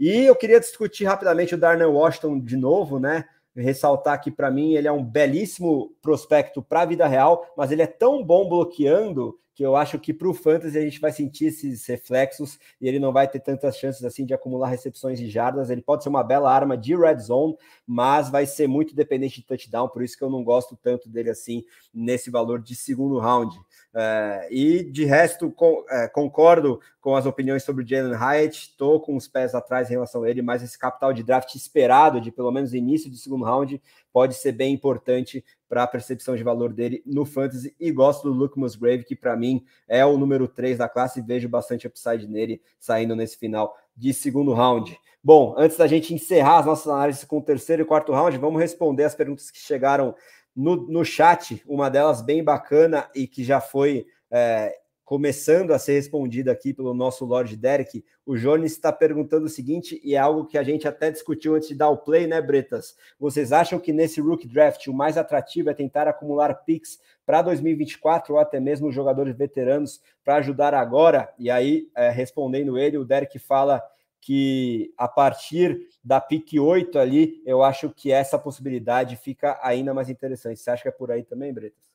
E 0.00 0.24
eu 0.24 0.34
queria 0.34 0.58
discutir 0.58 1.04
rapidamente 1.04 1.54
o 1.54 1.58
Darnell 1.58 1.92
Washington 1.92 2.40
de 2.40 2.56
novo, 2.56 2.98
né? 2.98 3.26
Ressaltar 3.54 4.18
que 4.18 4.30
para 4.30 4.50
mim 4.50 4.72
ele 4.72 4.88
é 4.88 4.92
um 4.92 5.04
belíssimo 5.04 5.94
prospecto 6.00 6.62
para 6.62 6.80
a 6.80 6.86
vida 6.86 7.06
real, 7.06 7.52
mas 7.54 7.70
ele 7.70 7.82
é 7.82 7.86
tão 7.86 8.24
bom 8.24 8.48
bloqueando 8.48 9.38
que 9.60 9.66
eu 9.66 9.76
acho 9.76 9.98
que 9.98 10.14
para 10.14 10.26
o 10.26 10.32
Fantasy 10.32 10.78
a 10.78 10.80
gente 10.80 10.98
vai 10.98 11.12
sentir 11.12 11.48
esses 11.48 11.84
reflexos 11.84 12.58
e 12.80 12.88
ele 12.88 12.98
não 12.98 13.12
vai 13.12 13.28
ter 13.28 13.40
tantas 13.40 13.76
chances 13.76 14.02
assim 14.02 14.24
de 14.24 14.32
acumular 14.32 14.70
recepções 14.70 15.18
de 15.18 15.28
jardas. 15.28 15.68
Ele 15.68 15.82
pode 15.82 16.02
ser 16.02 16.08
uma 16.08 16.24
bela 16.24 16.50
arma 16.50 16.78
de 16.78 16.96
red 16.96 17.18
zone, 17.18 17.58
mas 17.86 18.30
vai 18.30 18.46
ser 18.46 18.66
muito 18.66 18.94
dependente 18.94 19.42
de 19.42 19.46
touchdown, 19.46 19.90
por 19.90 20.02
isso 20.02 20.16
que 20.16 20.24
eu 20.24 20.30
não 20.30 20.42
gosto 20.42 20.78
tanto 20.82 21.10
dele 21.10 21.28
assim 21.28 21.62
nesse 21.92 22.30
valor 22.30 22.62
de 22.62 22.74
segundo 22.74 23.18
round. 23.18 23.54
É, 23.92 24.48
e 24.50 24.82
de 24.82 25.04
resto, 25.04 25.50
com, 25.50 25.84
é, 25.90 26.08
concordo 26.08 26.80
com 26.98 27.14
as 27.14 27.26
opiniões 27.26 27.62
sobre 27.62 27.84
o 27.84 27.86
Jalen 27.86 28.14
Hyatt, 28.14 28.70
estou 28.70 28.98
com 28.98 29.14
os 29.14 29.28
pés 29.28 29.54
atrás 29.54 29.88
em 29.88 29.92
relação 29.92 30.22
a 30.22 30.30
ele, 30.30 30.40
mas 30.40 30.62
esse 30.62 30.78
capital 30.78 31.12
de 31.12 31.22
draft 31.22 31.54
esperado, 31.54 32.18
de 32.18 32.32
pelo 32.32 32.50
menos 32.50 32.72
início 32.72 33.10
de 33.10 33.18
segundo 33.18 33.44
round, 33.44 33.82
pode 34.12 34.34
ser 34.34 34.52
bem 34.52 34.74
importante 34.74 35.44
para 35.68 35.82
a 35.82 35.86
percepção 35.86 36.34
de 36.36 36.42
valor 36.42 36.72
dele 36.72 37.02
no 37.06 37.24
fantasy. 37.24 37.74
E 37.78 37.90
gosto 37.92 38.24
do 38.24 38.36
Luke 38.36 38.58
Musgrave, 38.58 39.04
que 39.04 39.14
para 39.14 39.36
mim 39.36 39.64
é 39.88 40.04
o 40.04 40.18
número 40.18 40.48
3 40.48 40.78
da 40.78 40.88
classe, 40.88 41.20
e 41.20 41.22
vejo 41.22 41.48
bastante 41.48 41.86
upside 41.86 42.26
nele 42.26 42.60
saindo 42.78 43.14
nesse 43.14 43.36
final 43.36 43.76
de 43.96 44.12
segundo 44.12 44.52
round. 44.52 44.98
Bom, 45.22 45.54
antes 45.56 45.76
da 45.76 45.86
gente 45.86 46.14
encerrar 46.14 46.60
as 46.60 46.66
nossas 46.66 46.88
análises 46.88 47.24
com 47.24 47.38
o 47.38 47.42
terceiro 47.42 47.82
e 47.82 47.84
quarto 47.84 48.12
round, 48.12 48.36
vamos 48.38 48.60
responder 48.60 49.04
as 49.04 49.14
perguntas 49.14 49.50
que 49.50 49.58
chegaram 49.58 50.14
no, 50.56 50.76
no 50.76 51.04
chat. 51.04 51.62
Uma 51.66 51.90
delas 51.90 52.22
bem 52.22 52.42
bacana 52.42 53.08
e 53.14 53.26
que 53.26 53.44
já 53.44 53.60
foi 53.60 54.06
é, 54.30 54.74
começando 55.10 55.72
a 55.72 55.78
ser 55.80 55.94
respondida 55.94 56.52
aqui 56.52 56.72
pelo 56.72 56.94
nosso 56.94 57.24
Lord 57.24 57.56
Derek, 57.56 58.04
o 58.24 58.36
Jones 58.36 58.70
está 58.70 58.92
perguntando 58.92 59.46
o 59.46 59.48
seguinte, 59.48 60.00
e 60.04 60.14
é 60.14 60.18
algo 60.18 60.46
que 60.46 60.56
a 60.56 60.62
gente 60.62 60.86
até 60.86 61.10
discutiu 61.10 61.56
antes 61.56 61.66
de 61.66 61.74
dar 61.74 61.88
o 61.88 61.98
play, 61.98 62.28
né, 62.28 62.40
Bretas? 62.40 62.94
Vocês 63.18 63.50
acham 63.50 63.80
que 63.80 63.92
nesse 63.92 64.20
Rook 64.20 64.46
Draft 64.46 64.86
o 64.86 64.94
mais 64.94 65.18
atrativo 65.18 65.68
é 65.68 65.74
tentar 65.74 66.06
acumular 66.06 66.54
picks 66.54 67.00
para 67.26 67.42
2024 67.42 68.34
ou 68.34 68.38
até 68.38 68.60
mesmo 68.60 68.92
jogadores 68.92 69.36
veteranos 69.36 70.00
para 70.22 70.36
ajudar 70.36 70.74
agora? 70.74 71.34
E 71.36 71.50
aí, 71.50 71.88
é, 71.96 72.08
respondendo 72.10 72.78
ele, 72.78 72.96
o 72.96 73.04
Derek 73.04 73.36
fala 73.40 73.82
que 74.20 74.94
a 74.96 75.08
partir 75.08 75.88
da 76.04 76.20
pick 76.20 76.52
8 76.52 76.96
ali, 77.00 77.42
eu 77.44 77.64
acho 77.64 77.90
que 77.90 78.12
essa 78.12 78.38
possibilidade 78.38 79.16
fica 79.16 79.58
ainda 79.60 79.92
mais 79.92 80.08
interessante. 80.08 80.60
Você 80.60 80.70
acha 80.70 80.82
que 80.82 80.88
é 80.88 80.92
por 80.92 81.10
aí 81.10 81.24
também, 81.24 81.52
Bretas? 81.52 81.89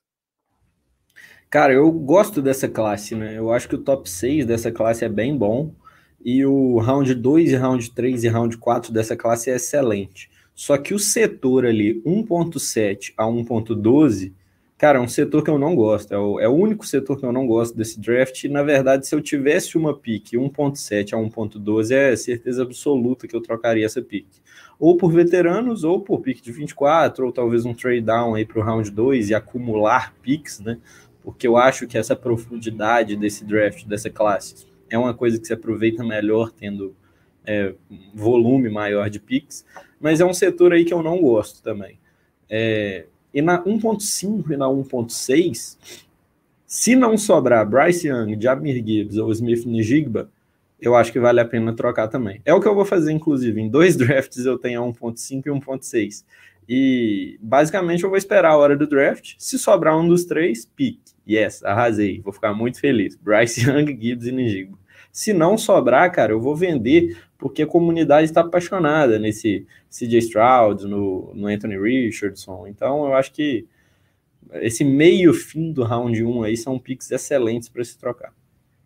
Cara, 1.55 1.71
eu 1.71 1.89
gosto 1.89 2.41
dessa 2.41 2.67
classe, 2.67 3.15
né? 3.15 3.37
Eu 3.37 3.49
acho 3.49 3.69
que 3.69 3.75
o 3.75 3.81
top 3.81 4.09
6 4.09 4.45
dessa 4.45 4.73
classe 4.73 5.05
é 5.05 5.07
bem 5.07 5.37
bom. 5.37 5.71
E 6.21 6.45
o 6.45 6.79
round 6.79 7.15
2 7.15 7.53
e 7.53 7.55
round 7.55 7.91
3 7.91 8.25
e 8.25 8.27
round 8.27 8.57
4 8.57 8.91
dessa 8.91 9.15
classe 9.15 9.49
é 9.49 9.55
excelente. 9.55 10.29
Só 10.53 10.77
que 10.77 10.93
o 10.93 10.99
setor 10.99 11.65
ali, 11.65 12.01
1.7 12.05 13.13
a 13.15 13.23
1.12, 13.23 14.33
cara, 14.77 14.99
é 14.99 15.01
um 15.01 15.07
setor 15.07 15.45
que 15.45 15.49
eu 15.49 15.57
não 15.57 15.77
gosto. 15.77 16.13
É 16.13 16.17
o, 16.17 16.39
é 16.41 16.49
o 16.49 16.51
único 16.51 16.85
setor 16.85 17.17
que 17.17 17.25
eu 17.25 17.31
não 17.31 17.47
gosto 17.47 17.73
desse 17.77 18.01
draft. 18.01 18.43
E, 18.43 18.49
na 18.49 18.61
verdade, 18.61 19.07
se 19.07 19.15
eu 19.15 19.21
tivesse 19.21 19.77
uma 19.77 19.97
pick 19.97 20.33
1.7 20.33 21.13
a 21.13 21.17
1.12, 21.17 21.95
é 21.95 22.17
certeza 22.17 22.63
absoluta 22.63 23.29
que 23.29 23.35
eu 23.35 23.39
trocaria 23.39 23.85
essa 23.85 24.01
pick. 24.01 24.27
Ou 24.77 24.97
por 24.97 25.09
veteranos, 25.09 25.85
ou 25.85 26.01
por 26.01 26.19
pick 26.19 26.41
de 26.41 26.51
24, 26.51 27.25
ou 27.25 27.31
talvez 27.31 27.65
um 27.65 27.73
trade 27.73 28.01
down 28.01 28.35
aí 28.35 28.45
para 28.45 28.59
o 28.59 28.61
round 28.61 28.91
2 28.91 29.29
e 29.29 29.33
acumular 29.33 30.13
picks, 30.21 30.59
né? 30.59 30.77
Porque 31.25 31.47
eu 31.47 31.57
acho 31.57 31.87
que 31.87 31.97
essa 31.97 32.15
profundidade 32.15 33.15
desse 33.15 33.43
draft, 33.43 33.83
dessa 33.87 34.11
classe, 34.11 34.67
é 34.87 34.95
uma 34.95 35.11
coisa 35.11 35.39
que 35.39 35.47
se 35.47 35.53
aproveita 35.53 36.03
melhor 36.03 36.51
tendo 36.51 36.95
é, 37.43 37.73
volume 38.13 38.69
maior 38.69 39.09
de 39.09 39.19
picks, 39.19 39.65
mas 39.99 40.21
é 40.21 40.25
um 40.25 40.35
setor 40.35 40.71
aí 40.71 40.85
que 40.85 40.93
eu 40.93 41.01
não 41.01 41.19
gosto 41.19 41.63
também. 41.63 41.97
É, 42.47 43.07
e 43.33 43.41
na 43.41 43.59
1.5 43.63 44.51
e 44.51 44.55
na 44.55 44.67
1.6, 44.67 45.77
se 46.63 46.95
não 46.95 47.17
sobrar 47.17 47.67
Bryce 47.67 48.07
Young, 48.07 48.39
Jabir 48.39 48.75
Gibbs 48.85 49.17
ou 49.17 49.31
Smith 49.31 49.65
Njigba, 49.65 50.29
eu 50.79 50.95
acho 50.95 51.11
que 51.11 51.19
vale 51.19 51.39
a 51.39 51.45
pena 51.45 51.73
trocar 51.73 52.07
também. 52.07 52.39
É 52.45 52.53
o 52.53 52.61
que 52.61 52.67
eu 52.67 52.75
vou 52.75 52.85
fazer, 52.85 53.11
inclusive. 53.11 53.59
Em 53.59 53.67
dois 53.67 53.95
drafts 53.97 54.45
eu 54.45 54.59
tenho 54.59 54.83
1.5 54.83 55.41
e 55.47 55.49
1.6. 55.49 56.23
E 56.69 57.39
basicamente 57.41 58.03
eu 58.03 58.09
vou 58.09 58.17
esperar 58.17 58.51
a 58.51 58.57
hora 58.57 58.77
do 58.77 58.85
draft. 58.85 59.33
Se 59.39 59.57
sobrar 59.57 59.97
um 59.97 60.07
dos 60.07 60.25
três, 60.25 60.65
pique. 60.65 61.14
Yes, 61.27 61.63
arrasei. 61.63 62.21
Vou 62.21 62.31
ficar 62.31 62.53
muito 62.53 62.79
feliz. 62.79 63.15
Bryce 63.15 63.61
Young, 63.67 63.87
Gibbs 63.99 64.27
e 64.27 64.31
Nijigo. 64.31 64.79
Se 65.11 65.31
não 65.33 65.57
sobrar, 65.57 66.11
cara, 66.11 66.33
eu 66.33 66.41
vou 66.41 66.55
vender 66.55 67.17
porque 67.37 67.61
a 67.61 67.67
comunidade 67.67 68.25
está 68.25 68.41
apaixonada 68.41 69.17
nesse 69.17 69.65
CJ 69.89 70.17
Stroud, 70.19 70.85
no, 70.85 71.33
no 71.33 71.47
Anthony 71.47 71.77
Richardson. 71.77 72.67
Então 72.67 73.05
eu 73.05 73.13
acho 73.13 73.31
que 73.31 73.65
esse 74.53 74.83
meio 74.83 75.33
fim 75.33 75.71
do 75.71 75.83
round 75.83 76.23
1 76.23 76.43
aí 76.43 76.57
são 76.57 76.77
picks 76.77 77.11
excelentes 77.11 77.69
para 77.69 77.83
se 77.83 77.97
trocar. 77.97 78.33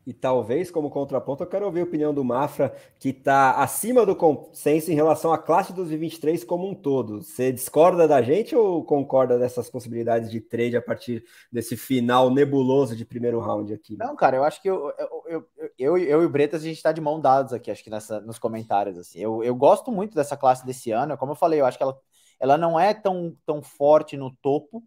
E 0.09 0.13
talvez, 0.13 0.71
como 0.71 0.89
contraponto, 0.89 1.43
eu 1.43 1.47
quero 1.47 1.67
ouvir 1.67 1.81
a 1.81 1.83
opinião 1.83 2.11
do 2.11 2.23
Mafra, 2.23 2.75
que 2.97 3.09
está 3.09 3.51
acima 3.61 4.03
do 4.07 4.15
consenso 4.15 4.91
em 4.91 4.95
relação 4.95 5.31
à 5.31 5.37
classe 5.37 5.71
dos 5.71 5.91
23 5.91 6.43
como 6.43 6.67
um 6.67 6.73
todo. 6.73 7.21
Você 7.21 7.51
discorda 7.51 8.07
da 8.07 8.19
gente 8.19 8.55
ou 8.55 8.83
concorda 8.83 9.37
dessas 9.37 9.69
possibilidades 9.69 10.31
de 10.31 10.41
trade 10.41 10.75
a 10.75 10.81
partir 10.81 11.23
desse 11.51 11.77
final 11.77 12.31
nebuloso 12.31 12.95
de 12.95 13.05
primeiro 13.05 13.39
round 13.39 13.71
aqui? 13.71 13.97
Não, 13.97 14.15
cara, 14.15 14.37
eu 14.37 14.43
acho 14.43 14.59
que 14.59 14.67
eu, 14.67 14.91
eu, 15.27 15.47
eu, 15.77 15.95
eu, 15.95 16.23
e 16.23 16.25
o 16.25 16.29
Bretas 16.29 16.63
a 16.63 16.65
gente 16.65 16.77
está 16.77 16.91
de 16.91 16.99
mão 16.99 17.21
dados 17.21 17.53
aqui, 17.53 17.69
acho 17.69 17.83
que 17.83 17.91
nessa, 17.91 18.19
nos 18.19 18.39
comentários. 18.39 18.97
Assim. 18.97 19.19
Eu, 19.19 19.43
eu 19.43 19.53
gosto 19.53 19.91
muito 19.91 20.15
dessa 20.15 20.35
classe 20.35 20.65
desse 20.65 20.89
ano, 20.89 21.15
como 21.19 21.33
eu 21.33 21.35
falei, 21.35 21.61
eu 21.61 21.67
acho 21.67 21.77
que 21.77 21.83
ela, 21.83 21.95
ela 22.39 22.57
não 22.57 22.79
é 22.79 22.95
tão, 22.95 23.37
tão 23.45 23.61
forte 23.61 24.17
no 24.17 24.35
topo, 24.37 24.83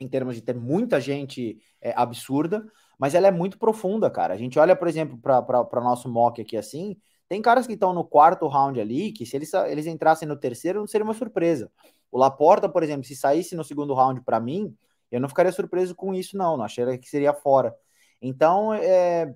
em 0.00 0.08
termos 0.08 0.34
de 0.34 0.40
ter 0.40 0.54
muita 0.54 0.98
gente 0.98 1.60
é, 1.78 1.92
absurda, 1.94 2.64
mas 2.98 3.14
ela 3.14 3.26
é 3.26 3.30
muito 3.30 3.58
profunda, 3.58 4.10
cara. 4.10 4.34
A 4.34 4.36
gente 4.36 4.58
olha, 4.58 4.74
por 4.76 4.88
exemplo, 4.88 5.18
para 5.18 5.80
nosso 5.80 6.08
mock 6.08 6.40
aqui 6.40 6.56
assim, 6.56 6.96
tem 7.28 7.42
caras 7.42 7.66
que 7.66 7.72
estão 7.74 7.92
no 7.92 8.04
quarto 8.04 8.46
round 8.46 8.80
ali, 8.80 9.12
que 9.12 9.26
se 9.26 9.36
eles, 9.36 9.52
eles 9.54 9.86
entrassem 9.86 10.28
no 10.28 10.36
terceiro, 10.36 10.80
não 10.80 10.86
seria 10.86 11.04
uma 11.04 11.14
surpresa. 11.14 11.70
O 12.10 12.18
Laporta, 12.18 12.68
por 12.68 12.82
exemplo, 12.82 13.04
se 13.04 13.16
saísse 13.16 13.56
no 13.56 13.64
segundo 13.64 13.94
round 13.94 14.20
para 14.22 14.40
mim, 14.40 14.74
eu 15.10 15.20
não 15.20 15.28
ficaria 15.28 15.52
surpreso 15.52 15.94
com 15.94 16.14
isso, 16.14 16.36
não. 16.36 16.56
Não 16.56 16.64
acharia 16.64 16.98
que 16.98 17.08
seria 17.08 17.34
fora. 17.34 17.74
Então, 18.22 18.72
é, 18.74 19.34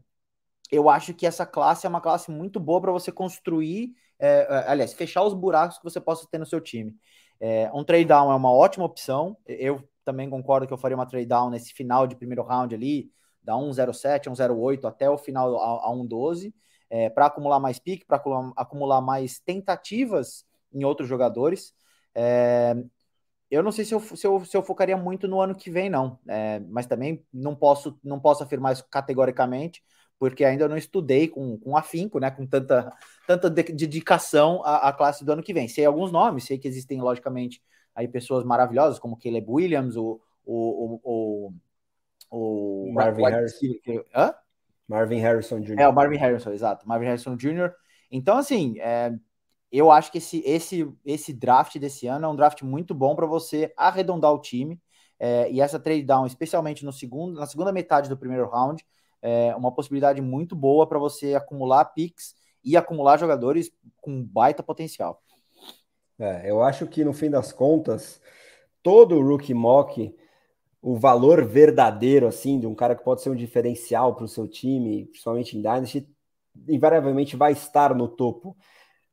eu 0.71 0.89
acho 0.89 1.13
que 1.15 1.27
essa 1.27 1.45
classe 1.45 1.87
é 1.87 1.89
uma 1.89 2.01
classe 2.01 2.31
muito 2.31 2.61
boa 2.61 2.81
para 2.81 2.93
você 2.93 3.11
construir, 3.11 3.93
é, 4.19 4.47
é, 4.49 4.71
aliás, 4.71 4.93
fechar 4.93 5.23
os 5.23 5.35
buracos 5.35 5.79
que 5.79 5.85
você 5.85 6.01
possa 6.01 6.27
ter 6.31 6.39
no 6.39 6.47
seu 6.47 6.61
time. 6.61 6.95
É, 7.41 7.71
um 7.75 7.85
trade 7.85 8.05
down 8.05 8.31
é 8.31 8.35
uma 8.35 8.53
ótima 8.53 8.85
opção. 8.85 9.37
Eu 9.47 9.83
também 10.05 10.31
concordo 10.31 10.67
que 10.67 10.73
eu 10.73 10.79
faria 10.79 10.97
uma 10.97 11.07
trade 11.07 11.27
down 11.27 11.51
nesse 11.51 11.73
final 11.73 12.07
de 12.07 12.17
primeiro 12.17 12.43
round 12.43 12.75
ali, 12.75 13.11
da 13.43 13.55
1,07, 13.55 14.31
1,08 14.31 14.85
até 14.87 15.09
o 15.09 15.19
final 15.19 15.57
a, 15.61 15.89
a 15.89 15.93
1,12, 15.93 16.53
é, 16.89 17.09
para 17.09 17.27
acumular 17.27 17.61
mais 17.61 17.79
pique, 17.79 18.05
para 18.05 18.23
acumular, 18.57 19.01
mais 19.01 19.39
tentativas 19.39 20.45
em 20.73 20.85
outros 20.85 21.09
jogadores. 21.09 21.73
É, 22.15 22.75
eu 23.51 23.63
não 23.63 23.73
sei 23.73 23.85
se 23.85 23.95
eu, 23.95 24.01
se, 24.01 24.27
eu, 24.27 24.45
se 24.45 24.57
eu 24.57 24.63
focaria 24.63 24.97
muito 24.97 25.27
no 25.27 25.41
ano 25.41 25.55
que 25.55 25.71
vem, 25.71 25.91
não. 25.91 26.19
É, 26.29 26.61
mas 26.69 26.87
também 26.87 27.25
não 27.33 27.55
posso, 27.55 27.99
não 28.03 28.21
posso 28.21 28.43
afirmar 28.43 28.73
isso 28.73 28.87
categoricamente, 28.89 29.83
porque 30.19 30.45
ainda 30.45 30.69
não 30.69 30.77
estudei 30.77 31.29
com, 31.29 31.59
com 31.59 31.77
afinco, 31.77 32.19
né, 32.21 32.31
com 32.31 32.47
tanta, 32.47 32.93
tanta 33.27 33.49
dedicação 33.49 34.63
à, 34.65 34.89
à, 34.89 34.93
classe 34.93 35.25
do 35.25 35.33
ano 35.33 35.43
que 35.43 35.55
vem. 35.55 35.67
Sei 35.67 35.85
alguns 35.85 36.13
nomes, 36.13 36.45
sei 36.45 36.59
que 36.59 36.69
existem, 36.69 37.01
logicamente, 37.01 37.63
aí 37.95 38.07
pessoas 38.07 38.45
maravilhosas, 38.45 38.99
como 38.99 39.17
Caleb 39.17 39.47
Williams, 39.49 39.97
o, 39.97 40.21
o, 40.45 41.01
o, 41.03 41.49
o, 41.49 41.53
Marvin 42.93 43.23
Harrison. 43.23 43.67
Hã? 44.15 44.35
Marvin 44.89 45.19
Harrison 45.19 45.61
Jr. 45.61 45.81
É, 45.81 45.89
o 45.89 45.93
Marvin 45.93 46.17
Harrison, 46.17 46.51
exato. 46.51 46.89
Marvin 46.89 47.07
Harrison 47.07 47.37
Jr. 47.37 47.73
Então, 48.11 48.37
assim, 48.37 48.79
é, 48.81 49.13
eu 49.71 49.91
acho 49.91 50.11
que 50.11 50.19
esse, 50.19 50.43
esse, 50.45 50.93
esse 51.05 51.33
draft 51.33 51.79
desse 51.79 52.07
ano 52.07 52.27
é 52.27 52.29
um 52.29 52.35
draft 52.35 52.63
muito 52.63 52.93
bom 52.93 53.15
para 53.15 53.27
você 53.27 53.73
arredondar 53.77 54.33
o 54.33 54.41
time. 54.41 54.81
É, 55.19 55.51
e 55.51 55.61
essa 55.61 55.79
trade 55.79 56.03
down, 56.03 56.27
especialmente 56.27 56.85
no 56.85 56.93
segundo, 56.93 57.39
na 57.39 57.47
segunda 57.47 57.73
metade 57.73 58.09
do 58.09 58.17
primeiro 58.17 58.49
round, 58.49 58.85
é 59.23 59.55
uma 59.55 59.73
possibilidade 59.73 60.21
muito 60.21 60.57
boa 60.57 60.89
para 60.89 60.99
você 60.99 61.35
acumular 61.35 61.85
picks 61.85 62.35
e 62.65 62.77
acumular 62.77 63.19
jogadores 63.19 63.71
com 64.01 64.25
baita 64.25 64.63
potencial. 64.63 65.23
É, 66.19 66.51
eu 66.51 66.63
acho 66.63 66.87
que 66.87 67.05
no 67.05 67.13
fim 67.13 67.31
das 67.31 67.53
contas, 67.53 68.21
todo 68.83 69.17
o 69.17 69.27
rookie 69.27 69.55
mock, 69.55 70.15
o 70.83 70.97
valor 70.97 71.45
verdadeiro 71.45 72.27
assim 72.27 72.59
de 72.59 72.67
um 72.67 72.75
cara 72.75 72.95
que 72.95 73.05
pode 73.05 73.23
ser 73.23 73.31
um 73.31 73.37
diferencial 73.37 74.15
para 74.15 74.25
o 74.25 74.29
seu 74.29 74.49
time, 74.49 75.07
principalmente 75.07 75.57
em 75.57 75.61
Dynasty, 75.61 76.09
invariavelmente 76.69 77.37
vai 77.37 77.53
estar 77.53 77.95
no 77.95 78.09
topo. 78.09 78.57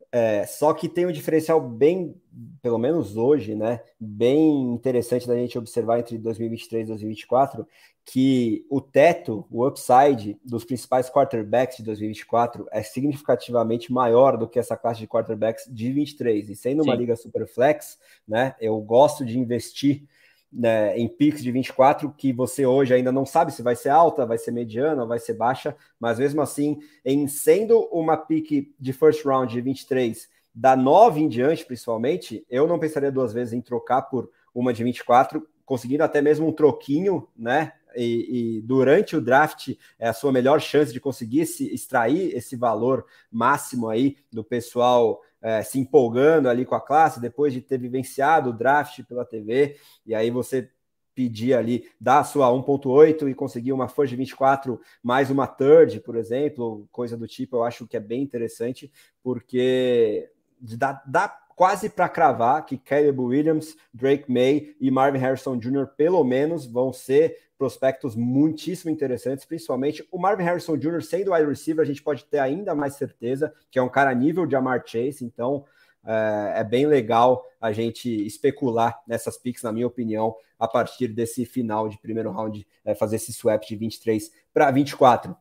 É, 0.09 0.45
só 0.45 0.73
que 0.73 0.87
tem 0.87 1.05
um 1.05 1.11
diferencial 1.11 1.59
bem, 1.59 2.15
pelo 2.61 2.77
menos 2.77 3.17
hoje, 3.17 3.53
né? 3.53 3.81
Bem 3.99 4.73
interessante 4.73 5.27
da 5.27 5.35
gente 5.35 5.57
observar 5.57 5.99
entre 5.99 6.17
2023 6.17 6.85
e 6.85 6.91
2024, 6.91 7.67
que 8.05 8.65
o 8.69 8.79
teto, 8.79 9.45
o 9.51 9.67
upside 9.67 10.39
dos 10.45 10.63
principais 10.63 11.09
quarterbacks 11.09 11.77
de 11.77 11.83
2024 11.83 12.65
é 12.71 12.81
significativamente 12.81 13.91
maior 13.91 14.37
do 14.37 14.47
que 14.47 14.57
essa 14.57 14.77
classe 14.77 15.01
de 15.01 15.07
quarterbacks 15.07 15.65
de 15.69 15.91
23. 15.91 16.49
E 16.49 16.55
sendo 16.55 16.83
Sim. 16.83 16.89
uma 16.89 16.95
liga 16.95 17.15
super 17.17 17.45
flex, 17.45 17.99
né? 18.25 18.55
Eu 18.61 18.79
gosto 18.79 19.25
de 19.25 19.37
investir 19.37 20.07
né, 20.51 20.97
em 20.97 21.07
picks 21.07 21.43
de 21.43 21.51
24 21.51 22.13
que 22.17 22.31
você 22.31 22.65
hoje 22.65 22.93
ainda 22.93 23.11
não 23.11 23.25
sabe 23.25 23.51
se 23.51 23.61
vai 23.61 23.75
ser 23.75 23.89
alta, 23.89 24.25
vai 24.25 24.37
ser 24.37 24.51
mediana, 24.51 25.05
vai 25.05 25.19
ser 25.19 25.33
baixa, 25.33 25.75
mas 25.99 26.19
mesmo 26.19 26.41
assim, 26.41 26.79
em 27.03 27.27
sendo 27.27 27.79
uma 27.91 28.17
pick 28.17 28.73
de 28.79 28.93
first 28.93 29.25
round 29.25 29.53
de 29.53 29.61
23 29.61 30.29
da 30.53 30.75
9 30.75 31.21
em 31.21 31.27
diante, 31.27 31.65
principalmente, 31.65 32.45
eu 32.49 32.67
não 32.67 32.79
pensaria 32.79 33.11
duas 33.11 33.31
vezes 33.31 33.53
em 33.53 33.61
trocar 33.61 34.03
por 34.03 34.29
uma 34.53 34.73
de 34.73 34.83
24, 34.83 35.47
conseguindo 35.65 36.03
até 36.03 36.21
mesmo 36.21 36.47
um 36.47 36.51
troquinho, 36.51 37.27
né? 37.37 37.73
e, 37.97 38.57
e, 38.57 38.61
durante 38.61 39.15
o 39.15 39.21
draft 39.21 39.75
é 39.97 40.07
a 40.07 40.13
sua 40.13 40.31
melhor 40.31 40.61
chance 40.61 40.93
de 40.93 40.99
conseguir 40.99 41.45
se 41.45 41.73
extrair 41.73 42.35
esse 42.35 42.55
valor 42.55 43.05
máximo 43.31 43.89
aí 43.89 44.17
do 44.31 44.43
pessoal 44.43 45.21
é, 45.41 45.61
se 45.63 45.79
empolgando 45.79 46.49
ali 46.49 46.65
com 46.65 46.75
a 46.75 46.81
classe, 46.81 47.19
depois 47.19 47.53
de 47.53 47.61
ter 47.61 47.77
vivenciado 47.77 48.49
o 48.49 48.53
draft 48.53 49.03
pela 49.03 49.25
TV, 49.25 49.77
e 50.05 50.13
aí 50.15 50.29
você 50.29 50.69
pedir 51.17 51.55
ali, 51.55 51.89
dar 51.99 52.19
a 52.19 52.23
sua 52.23 52.47
1.8 52.49 53.27
e 53.27 53.33
conseguir 53.33 53.73
uma 53.73 53.87
Forge 53.87 54.15
24 54.15 54.79
mais 55.01 55.31
uma 55.31 55.47
third, 55.47 55.99
por 56.01 56.15
exemplo, 56.15 56.87
coisa 56.91 57.17
do 57.17 57.27
tipo, 57.27 57.55
eu 57.55 57.63
acho 57.63 57.87
que 57.87 57.97
é 57.97 57.99
bem 57.99 58.21
interessante, 58.21 58.91
porque 59.23 60.29
dá, 60.61 61.01
dá 61.07 61.27
quase 61.57 61.89
para 61.89 62.07
cravar 62.07 62.63
que 62.67 62.77
Caleb 62.77 63.19
Williams, 63.19 63.75
Drake 63.91 64.31
May 64.31 64.75
e 64.79 64.91
Marvin 64.91 65.17
Harrison 65.17 65.57
Jr., 65.57 65.87
pelo 65.97 66.23
menos, 66.23 66.67
vão 66.67 66.93
ser 66.93 67.35
prospectos 67.57 68.15
muitíssimo 68.15 68.91
interessantes, 68.91 69.43
principalmente 69.43 70.07
o 70.11 70.19
Marvin 70.19 70.43
Harrison 70.43 70.77
Jr. 70.77 71.01
sendo 71.01 71.33
wide 71.33 71.47
receiver, 71.49 71.83
a 71.83 71.87
gente 71.87 72.03
pode 72.03 72.25
ter 72.25 72.37
ainda 72.37 72.75
mais 72.75 72.93
certeza 72.93 73.51
que 73.71 73.79
é 73.79 73.81
um 73.81 73.89
cara 73.89 74.13
nível 74.13 74.45
de 74.45 74.55
Amar 74.55 74.83
Chase, 74.85 75.25
então 75.25 75.65
é, 76.05 76.59
é 76.59 76.63
bem 76.63 76.85
legal 76.85 77.43
a 77.59 77.71
gente 77.71 78.07
especular 78.07 79.01
nessas 79.07 79.35
picks, 79.35 79.63
na 79.63 79.71
minha 79.71 79.87
opinião, 79.87 80.35
a 80.59 80.67
partir 80.67 81.07
desse 81.07 81.43
final 81.43 81.89
de 81.89 81.97
primeiro 81.97 82.29
round, 82.29 82.67
é, 82.85 82.93
fazer 82.93 83.15
esse 83.15 83.33
swap 83.33 83.63
de 83.63 83.75
23 83.75 84.31
para 84.53 84.69
24. 84.69 85.35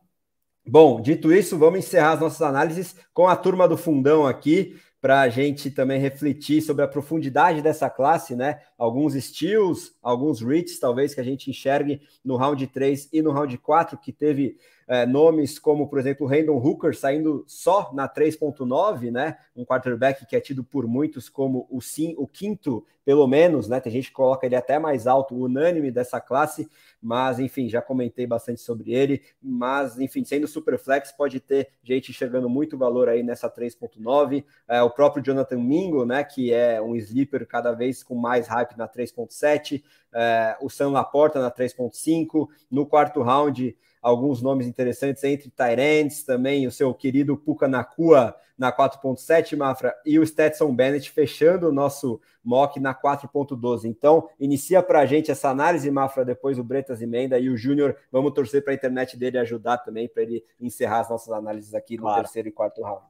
Bom, 0.69 0.99
dito 0.99 1.31
isso, 1.31 1.57
vamos 1.57 1.79
encerrar 1.79 2.13
as 2.13 2.19
nossas 2.19 2.41
análises 2.41 2.95
com 3.13 3.27
a 3.27 3.35
turma 3.35 3.67
do 3.69 3.77
fundão 3.77 4.25
aqui 4.25 4.77
para 4.99 5.21
a 5.21 5.29
gente 5.29 5.69
também 5.69 5.99
refletir 5.99 6.61
sobre 6.61 6.83
a 6.83 6.87
profundidade 6.87 7.61
dessa 7.61 7.89
classe, 7.89 8.35
né? 8.35 8.61
Alguns 8.77 9.13
steals, 9.13 9.95
alguns 10.01 10.41
reads, 10.41 10.79
talvez, 10.79 11.13
que 11.13 11.21
a 11.21 11.23
gente 11.23 11.49
enxergue 11.49 12.01
no 12.23 12.35
round 12.35 12.65
3 12.67 13.09
e 13.13 13.21
no 13.21 13.31
round 13.31 13.57
4, 13.57 13.97
que 13.97 14.11
teve 14.11 14.57
é, 14.87 15.05
nomes 15.05 15.59
como, 15.59 15.89
por 15.89 15.99
exemplo, 15.99 16.25
o 16.25 16.29
Randall 16.29 16.65
Hooker 16.65 16.97
saindo 16.97 17.43
só 17.45 17.91
na 17.93 18.07
3.9, 18.07 19.11
né? 19.11 19.37
Um 19.53 19.65
quarterback 19.65 20.25
que 20.25 20.35
é 20.35 20.39
tido 20.39 20.63
por 20.63 20.87
muitos 20.87 21.27
como 21.27 21.67
o, 21.69 21.81
sim, 21.81 22.15
o 22.17 22.25
quinto, 22.25 22.85
pelo 23.03 23.27
menos, 23.27 23.67
né? 23.67 23.81
Tem 23.81 23.91
gente 23.91 24.07
que 24.07 24.13
coloca 24.13 24.45
ele 24.45 24.55
até 24.55 24.79
mais 24.79 25.05
alto, 25.05 25.35
unânime 25.35 25.91
dessa 25.91 26.21
classe, 26.21 26.69
mas 27.01 27.37
enfim, 27.37 27.67
já 27.67 27.81
comentei 27.81 28.25
bastante 28.25 28.61
sobre 28.61 28.93
ele. 28.93 29.21
Mas, 29.41 29.99
enfim, 29.99 30.23
sendo 30.23 30.47
super 30.47 30.79
flex, 30.79 31.11
pode 31.11 31.41
ter 31.41 31.69
gente 31.83 32.11
enxergando 32.11 32.49
muito 32.49 32.77
valor 32.77 33.09
aí 33.09 33.23
nessa 33.23 33.49
3.9. 33.49 34.45
É, 34.69 34.81
o 34.81 34.89
próprio 34.89 35.21
Jonathan 35.21 35.57
Mingo, 35.57 36.05
né? 36.05 36.23
Que 36.23 36.53
é 36.53 36.81
um 36.81 36.95
sleeper 36.95 37.45
cada 37.45 37.73
vez 37.73 38.03
com 38.03 38.15
mais 38.15 38.47
hype 38.47 38.77
na 38.77 38.87
3.7. 38.87 39.83
É, 40.13 40.55
o 40.61 40.69
Sam 40.69 40.91
Laporta 40.91 41.41
na 41.41 41.51
3.5. 41.51 42.47
No 42.71 42.85
quarto 42.85 43.21
round 43.21 43.75
alguns 44.01 44.41
nomes 44.41 44.67
interessantes 44.67 45.23
entre 45.23 45.49
Tyrants 45.49 46.23
também, 46.23 46.67
o 46.67 46.71
seu 46.71 46.93
querido 46.93 47.37
Puka 47.37 47.67
Nakua 47.67 48.35
na 48.57 48.71
4.7, 48.71 49.55
Mafra, 49.55 49.95
e 50.05 50.17
o 50.17 50.25
Stetson 50.25 50.73
Bennett 50.73 51.11
fechando 51.11 51.69
o 51.69 51.71
nosso 51.71 52.19
mock 52.43 52.79
na 52.79 52.95
4.12. 52.95 53.85
Então, 53.85 54.27
inicia 54.39 54.81
para 54.81 55.01
a 55.01 55.05
gente 55.05 55.29
essa 55.29 55.49
análise, 55.49 55.91
Mafra, 55.91 56.25
depois 56.25 56.57
o 56.57 56.63
Bretas 56.63 57.01
Emenda 57.01 57.37
e 57.37 57.49
o 57.49 57.57
Júnior, 57.57 57.95
vamos 58.11 58.33
torcer 58.33 58.63
para 58.63 58.73
a 58.73 58.75
internet 58.75 59.15
dele 59.15 59.37
ajudar 59.37 59.77
também, 59.79 60.07
para 60.07 60.23
ele 60.23 60.43
encerrar 60.59 61.01
as 61.01 61.09
nossas 61.09 61.31
análises 61.31 61.75
aqui 61.75 61.97
no 61.97 62.03
claro. 62.03 62.23
terceiro 62.23 62.47
e 62.47 62.51
quarto 62.51 62.81
round. 62.81 63.05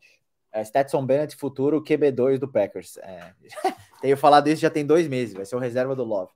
É, 0.51 0.63
Stetson 0.63 1.05
Bennett, 1.05 1.35
futuro 1.35 1.83
QB2 1.83 2.39
do 2.39 2.47
Packers. 2.47 2.97
É, 2.97 3.31
tenho 4.01 4.17
falado 4.17 4.47
isso 4.47 4.61
já 4.61 4.69
tem 4.69 4.85
dois 4.85 5.07
meses, 5.07 5.33
vai 5.33 5.45
ser 5.45 5.55
o 5.55 5.59
reserva 5.59 5.95
do 5.95 6.03
Love. 6.03 6.31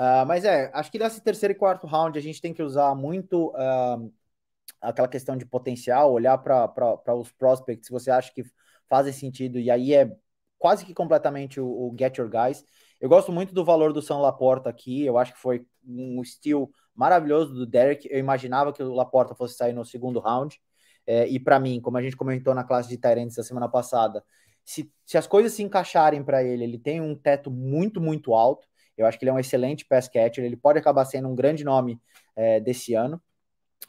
Uh, 0.00 0.24
mas 0.26 0.46
é, 0.46 0.70
acho 0.72 0.90
que 0.90 0.98
nesse 0.98 1.20
terceiro 1.20 1.52
e 1.52 1.54
quarto 1.54 1.86
round 1.86 2.18
a 2.18 2.22
gente 2.22 2.40
tem 2.40 2.54
que 2.54 2.62
usar 2.62 2.94
muito 2.94 3.48
uh, 3.48 4.10
aquela 4.80 5.06
questão 5.06 5.36
de 5.36 5.44
potencial, 5.44 6.10
olhar 6.10 6.38
para 6.38 7.14
os 7.14 7.30
prospects, 7.32 7.86
se 7.86 7.92
você 7.92 8.10
acha 8.10 8.32
que 8.32 8.42
fazem 8.88 9.12
sentido, 9.12 9.58
e 9.58 9.70
aí 9.70 9.92
é 9.92 10.10
quase 10.58 10.86
que 10.86 10.94
completamente 10.94 11.60
o, 11.60 11.66
o, 11.66 11.94
Get 11.98 12.16
Your 12.16 12.30
Guys. 12.30 12.64
Eu 12.98 13.10
gosto 13.10 13.30
muito 13.30 13.52
do 13.52 13.62
valor 13.62 13.92
do 13.92 14.00
São 14.00 14.22
Laporta 14.22 14.70
aqui, 14.70 15.04
eu 15.04 15.18
acho 15.18 15.34
que 15.34 15.38
foi 15.38 15.66
um 15.86 16.22
estilo 16.22 16.70
maravilhoso 16.94 17.52
do 17.52 17.66
Derek. 17.66 18.08
Eu 18.10 18.18
imaginava 18.18 18.72
que 18.72 18.82
o 18.82 18.94
Laporta 18.94 19.34
fosse 19.34 19.54
sair 19.54 19.74
no 19.74 19.84
segundo 19.84 20.18
round, 20.18 20.58
é, 21.06 21.28
e 21.28 21.38
para 21.38 21.60
mim, 21.60 21.78
como 21.78 21.98
a 21.98 22.02
gente 22.02 22.16
comentou 22.16 22.54
na 22.54 22.64
classe 22.64 22.88
de 22.88 22.96
Tyrants 22.96 23.36
da 23.36 23.42
semana 23.42 23.68
passada, 23.68 24.24
se, 24.64 24.90
se 25.04 25.18
as 25.18 25.26
coisas 25.26 25.52
se 25.52 25.62
encaixarem 25.62 26.24
para 26.24 26.42
ele, 26.42 26.64
ele 26.64 26.78
tem 26.78 27.02
um 27.02 27.14
teto 27.14 27.50
muito, 27.50 28.00
muito 28.00 28.32
alto. 28.32 28.66
Eu 28.96 29.06
acho 29.06 29.18
que 29.18 29.24
ele 29.24 29.30
é 29.30 29.34
um 29.34 29.38
excelente 29.38 29.84
pass 29.84 30.08
catcher, 30.08 30.44
ele 30.44 30.56
pode 30.56 30.78
acabar 30.78 31.04
sendo 31.04 31.28
um 31.28 31.34
grande 31.34 31.64
nome 31.64 32.00
é, 32.36 32.60
desse 32.60 32.94
ano. 32.94 33.20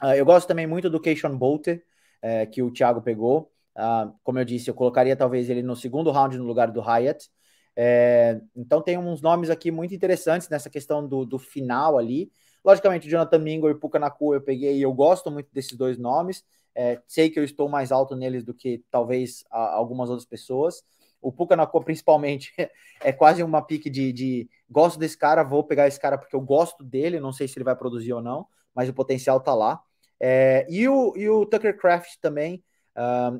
Uh, 0.02 0.14
eu 0.14 0.24
gosto 0.24 0.48
também 0.48 0.66
muito 0.66 0.88
do 0.88 1.00
Keishon 1.00 1.36
Bolter, 1.36 1.84
é, 2.20 2.46
que 2.46 2.62
o 2.62 2.72
Thiago 2.72 3.02
pegou. 3.02 3.50
Uh, 3.76 4.12
como 4.22 4.38
eu 4.38 4.44
disse, 4.44 4.70
eu 4.70 4.74
colocaria 4.74 5.16
talvez 5.16 5.50
ele 5.50 5.62
no 5.62 5.74
segundo 5.76 6.10
round 6.10 6.36
no 6.38 6.44
lugar 6.44 6.70
do 6.70 6.80
Hyatt. 6.80 7.30
É, 7.74 8.38
então 8.54 8.82
tem 8.82 8.98
uns 8.98 9.22
nomes 9.22 9.48
aqui 9.48 9.70
muito 9.70 9.94
interessantes 9.94 10.48
nessa 10.48 10.68
questão 10.68 11.06
do, 11.06 11.24
do 11.24 11.38
final 11.38 11.98
ali. 11.98 12.30
Logicamente, 12.64 13.08
Jonathan 13.08 13.38
Mingo 13.38 13.68
e 13.68 13.74
Puka 13.74 13.98
Nakua 13.98 14.36
eu 14.36 14.40
peguei 14.40 14.76
e 14.76 14.82
eu 14.82 14.92
gosto 14.92 15.30
muito 15.30 15.48
desses 15.52 15.76
dois 15.76 15.98
nomes. 15.98 16.44
É, 16.74 17.00
sei 17.06 17.28
que 17.28 17.38
eu 17.38 17.44
estou 17.44 17.68
mais 17.68 17.92
alto 17.92 18.14
neles 18.14 18.44
do 18.44 18.54
que 18.54 18.82
talvez 18.90 19.44
algumas 19.50 20.08
outras 20.10 20.26
pessoas. 20.26 20.82
O 21.22 21.32
Puka 21.32 21.56
Nakua, 21.56 21.82
principalmente, 21.82 22.52
é 23.00 23.12
quase 23.12 23.42
uma 23.42 23.62
pique 23.62 23.88
de, 23.88 24.12
de 24.12 24.50
gosto 24.68 24.98
desse 24.98 25.16
cara, 25.16 25.42
vou 25.42 25.64
pegar 25.64 25.86
esse 25.88 26.00
cara 26.00 26.18
porque 26.18 26.36
eu 26.36 26.40
gosto 26.40 26.84
dele, 26.84 27.20
não 27.20 27.32
sei 27.32 27.48
se 27.48 27.56
ele 27.56 27.64
vai 27.64 27.76
produzir 27.76 28.12
ou 28.12 28.20
não, 28.20 28.46
mas 28.74 28.88
o 28.88 28.94
potencial 28.94 29.40
tá 29.40 29.54
lá. 29.54 29.80
É, 30.20 30.66
e, 30.68 30.88
o, 30.88 31.16
e 31.16 31.28
o 31.28 31.46
Tucker 31.46 31.76
Craft 31.76 32.16
também, 32.20 32.62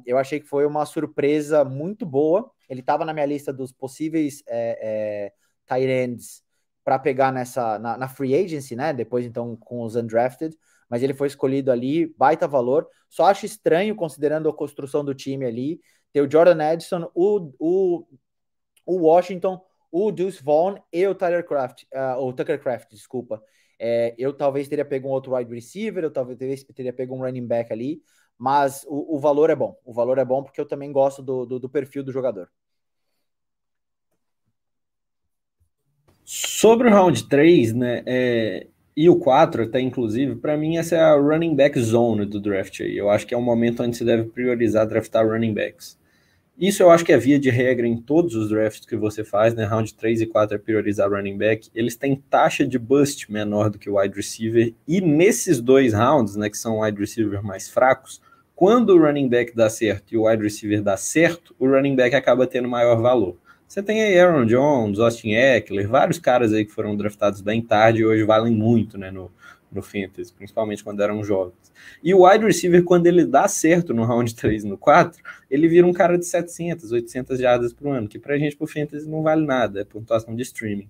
eu 0.06 0.18
achei 0.18 0.40
que 0.40 0.46
foi 0.46 0.66
uma 0.66 0.84
surpresa 0.86 1.64
muito 1.64 2.06
boa. 2.06 2.50
Ele 2.68 2.80
estava 2.80 3.04
na 3.04 3.12
minha 3.12 3.26
lista 3.26 3.52
dos 3.52 3.72
possíveis 3.72 4.42
é, 4.48 4.78
é, 4.82 5.32
tight 5.66 5.90
ends 5.90 6.42
para 6.84 6.98
pegar 6.98 7.30
nessa 7.32 7.78
na, 7.78 7.96
na, 7.96 8.09
free 8.09 8.34
agency, 8.34 8.74
né? 8.74 8.92
Depois 8.92 9.24
então 9.24 9.56
com 9.56 9.82
os 9.82 9.94
undrafted, 9.94 10.56
mas 10.88 11.02
ele 11.02 11.14
foi 11.14 11.28
escolhido 11.28 11.70
ali, 11.70 12.12
baita 12.16 12.48
valor. 12.48 12.88
Só 13.09 13.26
acho 13.26 13.46
estranho 13.46 13.94
considerando 13.94 14.48
a 14.48 14.54
construção 14.54 15.04
do 15.04 15.14
time 15.14 15.44
ali, 15.44 15.80
ter 16.12 16.20
o 16.20 16.30
Jordan 16.30 16.72
Edson, 16.72 17.10
o, 17.14 17.52
o, 17.59 18.06
o 18.86 18.97
Washington, 19.06 19.60
o 19.90 20.10
Deuce 20.10 20.43
Vaughn 20.43 20.76
e 20.93 21.06
o 21.06 21.14
Tyler 21.14 21.47
Craft, 21.47 21.84
uh, 21.94 22.18
o 22.18 22.32
Tucker 22.32 22.60
Craft, 22.60 22.90
desculpa. 22.90 23.43
É, 23.78 24.14
eu 24.16 24.32
talvez 24.32 24.68
teria 24.68 24.84
pego 24.84 25.09
um 25.09 25.10
outro 25.10 25.34
wide 25.34 25.52
receiver, 25.52 26.05
eu 26.05 26.10
talvez 26.10 26.64
teria 26.64 26.93
pego 26.93 27.14
um 27.14 27.20
running 27.20 27.47
back 27.47 27.72
ali, 27.72 28.01
mas 28.39 28.84
o, 28.89 29.16
o, 29.16 29.18
valor 29.18 29.51
é 29.51 29.56
bom. 29.56 29.76
O 29.84 29.93
valor 29.93 30.18
é 30.18 30.24
bom 30.24 30.43
porque 30.43 30.60
eu 30.60 30.66
também 30.66 30.93
gosto 30.93 31.22
do, 31.22 31.44
do, 31.44 31.59
do 31.59 31.68
perfil 31.68 32.02
do 32.02 32.12
jogador. 32.12 32.48
Sobre 36.24 36.89
o 36.89 36.90
round 36.90 37.28
3, 37.28 37.74
né, 37.74 38.02
é, 38.06 38.66
e 38.97 39.09
o 39.09 39.18
4 39.18 39.64
até 39.64 39.80
inclusive, 39.80 40.36
para 40.36 40.56
mim 40.56 40.76
essa 40.76 40.94
é 40.94 41.01
a 41.01 41.14
running 41.14 41.56
back 41.56 41.78
zone 41.80 42.24
do 42.24 42.40
draft 42.40 42.80
aí. 42.80 42.97
Eu 42.97 43.10
acho 43.10 43.26
que 43.26 43.34
é 43.34 43.36
um 43.36 43.43
momento 43.43 43.82
onde 43.82 43.97
se 43.97 44.05
deve 44.05 44.28
priorizar 44.30 44.86
draftar 44.86 45.26
running 45.26 45.52
backs. 45.52 45.98
Isso 46.59 46.83
eu 46.83 46.91
acho 46.91 47.05
que 47.05 47.12
é 47.12 47.19
via 47.19 47.39
de 47.39 47.49
regra 47.49 47.87
em 47.87 47.97
todos 47.97 48.35
os 48.35 48.51
drafts 48.51 48.85
que 48.87 48.95
você 48.95 49.24
faz, 49.24 49.55
né? 49.55 49.65
Round 49.65 49.95
3 49.95 50.20
e 50.20 50.27
4 50.27 50.55
é 50.55 50.59
priorizar 50.59 51.11
running 51.11 51.37
back. 51.37 51.69
Eles 51.74 51.97
têm 51.97 52.23
taxa 52.29 52.66
de 52.66 52.79
bust 52.79 53.33
menor 53.33 53.70
do 53.70 53.79
que 53.79 53.89
o 53.89 53.99
wide 53.99 54.15
receiver. 54.15 54.74
E 54.87 55.01
nesses 55.01 55.61
dois 55.61 55.95
rounds, 55.95 56.37
né, 56.37 56.51
que 56.51 56.59
são 56.59 56.81
wide 56.81 57.01
receiver 57.01 57.43
mais 57.43 57.70
fracos, 57.70 58.20
quando 58.55 58.91
o 58.91 58.99
running 58.99 59.29
back 59.29 59.57
dá 59.57 59.70
certo 59.70 60.12
e 60.12 60.16
o 60.16 60.29
wide 60.29 60.43
receiver 60.43 60.83
dá 60.83 60.97
certo, 60.97 61.55
o 61.59 61.66
running 61.66 61.97
back 61.97 62.15
acaba 62.15 62.47
tendo 62.47 62.69
maior 62.69 63.01
valor. 63.01 63.37
Você 63.66 63.83
tem 63.83 64.03
aí 64.03 64.19
Aaron 64.20 64.45
Jones, 64.45 64.99
Austin 64.99 65.31
Eckler, 65.31 65.89
vários 65.89 66.19
caras 66.19 66.53
aí 66.53 66.66
que 66.66 66.70
foram 66.70 66.95
draftados 66.95 67.41
bem 67.41 67.62
tarde 67.62 68.03
e 68.03 68.05
hoje 68.05 68.23
valem 68.23 68.53
muito, 68.53 68.99
né, 68.99 69.11
no, 69.11 69.33
no 69.73 69.82
Fantasy, 69.82 70.32
principalmente 70.32 70.85
quando 70.85 71.03
eram 71.03 71.23
jovens. 71.24 71.73
E 72.03 72.12
o 72.15 72.27
wide 72.27 72.44
receiver, 72.44 72.85
quando 72.85 73.07
ele 73.07 73.24
dá 73.24 73.49
certo 73.49 73.94
no 73.94 74.05
round 74.05 74.35
3 74.36 74.65
e 74.65 74.69
no 74.69 74.78
4, 74.78 75.23
ele 75.51 75.69
vira 75.69 75.86
um 75.86 75.93
cara 75.93 76.19
de 76.19 76.27
700, 76.27 76.93
800 76.93 77.39
jardas 77.39 77.73
por 77.73 77.89
ano, 77.89 78.09
que 78.09 78.19
pra 78.19 78.39
gente 78.39 78.57
pro 78.57 78.66
Fantasy 78.66 79.09
não 79.09 79.23
vale 79.23 79.44
nada, 79.44 79.81
é 79.81 79.85
pontuação 79.85 80.35
de 80.35 80.43
streaming. 80.43 80.89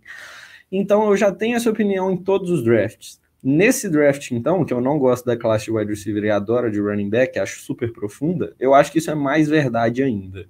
Então 0.70 1.08
eu 1.08 1.16
já 1.16 1.30
tenho 1.30 1.56
essa 1.56 1.70
opinião 1.70 2.10
em 2.10 2.16
todos 2.16 2.50
os 2.50 2.64
drafts. 2.64 3.20
Nesse 3.44 3.88
draft, 3.88 4.30
então, 4.30 4.64
que 4.64 4.72
eu 4.72 4.80
não 4.80 4.98
gosto 5.00 5.24
da 5.24 5.36
classe 5.36 5.64
de 5.64 5.72
wide 5.72 5.90
receiver 5.90 6.22
e 6.22 6.30
adoro 6.30 6.70
de 6.70 6.80
running 6.80 7.10
back, 7.10 7.40
acho 7.40 7.60
super 7.60 7.92
profunda, 7.92 8.54
eu 8.58 8.72
acho 8.72 8.92
que 8.92 8.98
isso 8.98 9.10
é 9.10 9.16
mais 9.16 9.48
verdade 9.48 10.00
ainda. 10.00 10.46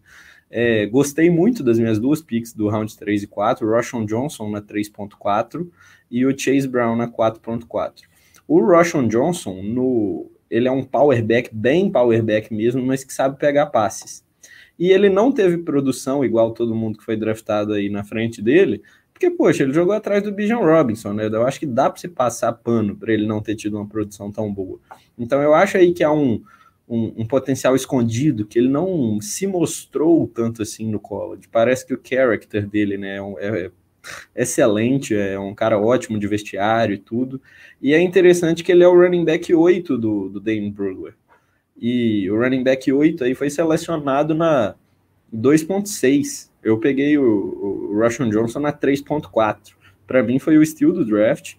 É, 0.50 0.84
gostei 0.84 1.30
muito 1.30 1.62
das 1.62 1.78
minhas 1.78 1.98
duas 1.98 2.20
picks 2.20 2.52
do 2.52 2.68
round 2.68 2.94
3 2.94 3.22
e 3.22 3.26
4, 3.26 3.66
o 3.66 3.70
Roshan 3.70 4.04
Johnson 4.04 4.50
na 4.50 4.60
3.4 4.60 5.66
e 6.10 6.26
o 6.26 6.38
Chase 6.38 6.68
Brown 6.68 6.94
na 6.94 7.08
4.4. 7.08 8.02
O 8.54 8.60
Roshan 8.60 9.08
Johnson, 9.08 9.62
no, 9.62 10.30
ele 10.50 10.68
é 10.68 10.70
um 10.70 10.84
powerback, 10.84 11.48
bem 11.50 11.90
powerback 11.90 12.52
mesmo, 12.52 12.84
mas 12.84 13.02
que 13.02 13.10
sabe 13.10 13.38
pegar 13.38 13.64
passes. 13.68 14.22
E 14.78 14.90
ele 14.90 15.08
não 15.08 15.32
teve 15.32 15.56
produção 15.56 16.22
igual 16.22 16.52
todo 16.52 16.74
mundo 16.74 16.98
que 16.98 17.04
foi 17.04 17.16
draftado 17.16 17.72
aí 17.72 17.88
na 17.88 18.04
frente 18.04 18.42
dele, 18.42 18.82
porque, 19.10 19.30
poxa, 19.30 19.62
ele 19.62 19.72
jogou 19.72 19.94
atrás 19.94 20.22
do 20.22 20.30
Bijan 20.30 20.58
Robinson, 20.58 21.14
né? 21.14 21.28
Eu 21.28 21.46
acho 21.46 21.60
que 21.60 21.64
dá 21.64 21.88
para 21.88 21.98
se 21.98 22.08
passar 22.08 22.52
pano 22.52 22.94
para 22.94 23.14
ele 23.14 23.26
não 23.26 23.40
ter 23.40 23.56
tido 23.56 23.78
uma 23.78 23.88
produção 23.88 24.30
tão 24.30 24.52
boa. 24.52 24.78
Então 25.18 25.40
eu 25.40 25.54
acho 25.54 25.78
aí 25.78 25.94
que 25.94 26.04
há 26.04 26.12
um, 26.12 26.42
um, 26.86 27.22
um, 27.22 27.26
potencial 27.26 27.74
escondido 27.74 28.44
que 28.44 28.58
ele 28.58 28.68
não 28.68 29.18
se 29.18 29.46
mostrou 29.46 30.28
tanto 30.28 30.60
assim 30.60 30.90
no 30.90 31.00
college. 31.00 31.48
Parece 31.50 31.86
que 31.86 31.94
o 31.94 32.00
character 32.04 32.68
dele, 32.68 32.98
né, 32.98 33.16
é, 33.38 33.48
é 33.64 33.70
excelente, 34.34 35.14
é 35.14 35.38
um 35.38 35.54
cara 35.54 35.78
ótimo 35.78 36.18
de 36.18 36.26
vestiário 36.26 36.94
e 36.94 36.98
tudo. 36.98 37.40
E 37.80 37.92
é 37.92 38.00
interessante 38.00 38.62
que 38.62 38.72
ele 38.72 38.82
é 38.84 38.88
o 38.88 38.94
running 38.94 39.24
back 39.24 39.54
8 39.54 39.96
do, 39.98 40.28
do 40.28 40.40
Dane 40.40 40.70
Brugler. 40.70 41.14
E 41.76 42.30
o 42.30 42.38
running 42.38 42.62
back 42.62 42.92
8 42.92 43.24
aí 43.24 43.34
foi 43.34 43.50
selecionado 43.50 44.34
na 44.34 44.74
2.6. 45.34 46.50
Eu 46.62 46.78
peguei 46.78 47.18
o, 47.18 47.24
o 47.24 48.00
Russian 48.00 48.28
Johnson 48.30 48.60
na 48.60 48.72
3.4. 48.72 49.72
Para 50.06 50.22
mim 50.22 50.38
foi 50.38 50.58
o 50.58 50.62
estilo 50.62 50.92
do 50.92 51.04
draft. 51.04 51.54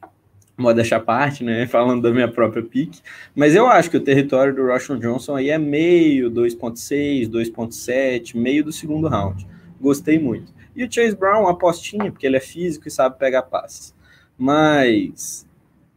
Modéstia 0.55 0.97
à 0.97 0.99
parte, 0.99 1.43
né? 1.43 1.65
Falando 1.67 2.03
da 2.03 2.11
minha 2.11 2.27
própria 2.27 2.63
pick. 2.63 2.99
Mas 3.35 3.55
eu 3.55 3.67
acho 3.67 3.89
que 3.89 3.97
o 3.97 4.03
território 4.03 4.55
do 4.55 4.65
Russian 4.65 4.99
Johnson 4.99 5.35
aí 5.35 5.49
é 5.49 5.57
meio, 5.57 6.29
2.6, 6.31 7.27
2.7, 7.27 8.37
meio 8.37 8.63
do 8.63 8.71
segundo 8.71 9.07
round. 9.07 9.47
Gostei 9.81 10.19
muito. 10.19 10.52
E 10.75 10.83
o 10.83 10.91
Chase 10.91 11.15
Brown, 11.15 11.47
apostinha, 11.47 12.11
porque 12.11 12.25
ele 12.25 12.37
é 12.37 12.39
físico 12.39 12.87
e 12.87 12.91
sabe 12.91 13.17
pegar 13.17 13.43
passes. 13.43 13.93
Mas 14.37 15.47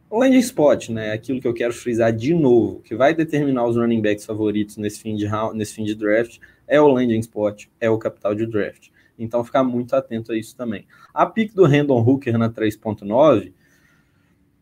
o 0.09 0.19
landing 0.19 0.39
spot, 0.39 0.89
né? 0.89 1.11
Aquilo 1.11 1.41
que 1.41 1.47
eu 1.47 1.53
quero 1.53 1.73
frisar 1.73 2.13
de 2.13 2.33
novo, 2.33 2.79
que 2.81 2.95
vai 2.95 3.13
determinar 3.13 3.65
os 3.65 3.75
running 3.75 4.01
backs 4.01 4.25
favoritos 4.25 4.77
nesse 4.77 5.01
fim 5.01 5.15
de 5.15 5.25
round, 5.25 5.57
nesse 5.57 5.73
fim 5.73 5.83
de 5.83 5.95
draft, 5.95 6.37
é 6.67 6.79
o 6.79 6.87
landing 6.87 7.19
spot, 7.19 7.65
é 7.79 7.89
o 7.89 7.97
capital 7.97 8.35
de 8.35 8.45
draft. 8.45 8.89
Então 9.17 9.43
ficar 9.43 9.63
muito 9.63 9.95
atento 9.95 10.31
a 10.31 10.37
isso 10.37 10.55
também. 10.55 10.85
A 11.13 11.25
pick 11.25 11.53
do 11.53 11.65
Randall 11.65 12.07
Hooker 12.07 12.37
na 12.37 12.49
3.9, 12.49 13.51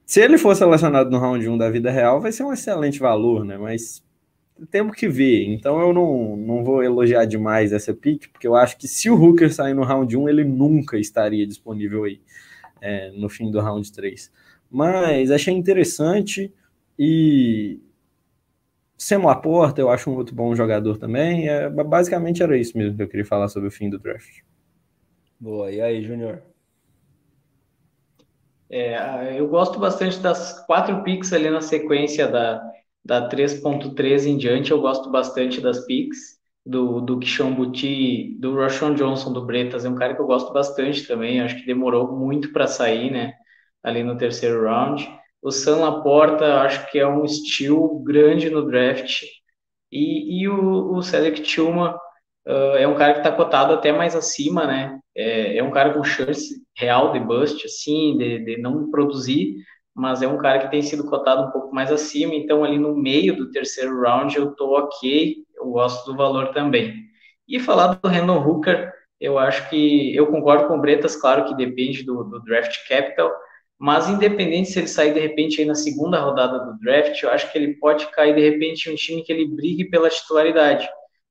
se 0.06 0.22
ele 0.22 0.38
for 0.38 0.56
selecionado 0.56 1.10
no 1.10 1.18
round 1.18 1.48
1 1.48 1.58
da 1.58 1.70
vida 1.70 1.90
real, 1.90 2.22
vai 2.22 2.32
ser 2.32 2.44
um 2.44 2.54
excelente 2.54 3.00
valor, 3.00 3.44
né? 3.44 3.58
Mas 3.58 4.05
temos 4.70 4.96
que 4.96 5.08
ver. 5.08 5.46
Então 5.46 5.80
eu 5.80 5.94
não, 5.94 6.36
não 6.38 6.64
vou 6.64 6.84
elogiar 6.84 7.26
demais 7.26 7.74
essa 7.74 7.94
pick, 7.94 8.30
porque 8.32 8.48
eu 8.48 8.56
acho 8.56 8.78
que 8.78 8.88
se 8.88 9.10
o 9.10 9.16
Hooker 9.16 9.54
sair 9.54 9.74
no 9.74 9.84
round 9.84 10.16
1, 10.16 10.30
ele 10.30 10.44
nunca 10.44 10.98
estaria 10.98 11.46
disponível 11.46 12.04
aí 12.04 12.22
é, 12.82 13.12
no 13.12 13.30
fim 13.30 13.52
do 13.52 13.60
round 13.60 13.92
3. 13.92 14.32
Mas 14.70 15.32
achei 15.32 15.54
interessante 15.54 16.54
e 16.98 17.80
Sam 18.98 19.26
Laporta 19.26 19.82
eu 19.82 19.90
acho 19.90 20.10
um 20.10 20.16
outro 20.16 20.34
bom 20.34 20.56
jogador 20.56 20.98
também. 20.98 21.50
É, 21.50 21.70
basicamente 21.70 22.42
era 22.42 22.58
isso 22.58 22.78
mesmo 22.78 22.96
que 22.96 23.04
eu 23.04 23.10
queria 23.10 23.26
falar 23.26 23.48
sobre 23.50 23.68
o 23.68 23.72
fim 23.72 23.90
do 23.90 24.00
draft. 24.00 24.42
Boa, 25.40 25.70
e 25.70 25.82
aí, 25.82 26.02
Júnior? 26.02 26.42
É, 28.70 29.38
eu 29.38 29.48
gosto 29.48 29.78
bastante 29.78 30.20
das 30.20 30.66
quatro 30.66 31.04
picks 31.04 31.32
ali 31.32 31.50
na 31.50 31.62
sequência 31.62 32.28
da, 32.28 32.60
da 33.06 33.30
3.3 33.30 34.26
em 34.26 34.36
diante, 34.36 34.72
eu 34.72 34.82
gosto 34.82 35.12
bastante 35.12 35.62
das 35.62 35.86
picks 35.86 36.40
do, 36.66 37.00
do 37.00 37.20
Kishon 37.20 37.54
Buti, 37.54 38.36
do 38.40 38.56
Roshan 38.56 38.96
Johnson, 38.96 39.32
do 39.32 39.46
Bretas, 39.46 39.86
é 39.86 39.90
um 39.90 39.96
cara 39.96 40.16
que 40.16 40.22
eu 40.22 40.26
gosto 40.26 40.52
bastante 40.52 41.06
também, 41.08 41.40
acho 41.40 41.56
que 41.58 41.68
demorou 41.68 42.18
muito 42.18 42.52
para 42.52 42.66
sair, 42.66 43.12
né, 43.12 43.34
ali 43.84 44.04
no 44.04 44.18
terceiro 44.18 44.64
round. 44.64 45.08
O 45.40 45.52
Sam 45.52 45.78
Laporta, 45.78 46.62
acho 46.62 46.90
que 46.90 46.98
é 46.98 47.08
um 47.08 47.24
estilo 47.24 48.00
grande 48.04 48.50
no 48.50 48.66
draft, 48.66 49.22
e, 49.92 50.42
e 50.42 50.50
o, 50.50 50.96
o 50.96 51.04
Cedric 51.04 51.44
Tillman 51.44 51.94
uh, 52.48 52.76
é 52.76 52.88
um 52.88 52.96
cara 52.96 53.14
que 53.14 53.20
está 53.20 53.32
cotado 53.32 53.72
até 53.74 53.92
mais 53.92 54.16
acima, 54.16 54.66
né, 54.66 55.00
é, 55.16 55.60
é 55.60 55.64
um 55.64 55.70
cara 55.70 55.94
com 55.94 56.04
chance 56.04 56.56
real 56.76 57.14
de 57.14 57.20
bust, 57.20 57.64
assim, 57.64 58.18
de, 58.18 58.40
de 58.40 58.58
não 58.58 58.90
produzir, 58.90 59.58
mas 59.96 60.22
é 60.22 60.28
um 60.28 60.38
cara 60.38 60.60
que 60.60 60.70
tem 60.70 60.82
sido 60.82 61.06
cotado 61.06 61.44
um 61.44 61.52
pouco 61.52 61.74
mais 61.74 61.90
acima, 61.90 62.36
então 62.36 62.66
ali 62.66 62.78
no 62.78 62.94
meio 62.94 63.36
do 63.36 63.50
terceiro 63.50 64.02
round 64.02 64.36
eu 64.36 64.54
tô 64.54 64.78
ok, 64.78 65.38
eu 65.56 65.68
gosto 65.68 66.06
do 66.12 66.18
valor 66.18 66.50
também. 66.50 67.06
E 67.48 67.60
falar 67.60 67.94
do 67.94 68.08
Randall 68.08 68.46
Hooker, 68.46 68.92
eu 69.22 69.40
acho 69.40 69.70
que 69.70 70.14
eu 70.14 70.28
concordo 70.28 70.68
com 70.68 70.78
o 70.78 70.82
Bretas, 70.82 71.16
claro 71.16 71.46
que 71.46 71.56
depende 71.56 72.04
do, 72.04 72.26
do, 72.26 72.44
draft 72.44 72.76
capital, 72.90 73.32
mas 73.80 74.10
independente 74.10 74.70
se 74.70 74.80
ele 74.80 74.88
sair 74.88 75.14
de 75.14 75.20
repente 75.22 75.62
aí 75.62 75.68
na 75.68 75.76
segunda 75.76 76.20
rodada 76.20 76.60
do 76.60 76.78
draft, 76.80 77.24
eu 77.24 77.30
acho 77.30 77.50
que 77.50 77.58
ele 77.58 77.76
pode 77.76 78.06
cair 78.12 78.36
de 78.36 78.42
repente 78.42 78.90
em 78.90 78.94
um 78.94 78.96
time 78.96 79.24
que 79.24 79.32
ele 79.32 79.48
brigue 79.48 79.90
pela 79.90 80.10
titularidade, 80.10 80.90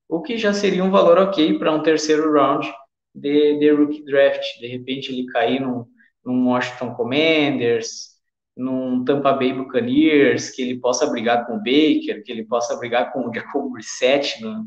o 0.09 0.21
que 0.21 0.37
já 0.37 0.53
seria 0.53 0.83
um 0.83 0.91
valor 0.91 1.19
ok 1.19 1.59
para 1.59 1.71
um 1.71 1.83
terceiro 1.83 2.31
round 2.33 2.71
de, 3.13 3.59
de 3.59 3.69
rookie 3.71 4.03
draft, 4.03 4.59
de 4.59 4.67
repente 4.67 5.11
ele 5.11 5.27
cair 5.27 5.59
num, 5.59 5.85
num 6.25 6.47
Washington 6.47 6.95
Commanders, 6.95 8.14
num 8.55 9.03
Tampa 9.03 9.33
Bay 9.33 9.53
Buccaneers, 9.53 10.49
que 10.49 10.61
ele 10.61 10.79
possa 10.79 11.07
brigar 11.07 11.45
com 11.45 11.55
o 11.55 11.57
Baker, 11.57 12.23
que 12.23 12.31
ele 12.31 12.45
possa 12.45 12.75
brigar 12.77 13.11
com 13.11 13.27
o 13.27 13.33
Jacob 13.33 13.71
Brissett 13.71 14.41
no, 14.41 14.65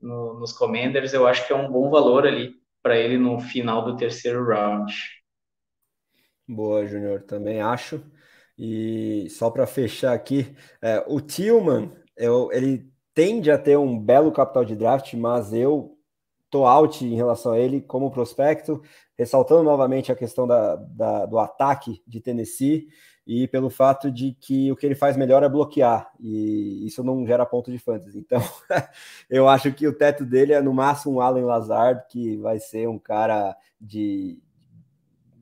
no, 0.00 0.40
nos 0.40 0.52
Commanders, 0.52 1.12
eu 1.12 1.26
acho 1.26 1.46
que 1.46 1.52
é 1.52 1.56
um 1.56 1.70
bom 1.70 1.90
valor 1.90 2.26
ali 2.26 2.52
para 2.82 2.96
ele 2.96 3.18
no 3.18 3.38
final 3.38 3.84
do 3.84 3.96
terceiro 3.96 4.44
round. 4.44 4.92
Boa, 6.46 6.86
Júnior, 6.86 7.22
também 7.22 7.60
acho. 7.60 8.02
E 8.56 9.28
só 9.30 9.50
para 9.50 9.66
fechar 9.66 10.14
aqui, 10.14 10.56
é, 10.82 11.04
o 11.06 11.20
Tillman, 11.20 11.92
eu, 12.16 12.50
ele 12.52 12.90
tende 13.14 13.50
a 13.50 13.58
ter 13.58 13.76
um 13.76 13.98
belo 13.98 14.32
capital 14.32 14.64
de 14.64 14.74
draft, 14.74 15.14
mas 15.14 15.52
eu 15.52 15.96
tô 16.50 16.64
out 16.66 17.04
em 17.04 17.14
relação 17.14 17.52
a 17.52 17.58
ele 17.58 17.80
como 17.80 18.10
prospecto, 18.10 18.82
ressaltando 19.16 19.62
novamente 19.62 20.10
a 20.10 20.16
questão 20.16 20.46
da, 20.46 20.76
da, 20.76 21.26
do 21.26 21.38
ataque 21.38 22.02
de 22.06 22.20
Tennessee 22.20 22.88
e 23.28 23.46
pelo 23.46 23.68
fato 23.68 24.10
de 24.10 24.34
que 24.40 24.72
o 24.72 24.76
que 24.76 24.86
ele 24.86 24.94
faz 24.94 25.14
melhor 25.14 25.42
é 25.42 25.48
bloquear, 25.50 26.10
e 26.18 26.86
isso 26.86 27.04
não 27.04 27.26
gera 27.26 27.44
ponto 27.44 27.70
de 27.70 27.78
fantasy. 27.78 28.18
Então, 28.18 28.40
eu 29.28 29.46
acho 29.46 29.70
que 29.70 29.86
o 29.86 29.92
teto 29.92 30.24
dele 30.24 30.54
é 30.54 30.62
no 30.62 30.72
máximo 30.72 31.16
um 31.16 31.20
Allen 31.20 31.44
Lazard, 31.44 32.02
que 32.08 32.38
vai 32.38 32.58
ser 32.58 32.88
um 32.88 32.98
cara 32.98 33.54
de, 33.78 34.38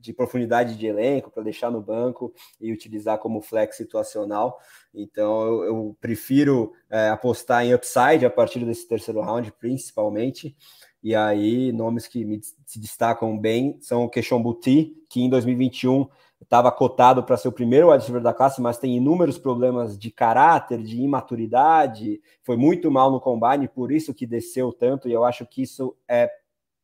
de 0.01 0.11
profundidade 0.11 0.75
de 0.75 0.85
elenco 0.85 1.31
para 1.31 1.43
deixar 1.43 1.71
no 1.71 1.81
banco 1.81 2.33
e 2.59 2.73
utilizar 2.73 3.19
como 3.19 3.41
flex 3.41 3.77
situacional. 3.77 4.59
Então, 4.93 5.47
eu, 5.47 5.63
eu 5.63 5.97
prefiro 6.01 6.73
é, 6.89 7.07
apostar 7.07 7.65
em 7.65 7.73
upside 7.73 8.25
a 8.25 8.29
partir 8.29 8.65
desse 8.65 8.85
terceiro 8.85 9.21
round, 9.21 9.49
principalmente. 9.53 10.57
E 11.01 11.15
aí, 11.15 11.71
nomes 11.71 12.05
que 12.05 12.25
me, 12.25 12.41
se 12.65 12.79
destacam 12.79 13.37
bem 13.37 13.77
são 13.79 14.03
o 14.03 14.09
Keshon 14.09 14.43
Buti, 14.43 14.93
que 15.09 15.21
em 15.21 15.29
2021 15.29 16.09
estava 16.47 16.71
cotado 16.71 17.21
para 17.23 17.35
ser 17.35 17.49
o 17.49 17.51
primeiro 17.51 17.89
wide 17.89 17.99
receiver 17.99 18.21
da 18.21 18.33
classe, 18.33 18.61
mas 18.61 18.77
tem 18.77 18.95
inúmeros 18.95 19.37
problemas 19.37 19.99
de 19.99 20.09
caráter, 20.09 20.81
de 20.81 21.01
imaturidade, 21.01 22.21
foi 22.41 22.55
muito 22.55 22.89
mal 22.89 23.11
no 23.11 23.19
combine, 23.19 23.67
por 23.67 23.91
isso 23.91 24.13
que 24.13 24.25
desceu 24.25 24.71
tanto, 24.71 25.09
e 25.09 25.13
eu 25.13 25.25
acho 25.25 25.45
que 25.45 25.61
isso 25.61 25.95
é 26.07 26.31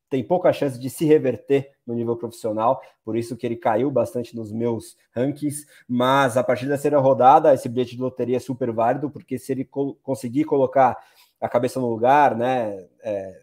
tem 0.09 0.23
pouca 0.23 0.53
chance 0.53 0.79
de 0.79 0.91
se 0.91 1.05
reverter 1.05 1.71
no 1.87 1.95
nível 1.95 2.15
profissional, 2.15 2.79
por 3.03 3.17
isso 3.17 3.35
que 3.35 3.47
ele 3.47 3.55
caiu 3.55 3.89
bastante 3.89 4.35
nos 4.35 4.51
meus 4.51 4.95
rankings, 5.11 5.65
mas 5.87 6.37
a 6.37 6.43
partir 6.43 6.65
da 6.65 6.75
terceira 6.75 6.99
rodada, 6.99 7.51
esse 7.51 7.67
bilhete 7.67 7.95
de 7.95 8.01
loteria 8.01 8.37
é 8.37 8.39
super 8.39 8.71
válido, 8.71 9.09
porque 9.09 9.39
se 9.39 9.51
ele 9.51 9.65
co 9.65 9.95
conseguir 10.03 10.43
colocar 10.43 10.95
a 11.41 11.49
cabeça 11.49 11.79
no 11.79 11.89
lugar, 11.89 12.35
né, 12.35 12.85
é, 13.01 13.41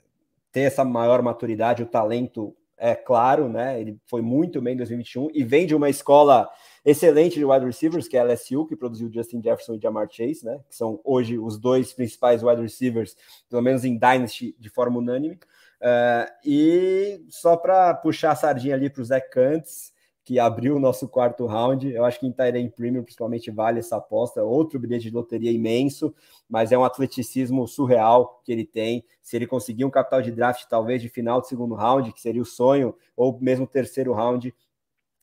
ter 0.53 0.61
essa 0.61 0.85
maior 0.85 1.21
maturidade, 1.23 1.83
o 1.83 1.87
talento 1.87 2.55
é 2.81 2.95
claro, 2.95 3.47
né? 3.49 3.79
Ele 3.79 3.99
foi 4.07 4.23
muito 4.23 4.61
bem 4.63 4.73
em 4.73 4.77
2021 4.79 5.29
e 5.35 5.45
vem 5.45 5.67
de 5.67 5.75
uma 5.75 5.91
escola 5.91 6.49
excelente 6.83 7.39
de 7.39 7.45
wide 7.45 7.67
receivers, 7.67 8.09
que 8.09 8.17
é 8.17 8.21
a 8.21 8.25
LSU, 8.25 8.67
que 8.67 8.75
produziu 8.75 9.13
Justin 9.13 9.43
Jefferson 9.43 9.75
e 9.75 9.81
Jamar 9.81 10.09
Chase, 10.11 10.45
né? 10.45 10.59
Que 10.67 10.75
são 10.75 10.99
hoje 11.05 11.39
os 11.39 11.59
dois 11.59 11.93
principais 11.93 12.43
wide 12.43 12.63
receivers, 12.63 13.15
pelo 13.51 13.61
menos 13.61 13.85
em 13.85 13.99
Dynasty, 13.99 14.57
de 14.59 14.71
forma 14.71 14.99
unânime. 14.99 15.35
Uh, 15.35 16.33
e 16.45 17.23
só 17.29 17.55
para 17.55 17.93
puxar 17.95 18.33
a 18.33 18.37
sardinha 18.37 18.75
ali 18.75 18.89
para 18.89 19.03
o 19.03 19.05
Zach 19.05 19.29
Kantz, 19.31 19.90
que 20.31 20.39
abriu 20.39 20.77
o 20.77 20.79
nosso 20.79 21.09
quarto 21.09 21.45
round. 21.45 21.93
Eu 21.93 22.05
acho 22.05 22.21
que 22.21 22.25
em 22.25 22.31
Tyrene 22.31 22.71
Premium 22.71 23.03
principalmente 23.03 23.51
vale 23.51 23.81
essa 23.81 23.97
aposta. 23.97 24.45
Outro 24.45 24.79
bilhete 24.79 25.09
de 25.09 25.11
loteria 25.11 25.51
imenso, 25.51 26.15
mas 26.49 26.71
é 26.71 26.79
um 26.79 26.85
atleticismo 26.85 27.67
surreal 27.67 28.41
que 28.45 28.53
ele 28.53 28.65
tem. 28.65 29.05
Se 29.21 29.35
ele 29.35 29.45
conseguir 29.45 29.85
um 29.85 29.91
capital 29.91 30.23
de 30.23 30.31
draft, 30.31 30.67
talvez 30.69 31.03
de 31.03 31.09
final 31.09 31.41
de 31.41 31.49
segundo 31.49 31.75
round, 31.75 32.13
que 32.13 32.21
seria 32.21 32.41
o 32.41 32.45
sonho, 32.45 32.95
ou 33.17 33.41
mesmo 33.41 33.67
terceiro 33.67 34.13
round, 34.13 34.55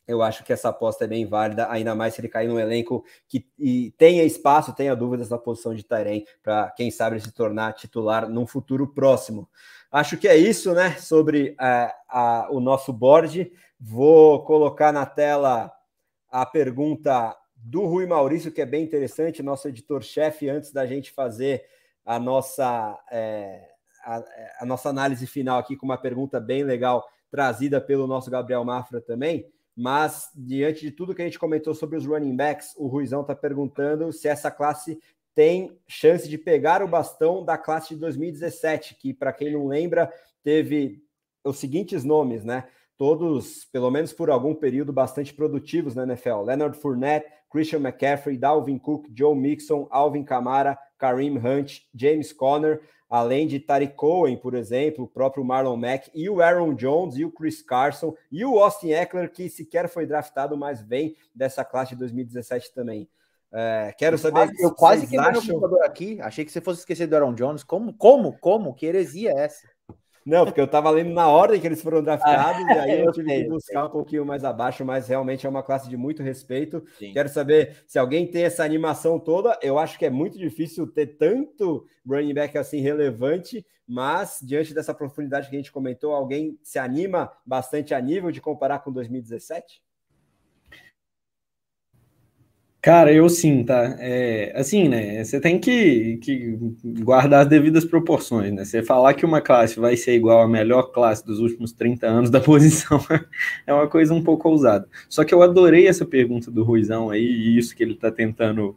eu 0.05 0.21
acho 0.21 0.43
que 0.43 0.51
essa 0.51 0.67
aposta 0.67 1.05
é 1.05 1.07
bem 1.07 1.25
válida, 1.25 1.71
ainda 1.71 1.95
mais 1.95 2.13
se 2.13 2.19
ele 2.19 2.27
cair 2.27 2.49
num 2.49 2.59
elenco 2.59 3.05
que 3.29 3.45
tenha 3.97 4.25
espaço, 4.25 4.75
tenha 4.75 4.93
dúvidas 4.93 5.29
na 5.29 5.37
posição 5.37 5.73
de 5.73 5.83
Tyrene, 5.83 6.25
para 6.43 6.69
quem 6.71 6.91
sabe 6.91 7.17
se 7.21 7.31
tornar 7.31 7.71
titular 7.71 8.27
num 8.27 8.45
futuro 8.45 8.85
próximo. 8.87 9.49
Acho 9.89 10.17
que 10.17 10.27
é 10.27 10.35
isso, 10.35 10.73
né? 10.73 10.97
Sobre 10.97 11.55
a, 11.57 12.49
o 12.51 12.59
nosso 12.59 12.91
board. 12.91 13.49
Vou 13.79 14.43
colocar 14.43 14.91
na 14.91 15.05
tela 15.05 15.71
a 16.29 16.45
pergunta 16.45 17.35
do 17.55 17.85
Rui 17.85 18.05
Maurício, 18.05 18.51
que 18.51 18.61
é 18.61 18.65
bem 18.65 18.83
interessante, 18.83 19.43
nosso 19.43 19.67
editor-chefe, 19.67 20.49
antes 20.49 20.71
da 20.71 20.85
gente 20.85 21.11
fazer 21.11 21.63
a 22.05 22.19
nossa, 22.19 22.97
é, 23.11 23.69
a, 24.03 24.23
a, 24.61 24.65
nossa 24.65 24.89
análise 24.89 25.27
final 25.27 25.59
aqui 25.59 25.75
com 25.75 25.85
uma 25.85 25.97
pergunta 25.97 26.39
bem 26.39 26.63
legal 26.63 27.05
trazida 27.29 27.81
pelo 27.81 28.07
nosso 28.07 28.31
Gabriel 28.31 28.63
Mafra 28.63 29.01
também. 29.01 29.45
Mas, 29.75 30.31
diante 30.35 30.81
de 30.81 30.91
tudo 30.91 31.13
que 31.13 31.21
a 31.21 31.25
gente 31.25 31.37
comentou 31.37 31.75
sobre 31.75 31.97
os 31.97 32.05
running 32.05 32.35
backs, 32.35 32.73
o 32.77 32.87
Ruizão 32.87 33.21
está 33.21 33.35
perguntando 33.35 34.11
se 34.11 34.27
essa 34.27 34.49
classe 34.49 34.99
tem 35.35 35.79
chance 35.87 36.27
de 36.27 36.35
pegar 36.35 36.81
o 36.81 36.87
bastão 36.87 37.45
da 37.45 37.59
classe 37.59 37.89
de 37.89 37.99
2017, 37.99 38.95
que, 38.95 39.13
para 39.13 39.31
quem 39.31 39.53
não 39.53 39.67
lembra, 39.67 40.11
teve 40.41 41.03
os 41.43 41.59
seguintes 41.59 42.03
nomes, 42.03 42.43
né? 42.43 42.67
Todos, 42.97 43.65
pelo 43.65 43.91
menos 43.91 44.11
por 44.11 44.29
algum 44.29 44.55
período, 44.55 44.91
bastante 44.91 45.33
produtivos 45.33 45.93
na 45.95 46.03
NFL. 46.03 46.43
Leonard 46.43 46.77
Fournette, 46.77 47.27
Christian 47.49 47.79
McCaffrey, 47.79 48.37
Dalvin 48.37 48.77
Cook, 48.77 49.07
Joe 49.15 49.35
Mixon, 49.35 49.87
Alvin 49.91 50.23
Kamara, 50.23 50.77
Kareem 50.97 51.37
Hunt, 51.37 51.81
James 51.93 52.33
Conner, 52.33 52.81
além 53.09 53.47
de 53.47 53.59
Tariq 53.59 53.95
Cohen, 53.95 54.37
por 54.37 54.53
exemplo, 54.53 55.05
o 55.05 55.07
próprio 55.07 55.45
Marlon 55.45 55.77
Mack, 55.77 56.09
e 56.13 56.29
o 56.29 56.41
Aaron 56.41 56.73
Jones, 56.73 57.15
e 57.15 57.23
o 57.23 57.31
Chris 57.31 57.61
Carson, 57.61 58.13
e 58.31 58.43
o 58.43 58.59
Austin 58.59 58.91
Eckler, 58.91 59.31
que 59.31 59.49
sequer 59.49 59.87
foi 59.87 60.05
draftado, 60.05 60.57
mas 60.57 60.81
vem 60.81 61.15
dessa 61.33 61.63
classe 61.63 61.91
de 61.91 61.99
2017 61.99 62.73
também. 62.73 63.09
É, 63.53 63.93
quero 63.97 64.17
saber. 64.17 64.51
Eu 64.59 64.73
quase 64.73 65.07
quebrei 65.07 65.29
acham... 65.31 65.43
meu 65.43 65.53
computador 65.53 65.85
aqui. 65.85 66.19
Achei 66.21 66.43
que 66.43 66.51
você 66.51 66.59
fosse 66.59 66.81
esquecer 66.81 67.07
do 67.07 67.15
Aaron 67.15 67.33
Jones. 67.33 67.63
Como, 67.63 67.93
como, 67.93 68.37
como? 68.39 68.73
Que 68.73 68.85
heresia 68.85 69.31
é 69.31 69.45
essa? 69.45 69.65
Não, 70.27 70.43
porque 70.43 70.59
eu 70.59 70.65
estava 70.65 70.89
lendo 70.89 71.13
na 71.13 71.29
ordem 71.29 71.57
que 71.57 71.65
eles 71.65 71.81
foram 71.81 72.03
draftados, 72.03 72.61
ah, 72.67 72.73
e 72.75 72.91
aí 72.91 73.01
eu 73.01 73.13
tive 73.13 73.43
que 73.43 73.47
buscar 73.47 73.85
um 73.85 73.89
pouquinho 73.89 74.25
mais 74.25 74.43
abaixo, 74.43 74.83
mas 74.83 75.07
realmente 75.07 75.47
é 75.47 75.49
uma 75.49 75.63
classe 75.63 75.87
de 75.89 75.95
muito 75.95 76.21
respeito. 76.21 76.83
Sim. 76.99 77.13
Quero 77.13 77.29
saber 77.29 77.77
se 77.87 77.97
alguém 77.97 78.29
tem 78.29 78.43
essa 78.43 78.61
animação 78.61 79.17
toda. 79.17 79.57
Eu 79.61 79.79
acho 79.79 79.97
que 79.97 80.05
é 80.05 80.09
muito 80.09 80.37
difícil 80.37 80.85
ter 80.85 81.17
tanto 81.17 81.87
running 82.05 82.33
back 82.33 82.57
assim 82.57 82.81
relevante, 82.81 83.65
mas 83.87 84.39
diante 84.43 84.73
dessa 84.73 84.93
profundidade 84.93 85.49
que 85.49 85.55
a 85.55 85.59
gente 85.59 85.71
comentou, 85.71 86.13
alguém 86.13 86.59
se 86.61 86.77
anima 86.77 87.31
bastante 87.45 87.93
a 87.93 88.01
nível 88.01 88.29
de 88.29 88.41
comparar 88.41 88.79
com 88.79 88.91
2017? 88.91 89.81
Cara, 92.81 93.11
eu 93.11 93.27
sim, 93.27 93.63
tá? 93.63 93.97
É, 93.99 94.53
assim, 94.55 94.87
né? 94.87 95.23
Você 95.23 95.41
tem 95.41 95.59
que, 95.59 96.17
que 96.17 96.57
guardar 97.01 97.41
as 97.41 97.47
devidas 97.47 97.83
proporções, 97.83 98.53
né? 98.53 98.63
Você 98.63 98.83
falar 98.83 99.13
que 99.13 99.25
uma 99.25 99.41
classe 99.41 99.79
vai 99.79 99.97
ser 99.97 100.13
igual 100.13 100.41
à 100.41 100.47
melhor 100.47 100.83
classe 100.91 101.25
dos 101.25 101.39
últimos 101.39 101.73
30 101.73 102.07
anos 102.07 102.29
da 102.29 102.39
posição 102.41 102.99
é 103.65 103.73
uma 103.73 103.87
coisa 103.87 104.13
um 104.13 104.23
pouco 104.23 104.47
ousada. 104.47 104.87
Só 105.09 105.23
que 105.23 105.33
eu 105.33 105.41
adorei 105.41 105.87
essa 105.87 106.05
pergunta 106.05 106.51
do 106.51 106.63
Ruizão 106.63 107.09
aí, 107.09 107.25
e 107.25 107.57
isso 107.57 107.75
que 107.75 107.83
ele 107.83 107.95
tá 107.95 108.11
tentando 108.11 108.75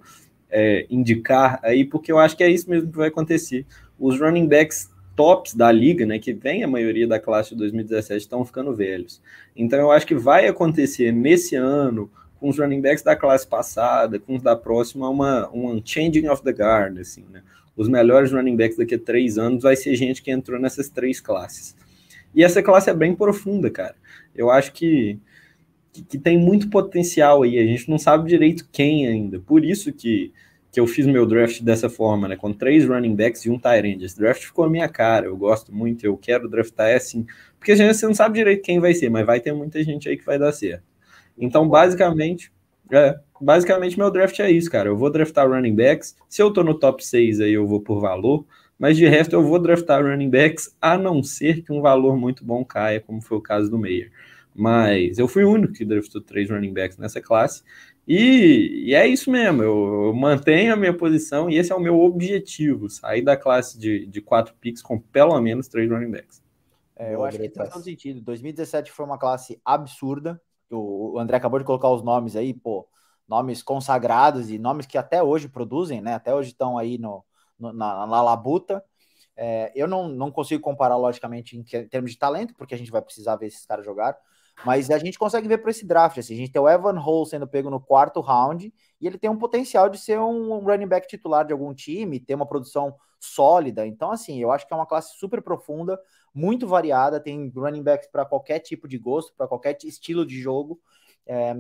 é, 0.51 0.87
indicar 0.91 1.61
aí, 1.63 1.85
porque 1.85 2.11
eu 2.11 2.19
acho 2.19 2.37
que 2.37 2.43
é 2.43 2.51
isso 2.51 2.69
mesmo 2.69 2.91
que 2.91 2.99
vai 2.99 3.09
acontecer. 3.09 3.67
Os 3.99 4.19
running 4.19 4.49
backs 4.49 4.91
tops 5.15 5.55
da 5.55 5.71
liga, 5.71 6.07
né, 6.07 6.19
que 6.19 6.33
vem 6.33 6.65
a 6.65 6.69
maioria 6.69 7.07
da 7.07 7.21
classe 7.21 7.51
de 7.51 7.57
2017, 7.57 8.23
estão 8.23 8.45
ficando 8.45 8.75
velhos. 8.75 9.21
Então 9.55 9.79
eu 9.79 9.91
acho 9.91 10.07
que 10.07 10.15
vai 10.15 10.47
acontecer 10.49 11.13
nesse 11.13 11.55
ano 11.55 12.11
com 12.41 12.49
os 12.49 12.59
running 12.59 12.81
backs 12.81 13.03
da 13.03 13.15
classe 13.15 13.47
passada, 13.47 14.19
com 14.19 14.35
os 14.35 14.43
da 14.43 14.57
próxima, 14.57 15.09
uma, 15.09 15.49
uma 15.51 15.81
changing 15.85 16.27
of 16.29 16.43
the 16.43 16.51
guard, 16.51 16.99
assim, 16.99 17.25
né? 17.31 17.43
Os 17.77 17.89
melhores 17.89 18.33
running 18.33 18.57
backs 18.57 18.77
daqui 18.77 18.95
a 18.95 18.99
três 18.99 19.39
anos 19.39 19.63
vai 19.63 19.77
ser 19.77 19.95
gente 19.95 20.23
que 20.23 20.31
entrou 20.31 20.59
nessas 20.59 20.89
três 20.89 21.21
classes. 21.21 21.77
E 22.35 22.43
essa 22.43 22.63
classe 22.63 22.91
é 22.91 22.95
bem 22.95 23.15
profunda, 23.15 23.71
cara. 23.71 23.95
Eu 24.35 24.51
acho 24.51 24.73
que, 24.73 25.19
que, 25.93 26.03
que 26.03 26.19
tem 26.19 26.39
muito 26.39 26.69
potencial 26.71 27.43
aí. 27.43 27.59
A 27.59 27.65
gente 27.65 27.89
não 27.89 27.99
sabe 27.99 28.29
direito 28.29 28.69
quem 28.73 29.07
ainda. 29.07 29.39
Por 29.41 29.65
isso 29.65 29.93
que, 29.93 30.33
que 30.73 30.81
eu 30.81 30.87
fiz 30.87 31.07
meu 31.07 31.27
draft 31.27 31.63
dessa 31.63 31.89
forma, 31.89 32.29
né? 32.29 32.37
Com 32.37 32.53
três 32.53 32.87
running 32.87 33.15
backs 33.15 33.45
e 33.45 33.51
um 33.51 33.59
tight 33.59 33.87
end. 33.87 34.05
Esse 34.05 34.19
draft 34.19 34.45
ficou 34.45 34.65
a 34.65 34.71
minha 34.71 34.89
cara. 34.89 35.27
Eu 35.27 35.37
gosto 35.37 35.75
muito, 35.75 36.05
eu 36.05 36.17
quero 36.17 36.49
draftar 36.49 36.89
é 36.89 36.97
assim. 36.97 37.27
Porque 37.59 37.73
a 37.73 37.77
gente 37.77 37.95
você 37.95 38.07
não 38.07 38.15
sabe 38.15 38.39
direito 38.39 38.63
quem 38.63 38.79
vai 38.81 38.95
ser, 38.95 39.11
mas 39.11 39.27
vai 39.27 39.41
ter 39.41 39.53
muita 39.53 39.83
gente 39.83 40.09
aí 40.09 40.17
que 40.17 40.25
vai 40.25 40.39
dar 40.39 40.53
certo. 40.53 40.90
Então, 41.41 41.67
basicamente, 41.67 42.53
é, 42.93 43.19
basicamente 43.41 43.99
meu 43.99 44.11
draft 44.11 44.39
é 44.41 44.51
isso, 44.51 44.71
cara. 44.71 44.89
Eu 44.89 44.97
vou 44.97 45.11
draftar 45.11 45.49
running 45.49 45.75
backs. 45.75 46.15
Se 46.29 46.43
eu 46.43 46.53
tô 46.53 46.63
no 46.63 46.79
top 46.79 47.05
6 47.05 47.41
aí, 47.41 47.53
eu 47.53 47.67
vou 47.67 47.81
por 47.81 48.01
valor. 48.01 48.45
Mas 48.79 48.97
de 48.97 49.07
resto, 49.07 49.35
eu 49.35 49.43
vou 49.43 49.59
draftar 49.59 50.03
running 50.03 50.31
backs, 50.31 50.75
a 50.81 50.97
não 50.97 51.23
ser 51.23 51.63
que 51.63 51.73
um 51.73 51.81
valor 51.81 52.17
muito 52.17 52.45
bom 52.45 52.65
caia, 52.65 53.01
como 53.01 53.21
foi 53.21 53.37
o 53.39 53.43
caso 53.43 53.71
do 53.71 53.79
Meyer. 53.79 54.11
Mas 54.55 55.19
eu 55.19 55.29
fui 55.29 55.45
o 55.45 55.51
único 55.51 55.75
que 55.75 55.85
draftou 55.85 56.21
três 56.21 56.51
running 56.51 56.73
backs 56.73 56.97
nessa 56.97 57.21
classe. 57.21 57.63
E, 58.09 58.87
e, 58.87 58.95
é 58.95 59.07
isso 59.07 59.31
mesmo, 59.31 59.63
eu, 59.63 60.07
eu, 60.07 60.15
mantenho 60.15 60.73
a 60.73 60.77
minha 60.77 60.97
posição 60.97 61.49
e 61.49 61.59
esse 61.59 61.71
é 61.71 61.75
o 61.75 61.81
meu 61.81 62.01
objetivo: 62.01 62.89
sair 62.89 63.23
da 63.23 63.37
classe 63.37 63.79
de, 63.79 64.07
de 64.07 64.21
quatro 64.21 64.55
picks 64.59 64.83
com 64.83 64.99
pelo 64.99 65.39
menos 65.41 65.69
três 65.69 65.89
running 65.89 66.11
backs. 66.11 66.43
É, 66.97 67.15
eu 67.15 67.23
acho 67.23 67.39
que 67.39 67.51
faz 67.51 67.71
todo 67.71 67.85
sentido. 67.85 68.21
2017 68.23 68.91
foi 68.91 69.05
uma 69.05 69.19
classe 69.19 69.61
absurda 69.65 70.41
o 70.71 71.19
André 71.19 71.37
acabou 71.37 71.59
de 71.59 71.65
colocar 71.65 71.89
os 71.89 72.03
nomes 72.03 72.37
aí, 72.37 72.55
pô, 72.55 72.89
nomes 73.29 73.63
consagrados 73.63 74.51
e 74.51 74.59
nomes 74.59 74.87
que 74.87 74.99
até 74.99 75.23
hoje 75.23 75.49
produzem, 75.49 76.01
né? 76.01 76.15
Até 76.15 76.35
hoje 76.35 76.51
estão 76.51 76.77
aí 76.77 76.99
no, 76.99 77.25
no 77.59 77.73
na, 77.73 78.07
na, 78.07 78.23
labuta. 78.23 78.85
É, 79.37 79.73
eu 79.75 79.87
não, 79.87 80.09
não 80.09 80.31
consigo 80.31 80.61
comparar, 80.63 80.97
logicamente, 80.97 81.57
em, 81.57 81.63
termos 81.63 82.11
de 82.11 82.19
talento, 82.19 82.55
porque 82.57 82.75
a 82.75 82.79
gente 82.79 82.91
vai 82.91 83.01
precisar 83.01 83.37
ver 83.37 83.47
esses 83.47 83.65
caras 83.65 83.85
jogar. 83.85 84.19
Mas 84.65 84.91
a 84.91 84.99
gente 84.99 85.19
consegue 85.19 85.49
ver 85.49 85.59
por 85.59 85.71
esse 85.71 85.87
draft. 85.87 86.19
Assim, 86.19 86.35
a 86.35 86.37
gente 86.37 86.53
tem 86.53 86.61
o 86.61 86.69
Evan 86.69 86.99
Hall 86.99 87.25
sendo 87.25 87.47
pego 87.47 87.71
no 87.71 87.81
quarto 87.81 88.21
round 88.21 88.73
e 89.01 89.07
ele 89.07 89.17
tem 89.17 89.31
um 89.31 89.39
potencial 89.39 89.89
de 89.89 89.97
ser 89.97 90.19
um 90.19 90.59
running 90.59 90.89
back 90.89 91.07
titular 91.07 91.47
de 91.47 91.53
algum 91.53 91.73
time, 91.73 92.21
ter 92.21 92.35
uma 92.35 92.45
produção 92.45 92.95
sólida. 93.19 93.87
Então, 93.87 94.11
assim, 94.11 94.41
eu 94.41 94.51
acho 94.51 94.67
que 94.67 94.75
é 94.75 94.77
uma 94.77 94.87
classe 94.87 95.17
super 95.19 95.41
profunda, 95.41 95.99
muito 96.35 96.67
variada, 96.67 97.21
tem 97.21 97.51
running 97.55 97.83
backs 97.83 98.09
para 98.11 98.25
qualquer 98.25 98.61
tipo 98.61 98.87
de 98.87 98.99
gosto, 98.99 99.35
para 99.37 99.49
qualquer 99.49 99.77
estilo 99.85 100.25
de 100.25 100.41
jogo. 100.41 100.81
É, 101.27 101.57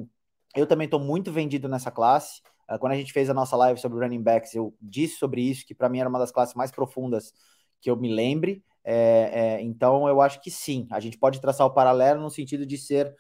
eu 0.55 0.67
também 0.67 0.85
estou 0.87 1.01
muito 1.01 1.33
vendido 1.33 1.69
nessa 1.69 1.91
classe. 1.91 2.41
É, 2.69 2.79
quando 2.79 2.93
a 2.93 2.97
gente 2.97 3.13
fez 3.13 3.29
a 3.29 3.35
nossa 3.35 3.57
live 3.57 3.81
sobre 3.81 3.99
running 3.99 4.23
backs, 4.23 4.55
eu 4.55 4.75
disse 4.81 5.17
sobre 5.17 5.43
isso, 5.43 5.67
que 5.67 5.75
para 5.75 5.89
mim 5.89 6.01
era 6.01 6.09
uma 6.09 6.19
das 6.19 6.31
classes 6.31 6.55
mais 6.55 6.71
profundas 6.71 7.33
que 7.81 7.91
eu 7.91 7.97
me 7.97 8.13
lembre. 8.13 8.65
É, 8.85 9.31
é, 9.33 9.63
então, 9.63 10.09
eu 10.09 10.21
acho 10.21 10.41
que 10.41 10.51
sim, 10.51 10.87
a 10.91 11.01
gente 11.01 11.19
pode 11.19 11.41
traçar 11.41 11.67
o 11.67 11.75
paralelo 11.75 12.21
no 12.21 12.31
sentido 12.31 12.65
de 12.65 12.79
ser 12.79 13.15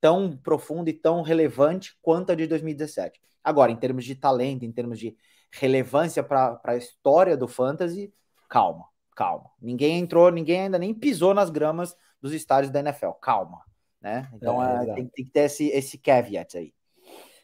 tão 0.00 0.36
profundo 0.36 0.88
e 0.88 0.92
tão 0.92 1.22
relevante 1.22 1.96
quanto 2.02 2.32
a 2.32 2.34
de 2.34 2.46
2017. 2.46 3.20
Agora, 3.42 3.72
em 3.72 3.76
termos 3.76 4.04
de 4.04 4.14
talento, 4.14 4.64
em 4.64 4.72
termos 4.72 4.98
de 4.98 5.16
relevância 5.50 6.22
para 6.22 6.60
a 6.64 6.76
história 6.76 7.36
do 7.36 7.48
fantasy, 7.48 8.12
calma, 8.48 8.84
calma. 9.18 9.50
Ninguém 9.60 9.98
entrou, 9.98 10.30
ninguém 10.30 10.60
ainda 10.60 10.78
nem 10.78 10.94
pisou 10.94 11.34
nas 11.34 11.50
gramas 11.50 11.96
dos 12.22 12.32
estádios 12.32 12.72
da 12.72 12.78
NFL, 12.78 13.10
calma. 13.20 13.62
Né? 14.00 14.28
Então 14.32 14.64
é, 14.64 14.84
é, 14.84 14.94
tem, 14.94 15.06
tem, 15.08 15.24
que 15.24 15.30
ter 15.32 15.40
esse, 15.40 15.66
esse 15.70 15.98
caveat 15.98 16.56
aí. 16.56 16.72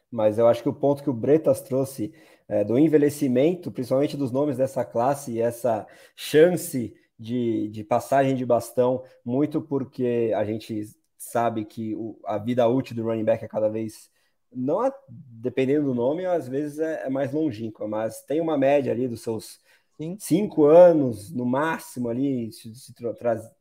Mas 0.08 0.38
eu 0.38 0.46
acho 0.46 0.62
que 0.62 0.68
o 0.68 0.72
ponto 0.72 1.02
que 1.02 1.10
o 1.10 1.12
Bretas 1.12 1.60
trouxe 1.60 2.14
é, 2.46 2.62
do 2.62 2.78
envelhecimento, 2.78 3.72
principalmente 3.72 4.16
dos 4.16 4.30
nomes 4.30 4.56
dessa 4.56 4.84
classe, 4.84 5.32
e 5.32 5.40
essa 5.40 5.84
chance 6.14 6.94
de, 7.18 7.68
de 7.70 7.82
passagem 7.82 8.36
de 8.36 8.46
bastão, 8.46 9.02
muito 9.24 9.60
porque 9.60 10.32
a 10.36 10.44
gente 10.44 10.80
sabe 11.18 11.64
que 11.64 11.92
o, 11.96 12.16
a 12.24 12.38
vida 12.38 12.68
útil 12.68 12.94
do 12.94 13.02
running 13.02 13.24
back 13.24 13.44
é 13.44 13.48
cada 13.48 13.68
vez 13.68 14.08
não 14.54 14.80
dependendo 15.08 15.86
do 15.86 15.94
nome, 15.94 16.24
às 16.24 16.48
vezes 16.48 16.78
é, 16.78 17.06
é, 17.06 17.10
mais 17.10 17.32
longínqua, 17.32 17.88
mas 17.88 18.22
tem 18.22 18.40
uma 18.40 18.56
média 18.56 18.92
ali 18.92 19.08
dos 19.08 19.22
seus 19.22 19.58
Sim. 19.96 20.16
cinco 20.18 20.64
anos 20.64 21.30
no 21.30 21.46
máximo 21.46 22.08
ali, 22.08 22.50
se, 22.52 22.74
se 22.74 22.92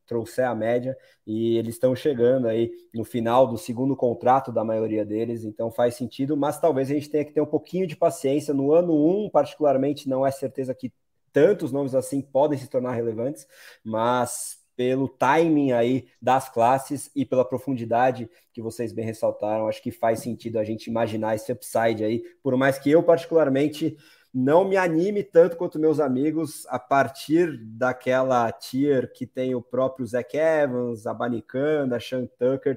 trouxer 0.06 0.46
a 0.46 0.56
média, 0.56 0.98
e 1.26 1.58
eles 1.58 1.76
estão 1.76 1.96
chegando 1.96 2.48
aí 2.48 2.72
no 2.94 3.04
final 3.04 3.46
do 3.48 3.58
segundo 3.58 3.96
contrato 3.96 4.52
da 4.52 4.64
maioria 4.64 5.06
deles, 5.06 5.44
então 5.44 5.72
faz 5.72 5.96
sentido, 5.96 6.36
mas 6.36 6.60
talvez 6.60 6.90
a 6.90 6.94
gente 6.96 7.10
tenha 7.10 7.24
que 7.24 7.34
ter 7.34 7.42
um 7.42 7.46
pouquinho 7.46 7.86
de 7.86 7.96
paciência. 7.96 8.54
No 8.54 8.74
ano 8.74 8.94
1, 8.94 9.26
um, 9.26 9.30
particularmente, 9.30 10.10
não 10.10 10.26
é 10.26 10.32
certeza 10.32 10.74
que 10.74 10.92
tantos 11.32 11.72
nomes 11.72 11.96
assim 11.96 12.22
podem 12.22 12.58
se 12.58 12.68
tornar 12.68 12.94
relevantes, 12.94 13.48
mas 13.84 14.62
pelo 14.76 15.08
timing 15.08 15.72
aí 15.72 16.08
das 16.22 16.50
classes 16.50 17.10
e 17.16 17.26
pela 17.26 17.46
profundidade 17.46 18.30
que 18.52 18.62
vocês 18.62 18.92
bem 18.92 19.06
ressaltaram, 19.06 19.68
acho 19.68 19.82
que 19.82 19.92
faz 19.92 20.20
sentido 20.20 20.58
a 20.58 20.64
gente 20.64 20.88
imaginar 20.88 21.36
esse 21.36 21.52
upside 21.52 22.04
aí, 22.04 22.24
por 22.42 22.56
mais 22.58 22.80
que 22.80 22.90
eu 22.90 23.04
particularmente 23.04 23.98
não 24.34 24.66
me 24.66 24.76
anime 24.76 25.24
tanto 25.24 25.56
quanto 25.56 25.78
meus 25.78 26.00
amigos 26.00 26.66
a 26.68 26.80
partir 26.80 27.56
daquela 27.58 28.52
tier 28.52 29.14
que 29.14 29.28
tem 29.28 29.54
o 29.54 29.62
próprio 29.62 30.08
Zach 30.08 30.36
Evans, 30.36 31.06
a 31.06 31.14
Banicanda, 31.14 31.98
a 31.98 32.00
Sean 32.00 32.26
Tucker, 32.26 32.76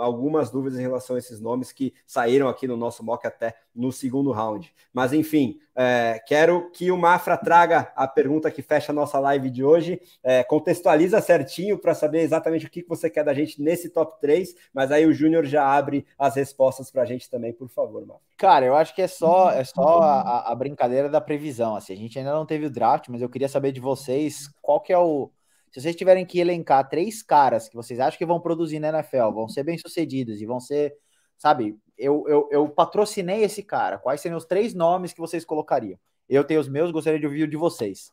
algumas 0.00 0.50
dúvidas 0.50 0.78
em 0.78 0.82
relação 0.82 1.16
a 1.16 1.18
esses 1.18 1.40
nomes 1.40 1.72
que 1.72 1.92
saíram 2.06 2.48
aqui 2.48 2.66
no 2.66 2.76
nosso 2.76 3.04
mock 3.04 3.26
até 3.26 3.54
no 3.74 3.92
segundo 3.92 4.32
round. 4.32 4.72
Mas 4.92 5.12
enfim, 5.12 5.58
é, 5.74 6.20
quero 6.26 6.70
que 6.70 6.90
o 6.90 6.96
Mafra 6.96 7.36
traga 7.36 7.92
a 7.94 8.08
pergunta 8.08 8.50
que 8.50 8.62
fecha 8.62 8.92
a 8.92 8.94
nossa 8.94 9.18
live 9.18 9.50
de 9.50 9.62
hoje. 9.62 10.00
É, 10.22 10.42
contextualiza 10.42 11.20
certinho 11.20 11.78
para 11.78 11.94
saber 11.94 12.20
exatamente 12.20 12.66
o 12.66 12.70
que 12.70 12.84
você 12.88 13.08
quer 13.08 13.24
da 13.24 13.34
gente 13.34 13.62
nesse 13.62 13.90
top 13.90 14.20
3, 14.20 14.54
mas 14.72 14.90
aí 14.90 15.06
o 15.06 15.12
Júnior 15.12 15.44
já 15.44 15.64
abre 15.64 16.06
as 16.18 16.34
respostas 16.34 16.90
para 16.90 17.02
a 17.02 17.06
gente 17.06 17.28
também, 17.30 17.52
por 17.52 17.68
favor, 17.68 18.04
Mafra. 18.06 18.22
Cara, 18.36 18.66
eu 18.66 18.74
acho 18.74 18.94
que 18.94 19.02
é 19.02 19.08
só, 19.08 19.50
é 19.50 19.64
só 19.64 20.00
a, 20.00 20.50
a 20.50 20.54
brincadeira 20.54 21.08
da 21.08 21.20
previsão. 21.20 21.76
Assim, 21.76 21.92
a 21.92 21.96
gente 21.96 22.18
ainda 22.18 22.32
não 22.32 22.46
teve 22.46 22.66
o 22.66 22.70
draft, 22.70 23.08
mas 23.08 23.20
eu 23.20 23.28
queria 23.28 23.48
saber 23.48 23.72
de 23.72 23.80
vocês 23.80 24.48
qual 24.62 24.80
que 24.80 24.92
é 24.92 24.98
o 24.98 25.30
se 25.70 25.80
vocês 25.80 25.94
tiverem 25.94 26.26
que 26.26 26.40
elencar 26.40 26.88
três 26.88 27.22
caras 27.22 27.68
que 27.68 27.76
vocês 27.76 28.00
acham 28.00 28.18
que 28.18 28.26
vão 28.26 28.40
produzir 28.40 28.80
na 28.80 28.88
NFL, 28.88 29.30
vão 29.32 29.48
ser 29.48 29.62
bem-sucedidos 29.62 30.40
e 30.40 30.46
vão 30.46 30.58
ser, 30.58 30.94
sabe, 31.38 31.76
eu, 31.96 32.24
eu, 32.26 32.48
eu 32.50 32.68
patrocinei 32.68 33.44
esse 33.44 33.62
cara, 33.62 33.98
quais 33.98 34.20
seriam 34.20 34.38
os 34.38 34.44
três 34.44 34.74
nomes 34.74 35.12
que 35.12 35.20
vocês 35.20 35.44
colocariam? 35.44 35.98
Eu 36.28 36.44
tenho 36.44 36.60
os 36.60 36.68
meus, 36.68 36.90
gostaria 36.90 37.20
de 37.20 37.26
ouvir 37.26 37.44
o 37.44 37.48
de 37.48 37.56
vocês. 37.56 38.12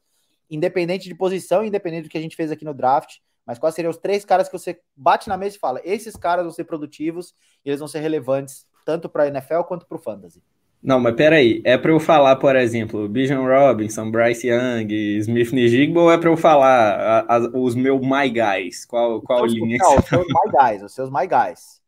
Independente 0.49 1.07
de 1.07 1.15
posição, 1.15 1.63
independente 1.63 2.03
do 2.03 2.09
que 2.09 2.17
a 2.17 2.21
gente 2.21 2.35
fez 2.35 2.51
aqui 2.51 2.63
no 2.63 2.73
draft, 2.73 3.17
mas 3.45 3.57
quais 3.57 3.75
seriam 3.75 3.91
os 3.91 3.97
três 3.97 4.25
caras 4.25 4.49
que 4.49 4.57
você 4.57 4.79
bate 4.95 5.29
na 5.29 5.37
mesa 5.37 5.55
e 5.55 5.59
fala: 5.59 5.81
esses 5.83 6.15
caras 6.15 6.43
vão 6.43 6.51
ser 6.51 6.65
produtivos 6.65 7.33
e 7.63 7.69
eles 7.69 7.79
vão 7.79 7.87
ser 7.87 7.99
relevantes 7.99 8.65
tanto 8.85 9.09
para 9.09 9.23
a 9.23 9.27
NFL 9.27 9.61
quanto 9.67 9.85
para 9.85 9.97
o 9.97 9.99
Fantasy? 9.99 10.43
Não, 10.81 10.99
mas 10.99 11.15
peraí, 11.15 11.61
é 11.65 11.77
para 11.77 11.91
eu 11.91 11.99
falar, 11.99 12.35
por 12.35 12.55
exemplo, 12.55 13.09
Bijan 13.09 13.41
Robinson, 13.41 14.09
Bryce 14.11 14.47
Young, 14.47 14.87
Smith 15.19 15.51
Nijigbo, 15.51 16.01
ou 16.01 16.11
é 16.11 16.17
para 16.17 16.29
eu 16.29 16.37
falar 16.37 17.25
a, 17.27 17.35
a, 17.35 17.39
os 17.53 17.75
meus 17.75 17.99
My 17.99 18.29
Guys? 18.29 18.85
Qual, 18.85 19.21
qual 19.21 19.45
então, 19.45 19.65
linha? 19.65 19.77
Não, 19.79 19.97
os 19.97 20.05
seus 20.05 20.25
My 20.27 20.51
Guys, 20.51 20.83
os 20.83 20.93
seus 20.93 21.09
My 21.09 21.27
Guys. 21.27 21.81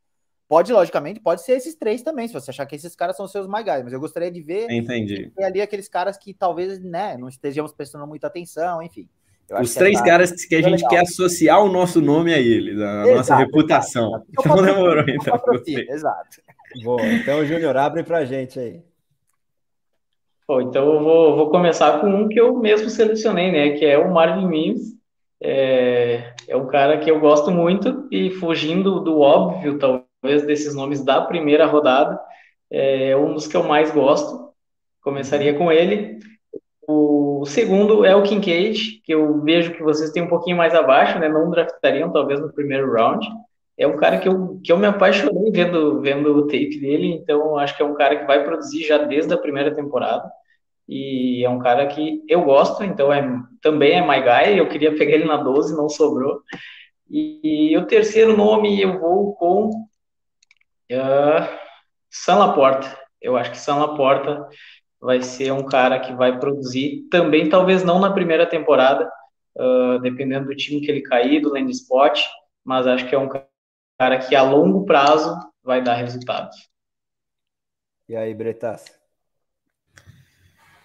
Pode, 0.47 0.73
logicamente, 0.73 1.19
pode 1.19 1.43
ser 1.43 1.53
esses 1.53 1.75
três 1.75 2.01
também, 2.01 2.27
se 2.27 2.33
você 2.33 2.49
achar 2.49 2.65
que 2.65 2.75
esses 2.75 2.95
caras 2.95 3.15
são 3.15 3.25
os 3.25 3.31
seus 3.31 3.47
My 3.47 3.63
Guys, 3.63 3.83
mas 3.83 3.93
eu 3.93 3.99
gostaria 3.99 4.31
de 4.31 4.41
ver 4.41 4.69
Entendi. 4.71 5.31
ali 5.37 5.61
aqueles 5.61 5.87
caras 5.87 6.17
que 6.17 6.33
talvez 6.33 6.79
né, 6.79 7.15
não 7.17 7.29
estejamos 7.29 7.71
prestando 7.71 8.07
muita 8.07 8.25
atenção, 8.25 8.81
enfim. 8.81 9.07
Os 9.61 9.73
três 9.73 9.99
caras 10.01 10.31
que 10.45 10.55
a 10.55 10.61
gente 10.61 10.83
legal. 10.83 10.89
quer 10.89 11.01
associar 11.01 11.63
o 11.63 11.69
nosso 11.69 12.01
nome 12.01 12.33
a 12.33 12.39
eles, 12.39 12.79
a 12.79 13.01
exato, 13.01 13.15
nossa 13.15 13.35
reputação. 13.35 14.09
Exato. 14.09 14.25
Então 14.31 14.55
demorou, 14.61 15.05
então. 15.07 15.39
Exato. 15.65 16.41
Bom, 16.83 16.99
então, 17.01 17.43
Júnior, 17.45 17.75
abre 17.77 18.03
pra 18.03 18.25
gente 18.25 18.59
aí. 18.59 18.81
Bom, 20.47 20.61
então 20.61 20.93
eu 20.93 21.03
vou, 21.03 21.35
vou, 21.35 21.49
começar 21.49 21.99
com 21.99 22.07
um 22.07 22.27
que 22.27 22.39
eu 22.39 22.57
mesmo 22.57 22.89
selecionei, 22.89 23.51
né? 23.51 23.77
Que 23.77 23.85
é 23.85 23.97
o 23.97 24.11
Marvin 24.11 24.47
Mims. 24.47 24.97
É, 25.41 26.33
é 26.47 26.55
um 26.55 26.67
cara 26.67 26.97
que 26.97 27.09
eu 27.09 27.19
gosto 27.19 27.51
muito 27.51 28.07
e 28.11 28.31
fugindo 28.31 28.99
do 28.99 29.19
óbvio, 29.19 29.77
talvez, 29.77 30.45
desses 30.45 30.75
nomes 30.75 31.03
da 31.03 31.21
primeira 31.21 31.65
rodada, 31.65 32.19
é 32.69 33.15
um 33.15 33.33
dos 33.33 33.47
que 33.47 33.55
eu 33.55 33.63
mais 33.63 33.91
gosto. 33.91 34.49
Começaria 35.01 35.53
com 35.53 35.71
ele. 35.71 36.19
O 36.87 37.45
segundo 37.45 38.03
é 38.03 38.15
o 38.15 38.23
Kincaid, 38.23 39.01
que 39.03 39.13
eu 39.13 39.39
vejo 39.41 39.73
que 39.73 39.83
vocês 39.83 40.11
têm 40.11 40.23
um 40.23 40.27
pouquinho 40.27 40.57
mais 40.57 40.73
abaixo, 40.75 41.19
né? 41.19 41.29
Não 41.29 41.49
draftariam, 41.49 42.11
talvez, 42.11 42.39
no 42.39 42.51
primeiro 42.51 42.91
round 42.91 43.27
é 43.79 43.87
um 43.87 43.95
cara 43.95 44.19
que 44.19 44.27
eu, 44.27 44.59
que 44.61 44.71
eu 44.73 44.77
me 44.77 44.85
apaixonei 44.85 45.51
vendo, 45.51 46.01
vendo 46.01 46.35
o 46.35 46.47
tape 46.47 46.77
dele, 46.81 47.13
então 47.13 47.57
acho 47.57 47.77
que 47.77 47.81
é 47.81 47.85
um 47.85 47.95
cara 47.95 48.17
que 48.17 48.25
vai 48.25 48.43
produzir 48.43 48.85
já 48.85 48.97
desde 48.97 49.33
a 49.33 49.37
primeira 49.37 49.73
temporada. 49.73 50.29
E 50.85 51.45
é 51.45 51.49
um 51.49 51.59
cara 51.59 51.87
que 51.87 52.21
eu 52.27 52.43
gosto, 52.43 52.83
então 52.83 53.13
é, 53.13 53.23
também 53.61 53.93
é 53.93 54.01
my 54.01 54.21
guy. 54.21 54.57
Eu 54.57 54.67
queria 54.67 54.93
pegar 54.97 55.13
ele 55.13 55.23
na 55.23 55.37
12, 55.37 55.77
não 55.77 55.87
sobrou. 55.87 56.41
E, 57.09 57.71
e 57.71 57.77
o 57.77 57.85
terceiro 57.85 58.35
nome 58.35 58.81
eu 58.81 58.99
vou 58.99 59.33
com 59.35 59.69
uh, 59.69 61.47
San 62.09 62.35
Laporta. 62.35 62.99
Eu 63.21 63.37
acho 63.37 63.51
que 63.51 63.57
San 63.57 63.75
Laporta 63.75 64.45
vai 64.99 65.21
ser 65.21 65.53
um 65.53 65.63
cara 65.63 65.99
que 65.99 66.13
vai 66.13 66.37
produzir 66.37 67.07
também, 67.09 67.47
talvez 67.47 67.83
não 67.83 67.99
na 67.99 68.11
primeira 68.11 68.45
temporada, 68.45 69.09
uh, 69.57 69.99
dependendo 69.99 70.47
do 70.47 70.55
time 70.55 70.81
que 70.81 70.91
ele 70.91 71.01
cair, 71.01 71.39
do 71.39 71.53
land 71.53 71.71
spot, 71.71 72.19
mas 72.65 72.85
acho 72.85 73.07
que 73.07 73.15
é 73.15 73.17
um 73.17 73.29
cara 73.99 74.17
que 74.17 74.33
a 74.33 74.41
longo 74.41 74.85
prazo 74.85 75.35
vai 75.61 75.83
dar 75.83 75.95
resultados. 75.95 76.69
E 78.07 78.15
aí, 78.15 78.33
Bretas? 78.33 78.85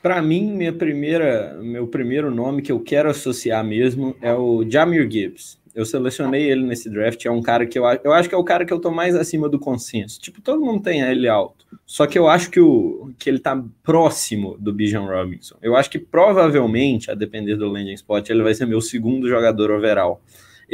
Para 0.02 0.20
mim, 0.20 0.52
minha 0.52 0.72
primeira, 0.72 1.54
meu 1.62 1.86
primeiro 1.86 2.30
nome 2.30 2.60
que 2.60 2.72
eu 2.72 2.80
quero 2.80 3.08
associar 3.08 3.64
mesmo 3.64 4.16
é 4.20 4.34
o 4.34 4.68
Jamir 4.68 5.08
Gibbs. 5.10 5.62
Eu 5.74 5.84
selecionei 5.84 6.42
ele 6.42 6.64
nesse 6.64 6.90
draft, 6.90 7.24
é 7.24 7.30
um 7.30 7.40
cara 7.40 7.66
que 7.66 7.78
eu, 7.78 7.84
eu 8.04 8.12
acho 8.12 8.28
que 8.28 8.34
é 8.34 8.38
o 8.38 8.44
cara 8.44 8.64
que 8.64 8.72
eu 8.72 8.80
tô 8.80 8.90
mais 8.90 9.14
acima 9.14 9.48
do 9.48 9.58
consenso. 9.58 10.20
Tipo, 10.20 10.42
todo 10.42 10.60
mundo 10.60 10.82
tem 10.82 11.00
ele 11.00 11.28
alto. 11.28 11.66
Só 11.86 12.06
que 12.06 12.18
eu 12.18 12.28
acho 12.28 12.50
que, 12.50 12.60
o, 12.60 13.12
que 13.18 13.30
ele 13.30 13.38
tá 13.38 13.64
próximo 13.82 14.56
do 14.58 14.72
Bijan 14.72 15.06
Robinson. 15.06 15.56
Eu 15.62 15.74
acho 15.76 15.90
que 15.90 15.98
provavelmente, 15.98 17.10
a 17.10 17.14
depender 17.14 17.56
do 17.56 17.68
landing 17.68 17.94
spot, 17.94 18.28
ele 18.28 18.42
vai 18.42 18.54
ser 18.54 18.66
meu 18.66 18.80
segundo 18.80 19.28
jogador 19.28 19.70
overall 19.70 20.20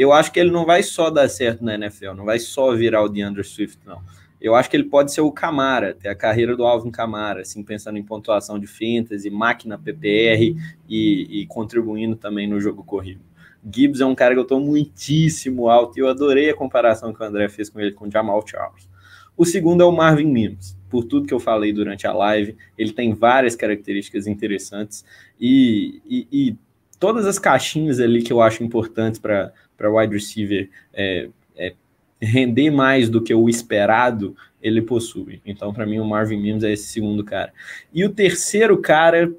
eu 0.01 0.11
acho 0.11 0.31
que 0.31 0.39
ele 0.39 0.49
não 0.49 0.65
vai 0.65 0.81
só 0.81 1.11
dar 1.11 1.29
certo 1.29 1.63
na 1.63 1.75
NFL, 1.75 2.13
não 2.13 2.25
vai 2.25 2.39
só 2.39 2.75
virar 2.75 3.03
o 3.03 3.07
DeAndre 3.07 3.43
Swift, 3.43 3.77
não. 3.85 4.01
Eu 4.41 4.55
acho 4.55 4.67
que 4.67 4.75
ele 4.75 4.85
pode 4.85 5.13
ser 5.13 5.21
o 5.21 5.31
Camara, 5.31 5.93
ter 5.93 6.09
a 6.09 6.15
carreira 6.15 6.55
do 6.55 6.65
Alvin 6.65 6.89
Camara, 6.89 7.41
assim, 7.41 7.61
pensando 7.61 7.99
em 7.99 8.03
pontuação 8.03 8.57
de 8.57 8.65
fantasy, 8.65 9.29
máquina 9.29 9.77
PPR 9.77 10.55
e, 10.89 11.41
e 11.41 11.45
contribuindo 11.45 12.15
também 12.15 12.47
no 12.47 12.59
jogo 12.59 12.83
corrido. 12.83 13.21
Gibbs 13.63 14.01
é 14.01 14.05
um 14.07 14.15
cara 14.15 14.33
que 14.33 14.39
eu 14.39 14.43
estou 14.43 14.59
muitíssimo 14.59 15.69
alto 15.69 15.99
e 15.99 16.01
eu 16.01 16.07
adorei 16.07 16.49
a 16.49 16.55
comparação 16.55 17.13
que 17.13 17.21
o 17.21 17.23
André 17.23 17.47
fez 17.47 17.69
com 17.69 17.79
ele 17.79 17.91
com 17.91 18.07
o 18.07 18.11
Jamal 18.11 18.43
Charles. 18.43 18.89
O 19.37 19.45
segundo 19.45 19.83
é 19.83 19.85
o 19.85 19.91
Marvin 19.91 20.25
Mims. 20.25 20.75
Por 20.89 21.03
tudo 21.03 21.27
que 21.27 21.33
eu 21.33 21.39
falei 21.39 21.71
durante 21.71 22.07
a 22.07 22.11
live, 22.11 22.57
ele 22.75 22.91
tem 22.91 23.13
várias 23.13 23.55
características 23.55 24.25
interessantes 24.25 25.05
e, 25.39 26.01
e, 26.09 26.27
e 26.31 26.57
todas 27.01 27.25
as 27.25 27.39
caixinhas 27.39 27.99
ali 27.99 28.21
que 28.21 28.31
eu 28.31 28.39
acho 28.39 28.63
importantes 28.63 29.19
para 29.19 29.51
wide 29.89 30.13
receiver 30.13 30.69
é, 30.93 31.29
é, 31.55 31.73
render 32.21 32.69
mais 32.69 33.09
do 33.09 33.21
que 33.21 33.33
o 33.33 33.49
esperado, 33.49 34.35
ele 34.61 34.81
possui. 34.81 35.41
Então, 35.45 35.73
para 35.73 35.85
mim, 35.85 35.99
o 35.99 36.05
Marvin 36.05 36.37
Mims 36.37 36.63
é 36.63 36.71
esse 36.71 36.87
segundo 36.87 37.23
cara. 37.23 37.51
E 37.93 38.05
o 38.05 38.09
terceiro 38.09 38.77
cara, 38.77 39.33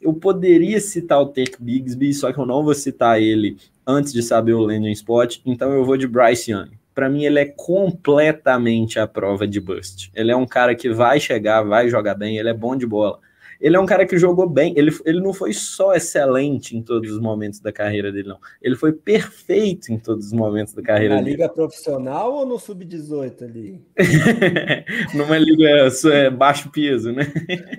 eu 0.00 0.12
poderia 0.12 0.80
citar 0.80 1.20
o 1.20 1.26
Tech 1.26 1.52
Bigsby, 1.58 2.12
só 2.12 2.32
que 2.32 2.38
eu 2.38 2.46
não 2.46 2.62
vou 2.62 2.74
citar 2.74 3.20
ele 3.20 3.56
antes 3.86 4.12
de 4.12 4.22
saber 4.22 4.52
o 4.52 4.60
landing 4.60 4.92
spot, 4.92 5.38
então 5.44 5.72
eu 5.72 5.84
vou 5.84 5.96
de 5.96 6.06
Bryce 6.06 6.52
Young. 6.52 6.70
Para 6.94 7.08
mim, 7.08 7.24
ele 7.24 7.38
é 7.38 7.46
completamente 7.46 8.98
a 8.98 9.06
prova 9.06 9.46
de 9.46 9.60
bust. 9.60 10.10
Ele 10.14 10.30
é 10.30 10.36
um 10.36 10.46
cara 10.46 10.74
que 10.74 10.90
vai 10.90 11.18
chegar, 11.18 11.62
vai 11.62 11.88
jogar 11.88 12.14
bem, 12.14 12.36
ele 12.36 12.48
é 12.48 12.54
bom 12.54 12.76
de 12.76 12.86
bola 12.86 13.18
ele 13.60 13.76
é 13.76 13.80
um 13.80 13.86
cara 13.86 14.06
que 14.06 14.16
jogou 14.16 14.48
bem. 14.48 14.72
Ele, 14.76 14.90
ele 15.04 15.20
não 15.20 15.34
foi 15.34 15.52
só 15.52 15.94
excelente 15.94 16.76
em 16.76 16.82
todos 16.82 17.10
os 17.12 17.20
momentos 17.20 17.60
da 17.60 17.70
carreira 17.70 18.10
dele, 18.10 18.28
não. 18.28 18.38
Ele 18.62 18.74
foi 18.74 18.92
perfeito 18.92 19.92
em 19.92 19.98
todos 19.98 20.26
os 20.26 20.32
momentos 20.32 20.72
da 20.72 20.82
carreira 20.82 21.16
Na 21.16 21.20
dele. 21.20 21.32
liga 21.32 21.48
profissional 21.48 22.32
ou 22.32 22.46
no 22.46 22.58
sub-18 22.58 23.42
ali? 23.42 23.84
Numa 25.14 25.36
liga 25.36 25.88
é, 26.12 26.30
baixo 26.30 26.70
peso, 26.70 27.12
né? 27.12 27.30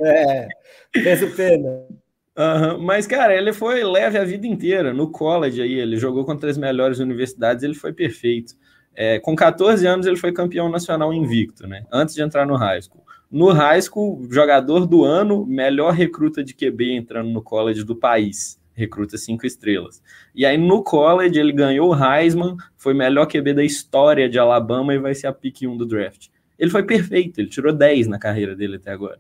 É, 0.01 0.47
peso 0.91 1.35
pena. 1.35 1.69
Uhum. 2.37 2.79
Mas, 2.83 3.07
cara, 3.07 3.35
ele 3.35 3.51
foi 3.51 3.83
leve 3.83 4.17
a 4.17 4.23
vida 4.23 4.45
inteira. 4.45 4.93
No 4.93 5.09
college 5.09 5.61
aí, 5.61 5.73
ele 5.73 5.97
jogou 5.97 6.23
contra 6.23 6.49
as 6.49 6.57
melhores 6.57 6.99
universidades, 6.99 7.63
ele 7.63 7.73
foi 7.73 7.91
perfeito. 7.91 8.53
É, 8.95 9.19
com 9.19 9.35
14 9.35 9.85
anos, 9.87 10.05
ele 10.05 10.17
foi 10.17 10.31
campeão 10.31 10.69
nacional 10.69 11.13
invicto, 11.13 11.67
né? 11.67 11.83
Antes 11.91 12.13
de 12.13 12.21
entrar 12.21 12.45
no 12.45 12.55
high 12.55 12.81
school. 12.81 13.03
No 13.31 13.53
high 13.53 13.81
school, 13.81 14.27
jogador 14.29 14.85
do 14.85 15.05
ano, 15.05 15.45
melhor 15.45 15.93
recruta 15.93 16.43
de 16.43 16.53
QB 16.53 16.91
entrando 16.91 17.29
no 17.29 17.41
college 17.41 17.85
do 17.85 17.95
país. 17.95 18.59
Recruta 18.73 19.17
cinco 19.17 19.45
estrelas. 19.45 20.01
E 20.35 20.45
aí 20.45 20.57
no 20.57 20.83
college 20.83 21.39
ele 21.39 21.53
ganhou 21.53 21.91
o 21.91 21.95
Heisman, 21.95 22.57
foi 22.75 22.93
melhor 22.93 23.27
QB 23.27 23.53
da 23.53 23.63
história 23.63 24.29
de 24.29 24.37
Alabama 24.37 24.93
e 24.93 24.99
vai 24.99 25.15
ser 25.15 25.27
a 25.27 25.33
pick 25.33 25.61
1 25.61 25.77
do 25.77 25.85
draft. 25.85 26.27
Ele 26.59 26.69
foi 26.69 26.83
perfeito, 26.83 27.39
ele 27.39 27.47
tirou 27.47 27.73
10 27.73 28.07
na 28.07 28.19
carreira 28.19 28.53
dele 28.53 28.75
até 28.75 28.91
agora. 28.91 29.17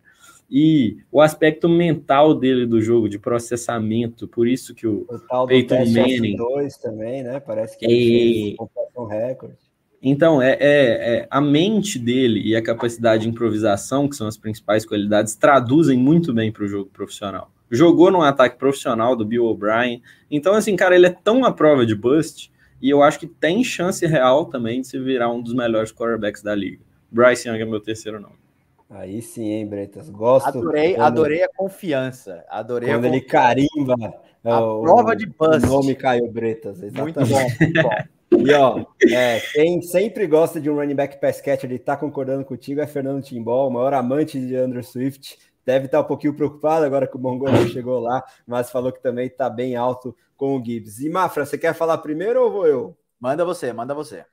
E 0.49 0.97
o 1.09 1.21
aspecto 1.21 1.69
mental 1.69 2.35
dele 2.35 2.65
do 2.65 2.81
jogo, 2.81 3.07
de 3.07 3.17
processamento, 3.17 4.27
por 4.27 4.45
isso 4.45 4.75
que 4.75 4.85
o, 4.85 5.05
o 5.09 5.19
tal 5.19 5.47
Peyton 5.47 5.85
Manning... 5.85 6.35
2 6.35 6.77
também, 6.77 7.23
né? 7.23 7.39
Parece 7.39 7.77
que 7.77 7.85
ele 7.85 8.57
é... 8.59 8.67
fez 8.67 8.97
um 8.97 9.05
recorde. 9.05 9.70
Então, 10.01 10.41
é, 10.41 10.53
é, 10.53 10.59
é, 10.59 11.27
a 11.29 11.39
mente 11.39 11.99
dele 11.99 12.41
e 12.43 12.55
a 12.55 12.61
capacidade 12.61 13.23
de 13.23 13.29
improvisação, 13.29 14.09
que 14.09 14.15
são 14.15 14.27
as 14.27 14.35
principais 14.35 14.83
qualidades, 14.83 15.35
traduzem 15.35 15.97
muito 15.97 16.33
bem 16.33 16.51
para 16.51 16.63
o 16.63 16.67
jogo 16.67 16.89
profissional. 16.89 17.51
Jogou 17.69 18.09
num 18.09 18.21
ataque 18.21 18.57
profissional 18.57 19.15
do 19.15 19.23
Bill 19.23 19.45
O'Brien. 19.45 20.01
Então, 20.29 20.53
assim, 20.53 20.75
cara, 20.75 20.95
ele 20.95 21.05
é 21.05 21.15
tão 21.23 21.45
à 21.45 21.51
prova 21.51 21.85
de 21.85 21.93
bust, 21.93 22.51
e 22.81 22.89
eu 22.89 23.03
acho 23.03 23.19
que 23.19 23.27
tem 23.27 23.63
chance 23.63 24.05
real 24.07 24.45
também 24.45 24.81
de 24.81 24.87
se 24.87 24.99
virar 24.99 25.31
um 25.31 25.39
dos 25.39 25.53
melhores 25.53 25.91
quarterbacks 25.91 26.41
da 26.41 26.55
liga. 26.55 26.79
Bryce 27.11 27.47
Young 27.47 27.61
é 27.61 27.65
meu 27.65 27.79
terceiro 27.79 28.19
nome. 28.19 28.41
Aí 28.89 29.21
sim, 29.21 29.51
hein, 29.51 29.67
Bretas? 29.67 30.09
Gosto. 30.09 30.47
Adorei, 30.47 30.95
quando, 30.95 31.05
adorei 31.05 31.43
a 31.43 31.49
confiança. 31.49 32.43
Adorei 32.49 32.89
quando 32.89 33.05
ele 33.05 33.21
carimba. 33.21 33.95
A 34.43 34.59
o, 34.59 34.81
prova 34.81 35.15
de 35.15 35.27
bust. 35.27 35.65
O 35.65 35.69
nome 35.69 35.95
Caio 35.95 36.29
Bretas. 36.29 36.81
Exatamente. 36.81 37.19
Muito 37.19 37.31
bom, 37.31 37.47
muito 37.61 37.83
bom. 37.83 37.89
E 38.31 38.53
ó, 38.53 38.85
é, 39.11 39.39
quem 39.53 39.81
sempre 39.81 40.25
gosta 40.25 40.59
de 40.59 40.69
um 40.69 40.75
running 40.75 40.95
back 40.95 41.19
pass 41.19 41.41
catcher 41.41 41.71
e 41.71 41.77
tá 41.77 41.97
concordando 41.97 42.45
contigo 42.45 42.79
é 42.79 42.87
Fernando 42.87 43.21
Timbó, 43.21 43.67
o 43.67 43.71
maior 43.71 43.93
amante 43.93 44.39
de 44.39 44.55
Andrew 44.55 44.81
Swift. 44.81 45.37
Deve 45.65 45.85
estar 45.85 45.99
tá 45.99 46.03
um 46.03 46.07
pouquinho 46.07 46.33
preocupado 46.33 46.85
agora 46.85 47.05
que 47.05 47.17
o 47.17 47.19
Mongol 47.19 47.49
chegou 47.67 47.99
lá, 47.99 48.23
mas 48.47 48.71
falou 48.71 48.91
que 48.91 49.01
também 49.01 49.27
está 49.27 49.49
bem 49.49 49.75
alto 49.75 50.15
com 50.35 50.57
o 50.57 50.63
Gibbs. 50.63 50.99
E 50.99 51.09
Mafra, 51.09 51.45
você 51.45 51.57
quer 51.57 51.73
falar 51.73 51.97
primeiro 51.99 52.41
ou 52.41 52.51
vou 52.51 52.65
eu? 52.65 52.97
Manda 53.19 53.45
você, 53.45 53.71
manda 53.73 53.93
você. 53.93 54.25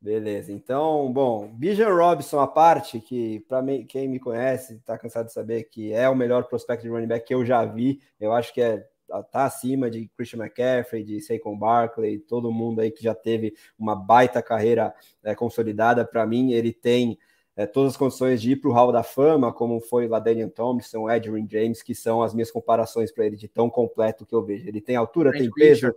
Beleza, 0.00 0.52
então, 0.52 1.12
bom, 1.12 1.48
Bijan 1.48 1.92
Robson 1.92 2.38
à 2.38 2.46
parte, 2.46 3.00
que 3.00 3.40
para 3.48 3.64
quem 3.88 4.06
me 4.06 4.20
conhece, 4.20 4.74
está 4.74 4.96
cansado 4.96 5.26
de 5.26 5.32
saber 5.32 5.64
que 5.64 5.92
é 5.92 6.08
o 6.08 6.14
melhor 6.14 6.44
prospect 6.44 6.84
de 6.84 6.88
running 6.88 7.08
back 7.08 7.26
que 7.26 7.34
eu 7.34 7.44
já 7.44 7.64
vi, 7.64 8.00
eu 8.20 8.32
acho 8.32 8.54
que 8.54 8.60
é 8.60 8.86
tá 9.30 9.44
acima 9.44 9.90
de 9.90 10.08
Christian 10.16 10.40
McCaffrey, 10.40 11.02
de 11.02 11.20
Saquon 11.20 11.56
Barkley, 11.56 12.18
todo 12.18 12.52
mundo 12.52 12.80
aí 12.80 12.90
que 12.90 13.02
já 13.02 13.14
teve 13.14 13.54
uma 13.78 13.94
baita 13.94 14.42
carreira 14.42 14.94
é, 15.22 15.34
consolidada. 15.34 16.04
Para 16.04 16.26
mim, 16.26 16.52
ele 16.52 16.72
tem 16.72 17.18
é, 17.56 17.66
todas 17.66 17.92
as 17.92 17.96
condições 17.96 18.40
de 18.40 18.52
ir 18.52 18.56
para 18.56 18.70
o 18.70 18.72
Hall 18.72 18.92
da 18.92 19.02
Fama, 19.02 19.52
como 19.52 19.80
foi 19.80 20.06
lá 20.06 20.20
Daniel 20.20 20.50
Thompson, 20.50 21.10
Edwin 21.10 21.48
James, 21.50 21.82
que 21.82 21.94
são 21.94 22.22
as 22.22 22.32
minhas 22.32 22.50
comparações 22.50 23.10
para 23.10 23.26
ele 23.26 23.36
de 23.36 23.48
tão 23.48 23.68
completo 23.68 24.24
que 24.24 24.34
eu 24.34 24.44
vejo. 24.44 24.68
Ele 24.68 24.80
tem 24.80 24.94
altura, 24.94 25.32
tem 25.32 25.50
peso. 25.50 25.92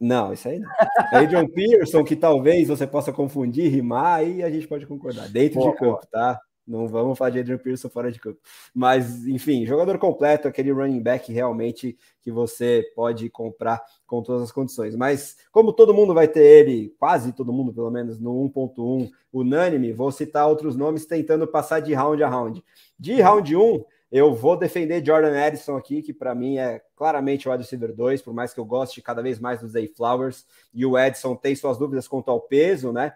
Não, 0.00 0.32
isso 0.32 0.48
aí 0.48 0.58
não. 0.58 0.68
Adrian 1.12 1.46
Pearson, 1.46 2.02
que 2.02 2.16
talvez 2.16 2.66
você 2.66 2.86
possa 2.86 3.12
confundir, 3.12 3.70
rimar, 3.70 4.20
aí 4.20 4.42
a 4.42 4.50
gente 4.50 4.66
pode 4.66 4.86
concordar. 4.86 5.28
Dentro 5.28 5.60
de 5.60 5.76
campo, 5.76 6.00
tá? 6.10 6.40
Não 6.66 6.86
vamos 6.86 7.18
falar 7.18 7.30
de 7.30 7.40
Adrian 7.40 7.58
Pearson 7.58 7.88
fora 7.88 8.10
de 8.12 8.20
campo. 8.20 8.38
Mas, 8.72 9.26
enfim, 9.26 9.66
jogador 9.66 9.98
completo, 9.98 10.46
aquele 10.46 10.70
running 10.70 11.02
back 11.02 11.32
realmente 11.32 11.98
que 12.20 12.30
você 12.30 12.84
pode 12.94 13.28
comprar 13.28 13.82
com 14.06 14.22
todas 14.22 14.42
as 14.42 14.52
condições. 14.52 14.94
Mas, 14.94 15.36
como 15.50 15.72
todo 15.72 15.92
mundo 15.92 16.14
vai 16.14 16.28
ter 16.28 16.44
ele, 16.44 16.94
quase 16.98 17.32
todo 17.32 17.52
mundo, 17.52 17.72
pelo 17.72 17.90
menos, 17.90 18.20
no 18.20 18.32
1.1 18.48 19.10
unânime, 19.32 19.92
vou 19.92 20.12
citar 20.12 20.48
outros 20.48 20.76
nomes 20.76 21.04
tentando 21.04 21.46
passar 21.46 21.80
de 21.80 21.92
round 21.94 22.22
a 22.22 22.28
round. 22.28 22.64
De 22.98 23.20
round 23.20 23.56
1, 23.56 23.84
eu 24.12 24.34
vou 24.34 24.56
defender 24.58 25.04
Jordan 25.04 25.34
Edison 25.34 25.74
aqui, 25.74 26.02
que 26.02 26.12
para 26.12 26.34
mim 26.34 26.58
é 26.58 26.82
claramente 26.94 27.48
o 27.48 27.50
wide 27.50 27.64
receiver 27.64 27.94
2, 27.94 28.20
por 28.20 28.34
mais 28.34 28.52
que 28.52 28.60
eu 28.60 28.64
goste 28.64 29.00
cada 29.00 29.22
vez 29.22 29.40
mais 29.40 29.60
dos 29.60 29.72
Zay 29.72 29.88
Flowers. 29.88 30.46
E 30.72 30.84
o 30.84 30.98
Edson 30.98 31.34
tem 31.34 31.56
suas 31.56 31.78
dúvidas 31.78 32.06
quanto 32.06 32.30
ao 32.30 32.38
peso, 32.38 32.92
né? 32.92 33.14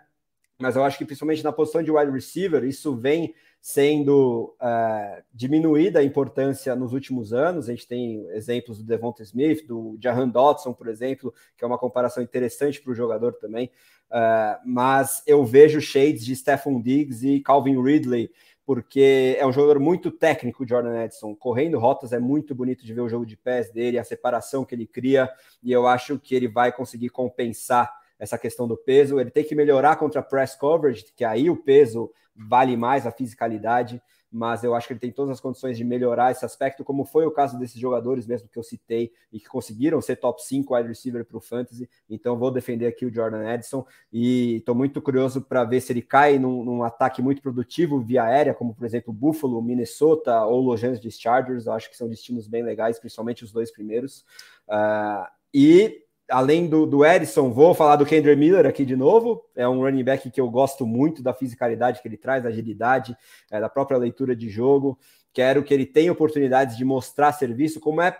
Mas 0.58 0.76
eu 0.76 0.84
acho 0.84 0.96
que 0.96 1.04
principalmente 1.04 1.44
na 1.44 1.52
posição 1.52 1.82
de 1.82 1.90
wide 1.90 2.10
receiver, 2.10 2.64
isso 2.64 2.96
vem 2.96 3.34
sendo 3.60 4.54
uh, 4.62 5.22
diminuída 5.34 5.98
a 5.98 6.04
importância 6.04 6.76
nos 6.76 6.92
últimos 6.92 7.32
anos. 7.32 7.68
A 7.68 7.72
gente 7.72 7.86
tem 7.86 8.24
exemplos 8.30 8.78
do 8.78 8.84
Devonta 8.84 9.22
Smith, 9.22 9.66
do 9.66 9.98
Jahan 10.00 10.28
Dodson, 10.28 10.72
por 10.72 10.88
exemplo, 10.88 11.34
que 11.56 11.64
é 11.64 11.66
uma 11.66 11.76
comparação 11.76 12.22
interessante 12.22 12.80
para 12.80 12.92
o 12.92 12.94
jogador 12.94 13.34
também. 13.34 13.70
Uh, 14.08 14.56
mas 14.64 15.22
eu 15.26 15.44
vejo 15.44 15.80
shades 15.80 16.24
de 16.24 16.36
Stephon 16.36 16.80
Diggs 16.80 17.26
e 17.26 17.40
Calvin 17.40 17.82
Ridley, 17.82 18.30
porque 18.64 19.36
é 19.38 19.44
um 19.46 19.52
jogador 19.52 19.80
muito 19.80 20.10
técnico, 20.10 20.66
Jordan 20.66 21.04
Edson. 21.04 21.34
Correndo 21.34 21.78
rotas 21.78 22.12
é 22.12 22.18
muito 22.18 22.54
bonito 22.54 22.86
de 22.86 22.94
ver 22.94 23.00
o 23.00 23.08
jogo 23.08 23.26
de 23.26 23.36
pés 23.36 23.70
dele, 23.72 23.98
a 23.98 24.04
separação 24.04 24.64
que 24.64 24.74
ele 24.74 24.86
cria, 24.86 25.28
e 25.62 25.72
eu 25.72 25.86
acho 25.86 26.18
que 26.18 26.34
ele 26.34 26.48
vai 26.48 26.70
conseguir 26.70 27.08
compensar 27.08 27.92
essa 28.18 28.38
questão 28.38 28.66
do 28.66 28.76
peso. 28.76 29.20
Ele 29.20 29.30
tem 29.30 29.44
que 29.44 29.54
melhorar 29.54 29.96
contra 29.96 30.22
press 30.22 30.54
coverage, 30.54 31.06
que 31.14 31.24
aí 31.24 31.50
o 31.50 31.56
peso 31.56 32.10
vale 32.34 32.76
mais, 32.76 33.06
a 33.06 33.10
fisicalidade, 33.10 34.00
mas 34.30 34.64
eu 34.64 34.74
acho 34.74 34.86
que 34.86 34.92
ele 34.92 35.00
tem 35.00 35.12
todas 35.12 35.32
as 35.32 35.40
condições 35.40 35.78
de 35.78 35.84
melhorar 35.84 36.30
esse 36.30 36.44
aspecto, 36.44 36.84
como 36.84 37.04
foi 37.04 37.24
o 37.24 37.30
caso 37.30 37.58
desses 37.58 37.80
jogadores 37.80 38.26
mesmo 38.26 38.48
que 38.48 38.58
eu 38.58 38.62
citei 38.62 39.12
e 39.32 39.40
que 39.40 39.46
conseguiram 39.46 40.00
ser 40.02 40.16
top 40.16 40.42
5 40.42 40.74
wide 40.74 40.88
receiver 40.88 41.24
para 41.24 41.38
o 41.38 41.40
Fantasy. 41.40 41.88
Então 42.10 42.36
vou 42.36 42.50
defender 42.50 42.86
aqui 42.86 43.06
o 43.06 43.12
Jordan 43.12 43.48
Edson 43.50 43.86
e 44.12 44.56
estou 44.56 44.74
muito 44.74 45.00
curioso 45.00 45.40
para 45.40 45.64
ver 45.64 45.80
se 45.80 45.92
ele 45.92 46.02
cai 46.02 46.38
num, 46.38 46.64
num, 46.64 46.82
ataque 46.82 47.22
muito 47.22 47.40
produtivo 47.40 48.00
via 48.00 48.24
aérea, 48.24 48.52
como 48.52 48.74
por 48.74 48.84
exemplo 48.84 49.12
Buffalo, 49.12 49.62
Minnesota 49.62 50.44
ou 50.44 50.60
Los 50.60 50.84
Angeles 50.84 51.18
Chargers. 51.18 51.66
Eu 51.66 51.72
acho 51.72 51.88
que 51.88 51.96
são 51.96 52.08
destinos 52.08 52.46
bem 52.46 52.62
legais, 52.62 52.98
principalmente 52.98 53.44
os 53.44 53.52
dois 53.52 53.70
primeiros. 53.70 54.24
Uh, 54.68 55.26
e 55.54 56.05
além 56.30 56.68
do, 56.68 56.86
do 56.86 57.04
Edson, 57.04 57.52
vou 57.52 57.74
falar 57.74 57.96
do 57.96 58.06
Kendrick 58.06 58.38
Miller 58.38 58.66
aqui 58.66 58.84
de 58.84 58.96
novo. 58.96 59.44
É 59.54 59.68
um 59.68 59.80
running 59.80 60.04
back 60.04 60.30
que 60.30 60.40
eu 60.40 60.50
gosto 60.50 60.86
muito 60.86 61.22
da 61.22 61.32
fisicalidade 61.32 62.02
que 62.02 62.08
ele 62.08 62.16
traz, 62.16 62.42
da 62.42 62.48
agilidade, 62.48 63.16
é, 63.50 63.60
da 63.60 63.68
própria 63.68 63.98
leitura 63.98 64.34
de 64.34 64.48
jogo. 64.48 64.98
Quero 65.32 65.62
que 65.62 65.74
ele 65.74 65.84
tenha 65.84 66.10
oportunidades 66.10 66.78
de 66.78 66.84
mostrar 66.84 67.30
serviço, 67.30 67.78
como 67.78 68.00
é 68.00 68.18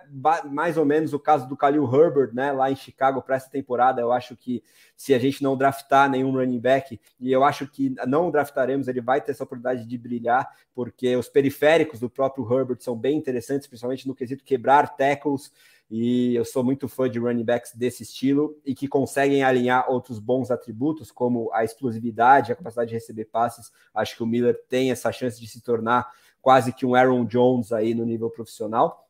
mais 0.51 0.77
ou 0.77 0.85
menos 0.85 1.15
o 1.15 1.19
caso 1.19 1.49
do 1.49 1.57
Khalil 1.57 1.85
Herbert, 1.85 2.35
né, 2.35 2.53
lá 2.53 2.71
em 2.71 2.77
Chicago 2.77 3.23
para 3.23 3.37
essa 3.37 3.49
temporada. 3.49 4.03
Eu 4.03 4.13
acho 4.13 4.37
que 4.37 4.63
se 4.95 5.15
a 5.15 5.19
gente 5.19 5.43
não 5.43 5.57
draftar 5.57 6.11
nenhum 6.11 6.33
running 6.33 6.61
back, 6.61 7.01
e 7.19 7.33
eu 7.33 7.43
acho 7.43 7.67
que 7.69 7.95
não 8.07 8.31
draftaremos, 8.31 8.87
ele 8.87 9.01
vai 9.01 9.23
ter 9.23 9.33
essa 9.33 9.45
oportunidade 9.45 9.87
de 9.87 9.97
brilhar, 9.97 10.47
porque 10.75 11.17
os 11.17 11.27
periféricos 11.27 11.99
do 12.01 12.11
próprio 12.11 12.47
Herbert 12.53 12.81
são 12.81 12.95
bem 12.95 13.17
interessantes, 13.17 13.67
principalmente 13.67 14.07
no 14.07 14.15
quesito 14.15 14.45
quebrar 14.45 14.95
tackles 14.95 15.51
e 15.89 16.35
eu 16.35 16.45
sou 16.45 16.65
muito 16.65 16.89
fã 16.89 17.09
de 17.09 17.19
running 17.19 17.45
backs 17.45 17.73
desse 17.75 18.03
estilo 18.03 18.59
e 18.65 18.75
que 18.75 18.89
conseguem 18.89 19.45
alinhar 19.45 19.89
outros 19.89 20.19
bons 20.19 20.51
atributos, 20.51 21.13
como 21.13 21.53
a 21.53 21.65
explosividade, 21.65 22.51
a 22.51 22.57
capacidade 22.57 22.89
de 22.89 22.95
receber 22.95 23.27
passes. 23.27 23.71
Acho 23.95 24.17
que 24.17 24.23
o 24.23 24.27
Miller 24.27 24.61
tem 24.69 24.91
essa 24.91 25.13
chance 25.13 25.41
de 25.41 25.47
se 25.47 25.61
tornar 25.61 26.11
quase 26.43 26.73
que 26.73 26.85
um 26.85 26.95
Aaron 26.95 27.25
Jones 27.25 27.73
aí 27.73 27.95
no 27.95 28.05
nível 28.05 28.31
profissional. 28.31 29.09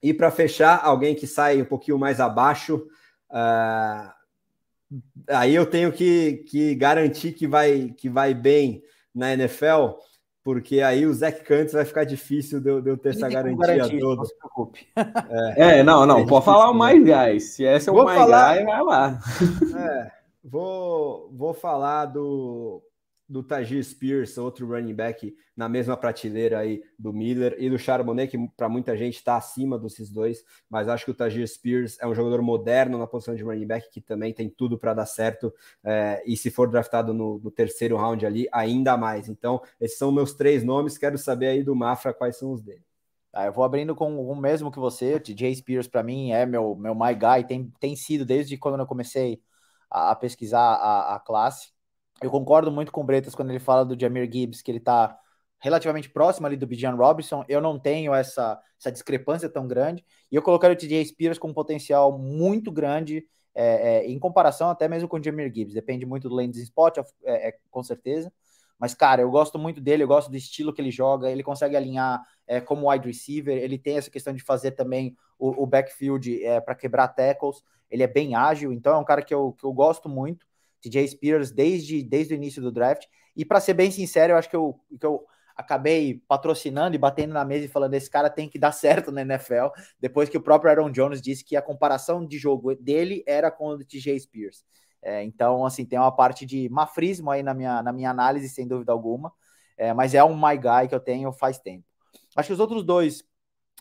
E 0.00 0.14
para 0.14 0.30
fechar, 0.30 0.80
alguém 0.84 1.14
que 1.14 1.26
sai 1.26 1.60
um 1.60 1.64
pouquinho 1.64 1.98
mais 1.98 2.20
abaixo, 2.20 2.86
uh, 3.30 4.12
aí 5.28 5.54
eu 5.54 5.66
tenho 5.66 5.92
que, 5.92 6.44
que 6.48 6.74
garantir 6.76 7.32
que 7.32 7.48
vai, 7.48 7.94
que 7.96 8.08
vai 8.08 8.32
bem 8.32 8.82
na 9.12 9.32
NFL 9.32 9.98
porque 10.44 10.80
aí 10.80 11.06
o 11.06 11.14
Zach 11.14 11.42
Cantz 11.44 11.72
vai 11.72 11.84
ficar 11.84 12.04
difícil 12.04 12.60
de 12.60 12.68
eu, 12.68 12.82
de 12.82 12.90
eu 12.90 12.96
ter 12.96 13.10
essa 13.10 13.28
garantia 13.28 14.00
toda. 14.00 14.16
Não 14.16 14.24
se 14.24 14.36
preocupe. 14.36 14.88
É, 15.56 15.78
é 15.78 15.82
não, 15.82 16.04
não, 16.04 16.20
é 16.20 16.26
pode 16.26 16.44
falar 16.44 16.70
o 16.70 16.74
mais 16.74 17.02
gás. 17.04 17.54
Se 17.54 17.64
esse 17.64 17.88
é 17.88 17.92
o 17.92 18.04
mais 18.04 18.18
falar... 18.18 18.54
gás, 18.54 18.64
vai 18.64 18.82
lá. 18.82 19.20
É, 19.76 20.10
vou, 20.44 21.30
vou 21.32 21.54
falar 21.54 22.06
do, 22.06 22.82
do 23.32 23.42
Tajir 23.42 23.82
Spears, 23.82 24.36
outro 24.36 24.68
running 24.68 24.94
back 24.94 25.34
na 25.56 25.66
mesma 25.66 25.96
prateleira 25.96 26.58
aí 26.58 26.82
do 26.98 27.14
Miller 27.14 27.56
e 27.58 27.70
do 27.70 27.78
Charbonnet, 27.78 28.30
que 28.30 28.48
para 28.54 28.68
muita 28.68 28.94
gente 28.94 29.14
está 29.14 29.36
acima 29.36 29.78
desses 29.78 30.10
dois, 30.10 30.44
mas 30.68 30.86
acho 30.86 31.06
que 31.06 31.10
o 31.10 31.14
Tajir 31.14 31.48
Spears 31.48 31.98
é 31.98 32.06
um 32.06 32.14
jogador 32.14 32.42
moderno 32.42 32.98
na 32.98 33.06
posição 33.06 33.34
de 33.34 33.42
running 33.42 33.66
back 33.66 33.88
que 33.90 34.02
também 34.02 34.34
tem 34.34 34.50
tudo 34.50 34.78
para 34.78 34.92
dar 34.92 35.06
certo 35.06 35.52
é, 35.82 36.22
e 36.26 36.36
se 36.36 36.50
for 36.50 36.68
draftado 36.68 37.14
no, 37.14 37.38
no, 37.38 37.50
terceiro 37.50 37.96
round 37.96 38.26
ali, 38.26 38.46
ainda 38.52 38.98
mais. 38.98 39.28
Então, 39.28 39.62
esses 39.80 39.96
são 39.96 40.12
meus 40.12 40.34
três 40.34 40.62
nomes, 40.62 40.98
quero 40.98 41.16
saber 41.16 41.46
aí 41.46 41.62
do 41.62 41.74
Mafra 41.74 42.12
quais 42.12 42.36
são 42.36 42.52
os 42.52 42.60
dele. 42.60 42.84
Ah, 43.32 43.46
eu 43.46 43.52
vou 43.52 43.64
abrindo 43.64 43.94
com 43.94 44.14
o 44.30 44.36
mesmo 44.36 44.70
que 44.70 44.78
você, 44.78 45.14
o 45.14 45.20
TJ 45.20 45.54
Spears 45.56 45.88
para 45.88 46.02
mim 46.02 46.32
é 46.32 46.44
meu, 46.44 46.76
meu 46.76 46.94
my 46.94 47.14
guy, 47.14 47.46
tem, 47.48 47.72
tem 47.80 47.96
sido 47.96 48.26
desde 48.26 48.58
quando 48.58 48.80
eu 48.80 48.86
comecei 48.86 49.40
a, 49.90 50.10
a 50.10 50.14
pesquisar 50.14 50.60
a, 50.60 51.16
a 51.16 51.20
classe, 51.20 51.71
eu 52.22 52.30
concordo 52.30 52.70
muito 52.70 52.92
com 52.92 53.00
o 53.00 53.04
Bretas 53.04 53.34
quando 53.34 53.50
ele 53.50 53.58
fala 53.58 53.84
do 53.84 53.98
Jamir 53.98 54.30
Gibbs, 54.32 54.62
que 54.62 54.70
ele 54.70 54.78
está 54.78 55.18
relativamente 55.58 56.10
próximo 56.10 56.46
ali 56.46 56.56
do 56.56 56.66
Bijan 56.66 56.94
Robinson. 56.94 57.44
Eu 57.48 57.60
não 57.60 57.78
tenho 57.78 58.12
essa, 58.14 58.60
essa 58.78 58.90
discrepância 58.90 59.48
tão 59.48 59.66
grande. 59.66 60.04
E 60.30 60.34
eu 60.34 60.42
colocaria 60.42 60.74
o 60.74 60.78
TJ 60.78 61.04
Spears 61.06 61.38
com 61.38 61.48
um 61.48 61.54
potencial 61.54 62.18
muito 62.18 62.70
grande, 62.70 63.24
é, 63.54 63.64
é, 63.64 64.06
em 64.06 64.18
comparação 64.18 64.70
até 64.70 64.88
mesmo 64.88 65.08
com 65.08 65.18
o 65.18 65.22
Jamir 65.22 65.52
Gibbs. 65.54 65.74
Depende 65.74 66.04
muito 66.04 66.28
do 66.28 66.34
landing 66.34 66.62
spot, 66.62 66.98
é, 66.98 67.48
é, 67.48 67.58
com 67.70 67.82
certeza. 67.82 68.32
Mas, 68.78 68.94
cara, 68.94 69.22
eu 69.22 69.30
gosto 69.30 69.56
muito 69.56 69.80
dele, 69.80 70.02
eu 70.02 70.08
gosto 70.08 70.28
do 70.28 70.36
estilo 70.36 70.72
que 70.72 70.82
ele 70.82 70.90
joga, 70.90 71.30
ele 71.30 71.44
consegue 71.44 71.76
alinhar 71.76 72.20
é, 72.48 72.60
como 72.60 72.90
wide 72.90 73.06
receiver, 73.06 73.56
ele 73.56 73.78
tem 73.78 73.96
essa 73.96 74.10
questão 74.10 74.34
de 74.34 74.42
fazer 74.42 74.72
também 74.72 75.16
o, 75.38 75.62
o 75.62 75.66
backfield 75.66 76.44
é, 76.44 76.60
para 76.60 76.74
quebrar 76.74 77.06
tackles, 77.06 77.62
ele 77.88 78.02
é 78.02 78.08
bem 78.08 78.34
ágil, 78.34 78.72
então 78.72 78.96
é 78.96 78.98
um 78.98 79.04
cara 79.04 79.22
que 79.22 79.32
eu, 79.32 79.52
que 79.52 79.64
eu 79.64 79.72
gosto 79.72 80.08
muito. 80.08 80.44
TJ 80.82 81.08
Spears 81.08 81.50
desde, 81.50 82.02
desde 82.02 82.34
o 82.34 82.36
início 82.36 82.60
do 82.60 82.72
draft. 82.72 83.06
E 83.36 83.44
para 83.44 83.60
ser 83.60 83.74
bem 83.74 83.90
sincero, 83.90 84.32
eu 84.32 84.36
acho 84.36 84.50
que 84.50 84.56
eu, 84.56 84.78
que 84.98 85.06
eu 85.06 85.24
acabei 85.56 86.22
patrocinando 86.26 86.94
e 86.94 86.98
batendo 86.98 87.32
na 87.32 87.44
mesa 87.44 87.64
e 87.64 87.68
falando: 87.68 87.94
esse 87.94 88.10
cara 88.10 88.28
tem 88.28 88.48
que 88.48 88.58
dar 88.58 88.72
certo 88.72 89.10
na 89.10 89.22
NFL. 89.22 89.68
Depois 90.00 90.28
que 90.28 90.36
o 90.36 90.42
próprio 90.42 90.70
Aaron 90.70 90.90
Jones 90.90 91.22
disse 91.22 91.44
que 91.44 91.56
a 91.56 91.62
comparação 91.62 92.26
de 92.26 92.38
jogo 92.38 92.74
dele 92.74 93.22
era 93.26 93.50
com 93.50 93.68
o 93.68 93.78
do 93.78 93.84
TJ 93.84 94.18
Spears. 94.20 94.64
É, 95.00 95.22
então, 95.24 95.66
assim, 95.66 95.84
tem 95.84 95.98
uma 95.98 96.14
parte 96.14 96.46
de 96.46 96.68
mafrismo 96.68 97.30
aí 97.30 97.42
na 97.42 97.52
minha, 97.52 97.82
na 97.82 97.92
minha 97.92 98.10
análise, 98.10 98.48
sem 98.48 98.68
dúvida 98.68 98.92
alguma. 98.92 99.32
É, 99.76 99.92
mas 99.92 100.14
é 100.14 100.22
um 100.22 100.36
my 100.36 100.56
guy 100.56 100.88
que 100.88 100.94
eu 100.94 101.00
tenho 101.00 101.32
faz 101.32 101.58
tempo. 101.58 101.84
Acho 102.36 102.48
que 102.48 102.52
os 102.52 102.60
outros 102.60 102.84
dois, 102.84 103.24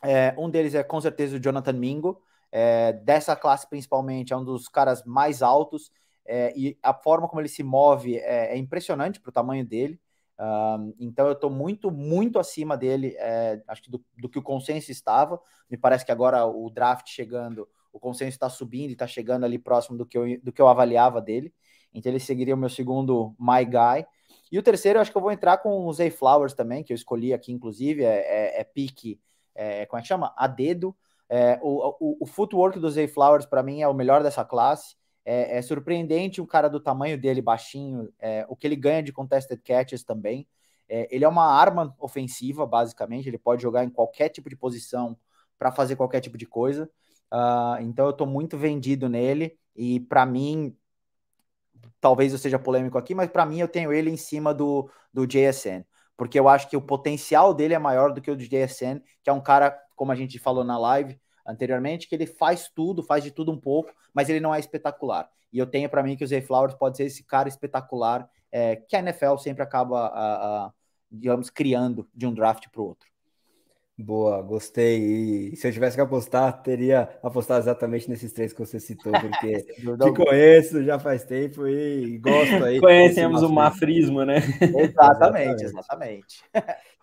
é, 0.02 0.34
um 0.38 0.50
deles 0.50 0.74
é 0.74 0.84
com 0.84 1.00
certeza 1.00 1.36
o 1.36 1.40
Jonathan 1.40 1.74
Mingo, 1.74 2.22
é, 2.52 2.92
dessa 2.92 3.36
classe 3.36 3.70
principalmente, 3.70 4.34
é 4.34 4.38
um 4.38 4.44
dos 4.44 4.68
caras 4.68 5.04
mais 5.06 5.42
altos 5.42 5.92
é, 6.26 6.54
e 6.56 6.78
a 6.82 6.94
forma 6.94 7.28
como 7.28 7.42
ele 7.42 7.50
se 7.50 7.64
move 7.64 8.18
é, 8.18 8.54
é 8.54 8.58
impressionante 8.58 9.20
para 9.20 9.30
o 9.30 9.34
tamanho 9.34 9.66
dele. 9.66 10.00
Então 11.00 11.28
eu 11.28 11.34
estou 11.34 11.52
muito, 11.52 11.92
muito 11.92 12.40
acima 12.40 12.76
dele, 12.76 13.16
é, 13.20 13.62
acho 13.68 13.84
que 13.84 13.92
do, 13.92 14.04
do, 14.18 14.28
que 14.28 14.40
o 14.40 14.42
consenso 14.42 14.92
estava. 14.92 15.40
Me 15.70 15.78
parece 15.78 16.04
que 16.04 16.12
agora 16.12 16.44
o 16.48 16.68
draft 16.72 17.08
chegando, 17.08 17.70
o 17.94 18.00
consenso 18.00 18.32
está 18.32 18.50
subindo 18.50 18.90
e 18.90 18.94
está 18.94 19.06
chegando 19.06 19.44
ali 19.46 19.60
próximo 19.60 19.98
do 20.00 20.06
que, 20.06 20.18
eu, 20.18 20.42
do 20.42 20.52
que 20.52 20.60
eu 20.60 20.68
avaliava 20.68 21.22
dele. 21.22 21.54
Então 21.94 22.12
ele 22.12 22.20
seguiria 22.20 22.56
o 22.56 22.58
meu 22.58 22.70
segundo 22.70 23.36
My 23.40 23.64
Guy. 23.64 24.06
E 24.52 24.58
o 24.58 24.64
terceiro, 24.64 25.00
acho 25.00 25.12
que 25.12 25.18
eu 25.18 25.22
vou 25.22 25.32
entrar 25.32 25.58
com 25.58 25.86
o 25.86 25.94
Zay 25.94 26.10
Flowers 26.10 26.54
também, 26.54 26.84
que 26.84 26.92
eu 26.92 26.96
escolhi 26.96 27.34
aqui, 27.34 27.52
inclusive, 27.52 28.04
é, 28.04 28.58
é, 28.58 28.62
é 28.62 28.64
pique, 28.64 29.20
é, 29.56 29.86
como 29.86 30.00
é 30.00 30.02
que 30.02 30.08
chama? 30.08 30.34
A 30.36 30.48
dedo. 30.48 30.96
É, 31.30 31.60
o, 31.62 31.96
o, 32.00 32.18
o 32.22 32.26
footwork 32.26 32.78
do 32.80 32.90
Zay 32.90 33.08
Flowers, 33.08 33.46
para 33.46 33.64
mim, 33.64 33.82
é 33.82 33.88
o 33.88 33.94
melhor 33.94 34.24
dessa 34.24 34.44
classe. 34.44 34.96
É, 35.24 35.58
é 35.58 35.62
surpreendente 35.62 36.42
um 36.42 36.46
cara 36.46 36.68
do 36.68 36.80
tamanho 36.80 37.18
dele, 37.20 37.42
baixinho, 37.42 38.12
é, 38.20 38.46
o 38.50 38.56
que 38.56 38.68
ele 38.68 38.76
ganha 38.76 39.04
de 39.04 39.14
contested 39.14 39.62
catches 39.62 40.04
também. 40.04 40.48
É, 40.90 41.08
ele 41.10 41.24
é 41.24 41.28
uma 41.28 41.46
arma 41.46 41.96
ofensiva, 42.00 42.66
basicamente, 42.66 43.28
ele 43.28 43.38
pode 43.38 43.62
jogar 43.62 43.84
em 43.84 43.90
qualquer 43.90 44.30
tipo 44.30 44.50
de 44.50 44.56
posição 44.56 45.18
para 45.58 45.72
fazer 45.72 45.96
qualquer 45.96 46.22
tipo 46.22 46.38
de 46.38 46.46
coisa. 46.46 46.90
Uh, 47.32 47.82
então 47.82 48.06
eu 48.06 48.12
estou 48.12 48.28
muito 48.28 48.58
vendido 48.58 49.08
nele 49.08 49.58
e 49.74 50.02
para 50.02 50.26
mim, 50.26 50.76
talvez 52.02 52.34
eu 52.34 52.38
seja 52.38 52.60
polêmico 52.60 52.98
aqui, 52.98 53.16
mas 53.16 53.30
para 53.30 53.46
mim 53.46 53.60
eu 53.60 53.68
tenho 53.68 53.94
ele 53.94 54.10
em 54.10 54.18
cima 54.18 54.54
do, 54.54 54.90
do 55.14 55.26
JSN, 55.26 55.86
porque 56.18 56.38
eu 56.38 56.50
acho 56.50 56.68
que 56.70 56.76
o 56.76 56.82
potencial 56.82 57.54
dele 57.54 57.74
é 57.74 57.80
maior 57.80 58.12
do 58.12 58.20
que 58.22 58.30
o 58.30 58.36
do 58.36 58.44
JSN, 58.44 59.02
que 59.24 59.30
é 59.30 59.34
um 59.34 59.40
cara, 59.40 59.72
como 59.96 60.12
a 60.12 60.16
gente 60.16 60.38
falou 60.40 60.64
na 60.64 60.78
live, 60.78 61.18
anteriormente, 61.46 62.08
que 62.08 62.16
ele 62.16 62.26
faz 62.26 62.70
tudo, 62.70 63.04
faz 63.04 63.24
de 63.24 63.32
tudo 63.32 63.52
um 63.52 63.58
pouco, 63.60 63.94
mas 64.14 64.30
ele 64.30 64.40
não 64.40 64.54
é 64.54 64.60
espetacular. 64.60 65.30
E 65.52 65.60
eu 65.60 65.68
tenho 65.68 65.90
para 65.90 66.04
mim 66.04 66.16
que 66.16 66.24
o 66.24 66.28
Zay 66.28 66.42
Flowers 66.42 66.74
pode 66.76 66.98
ser 66.98 67.06
esse 67.06 67.24
cara 67.24 67.50
espetacular 67.50 68.30
é, 68.52 68.76
que 68.76 68.96
a 68.96 69.00
NFL 69.00 69.38
sempre 69.38 69.64
acaba, 69.64 70.08
a, 70.08 70.66
a, 70.66 70.74
digamos, 71.12 71.50
criando 71.50 72.08
de 72.14 72.26
um 72.26 72.34
draft 72.34 72.68
para 72.70 72.82
o 72.82 72.86
outro. 72.86 73.11
Boa, 74.02 74.42
gostei. 74.42 75.52
E 75.52 75.56
se 75.56 75.68
eu 75.68 75.72
tivesse 75.72 75.96
que 75.96 76.02
apostar, 76.02 76.64
teria 76.64 77.08
apostado 77.22 77.60
exatamente 77.60 78.10
nesses 78.10 78.34
três 78.34 78.52
que 78.52 78.60
você 78.60 78.80
citou, 78.80 79.12
porque 79.12 79.62
te 79.76 80.14
conheço 80.16 80.84
já 80.84 80.98
faz 80.98 81.24
tempo 81.24 81.68
e 81.68 82.18
gosto 82.18 82.64
aí. 82.64 82.80
Conhecemos 82.80 83.44
o 83.44 83.50
mafrismo, 83.50 84.26
né? 84.26 84.38
Exatamente, 84.60 85.64
exatamente. 85.66 86.44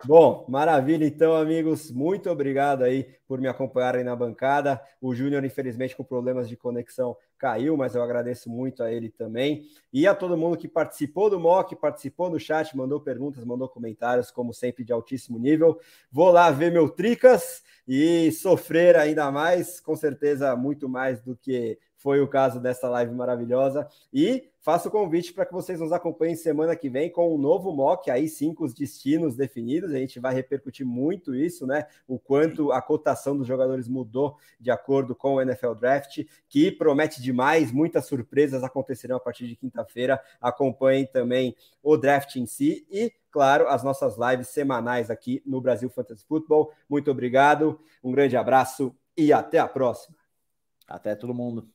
Bom, 0.05 0.45
maravilha. 0.49 1.05
Então, 1.05 1.37
amigos, 1.37 1.91
muito 1.91 2.29
obrigado 2.31 2.83
aí 2.83 3.07
por 3.29 3.41
me 3.41 3.47
acompanharem 3.47 4.03
na 4.03 4.17
bancada. 4.17 4.81
O 5.01 5.15
Júnior, 5.15 5.45
infelizmente, 5.45 5.95
com 5.95 6.03
problemas 6.03 6.49
de 6.49 6.57
conexão, 6.57 7.17
caiu, 7.39 7.77
mas 7.77 7.95
eu 7.95 8.03
agradeço 8.03 8.51
muito 8.51 8.83
a 8.83 8.93
ele 8.93 9.09
também. 9.09 9.63
E 9.93 10.07
a 10.07 10.15
todo 10.15 10.37
mundo 10.37 10.57
que 10.57 10.69
participou 10.69 11.31
do 11.31 11.39
mock, 11.39 11.75
participou 11.77 12.29
do 12.29 12.39
chat, 12.39 12.77
mandou 12.77 13.01
perguntas, 13.01 13.45
mandou 13.45 13.69
comentários, 13.69 14.31
como 14.31 14.53
sempre, 14.53 14.85
de 14.85 14.93
altíssimo 14.93 15.39
nível. 15.39 15.79
Vou 16.11 16.31
lá 16.31 16.51
ver 16.51 16.73
meu 16.73 16.89
Tricas 16.89 17.63
e 17.87 18.31
sofrer 18.33 18.97
ainda 18.97 19.31
mais, 19.31 19.81
com 19.81 19.97
certeza, 19.97 20.55
muito 20.57 20.89
mais 20.89 21.23
do 21.23 21.37
que 21.37 21.79
foi 21.99 22.21
o 22.21 22.29
caso 22.29 22.61
dessa 22.61 22.89
live 22.89 23.13
maravilhosa. 23.13 23.87
E 24.13 24.49
faço 24.61 24.89
o 24.89 24.91
convite 24.91 25.33
para 25.33 25.45
que 25.45 25.53
vocês 25.53 25.81
nos 25.81 25.93
acompanhem 25.93 26.37
semana 26.37 26.77
que 26.77 26.89
vem 26.89 27.11
com 27.11 27.35
um 27.35 27.39
novo 27.39 27.73
mock, 27.73 28.11
aí 28.11 28.29
sim 28.29 28.55
com 28.55 28.65
os 28.65 28.73
destinos 28.73 29.37
definidos. 29.37 29.93
A 29.93 29.99
gente 29.99 30.21
vai 30.21 30.33
repercutir 30.33 30.87
muito 30.87 31.35
isso, 31.35 31.67
né? 31.67 31.87
O 32.07 32.19
quanto 32.19 32.73
a 32.73 32.81
cotação 32.81 33.37
dos 33.37 33.47
jogadores 33.47 33.89
mudou 33.89 34.37
de 34.61 34.71
acordo 34.71 35.15
com 35.15 35.35
o 35.35 35.43
NFL 35.43 35.75
Draft, 35.75 36.25
que 36.49 36.71
promete 36.71 37.21
demais, 37.21 37.73
muitas 37.73 38.07
surpresas 38.07 38.63
acontecerão 38.63 39.17
a 39.17 39.21
partir 39.21 39.49
de 39.49 39.57
quinta-feira. 39.57 40.21
Acompanhem 40.41 41.07
também 41.07 41.57
o 41.83 41.97
draft 41.97 42.37
em 42.37 42.47
si 42.47 42.87
e 42.91 43.13
claro, 43.31 43.69
as 43.69 43.83
nossas 43.83 44.17
lives 44.17 44.49
semanais 44.49 45.11
aqui 45.11 45.43
no 45.45 45.61
Brasil 45.61 45.91
Fantasy 45.91 46.25
Football. 46.25 46.73
Muito 46.89 47.11
obrigado, 47.11 47.81
um 48.03 48.11
grande 48.11 48.37
abraço 48.37 48.95
e 49.17 49.33
até 49.33 49.59
a 49.59 49.69
próxima. 49.69 50.17
Até 50.89 51.15
todo 51.15 51.35
mundo. 51.35 51.67